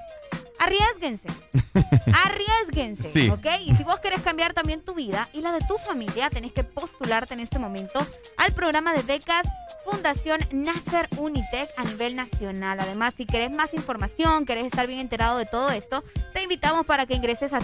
[0.65, 1.27] arriesguense.
[2.25, 3.11] arriesguense.
[3.11, 3.29] Sí.
[3.29, 3.45] ¿Ok?
[3.65, 6.63] Y si vos querés cambiar también tu vida y la de tu familia, tenés que
[6.63, 8.05] postularte en este momento
[8.37, 9.47] al programa de becas
[9.85, 12.79] Fundación Nasser Unitec a nivel nacional.
[12.79, 16.03] Además, si querés más información, querés estar bien enterado de todo esto,
[16.33, 17.59] te invitamos para que ingreses a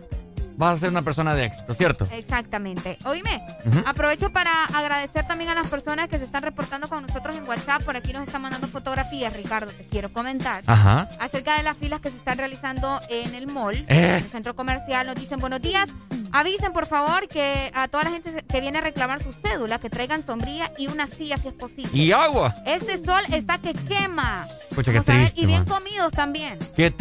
[0.58, 2.08] Vas a ser una persona de éxito, ¿cierto?
[2.12, 2.98] Exactamente.
[3.06, 3.42] Oíme,
[3.86, 7.84] aprovecho para agradecer también a las personas que se están reportando con nosotros en WhatsApp.
[7.84, 10.64] Por aquí nos están mandando fotografías, Ricardo, te quiero comentar.
[10.66, 11.08] Ajá.
[11.20, 13.86] Acerca de las filas que se están realizando en el mall, Eh.
[13.88, 15.90] en el centro comercial, nos dicen buenos días.
[16.34, 19.90] Avisen, por favor, que a toda la gente que viene a reclamar su cédula, que
[19.90, 21.90] traigan sombrilla y una silla si es posible.
[21.98, 22.54] Y agua.
[22.66, 24.46] Este sol está que quema.
[24.76, 25.68] Pucha, qué triste, Y bien man.
[25.80, 26.60] comidos también.
[26.76, 26.92] Qué,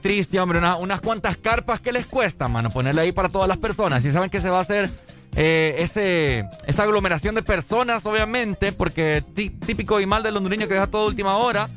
[0.00, 0.58] triste, hombre.
[0.60, 2.70] Una- unas cuantas carpas que les cuesta, mano,
[3.00, 4.04] ahí para todas las personas.
[4.04, 4.88] Y saben que se va a hacer
[5.36, 10.74] eh, ese, esa aglomeración de personas, obviamente, porque tí- típico y mal del hondureño que
[10.74, 11.68] deja todo a última hora.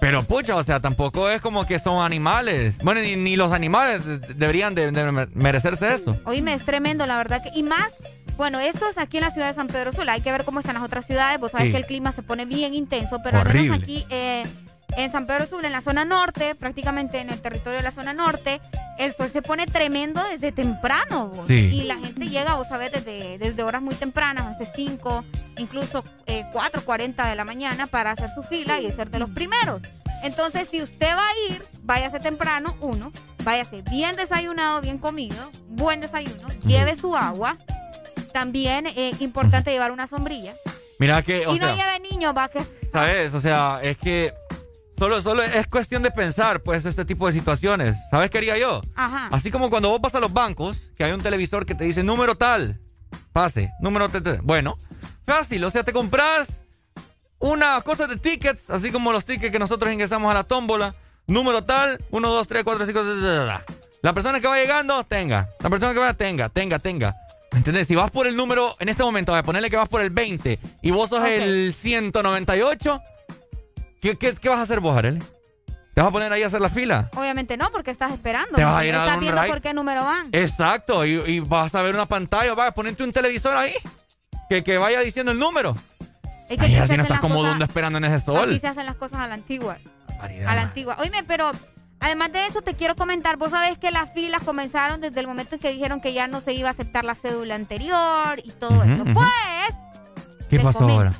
[0.00, 2.78] Pero pucha, o sea, tampoco es como que son animales.
[2.84, 6.16] Bueno, ni, ni los animales de- deberían de, de merecerse eso.
[6.24, 7.50] Oíme, es tremendo, la verdad que.
[7.58, 7.90] Y más,
[8.36, 10.12] bueno, esto es aquí en la ciudad de San Pedro Sula.
[10.12, 11.40] Hay que ver cómo están las otras ciudades.
[11.40, 11.72] Vos sabés Sí.
[11.72, 14.44] que el clima se pone bien intenso, pero al menos aquí eh,
[14.96, 18.12] en San Pedro Sula, en la zona norte, prácticamente en el territorio de la zona
[18.12, 18.60] norte,
[18.98, 21.28] el sol se pone tremendo desde temprano.
[21.28, 21.46] vos.
[21.46, 21.70] Sí.
[21.72, 25.24] Y la gente llega, vos sabés, desde, desde horas muy tempranas, hace 5,
[25.58, 29.30] incluso eh, 4, 40 de la mañana para hacer su fila y ser de los
[29.30, 29.82] primeros.
[30.24, 33.12] Entonces, si usted va a ir, váyase temprano, uno,
[33.44, 37.56] váyase bien desayunado, bien comido, buen desayuno, lleve su agua.
[38.32, 40.54] También es importante llevar una sombrilla.
[40.98, 42.60] Mira que, o y no sea, lleve niños, va que...
[42.90, 43.32] ¿sabes?
[43.32, 44.34] O sea, es que
[44.98, 47.96] solo, solo es cuestión de pensar, pues, este tipo de situaciones.
[48.10, 48.80] ¿Sabes qué haría yo?
[48.94, 49.28] Ajá.
[49.32, 52.02] Así como cuando vos vas a los bancos, que hay un televisor que te dice
[52.02, 52.80] número tal,
[53.32, 54.40] pase, número tal.
[54.42, 54.74] Bueno,
[55.26, 56.64] fácil, o sea, te compras
[57.38, 60.94] una cosa de tickets, así como los tickets que nosotros ingresamos a la tómbola,
[61.26, 65.48] número tal, 1, 2, 3, 4, 5, 6, 7, La persona que va llegando, tenga.
[65.60, 67.14] La persona que va, tenga, tenga, tenga.
[67.52, 67.86] ¿Entendés?
[67.86, 70.58] Si vas por el número, en este momento, a ponerle que vas por el 20
[70.82, 73.02] y vos sos el 198,
[74.00, 75.20] ¿qué, qué, qué vas a hacer vos, Arely?
[75.94, 77.10] ¿Te vas a poner ahí a hacer la fila?
[77.16, 78.54] Obviamente no, porque estás esperando.
[78.54, 79.50] Te vas a ir a Estás viendo ride.
[79.50, 80.28] por qué número van.
[80.32, 83.74] Exacto, y, y vas a ver una pantalla, vas a ponerte un televisor ahí
[84.48, 85.74] que, que vaya diciendo el número.
[86.48, 88.48] Es que Ay, así no estás como cosas- esperando en ese sol.
[88.48, 89.78] Aquí se hacen las cosas a la antigua.
[90.08, 90.96] Barbaridad, A la antigua.
[91.00, 91.50] Oíme, pero
[92.00, 95.56] además de eso te quiero comentar, vos sabés que las filas comenzaron desde el momento
[95.56, 98.82] en que dijeron que ya no se iba a aceptar la cédula anterior y todo
[98.84, 99.02] esto.
[99.02, 99.14] ujú.
[99.14, 101.12] Pues ¿Qué pasó comento ahora?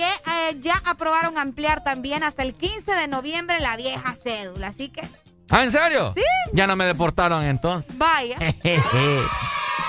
[0.00, 4.68] Que eh, ya aprobaron ampliar también hasta el 15 de noviembre la vieja cédula.
[4.68, 5.02] Así que,
[5.50, 6.12] ¿Ah, en serio?
[6.16, 6.22] Sí.
[6.54, 7.98] Ya no me deportaron entonces.
[7.98, 8.36] vaya.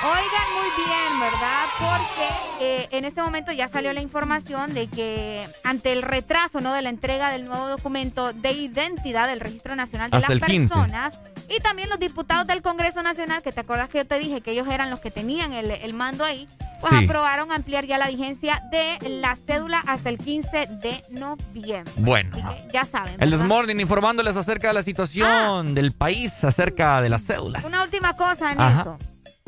[0.04, 1.66] Oigan muy bien, ¿verdad?
[1.78, 2.28] Porque
[2.60, 6.74] eh, en este momento ya salió la información de que ante el retraso ¿no?
[6.74, 10.48] de la entrega del nuevo documento de identidad del Registro Nacional de Hasta las el
[10.48, 10.74] 15.
[10.74, 14.42] Personas y también los diputados del Congreso Nacional, que te acuerdas que yo te dije
[14.42, 16.48] que ellos eran los que tenían el, el mando ahí,
[16.82, 17.06] pues Sí.
[17.06, 21.94] aprobaron ampliar ya la vigencia de la cédula hasta el 15 de noviembre.
[21.98, 22.38] Bueno.
[22.74, 23.16] Ya saben.
[23.20, 23.32] El.
[23.32, 27.64] Desmorning informándoles acerca de la situación del país, acerca de las cédulas.
[27.64, 28.82] Una última cosa en Ajá.
[28.82, 28.98] eso.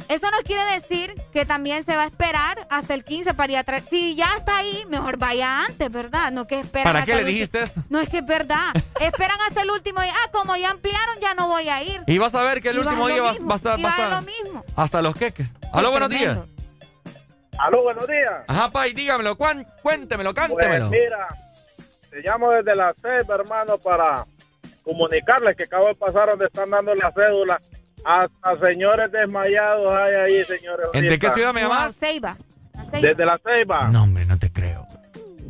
[0.09, 3.57] Eso no quiere decir que también se va a esperar hasta el 15 para ir
[3.59, 3.83] a traer.
[3.89, 6.31] Si ya está ahí, mejor vaya antes, ¿verdad?
[6.31, 7.81] No que esperan ¿Para qué le dijiste eso?
[7.89, 8.73] No es que es verdad.
[8.99, 10.11] Esperan hasta el último día.
[10.13, 12.01] Ah, como ya ampliaron, ya no voy a ir.
[12.07, 13.79] Y vas a ver que el Y último día va, a estar...
[13.83, 14.65] va a estar- lo mismo.
[14.75, 15.47] Hasta los queques.
[15.71, 16.37] Aló, buenos días.
[17.59, 18.43] Aló, buenos días.
[18.47, 20.89] Ajá, Pai, dígamelo, cuán- cuéntemelo, cántemelo.
[20.89, 21.27] Pues mira,
[22.09, 24.23] te llamo desde la CEPA, hermano, para
[24.83, 27.61] comunicarles que acabo de pasar donde están dando la cédula.
[28.05, 30.89] Hasta señores desmayados hay ahí, señores.
[30.93, 31.95] ¿En de qué ciudad me llamas?
[31.97, 32.37] Ceiba.
[32.73, 33.07] La Ceiba.
[33.07, 33.87] Desde la Ceiba.
[33.89, 34.85] No, hombre, no te creo.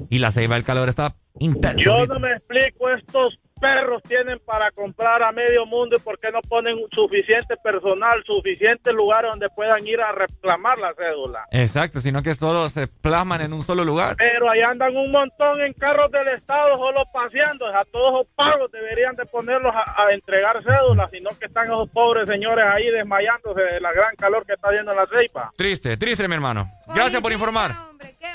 [0.09, 1.79] Y la ceiba, el calor está intenso.
[1.83, 2.13] Yo ahorita.
[2.15, 6.41] no me explico, estos perros tienen para comprar a medio mundo y por qué no
[6.41, 11.45] ponen suficiente personal, suficientes lugares donde puedan ir a reclamar la cédula.
[11.49, 14.15] Exacto, sino que solo se plasman en un solo lugar.
[14.17, 17.65] Pero ahí andan un montón en carros del Estado solo paseando.
[17.67, 21.89] A todos esos pagos deberían de ponerlos a, a entregar cédulas, sino que están esos
[21.89, 25.51] pobres señores ahí desmayándose de la gran calor que está haciendo la ceiba.
[25.55, 26.69] Triste, triste, mi hermano.
[26.93, 27.71] Gracias por informar.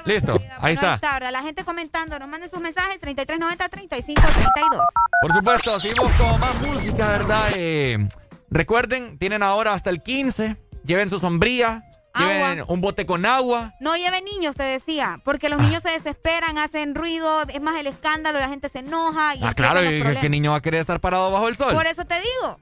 [0.04, 0.98] Listo, ahí está.
[1.30, 4.82] La gente comentando, nos manden sus mensajes 3390-3532.
[5.20, 7.48] Por supuesto, seguimos con más música, ¿verdad?
[7.56, 7.98] Eh,
[8.50, 10.56] recuerden, tienen ahora hasta el 15.
[10.84, 11.82] Lleven su sombría,
[12.16, 13.74] lleven un bote con agua.
[13.80, 17.88] No lleve niños, te decía, porque los niños se desesperan, hacen ruido, es más el
[17.88, 19.34] escándalo, la gente se enoja.
[19.34, 20.02] Y Ah, claro, y.
[20.20, 21.74] ¿qué niño va a querer estar parado bajo el sol?
[21.74, 22.58] Por eso te digo.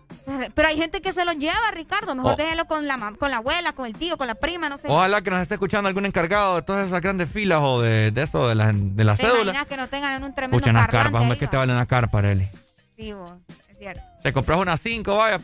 [0.55, 2.15] Pero hay gente que se los lleva, Ricardo.
[2.15, 2.37] Mejor Oh.
[2.37, 4.89] déjelo con la, con la abuela, con el tío, con la prima, no sé.
[4.89, 8.23] Ojalá que nos esté escuchando algún encargado de todas esas grandes filas o de, de
[8.23, 9.43] eso, de la, de la ¿Te cédula.
[9.43, 11.63] imaginas que no tengan en un tremendo las carpas, hombre, que te va?
[11.63, 12.49] valen las carpas, Arely.
[12.97, 13.31] Sí, vos,
[13.69, 14.03] es cierto.
[14.23, 15.39] Te compras unas 5, vaya.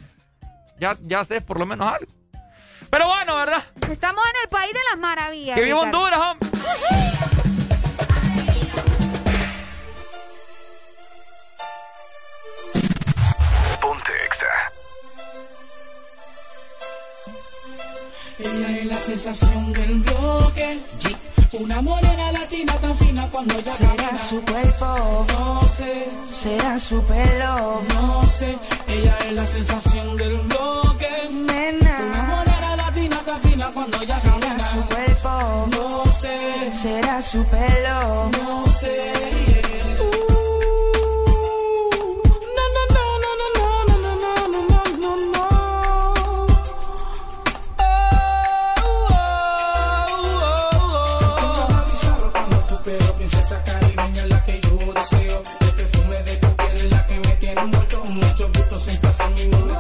[0.81, 2.11] Ya, ya haces por lo menos algo.
[2.91, 3.63] Pero bueno, ¿verdad?
[3.91, 5.55] Estamos en el país de las maravillas.
[5.57, 5.79] ¡Que viva.
[5.81, 6.49] Honduras, hombre!
[14.27, 14.47] Exa.
[18.39, 20.79] Ella es la sensación del bloque.
[21.53, 27.81] Una morena latina tan fina cuando ella Será su cuerpo, No sé, será su pelo,
[27.95, 28.57] no sé.
[28.89, 31.11] Ella es la sensación del bloque.
[31.31, 31.99] nena.
[32.11, 38.31] Una morena latina tan fina cuando ella Será su cuerpo, No sé, será su pelo.
[38.43, 39.13] no sé.
[40.01, 40.12] Uh,
[53.43, 55.43] Princesa caribeña la que yo deseo.
[55.63, 58.05] El perfume de tu piel es la que me tiene envuelto.
[58.05, 59.72] Mucho gusto sin placer mi mujer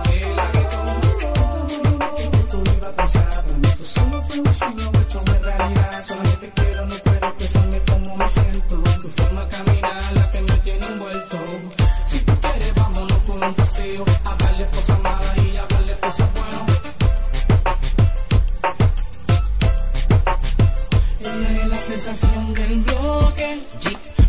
[22.15, 23.61] sensación del bloque.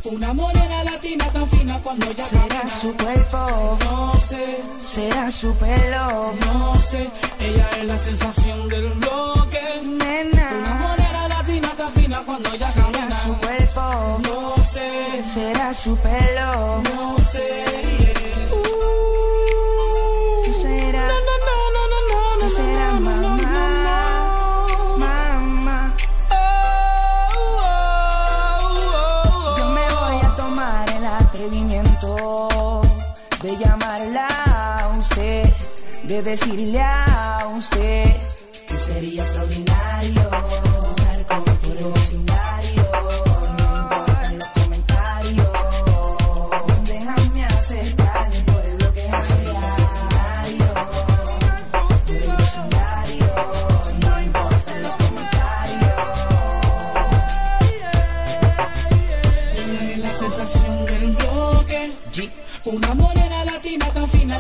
[0.06, 2.70] Una morena latina tan fina cuando ella Será camina.
[2.70, 7.10] su cuerpo, No sé, será su pelo, no sé.
[7.40, 9.60] Ella es la sensación del bloque.
[9.84, 10.80] Una nena.
[10.82, 13.16] morena latina tan fina cuando ella Será camina.
[13.24, 17.66] su cuerpo, No sé, será su pelo, no sé.
[18.52, 21.08] Uh, ¿qué será?
[21.08, 23.42] no, no, no, no, no, no, ¿Qué no, será, no, no, no, mamá?
[23.42, 23.43] no,
[36.04, 38.16] de decirle a usted
[38.68, 39.83] que sería extraordinario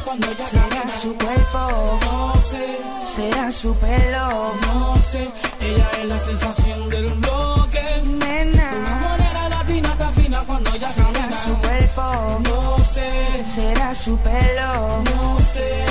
[0.03, 0.91] cuando ella Será camina.
[0.91, 2.77] su cuerpo, No sé,
[3.15, 5.27] será su pelo, no sé.
[5.61, 7.81] Ella es la sensación del bloque.
[8.05, 8.99] Una nena.
[9.01, 11.37] morena latina tan fina cuando ella Será camina.
[11.45, 15.85] su cuerpo, No sé, será su pelo, no sé.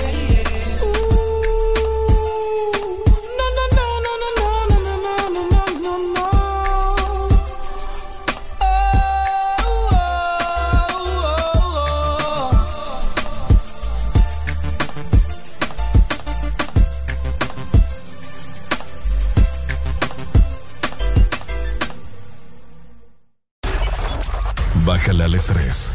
[25.43, 25.91] Estrés.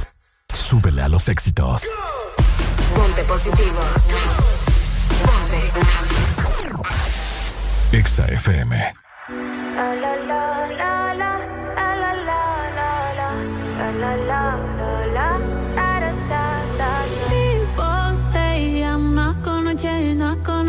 [0.53, 1.84] Súbele a los éxitos.
[2.93, 3.80] Ponte positivo.
[5.26, 5.72] Ponte.
[7.98, 8.93] Exa FM.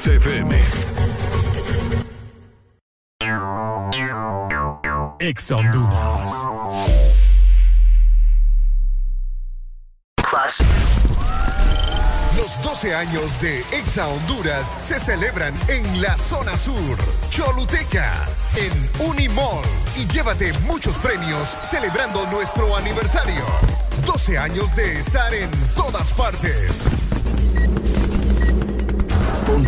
[0.00, 0.58] XFM.
[5.18, 6.32] Ex Honduras.
[12.34, 16.96] Los 12 años de Exa Honduras se celebran en la zona sur,
[17.28, 19.60] Choluteca, en Unimall.
[19.98, 23.44] Y llévate muchos premios celebrando nuestro aniversario.
[24.06, 26.86] 12 años de estar en todas partes.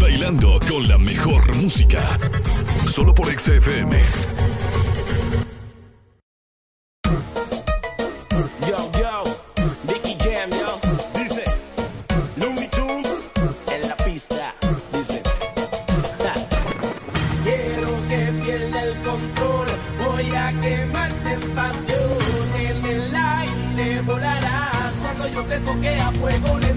[0.00, 2.18] Bailando con la mejor música.
[2.88, 4.02] Solo por XFM.
[8.66, 9.22] Yo, yo,
[9.86, 10.80] Nicky Jam, yo.
[11.20, 11.44] Dice,
[12.36, 13.08] Looney Tunes
[13.74, 14.54] en la pista.
[14.92, 15.22] Dice,
[17.44, 19.66] quiero que pierda el control.
[20.02, 22.20] Voy a quemarte en pasión.
[22.58, 26.69] En el aire volarás cuando yo te toque a fuego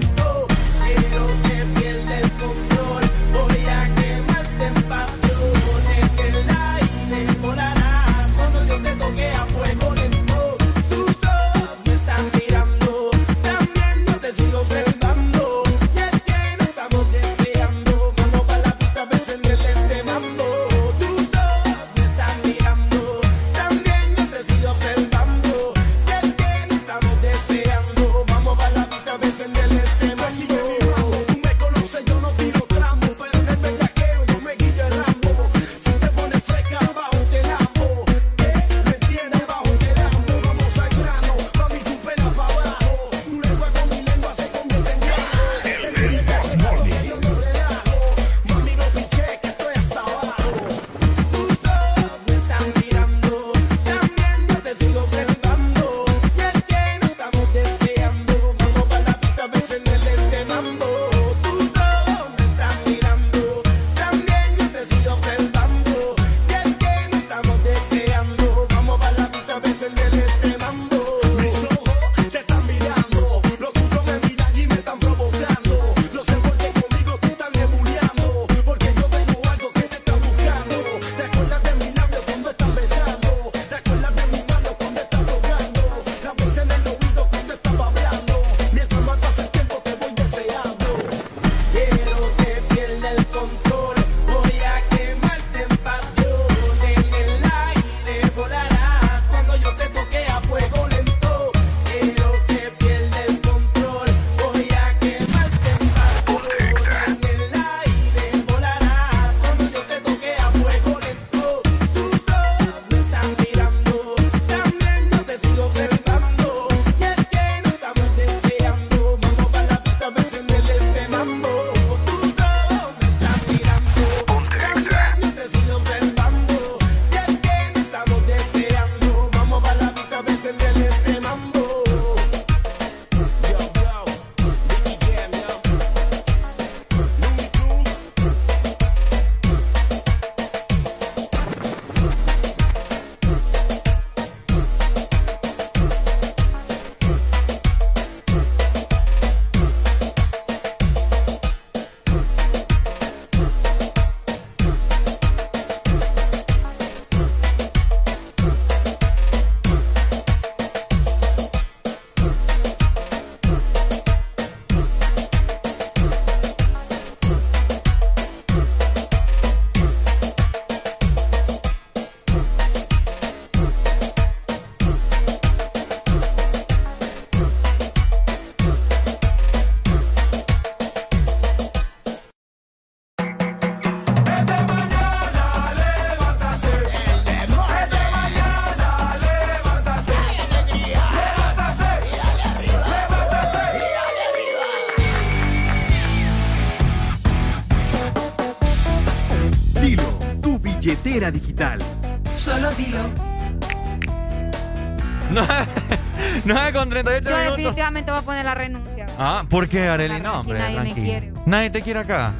[207.02, 207.56] 38 Yo minutos.
[207.56, 209.06] definitivamente voy a poner la renuncia.
[209.18, 210.20] Ah, ¿por qué, Arely?
[210.20, 211.06] No, hombre, nadie me tranquila.
[211.06, 211.32] quiere.
[211.46, 212.32] Nadie te quiere acá.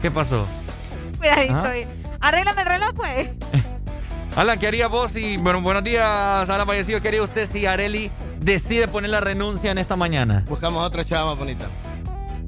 [0.00, 0.46] ¿Qué pasó?
[1.18, 1.54] Cuidadito.
[1.54, 1.70] Ajá.
[1.70, 1.86] ahí.
[2.20, 3.30] Arréglame el reloj, pues.
[4.36, 5.36] Alan, ¿qué haría vos si...
[5.38, 7.00] Bueno, buenos días, Alan Fallecido.
[7.00, 10.44] ¿Qué haría usted si Areli decide poner la renuncia en esta mañana?
[10.48, 11.66] Buscamos otra chava más bonita.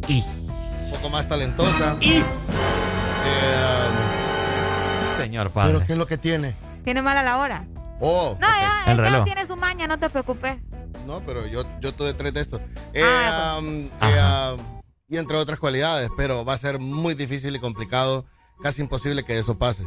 [0.09, 0.21] Y.
[0.23, 1.97] Un poco más talentosa.
[2.01, 2.19] Y.
[2.19, 2.23] Eh,
[5.19, 5.73] Señor padre.
[5.75, 6.55] Pero ¿qué es lo que tiene?
[6.85, 7.65] Tiene mala la hora.
[8.01, 9.25] Oh, No, ya, El es que reloj.
[9.25, 10.57] tiene su maña, no te preocupes.
[11.25, 12.61] Pero yo, yo tuve tres de estos.
[12.93, 17.55] Eh, Ah, um, eh, um, y entre otras cualidades, pero va a ser muy difícil
[17.55, 18.25] y complicado,
[18.63, 19.85] casi imposible que eso pase.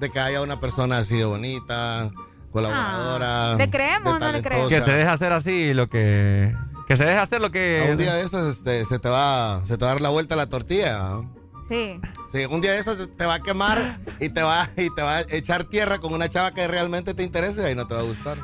[0.00, 2.10] De que haya una persona así de bonita,
[2.50, 3.52] colaboradora.
[3.52, 4.68] Ah, ¿le creemos no le creemos?
[4.68, 6.54] Que se deje hacer así lo que...
[6.86, 7.88] Que se deje hacer lo A que...
[7.90, 10.34] un día de esos este, se, te va, se te va a dar la vuelta
[10.34, 11.20] la tortilla.
[11.68, 12.00] Sí.
[12.30, 15.18] Sí, un día de esos te va a quemar y te va, y te va
[15.18, 18.00] a echar tierra con una chava que realmente te interese y ahí no te va
[18.00, 18.38] a gustar.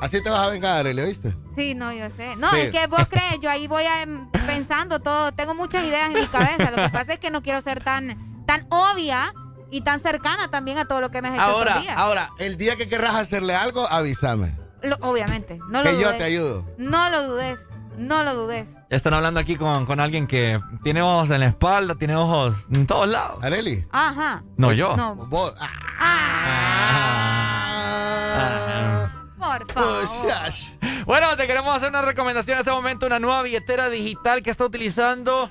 [0.00, 1.34] Así te vas a vengar, ¿le oíste?
[1.56, 2.36] Sí, no, yo sé.
[2.36, 2.60] No, Sí.
[2.60, 5.32] es que vos crees, yo ahí voy a, em, pensando todo.
[5.32, 6.70] Tengo muchas ideas en mi cabeza.
[6.70, 9.32] Lo que pasa es que no quiero ser tan, tan obvia
[9.70, 11.96] y tan cercana también a todo lo que me has hecho Ahora, estos días.
[11.96, 14.54] ahora, el día que querrás hacerle algo, avísame.
[14.82, 16.18] Lo- obviamente, no lo que yo dudes.
[16.18, 16.66] te ayudo.
[16.78, 17.58] No lo dudes,
[17.96, 18.68] no lo dudes.
[18.90, 22.86] Están hablando aquí con, con alguien que tiene ojos en la espalda, tiene ojos en
[22.86, 23.42] todos lados.
[23.42, 23.84] ¿Areli?
[23.90, 24.44] Ajá.
[24.56, 24.94] No, yo.
[24.96, 27.15] No, Vos, ah,
[29.60, 30.08] por favor.
[31.04, 34.64] Bueno, te queremos hacer una recomendación en este momento, una nueva billetera digital que está
[34.64, 35.48] utilizando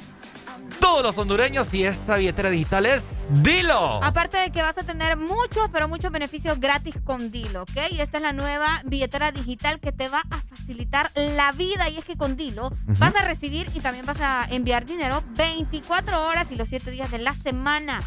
[0.79, 4.03] todos los hondureños y esa billetera digital es Dilo.
[4.03, 7.91] Aparte de que vas a tener muchos, pero muchos beneficios gratis con Dilo, ¿ok?
[7.91, 11.89] Y esta es la nueva billetera digital que te va a facilitar la vida.
[11.89, 16.27] Y es que con Dilo vas a recibir y también vas a enviar dinero 24
[16.27, 18.01] horas y los 7 días de la semana.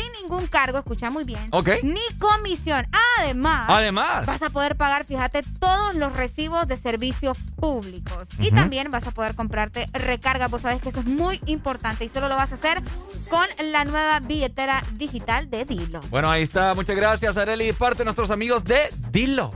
[0.00, 1.48] Sin ningún cargo, escucha muy bien.
[1.52, 1.68] Ok.
[1.82, 2.86] Ni comisión.
[3.20, 4.26] Además, Además.
[4.26, 8.28] vas a poder pagar, fíjate, todos los recibos de servicios públicos.
[8.38, 10.48] Y también vas a poder comprarte recarga.
[10.48, 12.82] Vos sabés que eso es muy importante y solo lo vas a hacer
[13.30, 16.00] con la nueva billetera digital de Dilo.
[16.10, 16.74] Bueno, ahí está.
[16.74, 17.72] Muchas gracias, Areli.
[17.72, 19.50] Parte de nuestros amigos de Dilo.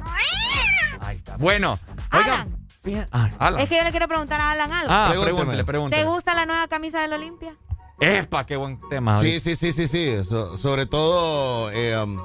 [1.01, 1.37] Ahí está.
[1.37, 1.79] Bueno,
[2.13, 2.57] oigan.
[2.85, 3.61] bien- Ah, Alan.
[3.61, 4.93] Es que yo le quiero preguntar a Alan algo.
[4.93, 5.35] Ah, Pregúnteme.
[5.37, 6.05] pregúntele, ¿Te pregúntele.
[6.05, 7.55] gusta la nueva camisa del Olimpia?
[8.03, 9.21] Epa, qué buen tema.
[9.21, 10.17] Sí, sí, sí, sí, sí.
[10.29, 12.19] So- sobre todo eh, um,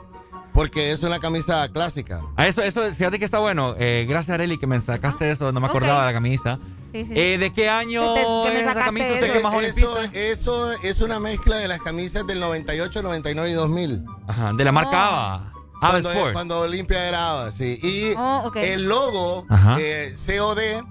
[0.54, 2.22] porque es una camisa clásica.
[2.36, 3.76] Ah, eso, eso, fíjate que está bueno.
[3.78, 5.52] Eh, gracias, Areli, que me sacaste eso.
[5.52, 6.60] No me acordaba de la camisa.
[6.94, 7.12] Sí, sí.
[7.16, 9.06] Eh, ¿De qué año te- que me es esa camisa?
[9.06, 9.14] eso.
[9.14, 9.78] ¿Usted que es
[10.14, 14.04] Eh, eso, eso es una mezcla de las camisas del 98, 99 y 2000.
[14.28, 15.14] Ajá, de la marca Oh.
[15.14, 15.36] ABA.
[15.36, 15.54] ABA
[15.92, 16.34] Cuando, Sport.
[16.34, 17.80] cuando Olimpia era ABA, sí.
[17.84, 19.46] Y Oh, el logo
[19.80, 20.84] eh, COD,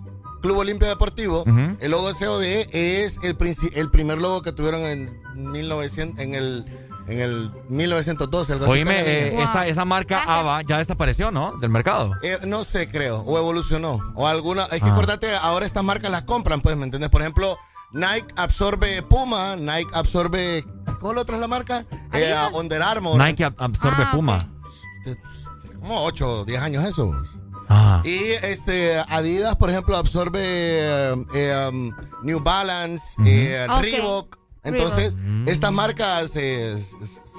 [0.47, 1.45] Club Olimpia Deportivo,
[1.81, 2.43] el logo COD
[2.73, 6.65] es el, princi- el primer logo que tuvieron en 1900, en el,
[7.09, 8.53] en el 1912.
[8.53, 9.45] algo así Oíme, eh, línea.
[9.45, 11.57] esa, esa marca ABA ya desapareció, ¿no?
[11.59, 12.13] Del mercado.
[12.23, 14.93] Eh, no sé, creo, o evolucionó, o alguna, es que Ah.
[14.93, 17.11] acordate, ahora estas marcas las compran, pues, ¿me entiendes?
[17.11, 17.59] Por ejemplo,
[17.93, 20.65] Nike absorbe Puma, Nike absorbe,
[21.01, 21.85] ¿cuál otra es la marca?
[22.13, 23.19] Eh, Under Armour.
[23.21, 24.39] Nike ab- absorbe Ah, Puma.
[25.81, 27.13] Como 8 o 10 años eso.
[27.69, 28.01] Ah.
[28.05, 33.81] Y este Adidas, por ejemplo, absorbe eh, eh, um, New Balance, eh, Ok.
[33.81, 34.37] Reebok.
[34.65, 35.15] Entonces,
[35.47, 36.77] estas marcas eh,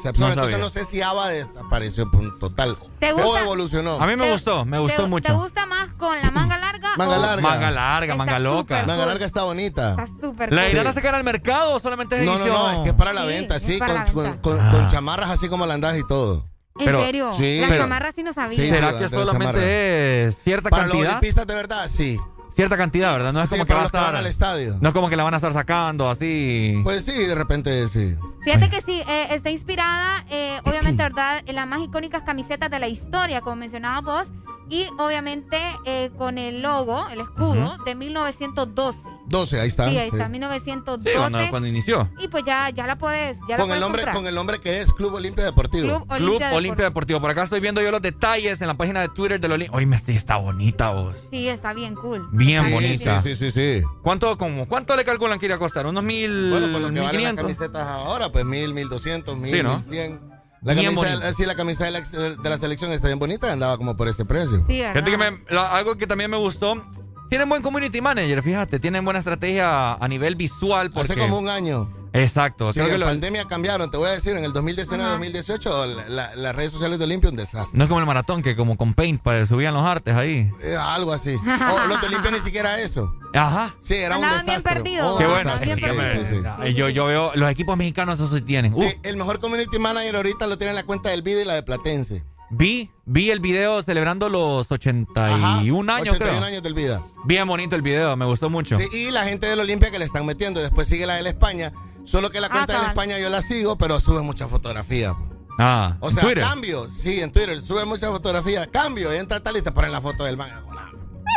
[0.01, 0.38] se absorben.
[0.38, 0.43] No.
[0.47, 3.99] Entonces, no sé si ABA desapareció por total ¿Te o evolucionó.
[3.99, 5.35] A mí me ¿Te- gustó, me te- gustó ¿Te mucho.
[5.38, 6.95] gusta más con la manga larga?
[6.95, 7.41] Manga o- larga.
[7.41, 8.83] Manga larga, Está manga loca.
[8.88, 9.89] Manga larga está bonita.
[9.89, 12.57] Está súper ¿La irán a sacar al mercado o solamente es No, no, edición?
[12.61, 14.41] no, es que es para la Sí, venta, sí, con, la con- venta.
[14.41, 14.72] con- Ah.
[14.72, 16.45] con chamarras así como la andas y todo.
[16.80, 17.33] ¿En Pero- serio?
[17.35, 18.57] sí, la pero- chamarra sí no sabía.
[18.57, 21.11] Sí, ¿Será sí, que de solamente es cierta Para los cantidad?
[21.14, 22.19] olimpistas de verdad, sí.
[22.56, 23.33] Cierta cantidad, ¿verdad?
[23.33, 24.15] No es Sí, como que va a estar.
[24.15, 24.77] al estadio.
[24.81, 26.80] No es como que la van a estar sacando así.
[26.83, 28.15] Pues sí, de repente sí.
[28.43, 31.43] Fíjate que sí, eh, está inspirada, eh, obviamente, ¿verdad?
[31.45, 34.27] En las más icónicas camisetas de la historia, como mencionabas vos.
[34.69, 38.99] Y obviamente eh, con el logo, el escudo, de 1912.
[39.27, 39.89] 12, ahí está.
[39.89, 40.31] Sí, ahí está, sí.
[40.31, 41.09] 1912.
[41.09, 42.09] Sí, cuando, cuando inició.
[42.19, 44.15] Y pues ya, ya la puedes, ya la Con el nombre, comprar.
[44.15, 45.83] con el nombre que es Club Olimpia Deportivo.
[45.87, 47.19] Club Club Olimpia Olimpia, Deportivo.
[47.21, 49.75] Por acá estoy viendo yo los detalles en la página de Twitter del Olimpia.
[49.77, 51.15] Oye, está bonita vos.
[51.29, 52.27] Sí, está bien cool.
[52.31, 53.19] Bien Sí, bonita.
[53.21, 53.85] Sí, sí, sí, sí.
[54.01, 55.85] ¿Cuánto, como, ¿Cuánto le calculan que iría a costar?
[55.85, 57.43] ¿Unos mil, Bueno, por lo que mil valen las quinientos?
[57.43, 59.75] camisetas ahora, pues mil, mil doscientos, mil, Sí, ¿no?
[59.77, 60.19] mil cien.
[60.61, 63.77] La Bien camisa, sí, la camisa de la, de la selección está bien bonita, andaba
[63.77, 64.63] como por ese precio.
[64.67, 64.93] Sí, ¿verdad?
[65.03, 66.83] Fíjate que me- la- algo que también me gustó.
[67.29, 68.79] Tienen buen community manager, fíjate.
[68.79, 70.91] Tienen buena estrategia a nivel visual.
[70.91, 71.91] Porque Hace como un año.
[72.21, 72.71] Exacto.
[72.73, 76.35] Sí, creo que lo- pandemia cambiaron, te voy a decir, en el 2019-2018 la- la-
[76.35, 77.77] las redes sociales de Olimpia un desastre.
[77.77, 80.49] no es como el maratón que como con Paint para subían los artes ahí.
[80.63, 81.35] Eh, algo así.
[81.35, 83.11] O los de Olimpia ni siquiera eso.
[83.33, 83.75] Ajá.
[83.81, 84.81] Sí, era un Andaban bien desastre.
[84.83, 85.37] perdidos, Oh, Qué bueno.
[85.51, 85.65] desastre.
[85.65, 86.27] bien Sí, perdidos.
[86.67, 88.73] sí, Yo, yo veo, los equipos mexicanos eso sí tienen.
[88.73, 91.45] Uh, Sí, el mejor community manager ahorita lo tiene en la cuenta del video y
[91.45, 92.23] la de Platense.
[92.49, 96.43] vi, vi el video celebrando los 81 Ajá, años, 81 creo.
[96.47, 97.01] años del vida.
[97.25, 98.79] Bien bonito el video, me gustó mucho.
[98.79, 100.61] Sí, y la gente del Olimpia que le están metiendo.
[100.61, 101.73] Después sigue la de la España.
[102.07, 102.87] Solo que la cuenta cabal.
[102.89, 105.13] España yo la sigo, pero sube muchas fotografías.
[105.59, 106.43] Ah, O sea, Twitter.
[106.43, 106.87] cambio.
[106.89, 108.67] Sí, en Twitter sube muchas fotografías.
[108.67, 109.11] Cambio.
[109.11, 110.49] Entra tal y te ponen la foto del man.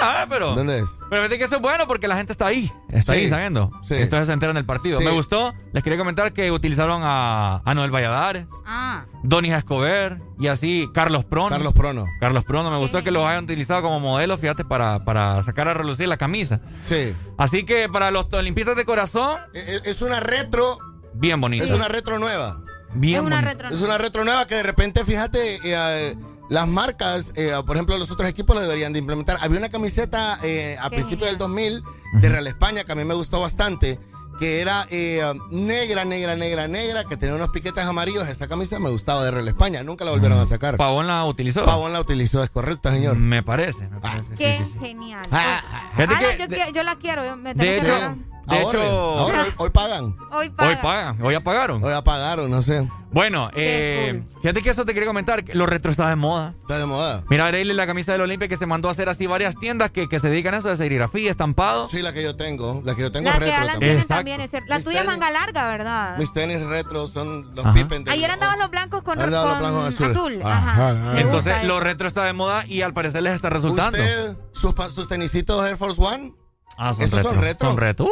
[0.02, 0.54] Ah, pero.
[0.54, 0.86] ¿Dónde es?
[1.08, 2.72] Pero fíjate que eso es bueno porque la gente está ahí.
[2.88, 3.70] Está Sí, ahí sabiendo.
[3.82, 3.94] sí.
[3.94, 4.98] Entonces se enteran del partido.
[4.98, 5.04] Sí.
[5.04, 5.54] Me gustó.
[5.72, 11.24] Les quería comentar que utilizaron a, a Noel Valladares, Ah, Donis Escobar y así Carlos
[11.24, 11.50] Prono.
[11.50, 12.06] Carlos Prono.
[12.20, 12.70] Carlos Prono.
[12.70, 16.16] Me gustó que los hayan utilizado como modelo, fíjate, para, para sacar a relucir la
[16.16, 16.60] camisa.
[16.82, 17.14] Sí.
[17.36, 20.78] Así que para los olimpistas de corazón, Es es una retro.
[21.14, 21.64] bien bonito.
[21.64, 22.60] Es una retro nueva.
[22.94, 23.68] bien es una retro.
[23.68, 26.16] Es una retro nueva que de repente, fíjate, eh, eh,
[26.50, 29.38] las marcas, eh, por ejemplo, los otros equipos lo deberían de implementar.
[29.40, 31.82] Había una camiseta eh, a principios del genial.
[31.82, 33.98] 2000 de Real España que a mí me gustó bastante,
[34.40, 38.26] que era eh, negra, negra, negra, negra, que tenía unos piquetes amarillos.
[38.28, 40.76] Esa camisa me gustaba de Real España, nunca la volvieron a sacar.
[40.76, 41.64] Pavón la utilizó.
[41.64, 43.16] Pavón la utilizó, es correcto, señor.
[43.16, 44.28] Me parece, me parece.
[44.30, 44.78] sí, Qué sí, sí.
[44.80, 45.22] genial.
[45.30, 45.60] Ah,
[45.94, 47.24] Fíjate Ah, que yo, de- yo la quiero.
[47.24, 48.29] yo me de tengo que hecho-.
[48.50, 50.16] De ahorren, hecho- ahorren, hoy, pagan.
[50.32, 50.68] Hoy paga.
[50.70, 51.82] Hoy pagan, hoy apagaron.
[51.84, 52.88] Hoy apagaron, no sé.
[53.12, 55.44] Bueno, eh, fíjate que eso te quería comentar.
[55.44, 56.54] que Lo retro está de moda.
[56.62, 57.24] Está de moda.
[57.28, 60.08] Mira, Arely, la camisa del Olimpia que se mandó a hacer así varias tiendas que,
[60.08, 61.88] que se dedican a eso de serigrafía, estampado.
[61.88, 62.82] Sí, la que yo tengo.
[62.84, 64.06] La que yo tengo La es que retro Alan también.
[64.06, 64.52] también es.
[64.68, 66.16] La Mis tuya es tenis- manga larga, ¿verdad?
[66.18, 67.74] Mis tenis retro son los Ajá.
[67.74, 70.10] pipen de Ayer andaban los blancos con, Andaban los con blancos azul.
[70.12, 70.42] azul.
[70.44, 70.58] Ajá.
[70.70, 70.94] Ajá, ajá.
[70.98, 71.66] Me gusta Entonces, eso.
[71.66, 73.98] lo retro está de moda y al parecer les está resultando.
[73.98, 76.32] ¿Usted, sus, pa- sus tenisitos Air Force One?
[76.78, 77.32] Ah, son esos retro.
[77.32, 77.66] son retro.
[77.70, 78.06] Son retro.
[78.06, 78.08] Uh,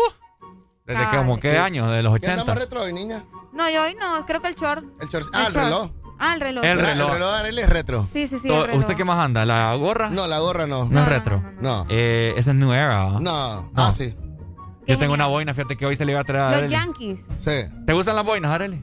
[0.88, 1.10] ¿Desde Ay.
[1.10, 1.90] que, como qué ¿Qué- años?
[1.90, 2.54] De los ¿Qué andamos 80.
[2.64, 3.24] retro hoy, niña?
[3.52, 4.82] No, yo hoy no, creo que el short.
[5.00, 5.64] El short- Ah, el short.
[5.66, 5.90] reloj.
[6.18, 6.64] Ah, el reloj.
[6.64, 7.06] El reloj.
[7.08, 8.06] El reloj de es retro.
[8.12, 8.48] Sí, sí, sí.
[8.48, 8.78] To- el reloj.
[8.80, 9.44] ¿Usted qué más anda?
[9.44, 10.10] ¿La gorra?
[10.10, 10.84] No, la gorra no.
[10.86, 11.42] No, No, es retro.
[11.42, 11.86] no, no, No.
[11.90, 13.10] Eh, esa es New Era.
[13.10, 13.20] No.
[13.20, 13.70] No.
[13.76, 14.16] Ah, sí.
[14.86, 16.70] Yo tengo una boina, fíjate que hoy se le iba a traer a Los.
[16.72, 17.20] Yankees.
[17.44, 17.70] Sí.
[17.86, 18.82] ¿Te gustan las boinas, Arely?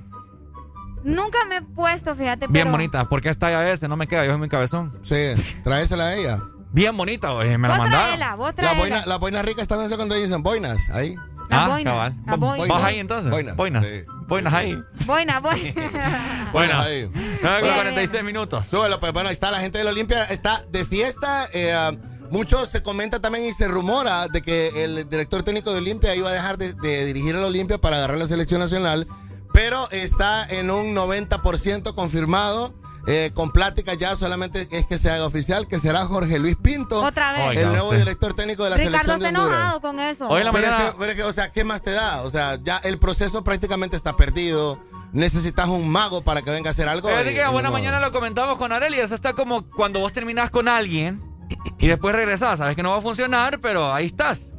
[1.04, 2.48] Nunca me he puesto, fíjate.
[2.48, 3.06] Bien pero- bonita.
[3.06, 3.88] ¿Por qué es talla ese?
[3.88, 4.98] No me queda, yo soy muy cabezón.
[5.04, 5.34] Sí.
[5.64, 6.40] Tráesela a ella.
[6.72, 8.08] Bien bonita, oye, me la mandaron.
[8.08, 10.90] traela, vos La boina, la boina rica está cuando dicen boinas.
[10.92, 11.16] Ahí.
[11.50, 12.16] La ah, boina, cabal.
[12.26, 12.74] la boina.
[12.74, 13.32] ¿Vas ahí entonces?
[13.32, 13.86] Boinas, Boinas.
[13.86, 14.04] sí.
[14.28, 14.78] Boinas ahí.
[15.06, 16.50] Boina, boina.
[16.52, 16.86] Buenas.
[16.86, 17.10] ahí.
[17.14, 18.66] 9 con Bien, 46 minutos.
[18.70, 21.48] Súbelo, pues bueno, ahí está la gente del Olimpia, está de fiesta.
[21.54, 21.98] eh,
[22.32, 26.30] mucho se comenta también y se rumora de que el director técnico de Olimpia iba
[26.30, 29.08] a dejar de, de dirigir al Olimpia para agarrar la selección nacional,
[29.54, 32.74] pero está en un 90% confirmado.
[33.08, 37.02] Eh, con pláticas ya solamente es que se haga oficial, que será Jorge Luis Pinto,
[37.04, 37.48] Otra vez.
[37.50, 38.00] Oiga, el nuevo usted.
[38.00, 39.60] director técnico de la Ricardo selección de está Honduras.
[39.60, 40.28] enojado con eso.
[40.28, 40.90] Hoy en la Pero es, mañana.
[40.92, 42.22] que, pero es que, o sea, ¿qué más te da?
[42.24, 44.80] O sea, ya el proceso prácticamente está perdido.
[45.14, 47.08] Necesitas un mago para que venga a hacer algo.
[47.08, 48.98] Fíjate y- que a y buena mañana lo comentamos con Areli.
[49.00, 51.22] Eso está como cuando vos terminás con alguien
[51.78, 52.58] y después regresás.
[52.60, 54.52] Sabes que no va a funcionar, pero ahí estás.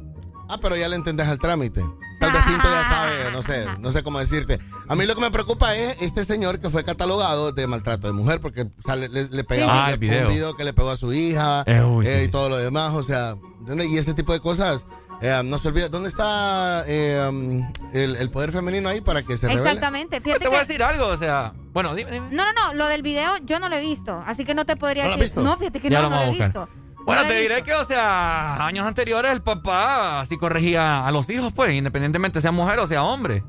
[0.49, 1.83] Ah, pero ya le entendés al trámite.
[2.33, 4.59] Tal vez ya sabe, no sé, no sé cómo decirte.
[4.87, 8.13] A mí lo que me preocupa es este señor que fue catalogado de maltrato de
[8.13, 10.27] mujer porque sale, le, le pegaba Ah, le- el video.
[10.27, 12.25] un video que le pegó a su hija Eh, uy, eh, sí.
[12.25, 13.35] y todo lo demás, o sea,
[13.89, 14.85] y ese tipo de cosas.
[15.19, 19.35] eh, no se olvida, ¿dónde está eh, um, el, el poder femenino ahí para que
[19.35, 19.67] se revele?
[19.67, 20.21] Exactamente.
[20.21, 21.53] Fíjate Te voy a que- decir algo, o sea.
[21.73, 22.27] Bueno, dime, dime.
[22.31, 22.73] No, no, no.
[22.75, 24.23] Lo del video yo no lo he visto.
[24.27, 25.35] Así que no te podría ¿No lo has decir.
[25.37, 25.49] visto?
[25.49, 26.67] No, fíjate que Ya no, lo no lo he vamos a buscar.
[26.69, 26.86] visto.
[27.07, 31.11] Bueno, No lo te diré que, o sea, años anteriores el papá así corregía a
[31.11, 33.43] los hijos, pues, independientemente sea mujer o sea hombre.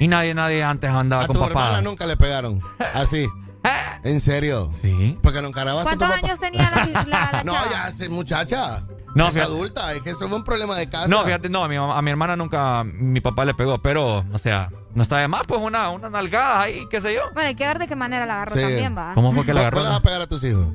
[0.00, 1.80] Y nadie, nadie antes andaba A con tu hermana papá.
[1.82, 2.60] nunca le pegaron.
[2.92, 3.26] Así.
[4.02, 4.68] ¿En serio?
[4.82, 5.16] Sí.
[5.22, 6.14] Porque a tu ¿Cuántos papá.
[6.22, 8.82] años tenía la, la, la No, ya es muchacha.
[9.14, 9.52] No, es fíjate.
[9.52, 11.06] adulta, es que eso fue un problema de casa.
[11.06, 14.24] No, fíjate, no, a mi, mamá- a mi hermana nunca mi papá le pegó, pero,
[14.32, 17.22] o sea, no está de más, pues una, una nalgada ahí, qué sé yo.
[17.32, 18.62] Bueno, hay que ver de qué manera la agarró Sí.
[18.62, 19.14] también, va.
[19.14, 19.76] ¿Cómo fue que la ¿Vos- agarró?
[19.78, 20.66] vos le vas a pegar a tus hijos?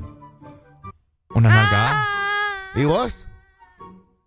[1.34, 2.02] Una nalgada.
[2.74, 3.26] ¿Y vos?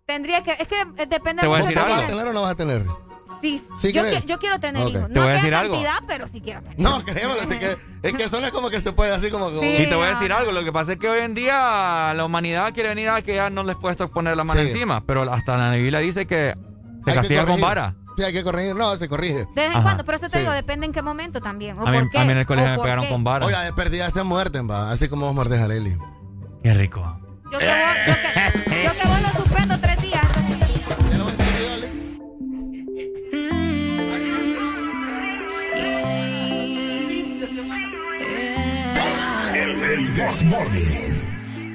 [0.06, 0.52] Tendría que.
[0.52, 2.54] Es que depende Te voy a mucho decir ¿Vas a tener o no vas a
[2.54, 2.84] tener?
[3.40, 4.24] Sí, ¿Sí yo, crees?
[4.24, 5.08] qui- yo quiero tener hijos.
[5.08, 5.74] Te No voy a decir algo.
[5.74, 6.78] cantidad, pero sí quiero tener.
[6.78, 9.46] No, créemelo, así que, es que eso no es como que se puede así como...
[9.46, 9.66] como- Sí.
[9.80, 12.24] Y te voy a decir algo, lo que pasa es que hoy en día la
[12.24, 14.68] humanidad quiere venir a que ya no les puedes poner la mano Sí.
[14.68, 16.54] encima, pero hasta la Biblia dice que
[17.04, 17.94] se Hay que con vara.
[18.16, 18.74] Sí, hay que corregir.
[18.76, 19.40] No, se corrige.
[19.40, 19.82] De vez en Ajá.
[19.82, 20.38] cuando, pero eso te Sí.
[20.40, 21.78] digo, depende en qué momento también.
[21.78, 22.18] O A mí, por qué.
[22.20, 23.10] a mí en el colegio me pegaron qué.
[23.10, 23.44] con vara.
[23.44, 24.90] Oiga, de perdida se muerden, va.
[24.90, 25.98] Así como vos mordés a Arely.
[26.62, 27.18] Qué rico.
[27.52, 30.22] Yo que, vos, yo, que, yo que vos lo suspendo tres días.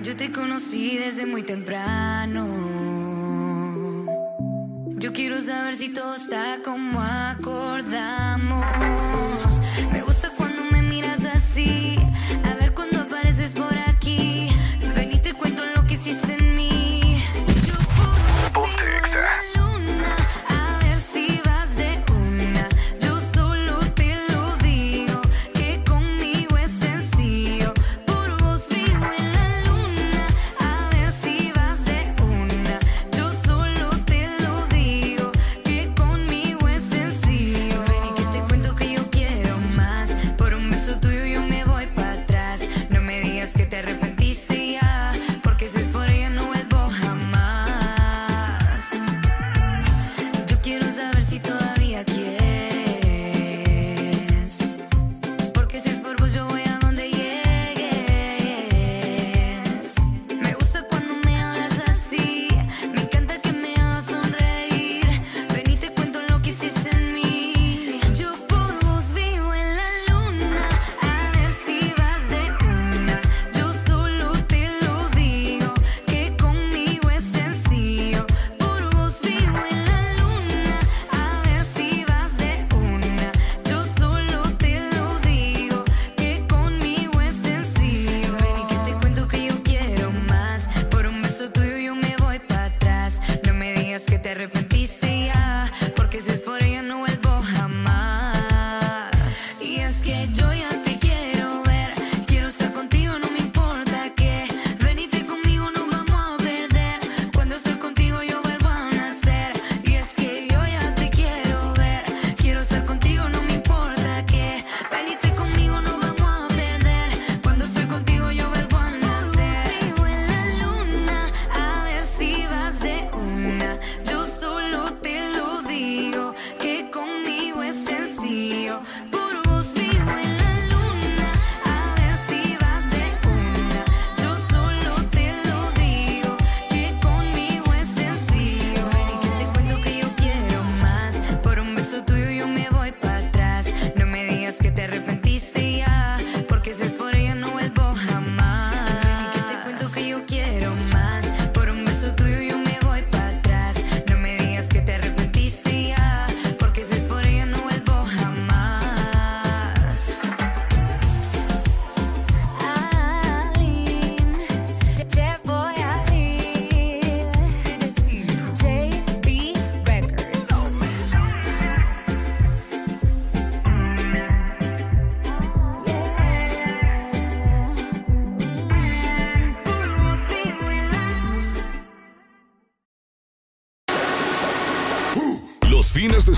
[0.02, 2.48] Yo te conocí desde muy temprano.
[4.96, 8.66] Yo quiero saber si todo está como acordamos.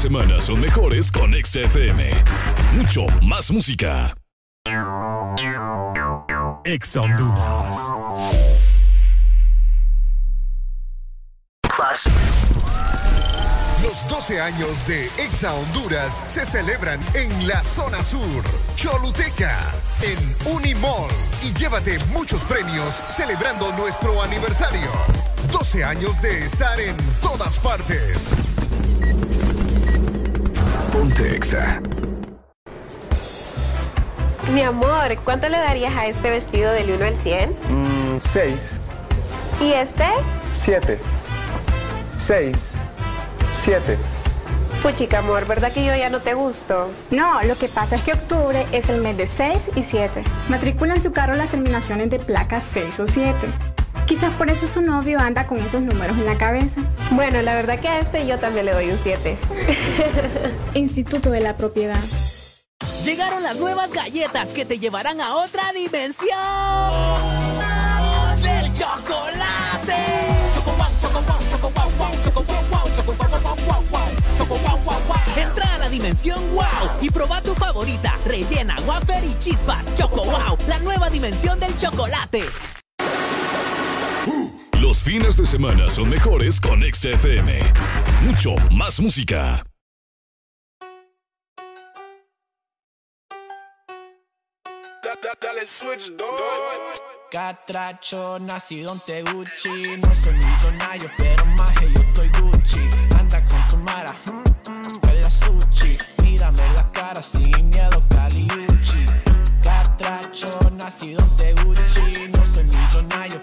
[0.02, 2.10] semanas son mejores con XFM.
[2.74, 4.16] Mucho más música.
[6.66, 7.78] Ex Honduras.
[13.84, 18.44] Los 12 años de Exa Honduras se celebran en la zona sur,
[18.76, 19.56] Choluteca,
[20.02, 21.12] en Unimall.
[21.44, 24.90] Y llévate muchos premios celebrando nuestro aniversario.
[25.52, 28.32] 12 años de estar en todas partes.
[31.22, 31.82] Ponte Exa.
[34.54, 37.56] Mi amor, ¿cuánto le darías a este vestido del 1 al 100?
[38.20, 38.80] 6.
[39.60, 40.06] Mm, ¿Y este?
[40.54, 41.00] 7.
[42.18, 42.72] 6.
[43.54, 43.98] 7.
[44.82, 46.90] Puchica, amor, ¿verdad que yo ya no te gusto?
[47.12, 50.24] No, lo que pasa es que octubre es el mes de 6 y 7.
[50.50, 53.36] Matriculan su carro las terminaciones de placas 6 o 7.
[54.12, 56.82] Quizás por eso su novio anda con esos números en la cabeza.
[57.12, 59.38] Bueno, la verdad que a este yo también le doy un 7.
[60.74, 62.04] Instituto de la Propiedad.
[63.06, 66.28] Llegaron las nuevas galletas que te llevarán a otra dimensión
[68.42, 69.96] del chocolate.
[75.38, 76.66] Entra a la dimensión wow
[77.02, 79.94] y proba tu favorita, rellena, wafer y chispas.
[79.94, 82.44] Choco wow, la nueva dimensión del chocolate.
[84.92, 87.60] Los fines de semana son mejores con XFM.
[88.24, 89.66] Mucho más música.
[97.32, 99.96] Catracho, nacido en Teguchi.
[99.96, 102.82] No soy millonario, pero más que yo estoy Gucci.
[103.18, 105.98] Anda con tu mara, mm, mm, sushi.
[106.22, 109.06] Mírame la cara sin miedo, Caliuchi.
[109.64, 112.28] Catracho, nacido en Teguchi.
[112.28, 113.41] No soy millonario,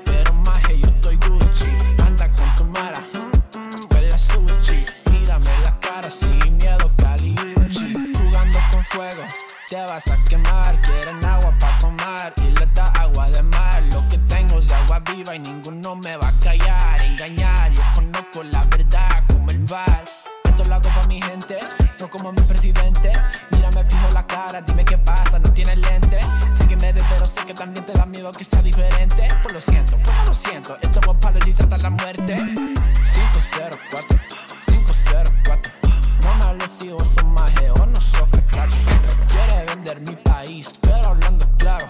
[9.69, 13.83] Te vas a quemar, quieren agua para tomar y le da agua de mar.
[13.93, 17.71] Lo que tengo es agua viva y ninguno me va a callar, engañar.
[17.75, 20.05] Yo conozco la verdad como el bar.
[20.45, 21.59] Esto lo hago para mi gente,
[22.01, 23.13] no como mi presidente.
[23.51, 26.19] Mirame fijo la cara, dime qué pasa, no tienes lente.
[26.51, 29.29] Sé que me ves, pero sé que también te da miedo que sea diferente.
[29.43, 32.37] Pues lo siento, pues lo siento, esto va apologizar hasta la muerte.
[33.05, 34.19] 504,
[34.65, 35.88] 504.
[36.23, 38.79] No me si vos sos maje o no sos catracho.
[39.29, 41.89] Quiere vender mi país, pero hablando claro.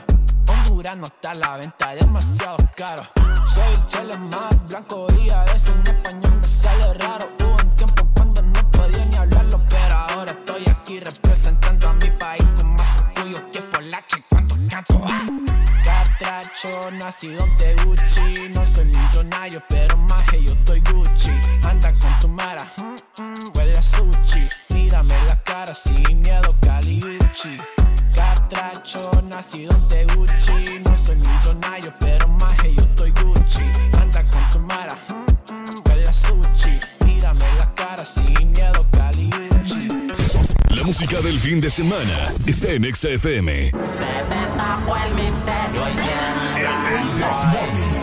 [0.48, 3.02] Honduras no está a la venta, demasiado caro.
[3.46, 7.28] Soy el chile más blanco y a veces mi español me sale raro.
[7.40, 12.10] Hubo un tiempo cuando no podía ni hablarlo, pero ahora estoy aquí representando a mi
[12.12, 14.22] país con más orgullo que Polache.
[14.28, 15.02] ¿Cuánto canto?
[15.84, 18.48] Catracho, nacido de Gucci.
[18.54, 21.30] No soy millonario, pero maje, yo estoy Gucci.
[21.64, 22.64] Anda con tu mara,
[41.08, 43.72] música del fin de semana está en Exa FM.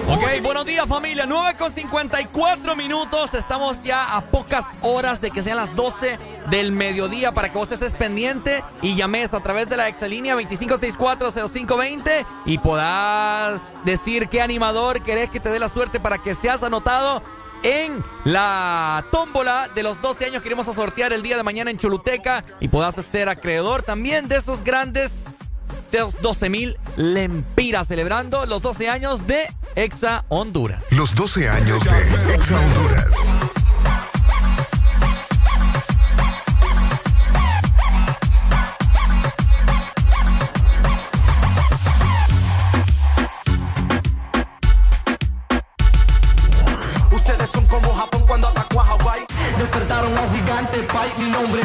[0.07, 5.43] Ok, buenos días familia, 9 con 54 minutos, estamos ya a pocas horas de que
[5.43, 6.17] sean las 12
[6.49, 12.25] del mediodía para que vos estés pendiente y llames a través de la exalínea 25640520
[12.45, 17.21] y puedas decir qué animador querés que te dé la suerte para que seas anotado
[17.65, 21.71] en la tómbola de los 12 años que iremos a sortear el día de mañana
[21.71, 25.23] en Choluteca y puedas ser acreedor también de esos grandes
[25.91, 30.83] de los 12 mil lempiras celebrando los 12 años de Exa Honduras.
[30.91, 33.34] Los 12 años de Exa Honduras.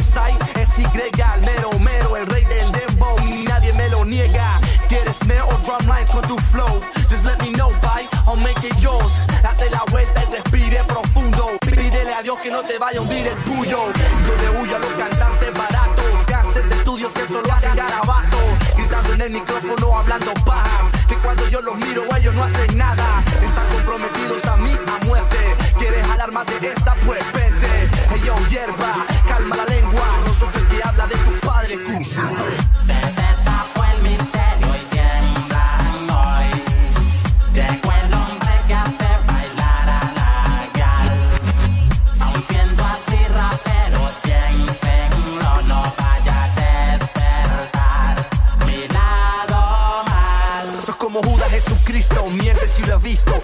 [0.01, 3.19] Es Y, el mero, mero, el rey del dembow.
[3.23, 4.59] Y nadie me lo niega.
[4.89, 6.81] ¿Quieres snare o drum lines con tu flow?
[7.11, 8.09] Just let me know, pai.
[8.27, 9.21] I'll make it yours.
[9.43, 11.51] Date la vuelta y respire profundo.
[11.61, 13.93] Pídele a Dios que no te vaya a hundir el puyo.
[14.27, 16.27] Yo le huyo a los cantantes baratos.
[16.27, 18.39] Gastes de estudios que solo hacen garabato.
[18.79, 20.91] Gritando en el micrófono, hablando pajas.
[21.09, 23.23] Que cuando yo los miro, ellos no hacen nada.
[23.45, 25.37] Están comprometidos a mí a muerte.
[25.79, 26.95] ¿Quieres jalar más de esta?
[27.05, 27.80] Pues vente.
[28.25, 30.07] Yo, hierba, calma la lengua.
[30.27, 32.05] No soy el que habla de tu padre, y
[51.51, 53.43] Jesucristo, mientes si lo has visto.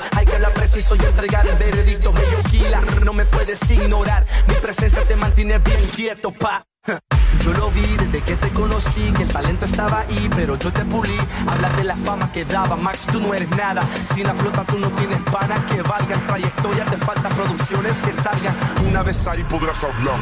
[0.76, 2.12] Preciso y entregar el veredicto.
[2.50, 4.26] Killer, no me puedes ignorar.
[4.46, 6.66] Mi presencia te mantiene bien quieto, pa.
[7.42, 10.84] Yo lo vi desde que te conocí, que el talento estaba ahí, pero yo te
[10.84, 11.16] pulí.
[11.48, 13.80] Hablas de la fama que daba, Max, tú no eres nada.
[13.82, 18.54] Sin la flota tú no tienes pana que valga trayectoria, te faltan producciones que salgan.
[18.86, 20.20] Una vez ahí podrás hablar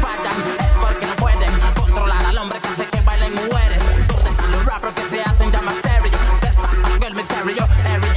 [0.00, 3.78] Fallan es porque no pueden controlar al hombre que hace que bailen mujeres.
[4.06, 6.18] ¿Dónde están los rappers que se hacen llamar serio?
[6.40, 6.68] Despa,
[7.06, 8.09] el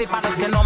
[0.00, 0.57] Am the disipados que no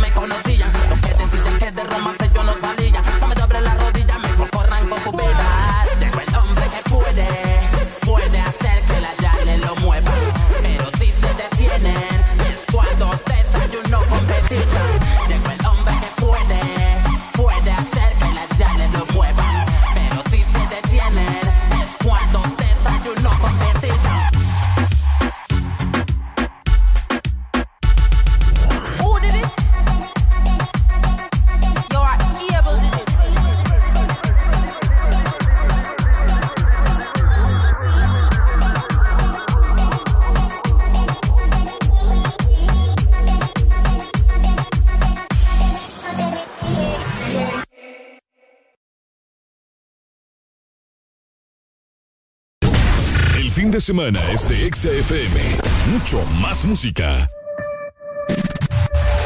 [53.73, 55.41] de semana es de Exa FM.
[55.93, 57.27] Mucho más música.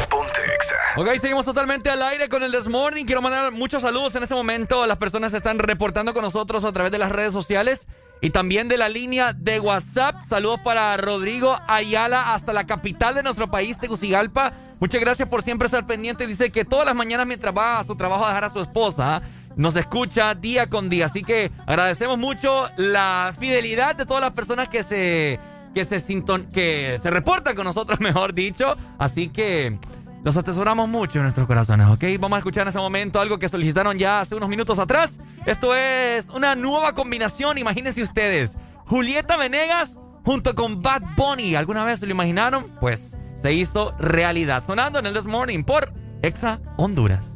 [0.09, 0.75] Ponte Exa.
[0.95, 3.03] Ok, seguimos totalmente al aire con el This Morning.
[3.03, 4.87] Quiero mandar muchos saludos en este momento.
[4.87, 7.89] Las personas se están reportando con nosotros a través de las redes sociales
[8.21, 10.15] y también de la línea de WhatsApp.
[10.29, 14.53] Saludos para Rodrigo Ayala hasta la capital de nuestro país, Tegucigalpa.
[14.79, 16.25] Muchas gracias por siempre estar pendiente.
[16.25, 19.21] Dice que todas las mañanas mientras va a su trabajo a dejar a su esposa,
[19.57, 21.07] nos escucha día con día.
[21.07, 25.39] Así que agradecemos mucho la fidelidad de todas las personas que se
[25.73, 28.75] que se, sinton que se reportan con nosotros, mejor dicho.
[28.97, 29.77] Así que
[30.23, 32.03] los atesoramos mucho en nuestros corazones, ¿ok?
[32.19, 35.19] Vamos a escuchar en ese momento algo que solicitaron ya hace unos minutos atrás.
[35.45, 38.57] Esto es una nueva combinación, imagínense ustedes.
[38.85, 41.55] Julieta Venegas junto con Bad Bunny.
[41.55, 42.67] ¿Alguna vez se lo imaginaron?
[42.79, 44.63] Pues se hizo realidad.
[44.65, 47.35] Sonando en el This Morning por Exa Honduras.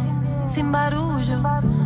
[0.51, 1.41] sin barullo.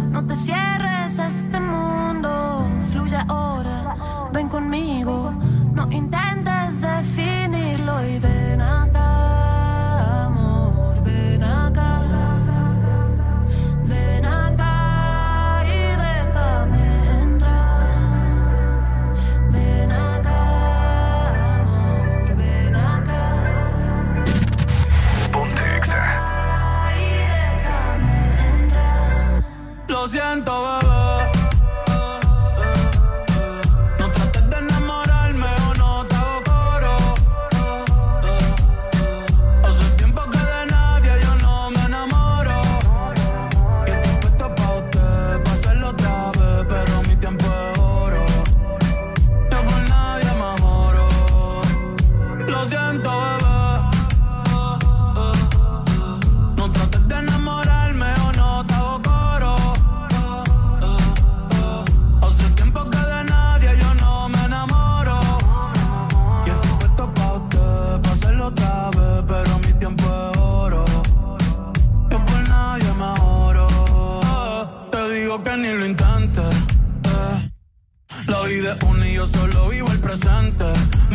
[0.10, 3.96] No te cierres a este mundo, fluye ahora,
[4.34, 5.32] ven conmigo.
[5.74, 9.05] No intentes definirlo y ven acá,
[30.08, 30.85] Siento.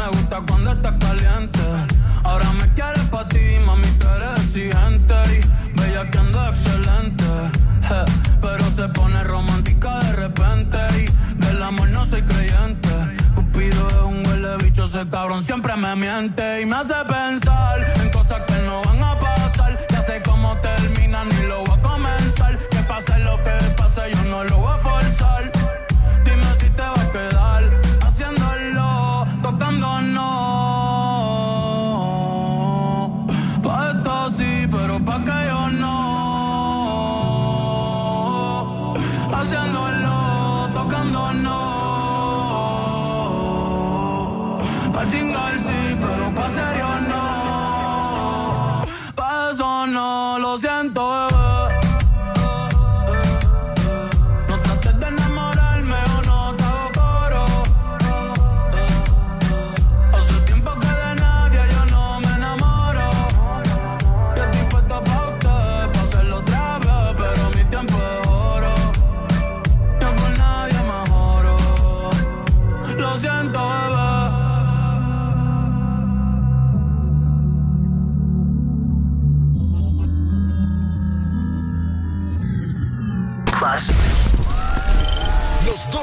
[0.01, 1.61] Me gusta cuando estás caliente.
[2.25, 5.15] Ahora me quieres pa' ti, mami, tú eres exigente.
[5.29, 7.25] Y bella que ando excelente.
[8.41, 10.79] Pero se pone romántica de repente.
[11.03, 12.89] Y del amor no soy creyente.
[13.35, 16.63] Cupido es un huele bicho, ese cabrón siempre me miente.
[16.63, 16.95] Y me hace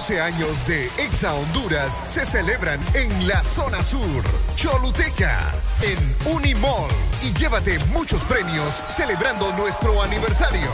[0.08, 4.24] 12 años de Exa Honduras se celebran en la zona sur,
[4.56, 6.88] Choluteca, en Unimall.
[7.24, 10.70] Y llévate muchos premios celebrando nuestro aniversario.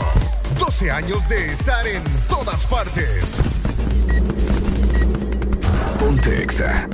[0.60, 3.38] 12 años de estar en todas partes.
[5.98, 6.88] Ponte Exa.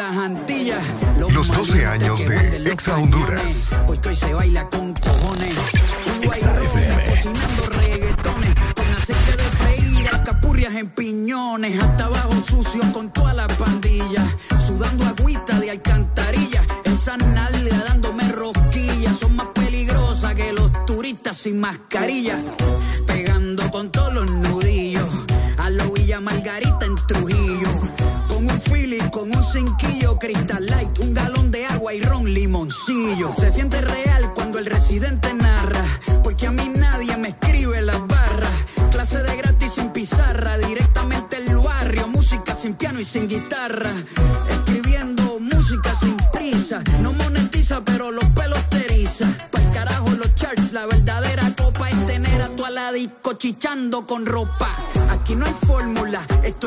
[0.00, 0.82] Las Antillas.
[1.18, 3.70] Los 12 años de Exa Honduras.
[3.86, 5.54] Porque hoy se baila con cojones.
[6.06, 6.66] Un guayrón
[7.06, 8.54] cocinando reggaetones.
[8.76, 11.82] Con aceite de freír, alcapurrias en piñones.
[11.82, 14.24] Hasta abajo sucio con toda la pandilla.
[14.66, 16.62] Sudando agüita de alcantarilla.
[16.84, 19.18] Esa nalga dándome rosquillas.
[19.18, 22.40] Son más peligrosas que los turistas sin mascarilla.
[23.06, 25.10] Pegando con todos los nudillos.
[25.58, 27.39] A lo Villa Margarita en Trujillo.
[28.90, 33.32] Con un cinquillo, Crystal Light, un galón de agua y ron limoncillo.
[33.32, 35.84] Se siente real cuando el residente narra,
[36.24, 38.50] porque a mí nadie me escribe las barras.
[38.90, 43.92] Clase de gratis sin pizarra, directamente el barrio, música sin piano y sin guitarra.
[44.48, 49.26] Escribiendo música sin prisa, no monetiza, pero los pelos te eriza.
[49.52, 54.68] Pa'l carajo los charts, la verdadera copa es tener a tu aladico chichando con ropa.
[55.10, 56.58] Aquí no hay fórmula, es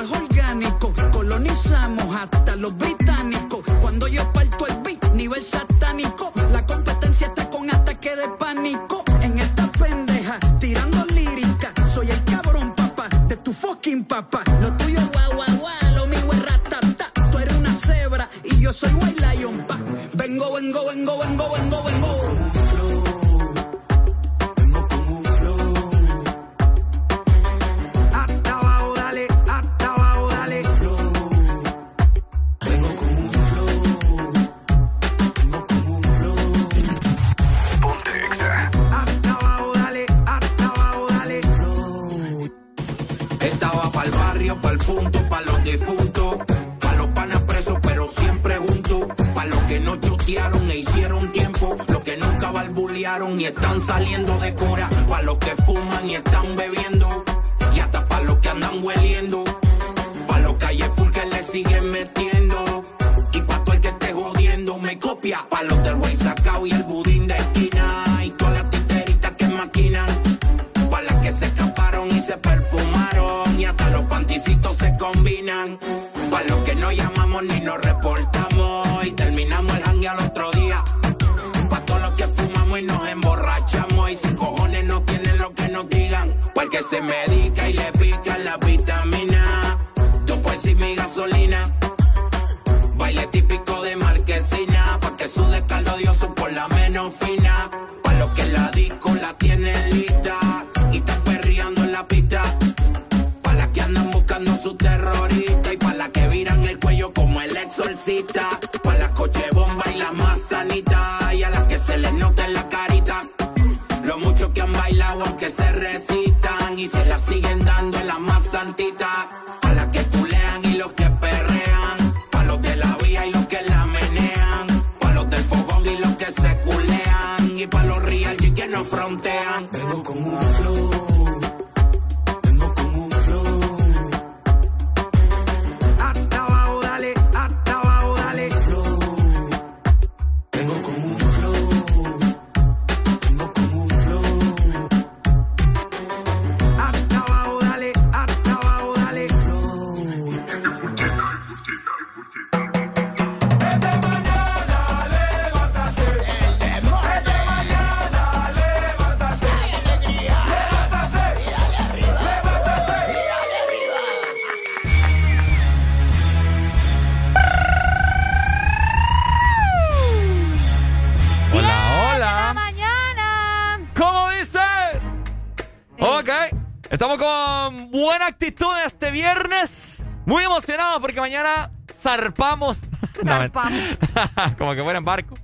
[182.17, 182.77] zarpamos.
[183.23, 183.39] No,
[184.57, 185.35] como que fuera en barco.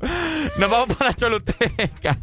[0.57, 2.17] Nos vamos para Choluteca.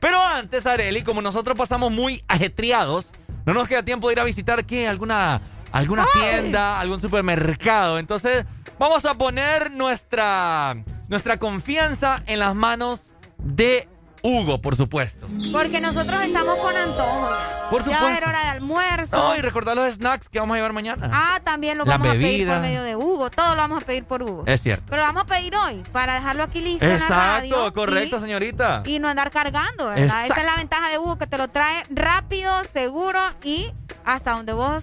[0.00, 3.10] Pero antes, Areli, como nosotros pasamos muy ajetreados,
[3.44, 4.88] no nos queda tiempo de ir a visitar ¿qué?
[4.88, 5.40] alguna
[5.72, 7.98] alguna tienda, algún supermercado.
[7.98, 8.44] Entonces,
[8.78, 10.76] vamos a poner nuestra
[11.08, 13.88] nuestra confianza en las manos de
[14.22, 15.26] Hugo, por supuesto.
[15.52, 17.30] Porque nosotros estamos con antojo.
[17.70, 18.28] Por Ya va a ser supuesto.
[18.30, 19.16] hora de almuerzo.
[19.16, 21.10] No, y recordar los snacks que vamos a llevar mañana.
[21.12, 23.30] Ah, también lo Las vamos a pedir por medio de Hugo.
[23.30, 24.44] Todo lo vamos a pedir por Hugo.
[24.46, 24.84] Es cierto.
[24.88, 27.54] Pero lo vamos a pedir hoy para dejarlo aquí listo en la radio.
[27.56, 28.82] Exacto, correcto, y- señorita.
[28.86, 30.26] Y no andar cargando, ¿verdad?
[30.26, 33.72] Esa es la ventaja de Hugo, que te lo trae rápido, seguro y
[34.04, 34.82] hasta donde vos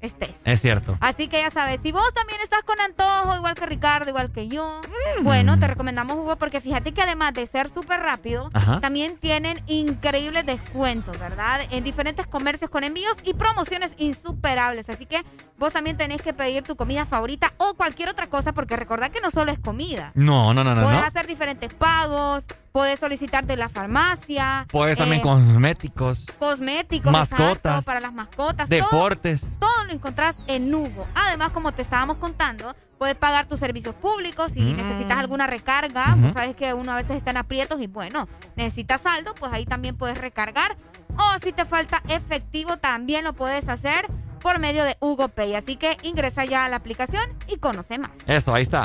[0.00, 0.34] estés.
[0.44, 0.96] Es cierto.
[1.00, 4.48] Así que ya sabes, si vos también estás con antojo, igual que Ricardo, igual que
[4.48, 4.80] yo,
[5.22, 8.80] bueno, te recomendamos Hugo porque fíjate que además de ser súper rápido, Ajá.
[8.80, 11.60] también tienen increíbles descuentos, ¿verdad?
[11.70, 14.88] En diferentes comercios con envíos y promociones insuperables.
[14.88, 15.22] Así que
[15.58, 19.20] vos también tenés que pedir tu comida favorita o cualquier otra cosa porque recordad que
[19.20, 20.12] no solo es comida.
[20.14, 20.82] No, no, no, no.
[20.82, 21.04] Podés no.
[21.06, 24.66] hacer diferentes pagos, podés solicitar de la farmacia.
[24.70, 27.56] Puedes también eh, cosméticos, Cosméticos, Mascotas.
[27.56, 28.68] exacto, para las mascotas.
[28.68, 29.58] todo- deportes.
[29.58, 31.06] todo lo encontrás en Hugo.
[31.14, 34.76] Además, como te estábamos contando, puedes pagar tus servicios públicos si Mm.
[34.76, 36.14] necesitas alguna recarga.
[36.16, 39.66] Vos sabes que uno a veces está en aprietos y bueno, necesitas saldo, pues ahí
[39.66, 40.76] también puedes recargar.
[41.16, 44.06] O si te falta efectivo, también lo puedes hacer
[44.38, 45.54] por medio de Hugo Pay.
[45.54, 48.10] Así que ingresa ya a la aplicación y conoce más.
[48.26, 48.84] Eso, ahí está.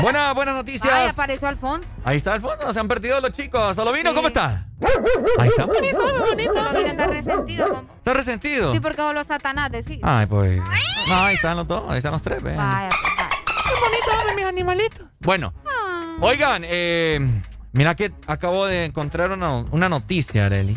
[0.00, 0.92] Buenas, buenas noticias.
[0.92, 1.90] Ay, apareció Alfonso.
[2.04, 3.76] Ahí está Alfonso, se han perdido los chicos.
[3.76, 4.66] Solo vino, ¿cómo está?
[5.38, 5.66] Ahí está.
[5.66, 6.52] Bonito, bonito.
[6.54, 7.68] Solo vino está resentido.
[7.68, 7.94] compa.
[7.98, 8.72] ¿Está resentido?
[8.74, 9.98] Sí, porque voló Satanás, decís.
[10.02, 10.60] Ay, pues.
[11.08, 12.42] No, ahí están los dos, ahí están los tres.
[12.42, 12.56] ve.
[12.56, 13.28] Vaya, pues, vaya.
[13.44, 15.06] Qué bonito, mis animalitos.
[15.20, 15.52] Bueno,
[16.20, 17.20] oigan, eh,
[17.72, 20.76] mira que acabo de encontrar una, una noticia, Areli.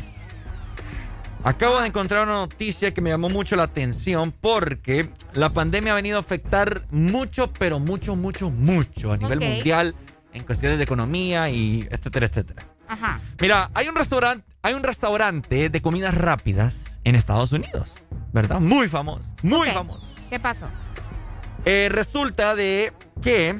[1.45, 5.95] Acabo de encontrar una noticia que me llamó mucho la atención porque la pandemia ha
[5.95, 9.93] venido a afectar mucho, pero mucho, mucho, mucho a nivel mundial
[10.33, 12.63] en cuestiones de economía y etcétera, etcétera.
[12.87, 13.21] Ajá.
[13.39, 17.93] Mira, hay un restaurante, hay un restaurante de comidas rápidas en Estados Unidos,
[18.33, 18.59] ¿verdad?
[18.59, 20.03] Muy famoso, muy famoso.
[20.31, 20.65] ¿Qué pasó?
[21.63, 22.91] Eh, resulta de
[23.21, 23.55] que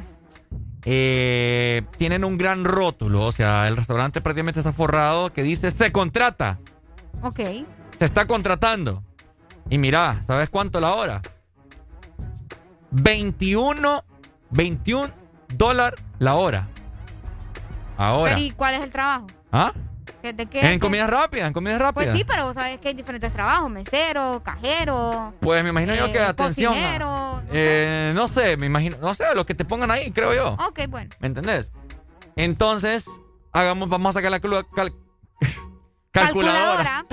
[0.86, 5.92] eh, tienen un gran rótulo, o sea, el restaurante prácticamente está forrado que dice se
[5.92, 6.58] contrata,
[7.22, 7.40] Ok.
[7.98, 9.04] Se está contratando.
[9.70, 11.22] Y mira, ¿sabes cuánto la hora?
[12.92, 14.04] 21,
[14.52, 15.10] 21
[15.56, 16.68] dólares la hora.
[17.98, 18.34] Ahora.
[18.36, 19.28] Pero ¿y cuál es el trabajo?
[19.52, 19.72] ¿Ah?
[20.22, 20.60] ¿Qué- ¿De qué?
[20.62, 20.80] En qué?
[20.80, 22.06] comida rápida, en comida rápida.
[22.12, 23.70] Pues sí, pero vos sabés que hay diferentes trabajos.
[23.70, 25.34] Mesero, cajero.
[25.40, 26.74] Pues me imagino yo eh, que atención.
[26.74, 27.42] Cocinero.
[27.52, 30.54] eh, no sé, me imagino, no sé, lo que te pongan ahí, creo yo.
[30.68, 31.10] Ok, bueno.
[31.20, 31.72] ¿Me entendés?
[32.36, 33.06] Entonces,
[33.54, 34.94] hagamos, vamos a sacar la cal-
[36.22, 37.06] calculadora.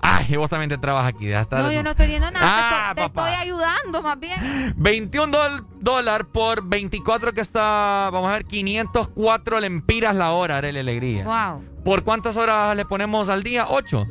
[0.00, 1.28] Ay, vos también te trabajas aquí.
[1.28, 1.60] ya está.
[1.62, 2.46] No, yo no estoy diciendo nada.
[2.90, 4.74] Ah, te, estoy, te estoy ayudando más bien.
[4.76, 10.78] 21 dol- dólar por 24 que está, vamos a ver, 504 lempiras la hora, Arely
[10.78, 11.24] Alegría.
[11.24, 11.64] Wow.
[11.84, 13.66] ¿Por cuántas horas le ponemos al día?
[13.68, 14.06] 8.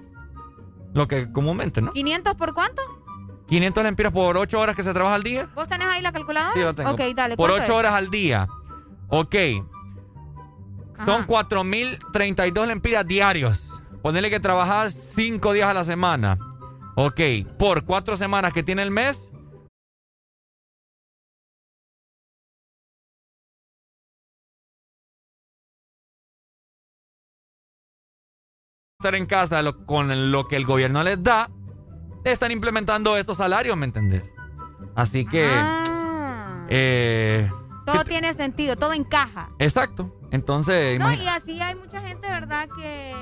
[0.93, 1.93] Lo que comúnmente, ¿no?
[1.93, 2.81] ¿500 por cuánto?
[3.47, 5.47] 500 lempiras por 8 horas que se trabaja al día.
[5.55, 6.53] ¿Vos tenés ahí la calculadora?
[6.53, 6.91] Sí, lo tengo.
[6.91, 7.35] Ok, dale.
[7.37, 7.77] Por ¿cuánto 8 es?
[7.79, 8.47] horas al día.
[9.07, 9.35] Ok.
[11.05, 11.27] Son Ajá.
[11.27, 13.68] 4.032 lempiras diarios.
[14.01, 16.37] Ponerle que trabajas 5 días a la semana.
[16.95, 17.19] Ok.
[17.57, 19.31] Por 4 semanas que tiene el mes.
[28.99, 31.49] Estar en casa lo- con lo que el gobierno les da.
[32.25, 34.23] Están implementando estos salarios, ¿me entendés?
[34.95, 35.49] Así que.
[35.49, 36.65] Ah.
[36.69, 37.49] eh,
[37.85, 39.49] Todo tiene sentido, todo encaja.
[39.57, 40.15] Exacto.
[40.31, 42.67] Entonces, No, y así hay mucha gente, ¿verdad?
[42.77, 43.15] Que.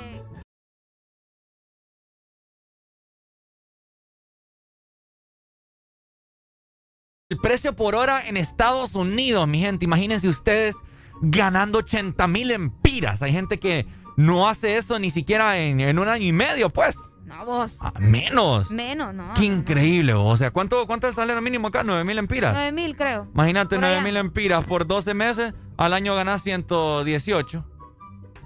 [7.30, 10.75] El precio por hora en Estados Unidos, mi gente, imagínense ustedes
[11.22, 13.22] ganando 80 mil empiras.
[13.22, 16.95] Hay gente que no hace eso ni siquiera en, en un año y medio, pues.
[17.25, 17.73] No, vos.
[17.81, 18.72] A menos.
[18.72, 19.33] Menos, ¿no?
[19.33, 20.14] Qué increíble.
[20.14, 21.83] O sea, ¿cuánto, ¿cuánto es el salario mínimo acá?
[21.83, 22.53] 9 mil empiras.
[22.53, 23.27] 9 mil, creo.
[23.33, 24.03] Imagínate, Por 9 allá.
[24.06, 25.53] mil empiras por 12 meses.
[25.75, 27.65] Al año ganas 118.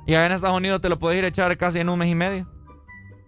[0.08, 2.10] Y allá en Estados Unidos te lo puedes ir a echar casi en un mes
[2.10, 2.50] y medio.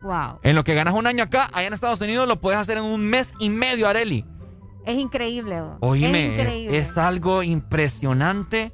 [0.01, 0.40] Wow.
[0.41, 2.83] En lo que ganas un año acá, allá en Estados Unidos lo puedes hacer en
[2.83, 4.25] un mes y medio, Areli.
[4.85, 5.77] Es increíble, vos.
[5.81, 6.77] Oíme, Es increíble.
[6.77, 8.73] es algo impresionante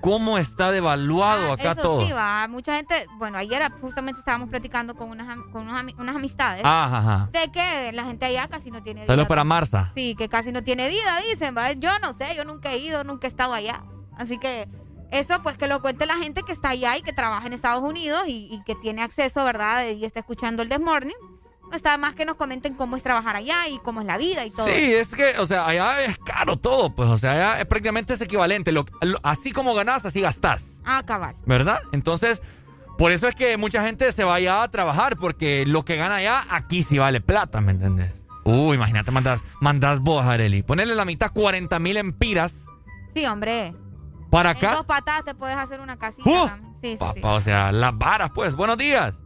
[0.00, 2.06] cómo está devaluado acá Ah, Eso todo.
[2.06, 2.48] sí, va.
[2.48, 2.94] Mucha gente.
[3.18, 6.62] Bueno, ayer justamente estábamos platicando con unas, con unas amistades.
[6.64, 7.28] Ajá, ajá.
[7.32, 9.12] De que la gente allá casi no tiene vida.
[9.12, 9.90] Saludos para Marza.
[9.94, 11.54] Sí, que casi no tiene vida, dicen.
[11.56, 11.72] ¿va?
[11.72, 13.82] Yo no sé, yo nunca he ido, nunca he estado allá.
[14.16, 14.68] Así que
[15.10, 17.82] eso, pues que lo cuente la gente que está allá y que trabaja en Estados
[17.82, 19.86] Unidos y, y que tiene acceso, ¿verdad?
[19.90, 21.12] Y está escuchando el This Morning.
[21.72, 24.50] Está más que nos comenten cómo es trabajar allá y cómo es la vida y
[24.50, 24.66] todo.
[24.66, 28.14] Sí, es que, o sea, allá es caro todo, pues, o sea, allá es prácticamente
[28.14, 28.72] es equivalente.
[28.72, 31.36] Lo- lo- así como ganás, así gastás, Ah, cabal.
[31.46, 31.80] ¿verdad?
[31.92, 32.42] Entonces,
[32.98, 36.16] por eso es que mucha gente se va allá a trabajar, porque lo que gana
[36.16, 38.12] allá, aquí sí vale plata, ¿me entiendes?
[38.44, 40.62] Uh, imagínate, mandas, mandas vos, Areli.
[40.62, 42.54] Ponerle la mitad 40 mil empiras
[43.14, 43.74] Sí, hombre.
[44.30, 44.72] para En acá.
[44.74, 46.28] dos patadas te puedes hacer una casita.
[46.28, 46.48] ¡Uh!
[46.48, 46.96] Sí, sí, sí.
[46.96, 48.54] Papá, o sea, las varas, pues.
[48.56, 49.22] Buenos días.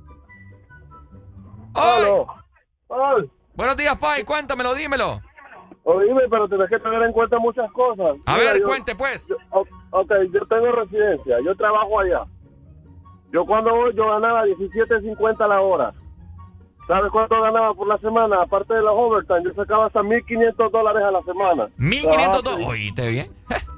[1.75, 3.31] ¡Ay!
[3.55, 4.25] Buenos días, Pai.
[4.25, 5.20] Cuéntamelo, dímelo.
[5.85, 8.17] Oíme, pero tienes que tener en cuenta muchas cosas.
[8.27, 9.27] A Mira, ver, yo- cuente, pues.
[9.28, 9.36] yo-
[9.91, 12.25] ok, yo tengo residencia, yo trabajo allá.
[13.33, 15.93] Yo cuando voy, yo ganaba 17.50 la hora.
[16.86, 18.43] ¿Sabes cuánto ganaba por la semana?
[18.43, 21.69] Aparte de los overtime, yo sacaba hasta 1.500 dólares a la semana.
[21.77, 22.67] 1500 Ah, dólares.
[22.69, 23.33] Oíste bien.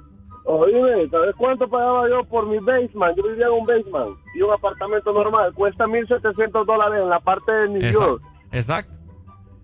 [0.48, 3.16] Oíme, ¿sabes cuánto pagaba yo por mi basement?
[3.16, 5.52] Yo vivía en un basement y un apartamento normal.
[5.54, 8.22] Cuesta 1.700 dólares en la parte de New York.
[8.52, 8.96] Exacto.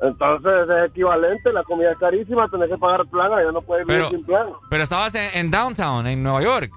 [0.01, 4.01] Entonces es equivalente, la comida es carísima, tenés que pagar plan, allá no puedes vivir
[4.02, 4.49] Pero- sin plan.
[4.69, 6.70] Pero estabas en, en downtown, en Nueva York.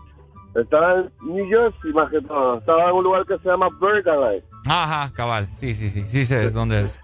[0.53, 4.05] Estaba en New Jersey más que todo, estaba en un lugar que se llama Burger
[4.19, 4.43] Line.
[4.69, 5.47] Ajá, cabal.
[5.53, 6.03] Sí, sí, sí.
[6.03, 6.99] Sí sé dónde es.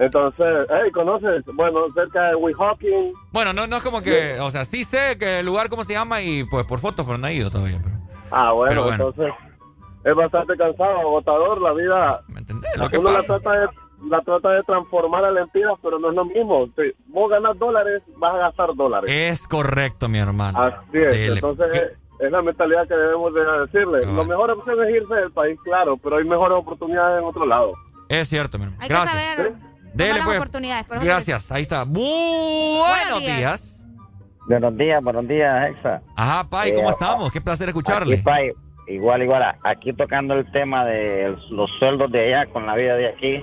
[0.00, 1.44] Entonces, hey, ¿conoces?
[1.54, 3.12] Bueno, cerca de Weehawken.
[3.32, 4.40] Bueno, no, no es como que...
[4.40, 7.18] O sea, sí sé que el lugar cómo se llama y pues por fotos, pero
[7.18, 7.78] no he ido todavía.
[7.84, 7.96] Pero,
[8.32, 9.08] Ah, bueno, Pero bueno.
[9.08, 9.34] entonces
[10.04, 12.20] es bastante cansado, agotador la vida.
[12.28, 12.70] ¿Me entendés?
[12.76, 13.68] Lo que Uno la trata, de,
[14.08, 16.66] la trata de transformar a lempiras, pero no es lo mismo.
[16.76, 19.10] Si vos ganas dólares, vas a gastar dólares.
[19.12, 20.58] Es correcto, mi hermano.
[20.62, 21.34] Así es, Dele.
[21.34, 21.78] entonces ¿Qué?
[21.78, 24.06] es, Es la mentalidad que debemos de decirle.
[24.06, 27.72] Lo mejor opción es irse del país, claro, pero hay mejores oportunidades en otro lado.
[28.08, 28.82] Es cierto, mi hermano.
[28.82, 29.36] Hay Gracias.
[29.36, 29.52] que saber
[29.94, 30.38] Dele, pues.
[30.38, 30.86] oportunidades.
[30.88, 31.84] pero- Gracias, ahí está.
[31.84, 33.76] Buenos días.
[34.48, 36.02] Buenos días, buenos días, Hexa.
[36.16, 37.30] Ajá, Pai, Eh, ¿cómo estamos?
[37.30, 38.14] Qué placer escucharle.
[38.14, 38.52] Aquí, Pai,
[38.88, 39.42] igual, igual.
[39.64, 43.42] Aquí tocando el tema de los sueldos de allá con la vida de aquí.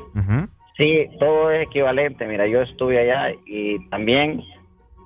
[0.76, 2.26] Sí, todo es equivalente.
[2.28, 4.42] Mira, yo estuve allá y también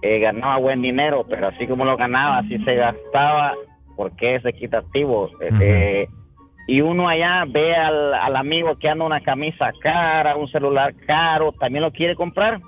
[0.01, 3.53] eh, ganaba buen dinero, pero así como lo ganaba, así se gastaba
[3.95, 5.29] porque es equitativo.
[5.61, 6.07] Eh,
[6.71, 11.51] y uno allá ve al, al amigo que anda una camisa cara, un celular caro,
[11.51, 12.61] también lo quiere comprar.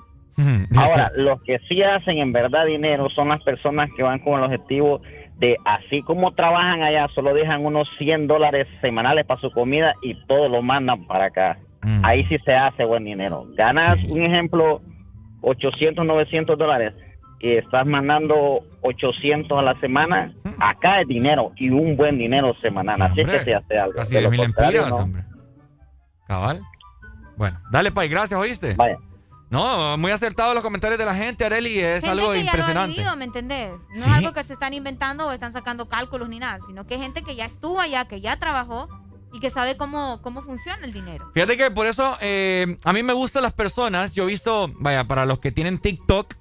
[0.76, 4.44] Ahora, los que sí hacen en verdad dinero son las personas que van con el
[4.44, 5.00] objetivo
[5.38, 10.16] de, así como trabajan allá, solo dejan unos 100 dólares semanales para su comida y
[10.26, 11.60] todo lo mandan para acá.
[12.04, 13.46] Ahí sí se hace buen dinero.
[13.56, 14.82] Ganas, un ejemplo,
[15.44, 16.94] 800, 900 dólares
[17.40, 23.02] y estás mandando 800 a la semana, acá es dinero y un buen dinero semanal.
[23.02, 23.44] así es que hombre.
[23.46, 23.96] se hace algo.
[23.96, 24.96] Casi De lo 10 mil empiras, no.
[24.98, 25.24] hombre.
[26.28, 26.62] Cabal.
[27.36, 28.76] Bueno, dale, Pai, gracias, ¿oíste?
[28.76, 28.98] Vaya.
[29.50, 32.50] No, muy acertados los comentarios de la gente, Areli, es Gente algo que ya lo
[32.50, 32.96] ha impresionante.
[32.96, 33.72] vivido, ¿me entendés?
[33.96, 34.10] No Sí.
[34.10, 37.02] es algo que se están inventando o están sacando cálculos ni nada, sino que es
[37.02, 38.88] gente que ya estuvo allá, que ya trabajó
[39.32, 41.30] y que sabe cómo, cómo funciona el dinero.
[41.36, 44.12] Fíjate que por eso eh, a mí me gustan las personas.
[44.14, 46.34] Yo he visto, vaya, para los que tienen TikTok,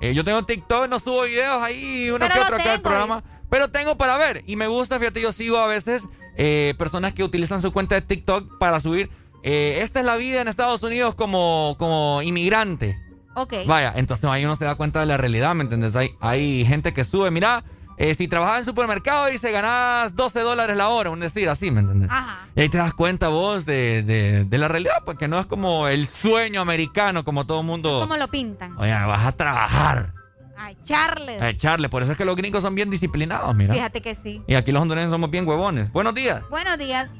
[0.00, 3.24] eh, yo tengo TikTok, no subo videos ahí, uno Pero que acá del tengo, programa,
[3.50, 4.42] pero tengo para ver.
[4.46, 6.02] Y me gusta, fíjate, yo sigo a veces
[6.36, 9.08] eh, personas que utilizan su cuenta de TikTok para subir.
[9.42, 12.98] eh, esta es la vida en Estados Unidos como, como inmigrante.
[13.34, 13.54] Ok.
[13.66, 15.94] Vaya, entonces ahí uno se da cuenta de la realidad, ¿me entiendes?
[15.94, 17.64] Hay, hay gente que sube, mira,
[17.98, 21.70] eh, si trabajas en supermercado y se ganas 12 dólares la hora, un decir así,
[21.70, 22.10] ¿me entiendes?
[22.10, 22.46] Ajá.
[22.54, 25.88] Y ahí te das cuenta vos de, de- de la realidad, porque no es como
[25.88, 27.98] el sueño americano, como todo el mundo.
[28.00, 28.76] ¿Cómo lo pintan?
[28.78, 30.12] Oye, vas a trabajar,
[30.58, 31.40] A echarle.
[31.40, 31.88] a echarle.
[31.88, 33.72] Por eso es que los gringos son bien disciplinados, mira.
[33.74, 34.42] Fíjate que sí.
[34.46, 35.92] Y aquí los hondureños somos bien huevones.
[35.92, 36.42] Buenos días.
[36.50, 37.10] Buenos días.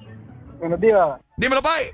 [0.59, 1.21] Buenos días.
[1.37, 1.91] Dímelo, Pai.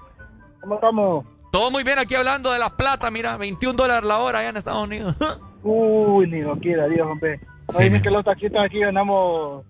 [0.60, 1.24] ¿Cómo estamos?
[1.50, 4.56] Todo muy bien aquí hablando de la plata, mira, 21 dólares la hora allá en
[4.56, 5.14] Estados Unidos.
[5.62, 7.40] Uy, ni lo quiera, Dios, hombre.
[7.78, 9.64] Sí, me- que los taxistas aquí ganamos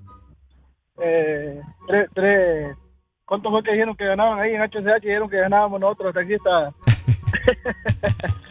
[1.02, 2.76] eh, tres, tres.
[3.24, 5.02] ¿Cuánto fue que dijeron que ganaban ahí en HCH?
[5.02, 6.74] Dijeron que ganábamos nosotros, los taxistas.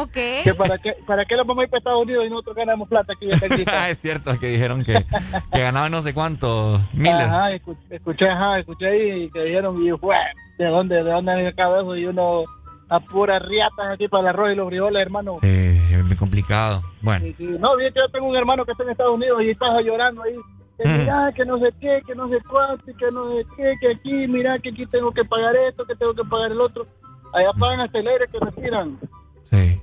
[0.00, 0.12] Ok.
[0.44, 2.88] Que para qué, para qué los vamos a ir para Estados Unidos y nosotros ganamos
[2.88, 3.88] plata aquí taxistas.
[3.90, 5.04] es cierto que dijeron que,
[5.52, 7.14] que ganaban no sé cuántos miles.
[7.14, 10.16] Ajá, escu- escuché, ajá, escuché ahí que dijeron, y fue,
[10.58, 11.96] ¿de dónde, de dónde han sacado eso?
[11.96, 12.44] Y uno
[12.88, 15.36] a puras riatas aquí para el arroz y los frijoles, hermano.
[15.42, 16.82] Eh, es muy complicado.
[17.02, 17.24] Bueno.
[17.24, 17.44] Sí, sí.
[17.58, 20.22] No, bien que yo tengo un hermano que está en Estados Unidos y estaba llorando
[20.22, 20.34] ahí.
[20.78, 20.98] Que Mm.
[20.98, 24.12] mira, que no sé qué, que no sé cuánto, que no sé qué, que aquí,
[24.28, 26.86] mira, que aquí tengo que pagar esto, que tengo que pagar el otro.
[27.34, 28.98] Allá pagan hasta el aire que respiran.
[29.44, 29.80] Sí.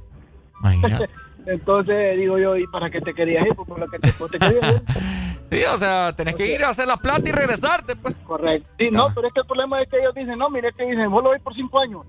[0.61, 1.10] Imagínate.
[1.48, 3.53] Entonces digo yo, ¿y para qué te querías ir?
[3.56, 4.82] Pues por lo que te, te querías ir.
[5.52, 8.16] Sí, o sea, tenés que ir a hacer la plata y regresarte, pues.
[8.26, 8.68] Correcto.
[8.80, 11.10] Sí, no, pero es que el problema es que ellos dicen, no, mire que dicen,
[11.11, 12.02] vos lo vais por cinco años,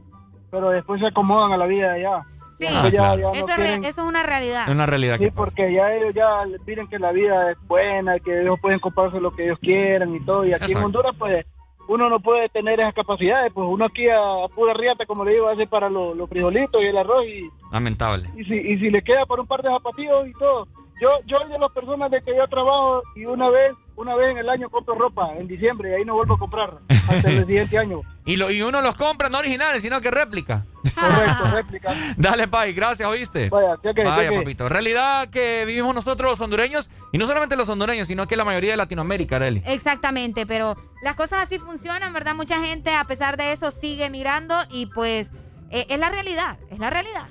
[0.51, 2.23] pero después se acomodan a la vida de allá.
[2.59, 3.33] Sí, Ah, claro.
[3.35, 4.63] eso, no es re- quieren- eso es una realidad.
[4.67, 5.37] Es una realidad Sí, pasa.
[5.37, 6.29] porque ya ellos ya
[6.67, 10.25] miren que la vida es buena, que ellos pueden comprarse lo que ellos quieran y
[10.25, 10.45] todo.
[10.47, 10.79] Y aquí en.
[10.79, 11.45] Honduras, pues,
[11.89, 13.53] uno no puede tener esas capacidades.
[13.53, 16.87] Pues uno aquí a, a pura riata, como le digo, hace para los, frijolitos y
[16.87, 17.25] el arroz.
[17.27, 18.29] Y, Lamentable.
[18.37, 20.67] y, si, y si le queda para un par de zapatillos y todo.
[21.01, 24.31] Yo, yo soy de las personas de que yo trabajo y una vez, una vez
[24.33, 27.41] en el año compro ropa, en diciembre, y ahí no vuelvo a comprar hasta el
[27.47, 28.03] siguiente año.
[28.25, 30.65] Y, lo, y uno los compra no originales, sino que réplica.
[30.95, 31.93] Correcto, réplica.
[32.17, 33.49] Dale, Pai, gracias, ¿oíste?
[33.49, 34.41] Vaya, cheque, Vaya, cheque.
[34.41, 34.69] papito.
[34.69, 38.73] Realidad que vivimos nosotros los hondureños, y no solamente los hondureños, sino que la mayoría
[38.73, 39.63] de Latinoamérica, Areli.
[39.67, 42.35] Exactamente, pero las cosas así funcionan, ¿verdad?
[42.35, 45.29] Mucha gente a pesar de eso sigue mirando y pues
[45.71, 47.27] eh, es la realidad, es la realidad.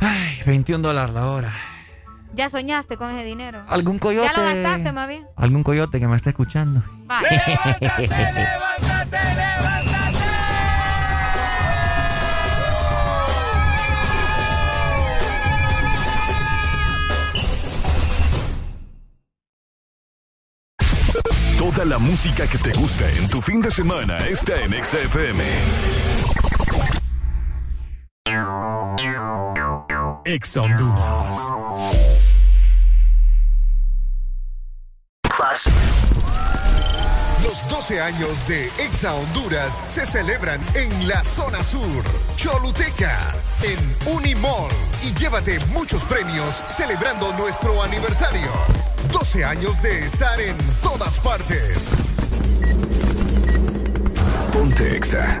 [0.00, 1.52] Ay, 21 dólares la hora.
[2.34, 3.64] Ya soñaste con ese dinero.
[3.68, 4.28] ¿Algún coyote?
[4.32, 5.26] Ya lo gastaste más bien.
[5.36, 6.82] ¿Algún coyote que me está escuchando?
[21.58, 26.49] Toda la música que te gusta en tu fin de semana está en XFM.
[30.24, 31.38] Ex Honduras.
[37.42, 42.04] Los 12 años de Exa Honduras se celebran en la zona sur,
[42.36, 43.16] Choluteca,
[43.62, 44.70] en Unimall.
[45.02, 48.50] Y llévate muchos premios celebrando nuestro aniversario.
[49.12, 51.90] 12 años de estar en todas partes.
[54.52, 55.40] Ponte Exa.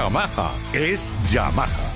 [0.00, 1.90] Yamaha es Yamaha.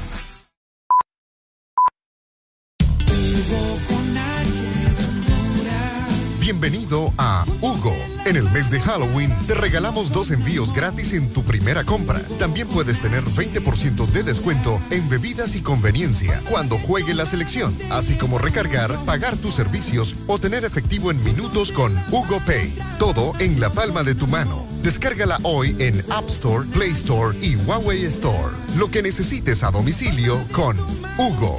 [6.44, 7.96] Bienvenido a Hugo.
[8.26, 12.20] En el mes de Halloween te regalamos dos envíos gratis en tu primera compra.
[12.38, 18.18] También puedes tener 20% de descuento en bebidas y conveniencia cuando juegue la selección, así
[18.18, 22.74] como recargar, pagar tus servicios o tener efectivo en minutos con Hugo Pay.
[22.98, 24.66] Todo en la palma de tu mano.
[24.82, 28.54] Descárgala hoy en App Store, Play Store y Huawei Store.
[28.76, 30.76] Lo que necesites a domicilio con
[31.16, 31.58] Hugo.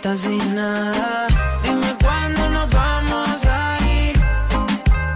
[0.00, 1.26] Y estás sin nada.
[1.62, 4.18] Dime cuándo nos vamos a ir,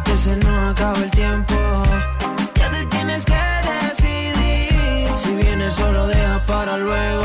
[0.04, 1.54] que se nos acaba el tiempo.
[2.54, 3.42] Ya te tienes que
[3.80, 7.23] decidir, si vienes solo deja para luego.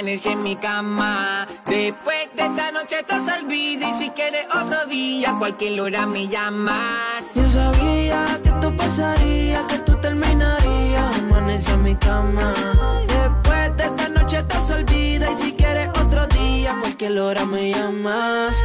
[0.00, 1.46] Amanecí en mi cama.
[1.66, 3.90] Después de esta noche se olvida.
[3.90, 7.34] Y si quieres otro día, cualquier hora me llamas.
[7.34, 11.18] Yo sabía que esto pasaría, que tú terminarías.
[11.18, 12.54] Amanece en mi cama.
[13.08, 15.30] Después de esta noche estás olvida.
[15.32, 18.56] Y si quieres otro día, cualquier hora me llamas.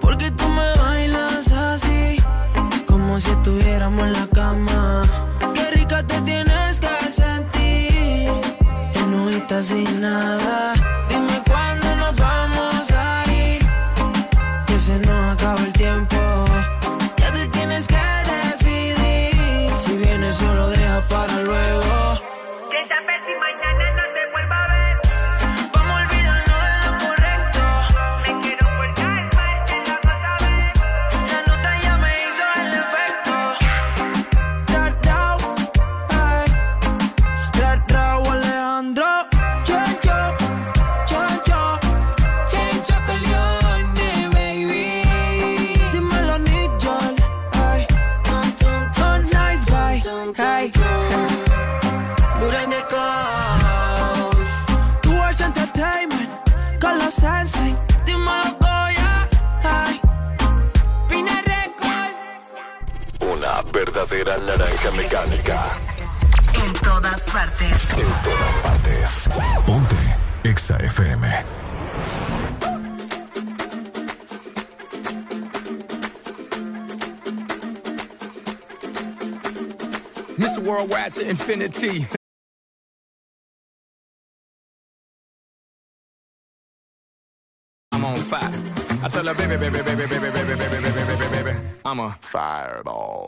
[0.00, 2.22] Porque tú me bailas así,
[2.86, 5.02] como si estuviéramos en la cama.
[5.52, 7.55] Qué rica te tienes que sentir,
[9.30, 10.74] estás sin nada.
[11.08, 13.60] Dime cuándo nos vamos a ir,
[14.66, 16.16] que se nos acaba el tiempo.
[17.16, 22.05] Ya te tienes que decidir, si vienes solo deja para luego.
[80.86, 82.06] wide to infinity.
[87.92, 88.50] I'm on fire.
[89.02, 92.16] I tell her, baby, baby, baby, baby, baby, baby, baby, baby, baby, baby, I'm a
[92.20, 93.26] fireball.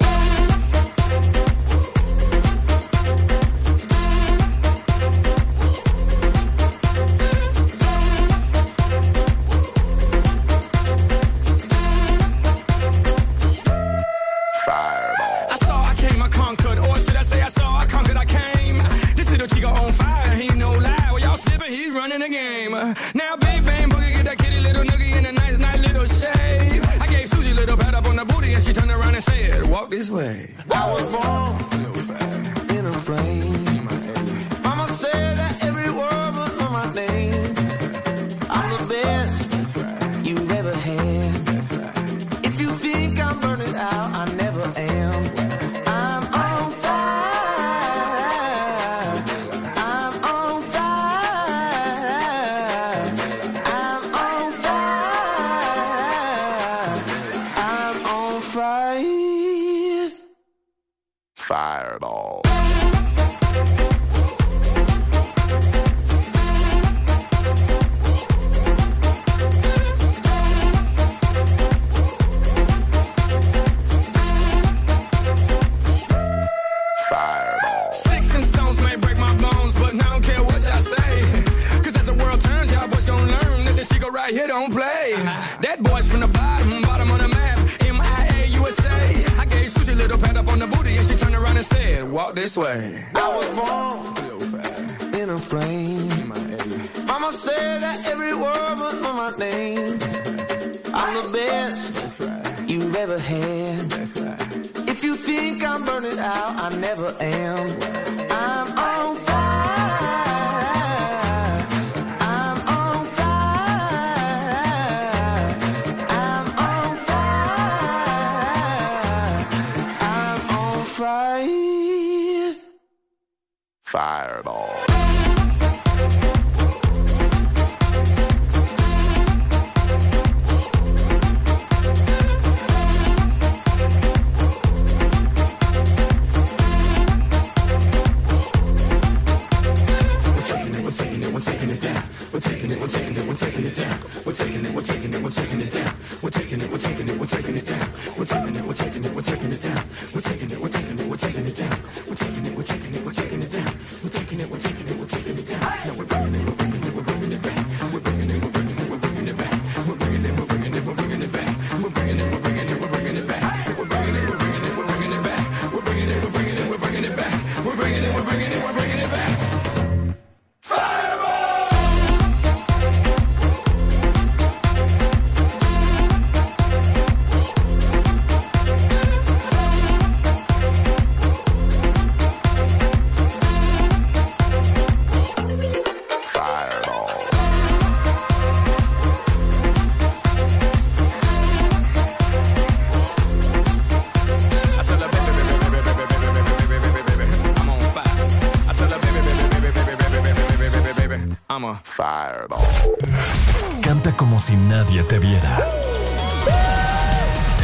[204.48, 205.58] si nadie te viera.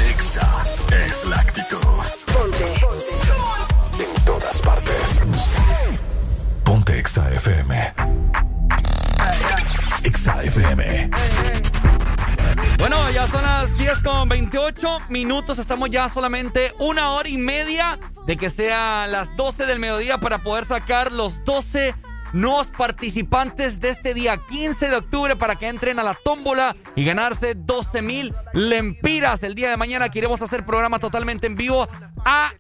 [0.07, 0.65] Exa
[1.09, 1.79] es la actitud.
[2.31, 2.65] Ponte.
[2.79, 4.05] Ponte.
[4.05, 5.23] En todas partes.
[6.63, 7.95] Ponte Exa FM.
[10.03, 11.11] Exa FM.
[12.79, 15.59] Bueno, ya son las 10 con 28 minutos.
[15.59, 20.43] Estamos ya solamente una hora y media de que sea las 12 del mediodía para
[20.43, 21.95] poder sacar los 12
[22.35, 27.05] los participantes de este día 15 de octubre para que entren a la tómbola y
[27.05, 29.45] ganarse 12 mil lempiras.
[29.45, 31.87] El día de mañana queremos hacer programa totalmente en vivo
[32.25, 32.51] a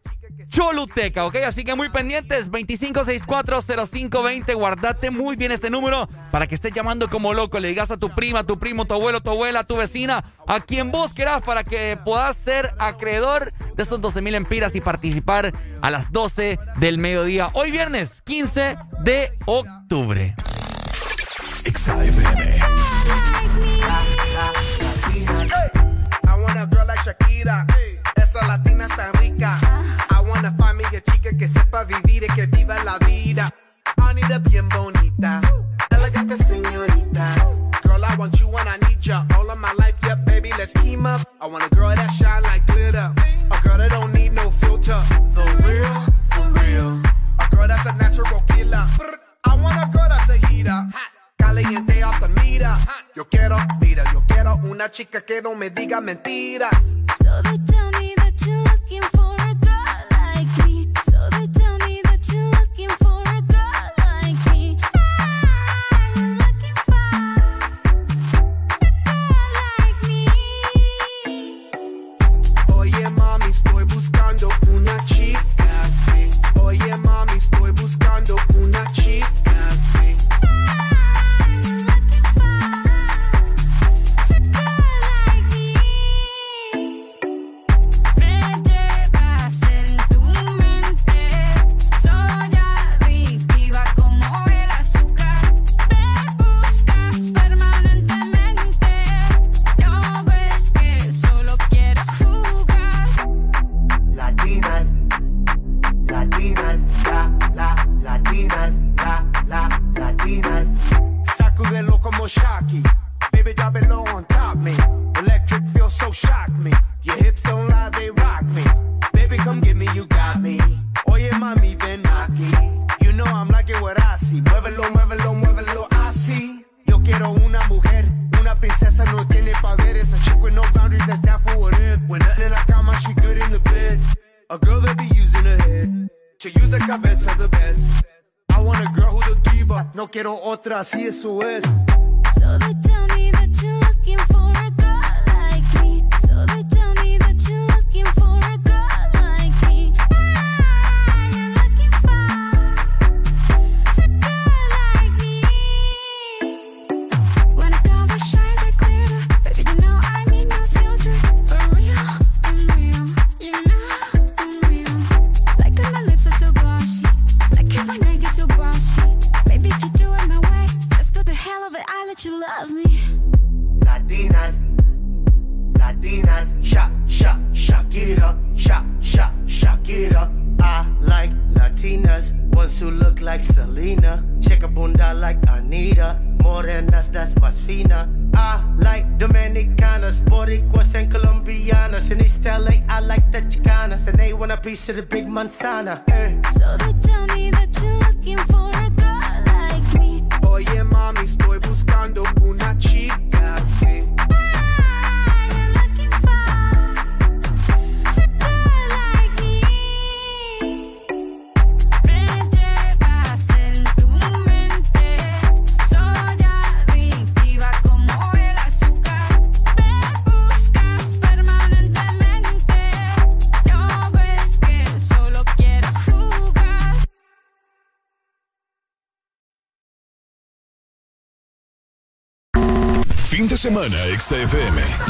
[0.48, 1.36] Choluteca, ¿ok?
[1.46, 7.34] Así que muy pendientes, 25640520, guardate muy bien este número para que estés llamando como
[7.34, 9.76] loco, le digas a tu prima, a tu primo, tu abuelo, tu abuela, a tu
[9.76, 14.76] vecina, a quien vos querás para que puedas ser acreedor de esos 12 mil empiras
[14.76, 17.50] y participar a las 12 del mediodía.
[17.54, 20.34] Hoy viernes 15 de octubre.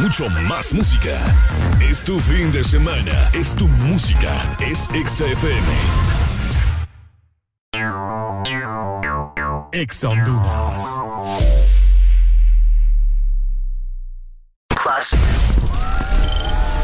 [0.05, 1.19] Mucho más música.
[1.81, 3.31] Es tu fin de semana.
[3.33, 4.35] Es tu música.
[4.61, 5.67] Es XFM.
[9.73, 10.85] Ex Honduras.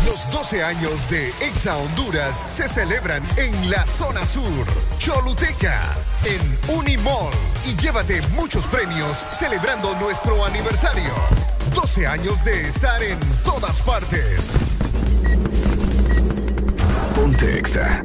[0.07, 4.67] Los 12 años de Exa Honduras se celebran en la zona sur,
[4.99, 5.79] Choluteca,
[6.25, 7.35] en Unimall.
[7.67, 11.13] Y llévate muchos premios celebrando nuestro aniversario.
[11.75, 14.53] 12 años de estar en todas partes.
[17.15, 18.05] Ponte Exa.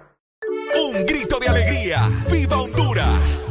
[0.93, 2.01] Un grito de alegría.
[2.29, 3.45] ¡Viva Honduras!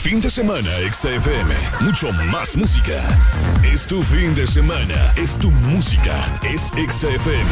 [0.07, 1.53] fin de semana, XFM.
[1.81, 3.03] Mucho más música.
[3.61, 5.13] Es tu fin de semana.
[5.17, 6.25] Es tu música.
[6.43, 7.51] Es XFM.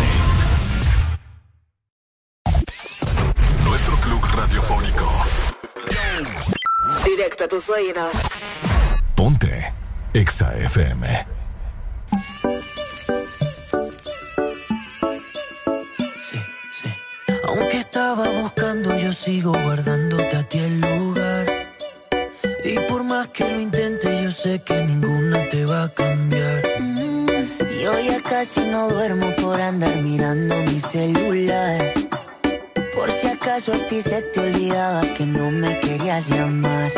[3.65, 5.11] Nuestro club radiofónico.
[7.03, 8.13] Directo a tus oídos.
[9.15, 9.73] Ponte
[10.13, 11.27] XFM.
[16.21, 16.39] Sí,
[16.71, 16.89] sí.
[17.49, 21.54] Aunque estaba buscando, yo sigo guardándote a ti el lugar
[22.67, 26.63] y por más que lo intente, yo sé que ninguna te va a cambiar.
[26.79, 27.27] Mm,
[27.79, 31.79] Y hoy ya casi no duermo por andar mirando mi celular.
[32.95, 36.91] Por si acaso a ti se te olvidaba que no me querías llamar.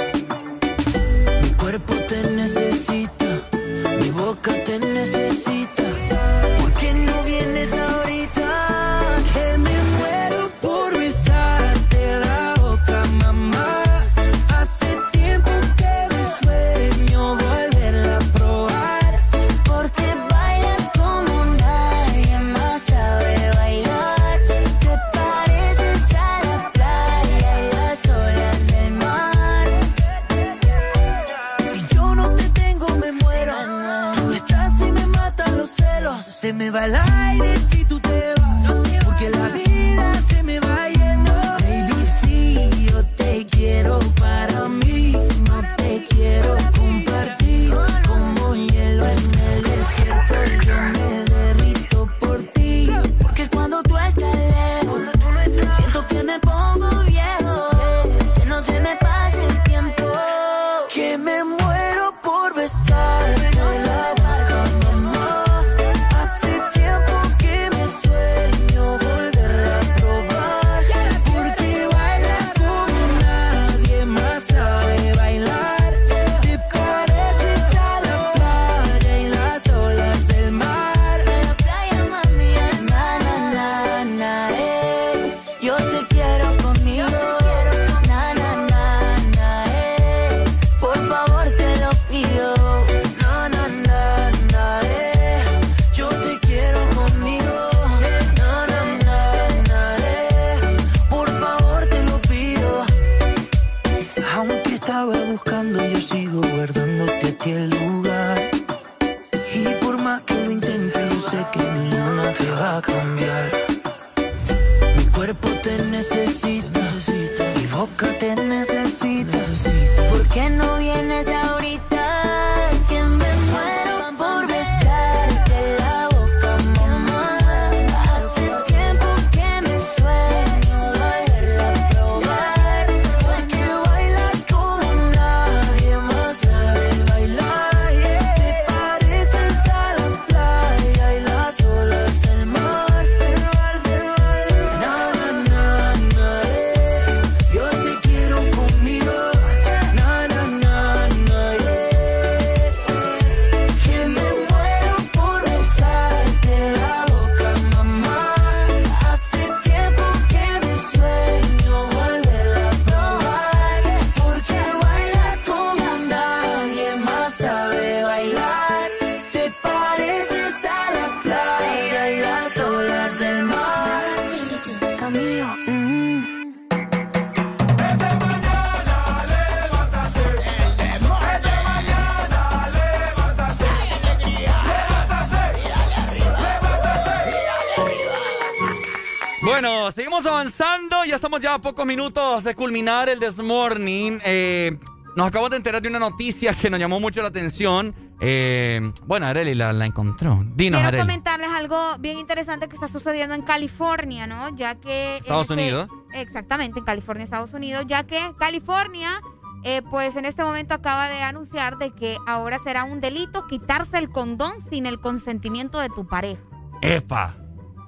[191.68, 194.20] Pocos minutos de culminar el This Morning.
[194.24, 194.80] Eh,
[195.18, 197.94] nos acabamos de enterar de una noticia que nos llamó mucho la atención.
[198.22, 200.46] Eh, bueno, Areli la, la encontró.
[200.56, 204.56] Dinos, Quiero comentarles algo bien interesante que está sucediendo en California, ¿no?
[204.56, 205.18] Ya que...
[205.18, 205.90] Estados este- Unidos.
[206.14, 209.20] Exactamente, en California, Estados Unidos, ya que California,
[209.66, 213.98] eh, pues en este momento acaba de anunciar de que ahora será un delito quitarse
[213.98, 216.42] el condón sin el consentimiento de tu pareja.
[216.82, 217.36] ¡Epa!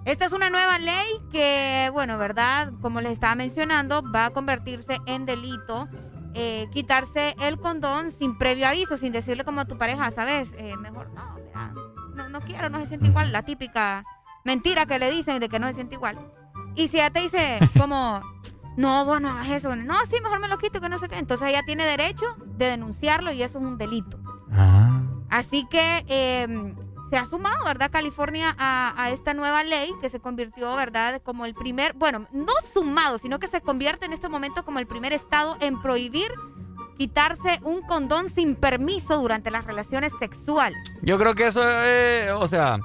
[0.06, 2.72] Esta es una nueva ley que, bueno, ¿verdad?
[2.82, 5.88] Como les estaba mencionando, va a convertirse en delito
[6.36, 10.52] eh, quitarse el condón sin previo aviso, sin decirle como a tu pareja, ¿sabes?
[10.58, 11.74] Eh, mejor no, mira,
[12.14, 13.32] no, no quiero, no se siente igual.
[13.32, 14.04] La típica
[14.46, 16.20] mentira que le dicen de que no se siente igual.
[16.76, 18.22] Y si ella te dice como,
[18.78, 21.18] no, vos no hagas eso, no, sí, mejor me lo quito, que no sé qué.
[21.18, 24.20] Entonces ella tiene derecho de denunciarlo y eso es un delito.
[25.30, 26.76] Así que eh,
[27.10, 27.90] se ha sumado, ¿verdad?
[27.92, 31.22] California a, a esta nueva ley que se convirtió, ¿verdad?
[31.24, 34.88] Como el primer, bueno, no sumado, sino que se convierte en este momento como el
[34.88, 36.32] primer estado en prohibir
[36.98, 40.78] quitarse un condón sin permiso durante las relaciones sexuales.
[41.02, 42.78] Yo creo que eso es, o sea,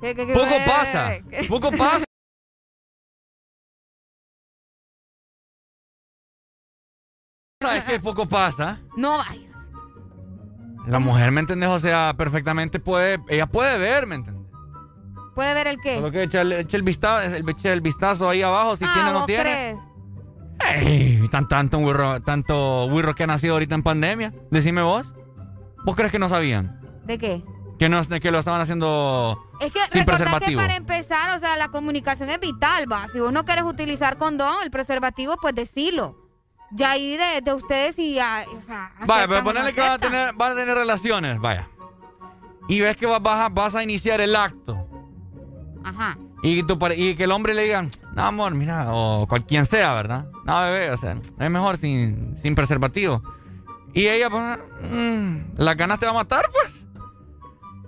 [0.00, 1.18] ¿Qué, qué, qué, poco pasa.
[1.48, 2.04] Poco pasa.
[7.62, 8.80] ¿Sabes qué poco pasa?
[8.96, 9.53] No vaya.
[10.86, 11.68] La mujer, ¿me entendés?
[11.70, 14.44] O sea, perfectamente puede, ella puede ver, ¿me entendés?
[15.34, 15.96] ¿Puede ver el qué?
[15.96, 18.90] Solo que eche el, eche el vistazo, el, eche el vistazo ahí abajo si Ah,
[18.94, 19.42] tiene o no ¿vos tiene.
[19.42, 19.76] crees?
[20.86, 24.32] Ey, tan, tanto, wirro, tanto wirro que ha nacido ahorita en pandemia.
[24.50, 25.12] Decime vos.
[25.84, 26.80] ¿Vos crees que no sabían?
[27.04, 27.42] ¿De qué?
[27.78, 30.60] Que, no, que lo estaban haciendo Es que sin recordá que preservativo.
[30.60, 33.08] para empezar, o sea, la comunicación es vital, va.
[33.08, 36.23] Si vos no quieres utilizar condón, el preservativo, pues decilo.
[36.74, 39.98] Ya ahí de, de ustedes y ya, o sea, Vaya, pero ponerle que vas a,
[39.98, 41.68] tener, vas a tener relaciones, vaya.
[42.68, 44.88] Y ves que vas, vas a, vas a iniciar el acto.
[45.84, 46.18] Ajá.
[46.42, 49.94] Y, tu y que el hombre le diga, no, amor, mira, o cual, quien sea,
[49.94, 50.26] ¿verdad?
[50.44, 53.22] No, bebé, o sea, es mejor sin, sin preservativo.
[53.92, 54.58] Y ella, pues,
[54.90, 56.84] mm, las ganas te va a matar, pues.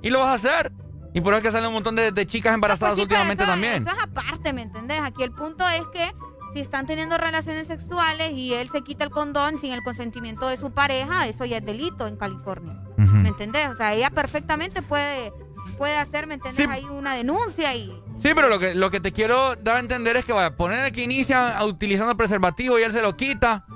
[0.01, 0.73] Y lo vas a hacer.
[1.13, 3.43] Y por eso es que salen un montón de, de chicas embarazadas Pues sí, últimamente
[3.43, 3.83] eso- también.
[3.87, 5.01] Eso es aparte, ¿me entendés?
[5.03, 6.15] Aquí el punto es que
[6.57, 10.57] si están teniendo relaciones sexuales y él se quita el condón sin el consentimiento de
[10.57, 12.81] su pareja, eso ya es delito en California.
[12.97, 13.69] ¿Me entendés?
[13.69, 15.35] O sea, ella perfectamente puede,
[15.77, 16.65] puede hacer, ¿me entendés?
[16.65, 16.73] Sí.
[16.73, 17.89] Ahí una denuncia y...
[18.23, 20.91] Sí, pero lo que, lo que te quiero dar a entender es que vaya, poner
[20.93, 23.67] que inicia utilizando preservativo y él se lo quita.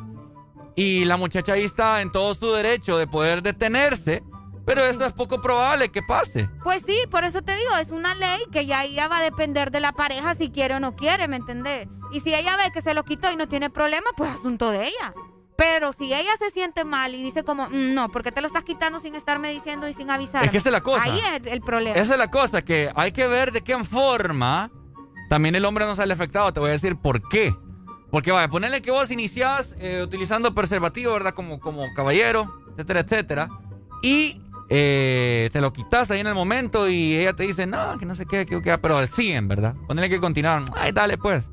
[0.75, 4.23] Y la muchacha ahí está en todo su derecho de poder detenerse.
[4.67, 6.49] Pero esto es poco probable que pase.
[6.62, 9.71] Pues sí, por eso te digo, es una ley que ya, ya va a depender
[9.71, 11.89] de la pareja si quiere o no quiere, ¿me entendés?
[12.12, 14.87] Y si ella ve que se lo quitó y no tiene problema, pues asunto de
[14.87, 15.15] ella.
[15.57, 18.47] Pero si ella se siente mal y dice como, "Mm, no, ¿por qué te lo
[18.47, 20.44] estás quitando sin estarme diciendo y sin avisar?
[20.44, 21.03] Es que esa es la cosa.
[21.05, 21.97] Ahí es el problema.
[21.99, 24.71] Esa es la cosa, que hay que ver de qué forma
[25.28, 26.53] también el hombre no sale afectado.
[26.53, 27.55] Te voy a decir por qué.
[28.10, 31.35] Porque vaya, ponerle que vos iniciás eh, utilizando preservativo, ¿verdad?
[31.35, 33.49] Como, como caballero, etcétera, etcétera.
[34.03, 34.41] Y
[34.72, 38.15] eh, te lo quitas ahí en el momento y ella te dice, no, que no
[38.15, 39.74] sé qué, que, que pero siguen, ¿verdad?
[39.88, 40.65] Ponerle que continuaron.
[40.76, 41.44] Ay, dale pues.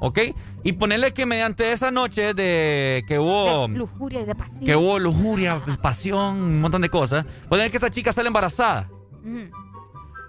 [0.00, 0.18] ¿Ok?
[0.64, 3.68] Y ponerle que mediante esa noche de que hubo...
[3.68, 4.64] De lujuria y de pasión.
[4.64, 7.26] Que hubo lujuria, pasión, un montón de cosas.
[7.50, 8.88] Ponerle que esta chica sale embarazada.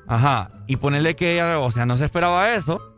[0.06, 0.52] Ajá.
[0.68, 2.91] Y ponerle que ella, o sea, no se esperaba eso.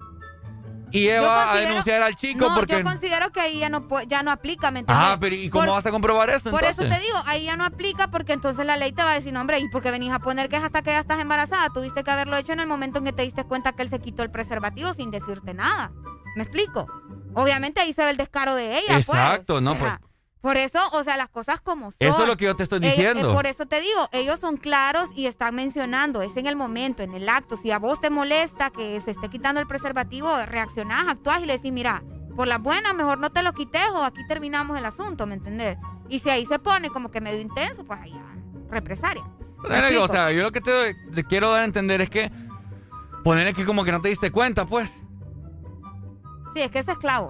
[0.93, 2.77] Y ella Yo va a denunciar al chico no, porque.
[2.77, 5.05] yo considero que ahí ya no, ya no aplica, ¿me entiendes?
[5.09, 7.57] Ah, pero ¿y cómo Por- vas a comprobar eso Por eso te digo, ahí ya
[7.57, 9.89] no aplica porque entonces la ley te va a decir, no, hombre, ¿y por qué
[9.89, 11.67] venís a poner que es hasta que ya estás embarazada?
[11.73, 13.99] Tuviste que haberlo hecho en el momento en que te diste cuenta que él se
[13.99, 15.91] quitó el preservativo sin decirte nada.
[16.35, 16.85] ¿Me explico?
[17.33, 19.09] Obviamente ahí se ve el descaro de ella, pues.
[19.09, 19.99] Exacto, no, O sea,
[20.43, 22.05] Por eso, o sea, las cosas como son.
[22.05, 23.31] Eso es lo que yo te estoy diciendo.
[23.31, 27.01] eh, por eso te digo, ellos son claros y están mencionando, es en el momento,
[27.01, 27.55] en el acto.
[27.55, 31.53] Si a vos te molesta que se esté quitando el preservativo, reaccionás, actuás y le
[31.53, 32.03] decís, mira,
[32.35, 35.77] por las buenas, mejor no te lo quites o aquí terminamos el asunto, ¿me entendés?
[36.09, 38.35] Y si ahí se pone como que medio intenso, pues ahí ya,
[38.69, 39.23] represalia.
[39.61, 42.09] ¿Me Pero, digo, o sea, yo lo que te, te quiero dar a entender es
[42.09, 42.29] que.
[43.23, 44.89] Ponerle que como que no te diste cuenta, pues.
[46.53, 47.29] Sí, es que es esclavo.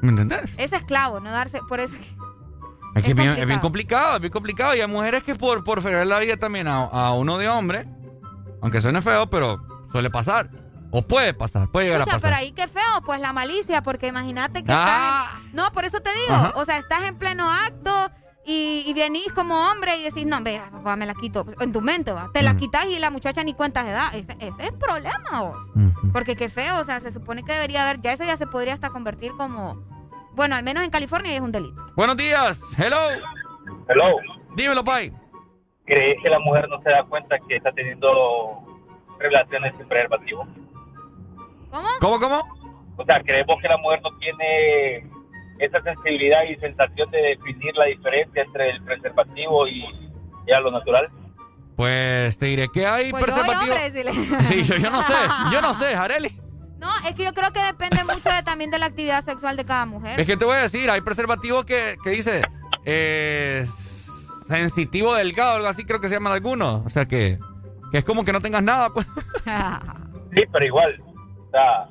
[0.00, 0.52] ¿Me entendés?
[0.56, 2.21] Es esclavo, no darse, por eso que...
[2.94, 4.16] Es que Es es bien, es bien complicado.
[4.16, 4.74] es bien complicado.
[4.74, 7.86] Y hay mujeres que por, por fregar la vida también a, a uno de hombre,
[8.60, 10.50] aunque suene feo, pero suele pasar.
[10.94, 12.30] O puede pasar, puede llegar Escucha, a pasar.
[12.36, 15.24] pero ahí qué feo, pues la malicia, porque imagínate que Ah.
[15.30, 16.52] estás en- No, por eso te digo, Ajá.
[16.54, 18.10] o sea, estás en pleno acto
[18.44, 21.46] y, y venís como hombre y decís, no, mira, papá, me la quito.
[21.60, 22.28] En tu mente, va.
[22.34, 24.14] Te la quitas y la muchacha ni cuenta de edad.
[24.14, 25.56] Ese, ese es el problema, vos.
[26.12, 28.74] Porque qué feo, o sea, se supone que debería haber, ya eso ya se podría
[28.74, 29.82] hasta convertir como...
[30.34, 31.80] Bueno, al menos en California es un delito.
[31.94, 32.96] Buenos días, hello.
[33.88, 34.16] Hello.
[34.56, 35.12] Dímelo, Pai.
[35.84, 38.62] ¿Crees que la mujer no se da cuenta que está teniendo
[39.18, 40.46] relaciones sin preservativo?
[41.70, 41.88] ¿Cómo?
[42.00, 42.42] ¿Cómo, cómo?
[42.96, 45.06] O sea, ¿creemos que la mujer no tiene
[45.58, 49.82] esa sensibilidad y sensación de definir la diferencia entre el preservativo y
[50.46, 51.08] ya lo natural?
[51.76, 53.74] Pues te diré que hay Pues yo, preservativo.
[53.74, 54.12] hombre, le-
[54.44, 55.14] Sí, yo, yo no sé,
[55.52, 56.38] yo no sé, Jareli.
[56.82, 59.64] No, es que yo creo que depende mucho de, también de la actividad sexual de
[59.64, 60.18] cada mujer.
[60.18, 62.42] Es que te voy a decir, hay preservativo que, que dice
[62.84, 63.64] eh,
[64.48, 66.84] sensitivo delgado, algo así creo que se llaman algunos.
[66.84, 67.38] O sea que,
[67.92, 69.06] que es como que no tengas nada, pues.
[70.34, 70.98] Sí, pero igual,
[71.46, 71.86] o sea,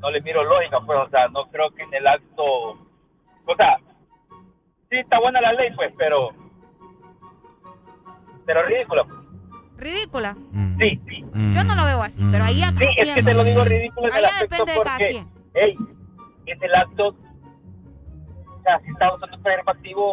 [0.00, 3.78] no le miro lógica, pues, o sea, no creo que en el acto, o sea,
[4.90, 6.30] sí está buena la ley, pues, pero,
[8.44, 9.04] pero ridícula.
[9.04, 9.17] pues.
[9.78, 10.36] Ridícula.
[10.78, 11.24] Sí, sí.
[11.54, 13.64] Yo no lo veo así, pero ahí ya Sí, cada es que te lo digo
[13.64, 15.28] ridículo aspecto depende de cada porque, quien.
[15.54, 15.78] hey,
[16.46, 20.12] en el acto, o sea, si estás usando preservativo,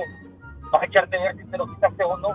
[0.71, 2.29] vas a echarte a ver si te lo quitaste o no.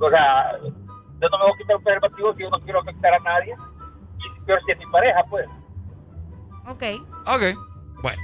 [0.00, 3.12] O sea, yo no me voy a quitar un preservativo si yo no quiero afectar
[3.14, 3.54] a nadie.
[4.18, 5.46] Y peor si es mi pareja, pues.
[6.66, 6.82] Ok.
[7.26, 7.42] Ok,
[8.02, 8.18] bueno.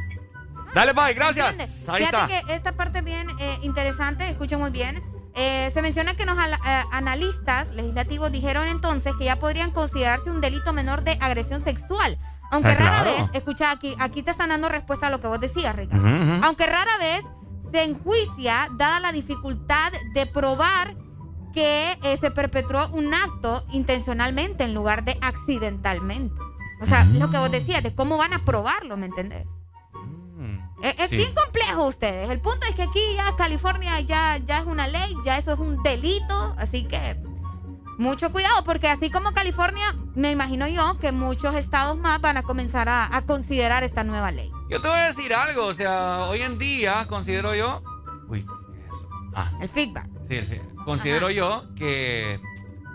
[0.74, 1.89] Dale, Pai, gracias.
[1.89, 2.47] Ahí Fíjate está.
[2.47, 5.03] que esta parte es bien eh, interesante, escuchen muy bien.
[5.36, 10.40] Eh, se menciona que los eh, analistas legislativos dijeron entonces que ya podrían considerarse un
[10.40, 12.17] delito menor de agresión sexual.
[12.50, 13.10] Aunque Ah, rara claro.
[13.26, 16.04] vez, escucha aquí, aquí te están dando respuesta a lo que vos decías, Ricardo.
[16.06, 16.44] Ujú, ujú.
[16.44, 17.24] Aunque rara vez
[17.72, 20.94] se enjuicia, dada la dificultad de probar
[21.52, 26.34] que eh, se perpetró un acto intencionalmente en lugar de accidentalmente.
[26.81, 29.47] O sea, lo que vos decías, de cómo van a probarlo, ¿me entendés?
[30.83, 31.17] Es, es sí.
[31.17, 32.28] bien complejo ustedes.
[32.31, 35.58] El punto es que aquí ya California ya, ya es una ley, ya eso es
[35.58, 37.17] un delito, así que
[37.97, 42.42] mucho cuidado, porque así como California, me imagino yo que muchos estados más van a
[42.42, 44.51] comenzar a, a considerar esta nueva ley.
[44.69, 47.81] Yo te voy a decir algo, o sea, hoy en día considero yo.
[48.28, 49.08] Uy, ¿qué es eso?
[49.37, 50.08] Ah, El feedback.
[50.28, 50.60] sí, sí.
[50.85, 52.39] Considero yo que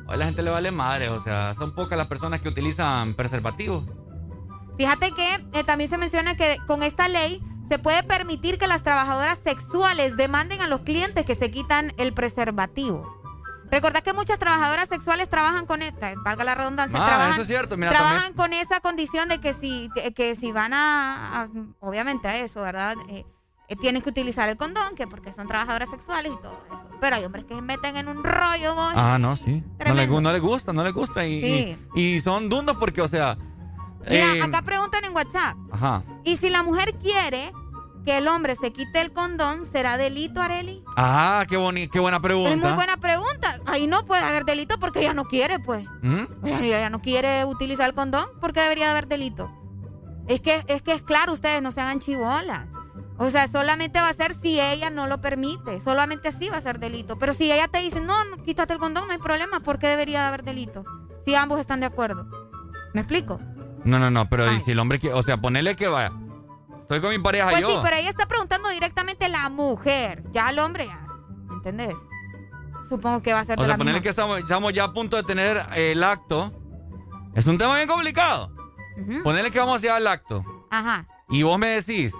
[0.07, 3.85] hoy la gente le vale madre, o sea, son pocas las personas que utilizan preservativos.
[4.77, 8.83] Fíjate que eh, también se menciona que con esta ley se puede permitir que las
[8.83, 13.17] trabajadoras sexuales demanden a los clientes que se quitan el preservativo.
[13.71, 17.47] Recordad que muchas trabajadoras sexuales trabajan con esta, valga la redundancia, Ah, trabajan, eso es
[17.47, 21.49] cierto, mira, trabajan también- con esa condición de que si, que, si van a, a-
[21.79, 22.95] obviamente a eso, ¿verdad?
[23.09, 23.25] Eh,
[23.67, 26.89] eh, tienen que utilizar el condón, que porque son trabajadoras sexuales y todo eso.
[26.99, 28.93] Pero hay hombres que se meten en un rollo, vos.
[28.95, 29.63] Ah, no, sí.
[29.85, 31.23] No les, no les gusta, no les gusta.
[31.27, 31.77] Y, Sí.
[31.93, 33.37] y, y son dundos porque, o sea.
[34.09, 35.55] Mira, eh, acá preguntan en WhatsApp.
[35.71, 36.01] Ajá.
[36.23, 37.51] Y si la mujer quiere
[38.09, 40.83] que el hombre se quite el condón, ¿será delito, Areli?
[40.97, 42.49] Ah, qué, boni qué buena pregunta.
[42.49, 43.59] Es muy buena pregunta.
[43.67, 45.85] Ahí no puede haber delito porque ella no quiere, pues.
[46.01, 46.47] ¿Mm?
[46.47, 49.51] Ella, ella no quiere utilizar el condón porque debería de haber delito.
[50.27, 52.67] Es que, es que es claro, ustedes no se hagan chibolas.
[53.19, 55.79] O sea, solamente va a ser si ella no lo permite.
[55.79, 57.19] Solamente así va a ser delito.
[57.19, 59.59] Pero si ella te dice, no, no, quítate el condón, no hay problema.
[59.59, 60.83] ¿Por qué debería de haber delito?
[61.25, 62.25] Si ambos están de acuerdo.
[62.91, 63.39] ¿Me explico?
[63.83, 66.11] No, no, no, pero ¿y si el hombre quiere, o sea, ponele que vaya.
[66.89, 67.69] Estoy con mi pareja Pues yo.
[67.69, 70.23] sí, pero ella está preguntando directamente la mujer.
[70.31, 71.05] Ya el hombre, ya.
[71.47, 71.93] ¿Me entendés?
[72.89, 74.03] Supongo que va a ser o de sea, la ponele misma.
[74.03, 76.51] que estamos, estamos ya a punto de tener el acto.
[77.35, 78.51] Es un tema bien complicado.
[78.99, 79.21] Ujú.
[79.21, 80.43] Ponele que vamos a llevar el acto.
[80.71, 81.05] Ajá.
[81.29, 82.11] Y vos me decís,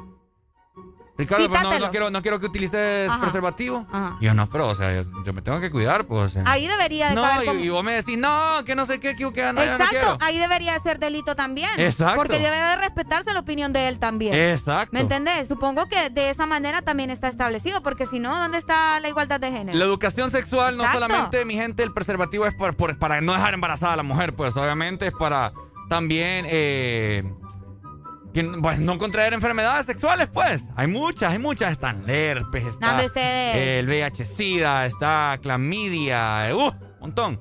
[1.20, 3.20] Ricardo, pues no, quiero, no quiero que utilices Ajá.
[3.22, 3.86] preservativo.
[3.92, 4.18] Ajá.
[4.22, 6.26] Y yo, no, pero, o sea, yo, yo me tengo que cuidar, pues.
[6.26, 6.44] o sea.
[6.48, 7.60] Ahí debería de No, y, como...
[7.60, 10.38] y vos me decís, no, que no sé qué, que, no, yo no Exacto, ahí
[10.40, 11.70] debería de ser delito también.
[11.78, 12.16] Exacto.
[12.16, 14.34] Porque debe de respetarse la opinión de él también.
[14.34, 14.90] Exacto.
[14.94, 15.48] ¿Me entendés?
[15.50, 19.42] Supongo que de esa manera también está establecido, porque si no, ¿dónde está la igualdad
[19.42, 19.78] de género?
[19.78, 21.06] La educación sexual no Exacto.
[21.08, 24.34] solamente, mi gente, el preservativo es por- por- para no dejar embarazada a la mujer,
[24.34, 25.52] pues obviamente es para
[25.90, 27.24] también eh,
[28.34, 30.64] que, pues, no contraer enfermedades sexuales, pues.
[30.76, 31.72] Hay muchas, hay muchas.
[31.72, 33.56] Están No, está hombre, ustedes.
[33.80, 37.40] el VIH-Sida, está clamidia, uh, un montón.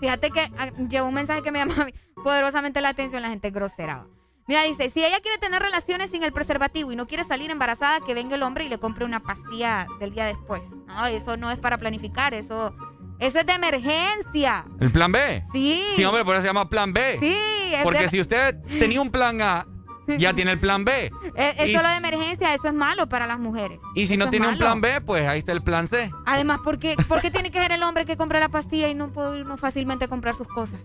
[0.00, 1.86] Fíjate que ah, llegó un mensaje que me llama
[2.22, 4.06] poderosamente la atención, la gente grosera.
[4.46, 8.00] Mira, dice, si ella quiere tener relaciones sin el preservativo y no quiere salir embarazada,
[8.00, 10.60] que venga el hombre y le compre una pastilla del día después.
[10.86, 12.74] No, eso no es para planificar, eso,
[13.20, 14.66] eso es de emergencia.
[14.80, 15.42] ¿El plan B?
[15.50, 15.82] Sí.
[15.96, 17.16] Sí, hombre, por eso se llama plan B.
[17.20, 17.34] Sí,
[17.74, 19.66] es Porque de- si usted tenía un plan A,
[20.18, 21.10] ya tiene el plan B.
[21.34, 23.80] Es, es Y- solo de emergencia, eso es malo para las mujeres.
[23.94, 26.10] Y si Eso no tiene un plan B, pues ahí está el plan C.
[26.26, 28.94] Además, ¿por qué, por qué tiene que ser el hombre que compra la pastilla y
[28.94, 30.80] no puede irnos fácilmente a comprar sus cosas?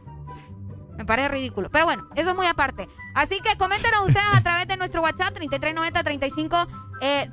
[0.97, 1.69] Me parece ridículo.
[1.71, 2.89] Pero bueno, eso es muy aparte.
[3.15, 6.67] Así que coméntenos ustedes a través de nuestro WhatsApp 3390-3532
[7.01, 7.29] eh,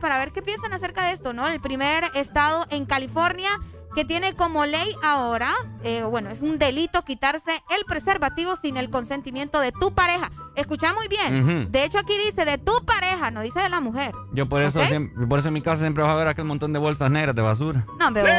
[0.00, 1.48] para ver qué piensan acerca de esto, ¿no?
[1.48, 3.48] El primer estado en California
[3.96, 8.90] que tiene como ley ahora, eh, bueno, es un delito quitarse el preservativo sin el
[8.90, 10.30] consentimiento de tu pareja.
[10.54, 11.72] Escucha muy bien.
[11.72, 14.12] De hecho, aquí dice de tu pareja, no dice de la mujer.
[14.34, 14.80] Yo por eso,
[15.28, 17.40] por eso en mi casa siempre vas a ver aquel montón de bolsas negras de
[17.40, 17.86] basura.
[17.98, 18.28] No, bebé.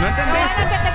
[0.00, 0.54] ¿No entendiste?
[0.56, 0.91] Bueno, que te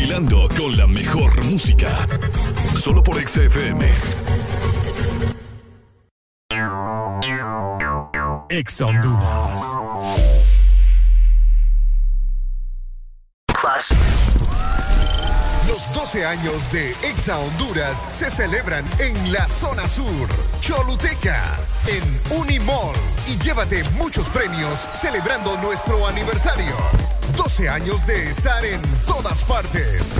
[0.00, 2.06] Bailando con la mejor música.
[2.74, 3.86] Solo por XFM.
[8.48, 9.62] Ex Honduras.
[15.68, 20.28] Los 12 años de Exa Honduras se celebran en la zona sur,
[20.62, 22.96] Choluteca, en Unimall.
[23.28, 26.74] Y llévate muchos premios celebrando nuestro aniversario.
[27.36, 30.16] 12 años de estar en todas partes.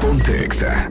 [0.00, 0.90] Ponte Exa.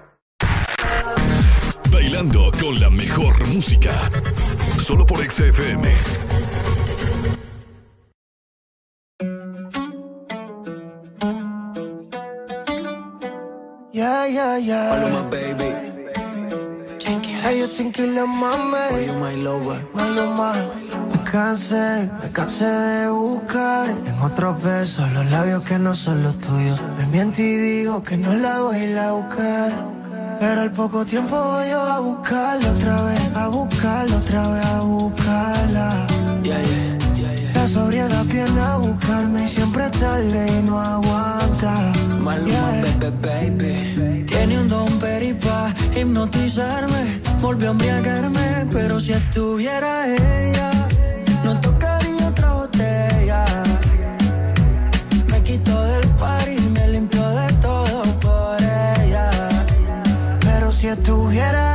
[1.91, 4.09] bailando con la mejor música.
[4.79, 5.93] Solo por XFM.
[13.93, 14.89] Yeah, yeah, yeah.
[14.89, 15.91] Paloma, baby.
[17.43, 18.87] Hey, yo tranquila, mami.
[18.89, 19.81] For you, my lover.
[19.93, 20.81] My.
[21.11, 26.39] Me cansé, me cansé de buscar en otros besos los labios que no son los
[26.39, 26.79] tuyos.
[26.97, 30.00] Me miento y digo que no la voy a ir a buscar.
[30.41, 34.79] Pero al poco tiempo voy yo a buscarla otra vez, a buscarla otra vez, a
[34.81, 36.07] buscarla.
[36.41, 37.35] Yeah, yeah.
[37.35, 38.25] yeah, la sobriedad
[38.59, 41.91] a buscarme y siempre tarde y no aguanta.
[42.19, 42.71] Maluma,
[43.21, 44.25] baby, baby.
[44.25, 48.65] Tiene un don peripa, hipnotizarme, volvió a embriagarme.
[48.71, 50.71] Pero si estuviera ella,
[51.43, 53.45] no tocaría otra botella
[60.97, 61.70] tuviera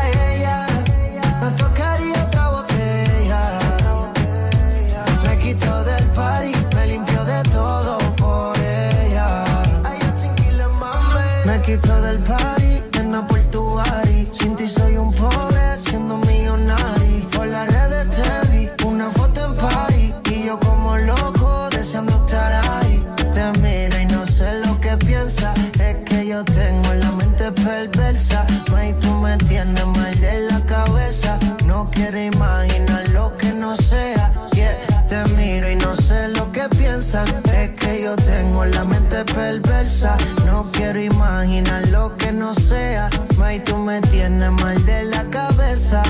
[44.01, 46.03] me tiene mal de la cabeza.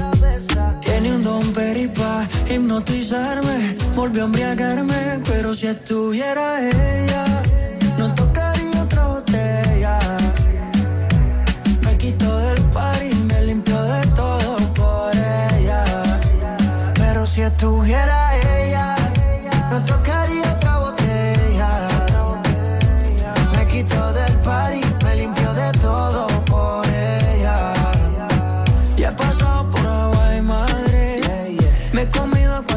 [0.81, 7.43] Tiene un don peripa, hipnotizarme, volvió a embriagarme, pero si estuviera ella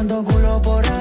[0.00, 0.99] cuánto culo por ahí.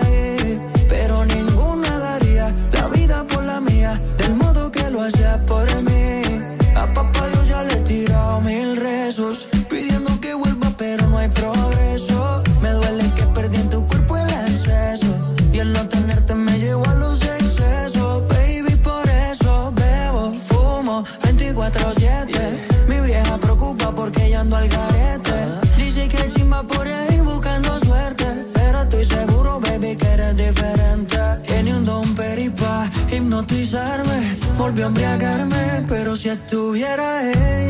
[34.69, 37.68] volvió a embriagarme, pero si estuviera ella.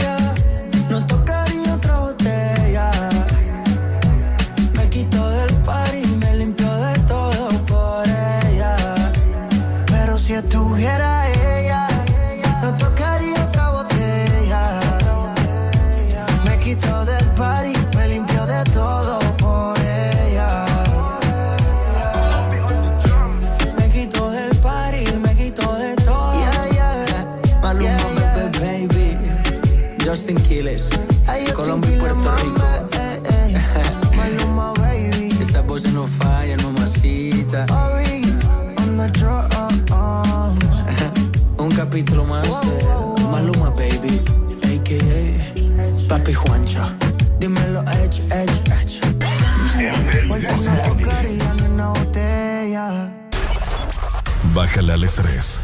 [54.80, 55.60] Bájale al estrés.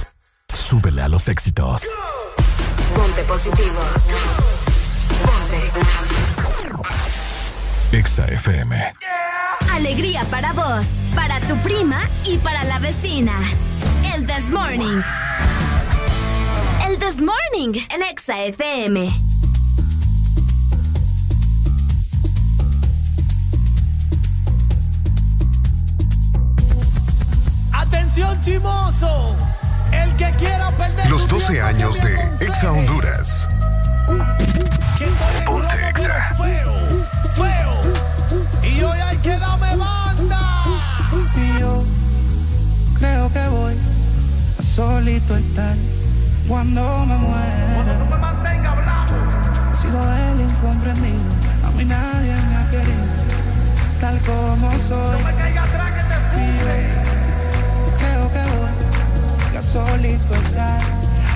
[0.53, 1.83] Súbele a los éxitos.
[2.94, 3.80] Ponte positivo.
[5.24, 5.72] Ponte.
[7.94, 8.94] Exa FM.
[9.72, 13.40] Alegría para vos, para tu prima y para la vecina.
[14.14, 15.01] El This Morning.
[16.85, 19.24] El This Morning, el Exa FM.
[29.92, 33.49] El que quiera perder Los 12 años de Exa Honduras.
[35.45, 36.33] Ponte Exa.
[36.38, 36.74] Feo,
[37.33, 37.74] feo.
[38.63, 40.63] Y hoy hay que darme banda.
[41.35, 41.83] Y yo
[42.97, 43.74] creo que voy
[44.60, 45.76] a solito estar
[46.47, 47.74] cuando me muera.
[47.76, 48.15] Cuando no me
[49.74, 51.19] He sido el incomprendido.
[51.65, 53.03] A mí nadie me ha querido.
[53.99, 55.24] Tal como soy.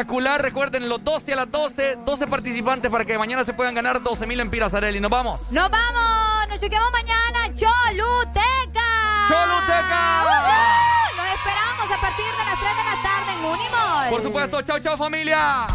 [0.00, 0.42] espectacular.
[0.42, 4.26] Recuerden, los 12 a las 12, 12 participantes para que mañana se puedan ganar 12
[4.26, 5.00] mil empiras, Areli.
[5.00, 5.40] ¡Nos vamos!
[5.50, 6.48] ¡Nos vamos!
[6.48, 7.54] ¡Nos chequeamos mañana!
[7.54, 8.88] ¡Choluteca!
[9.28, 10.24] ¡Choluteca!
[10.24, 11.16] ¡Uh!
[11.16, 14.08] ¡Nos esperamos a partir de las 3 de la tarde en Unimol!
[14.10, 15.66] Por supuesto, chao, chao familia.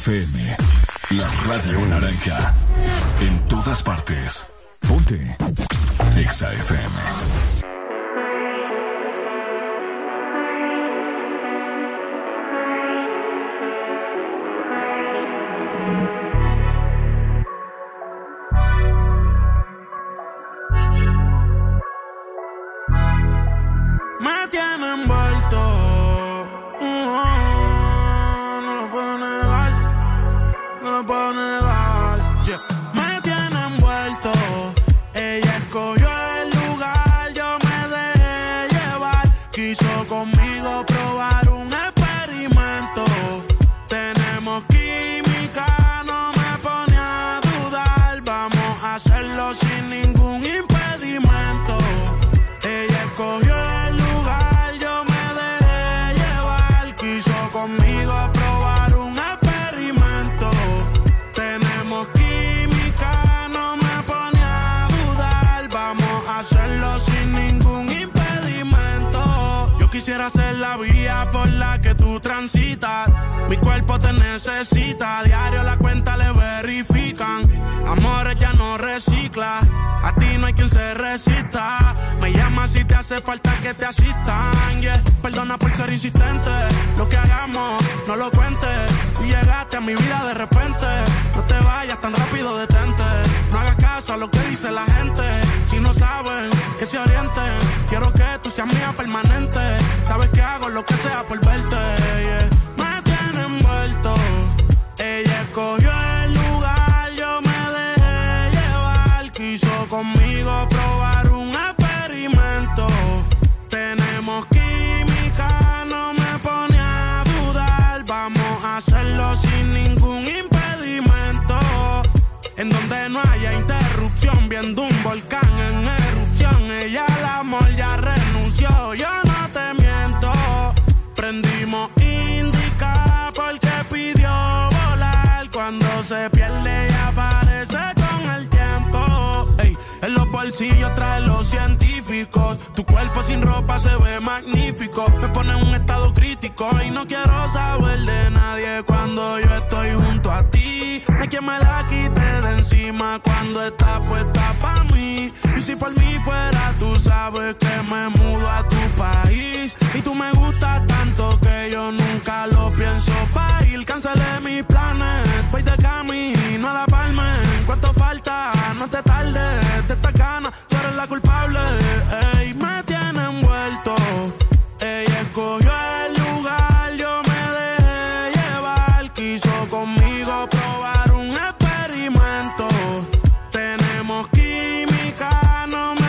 [0.00, 0.56] FM,
[1.10, 2.54] la radio naranja,
[3.20, 4.39] en todas partes.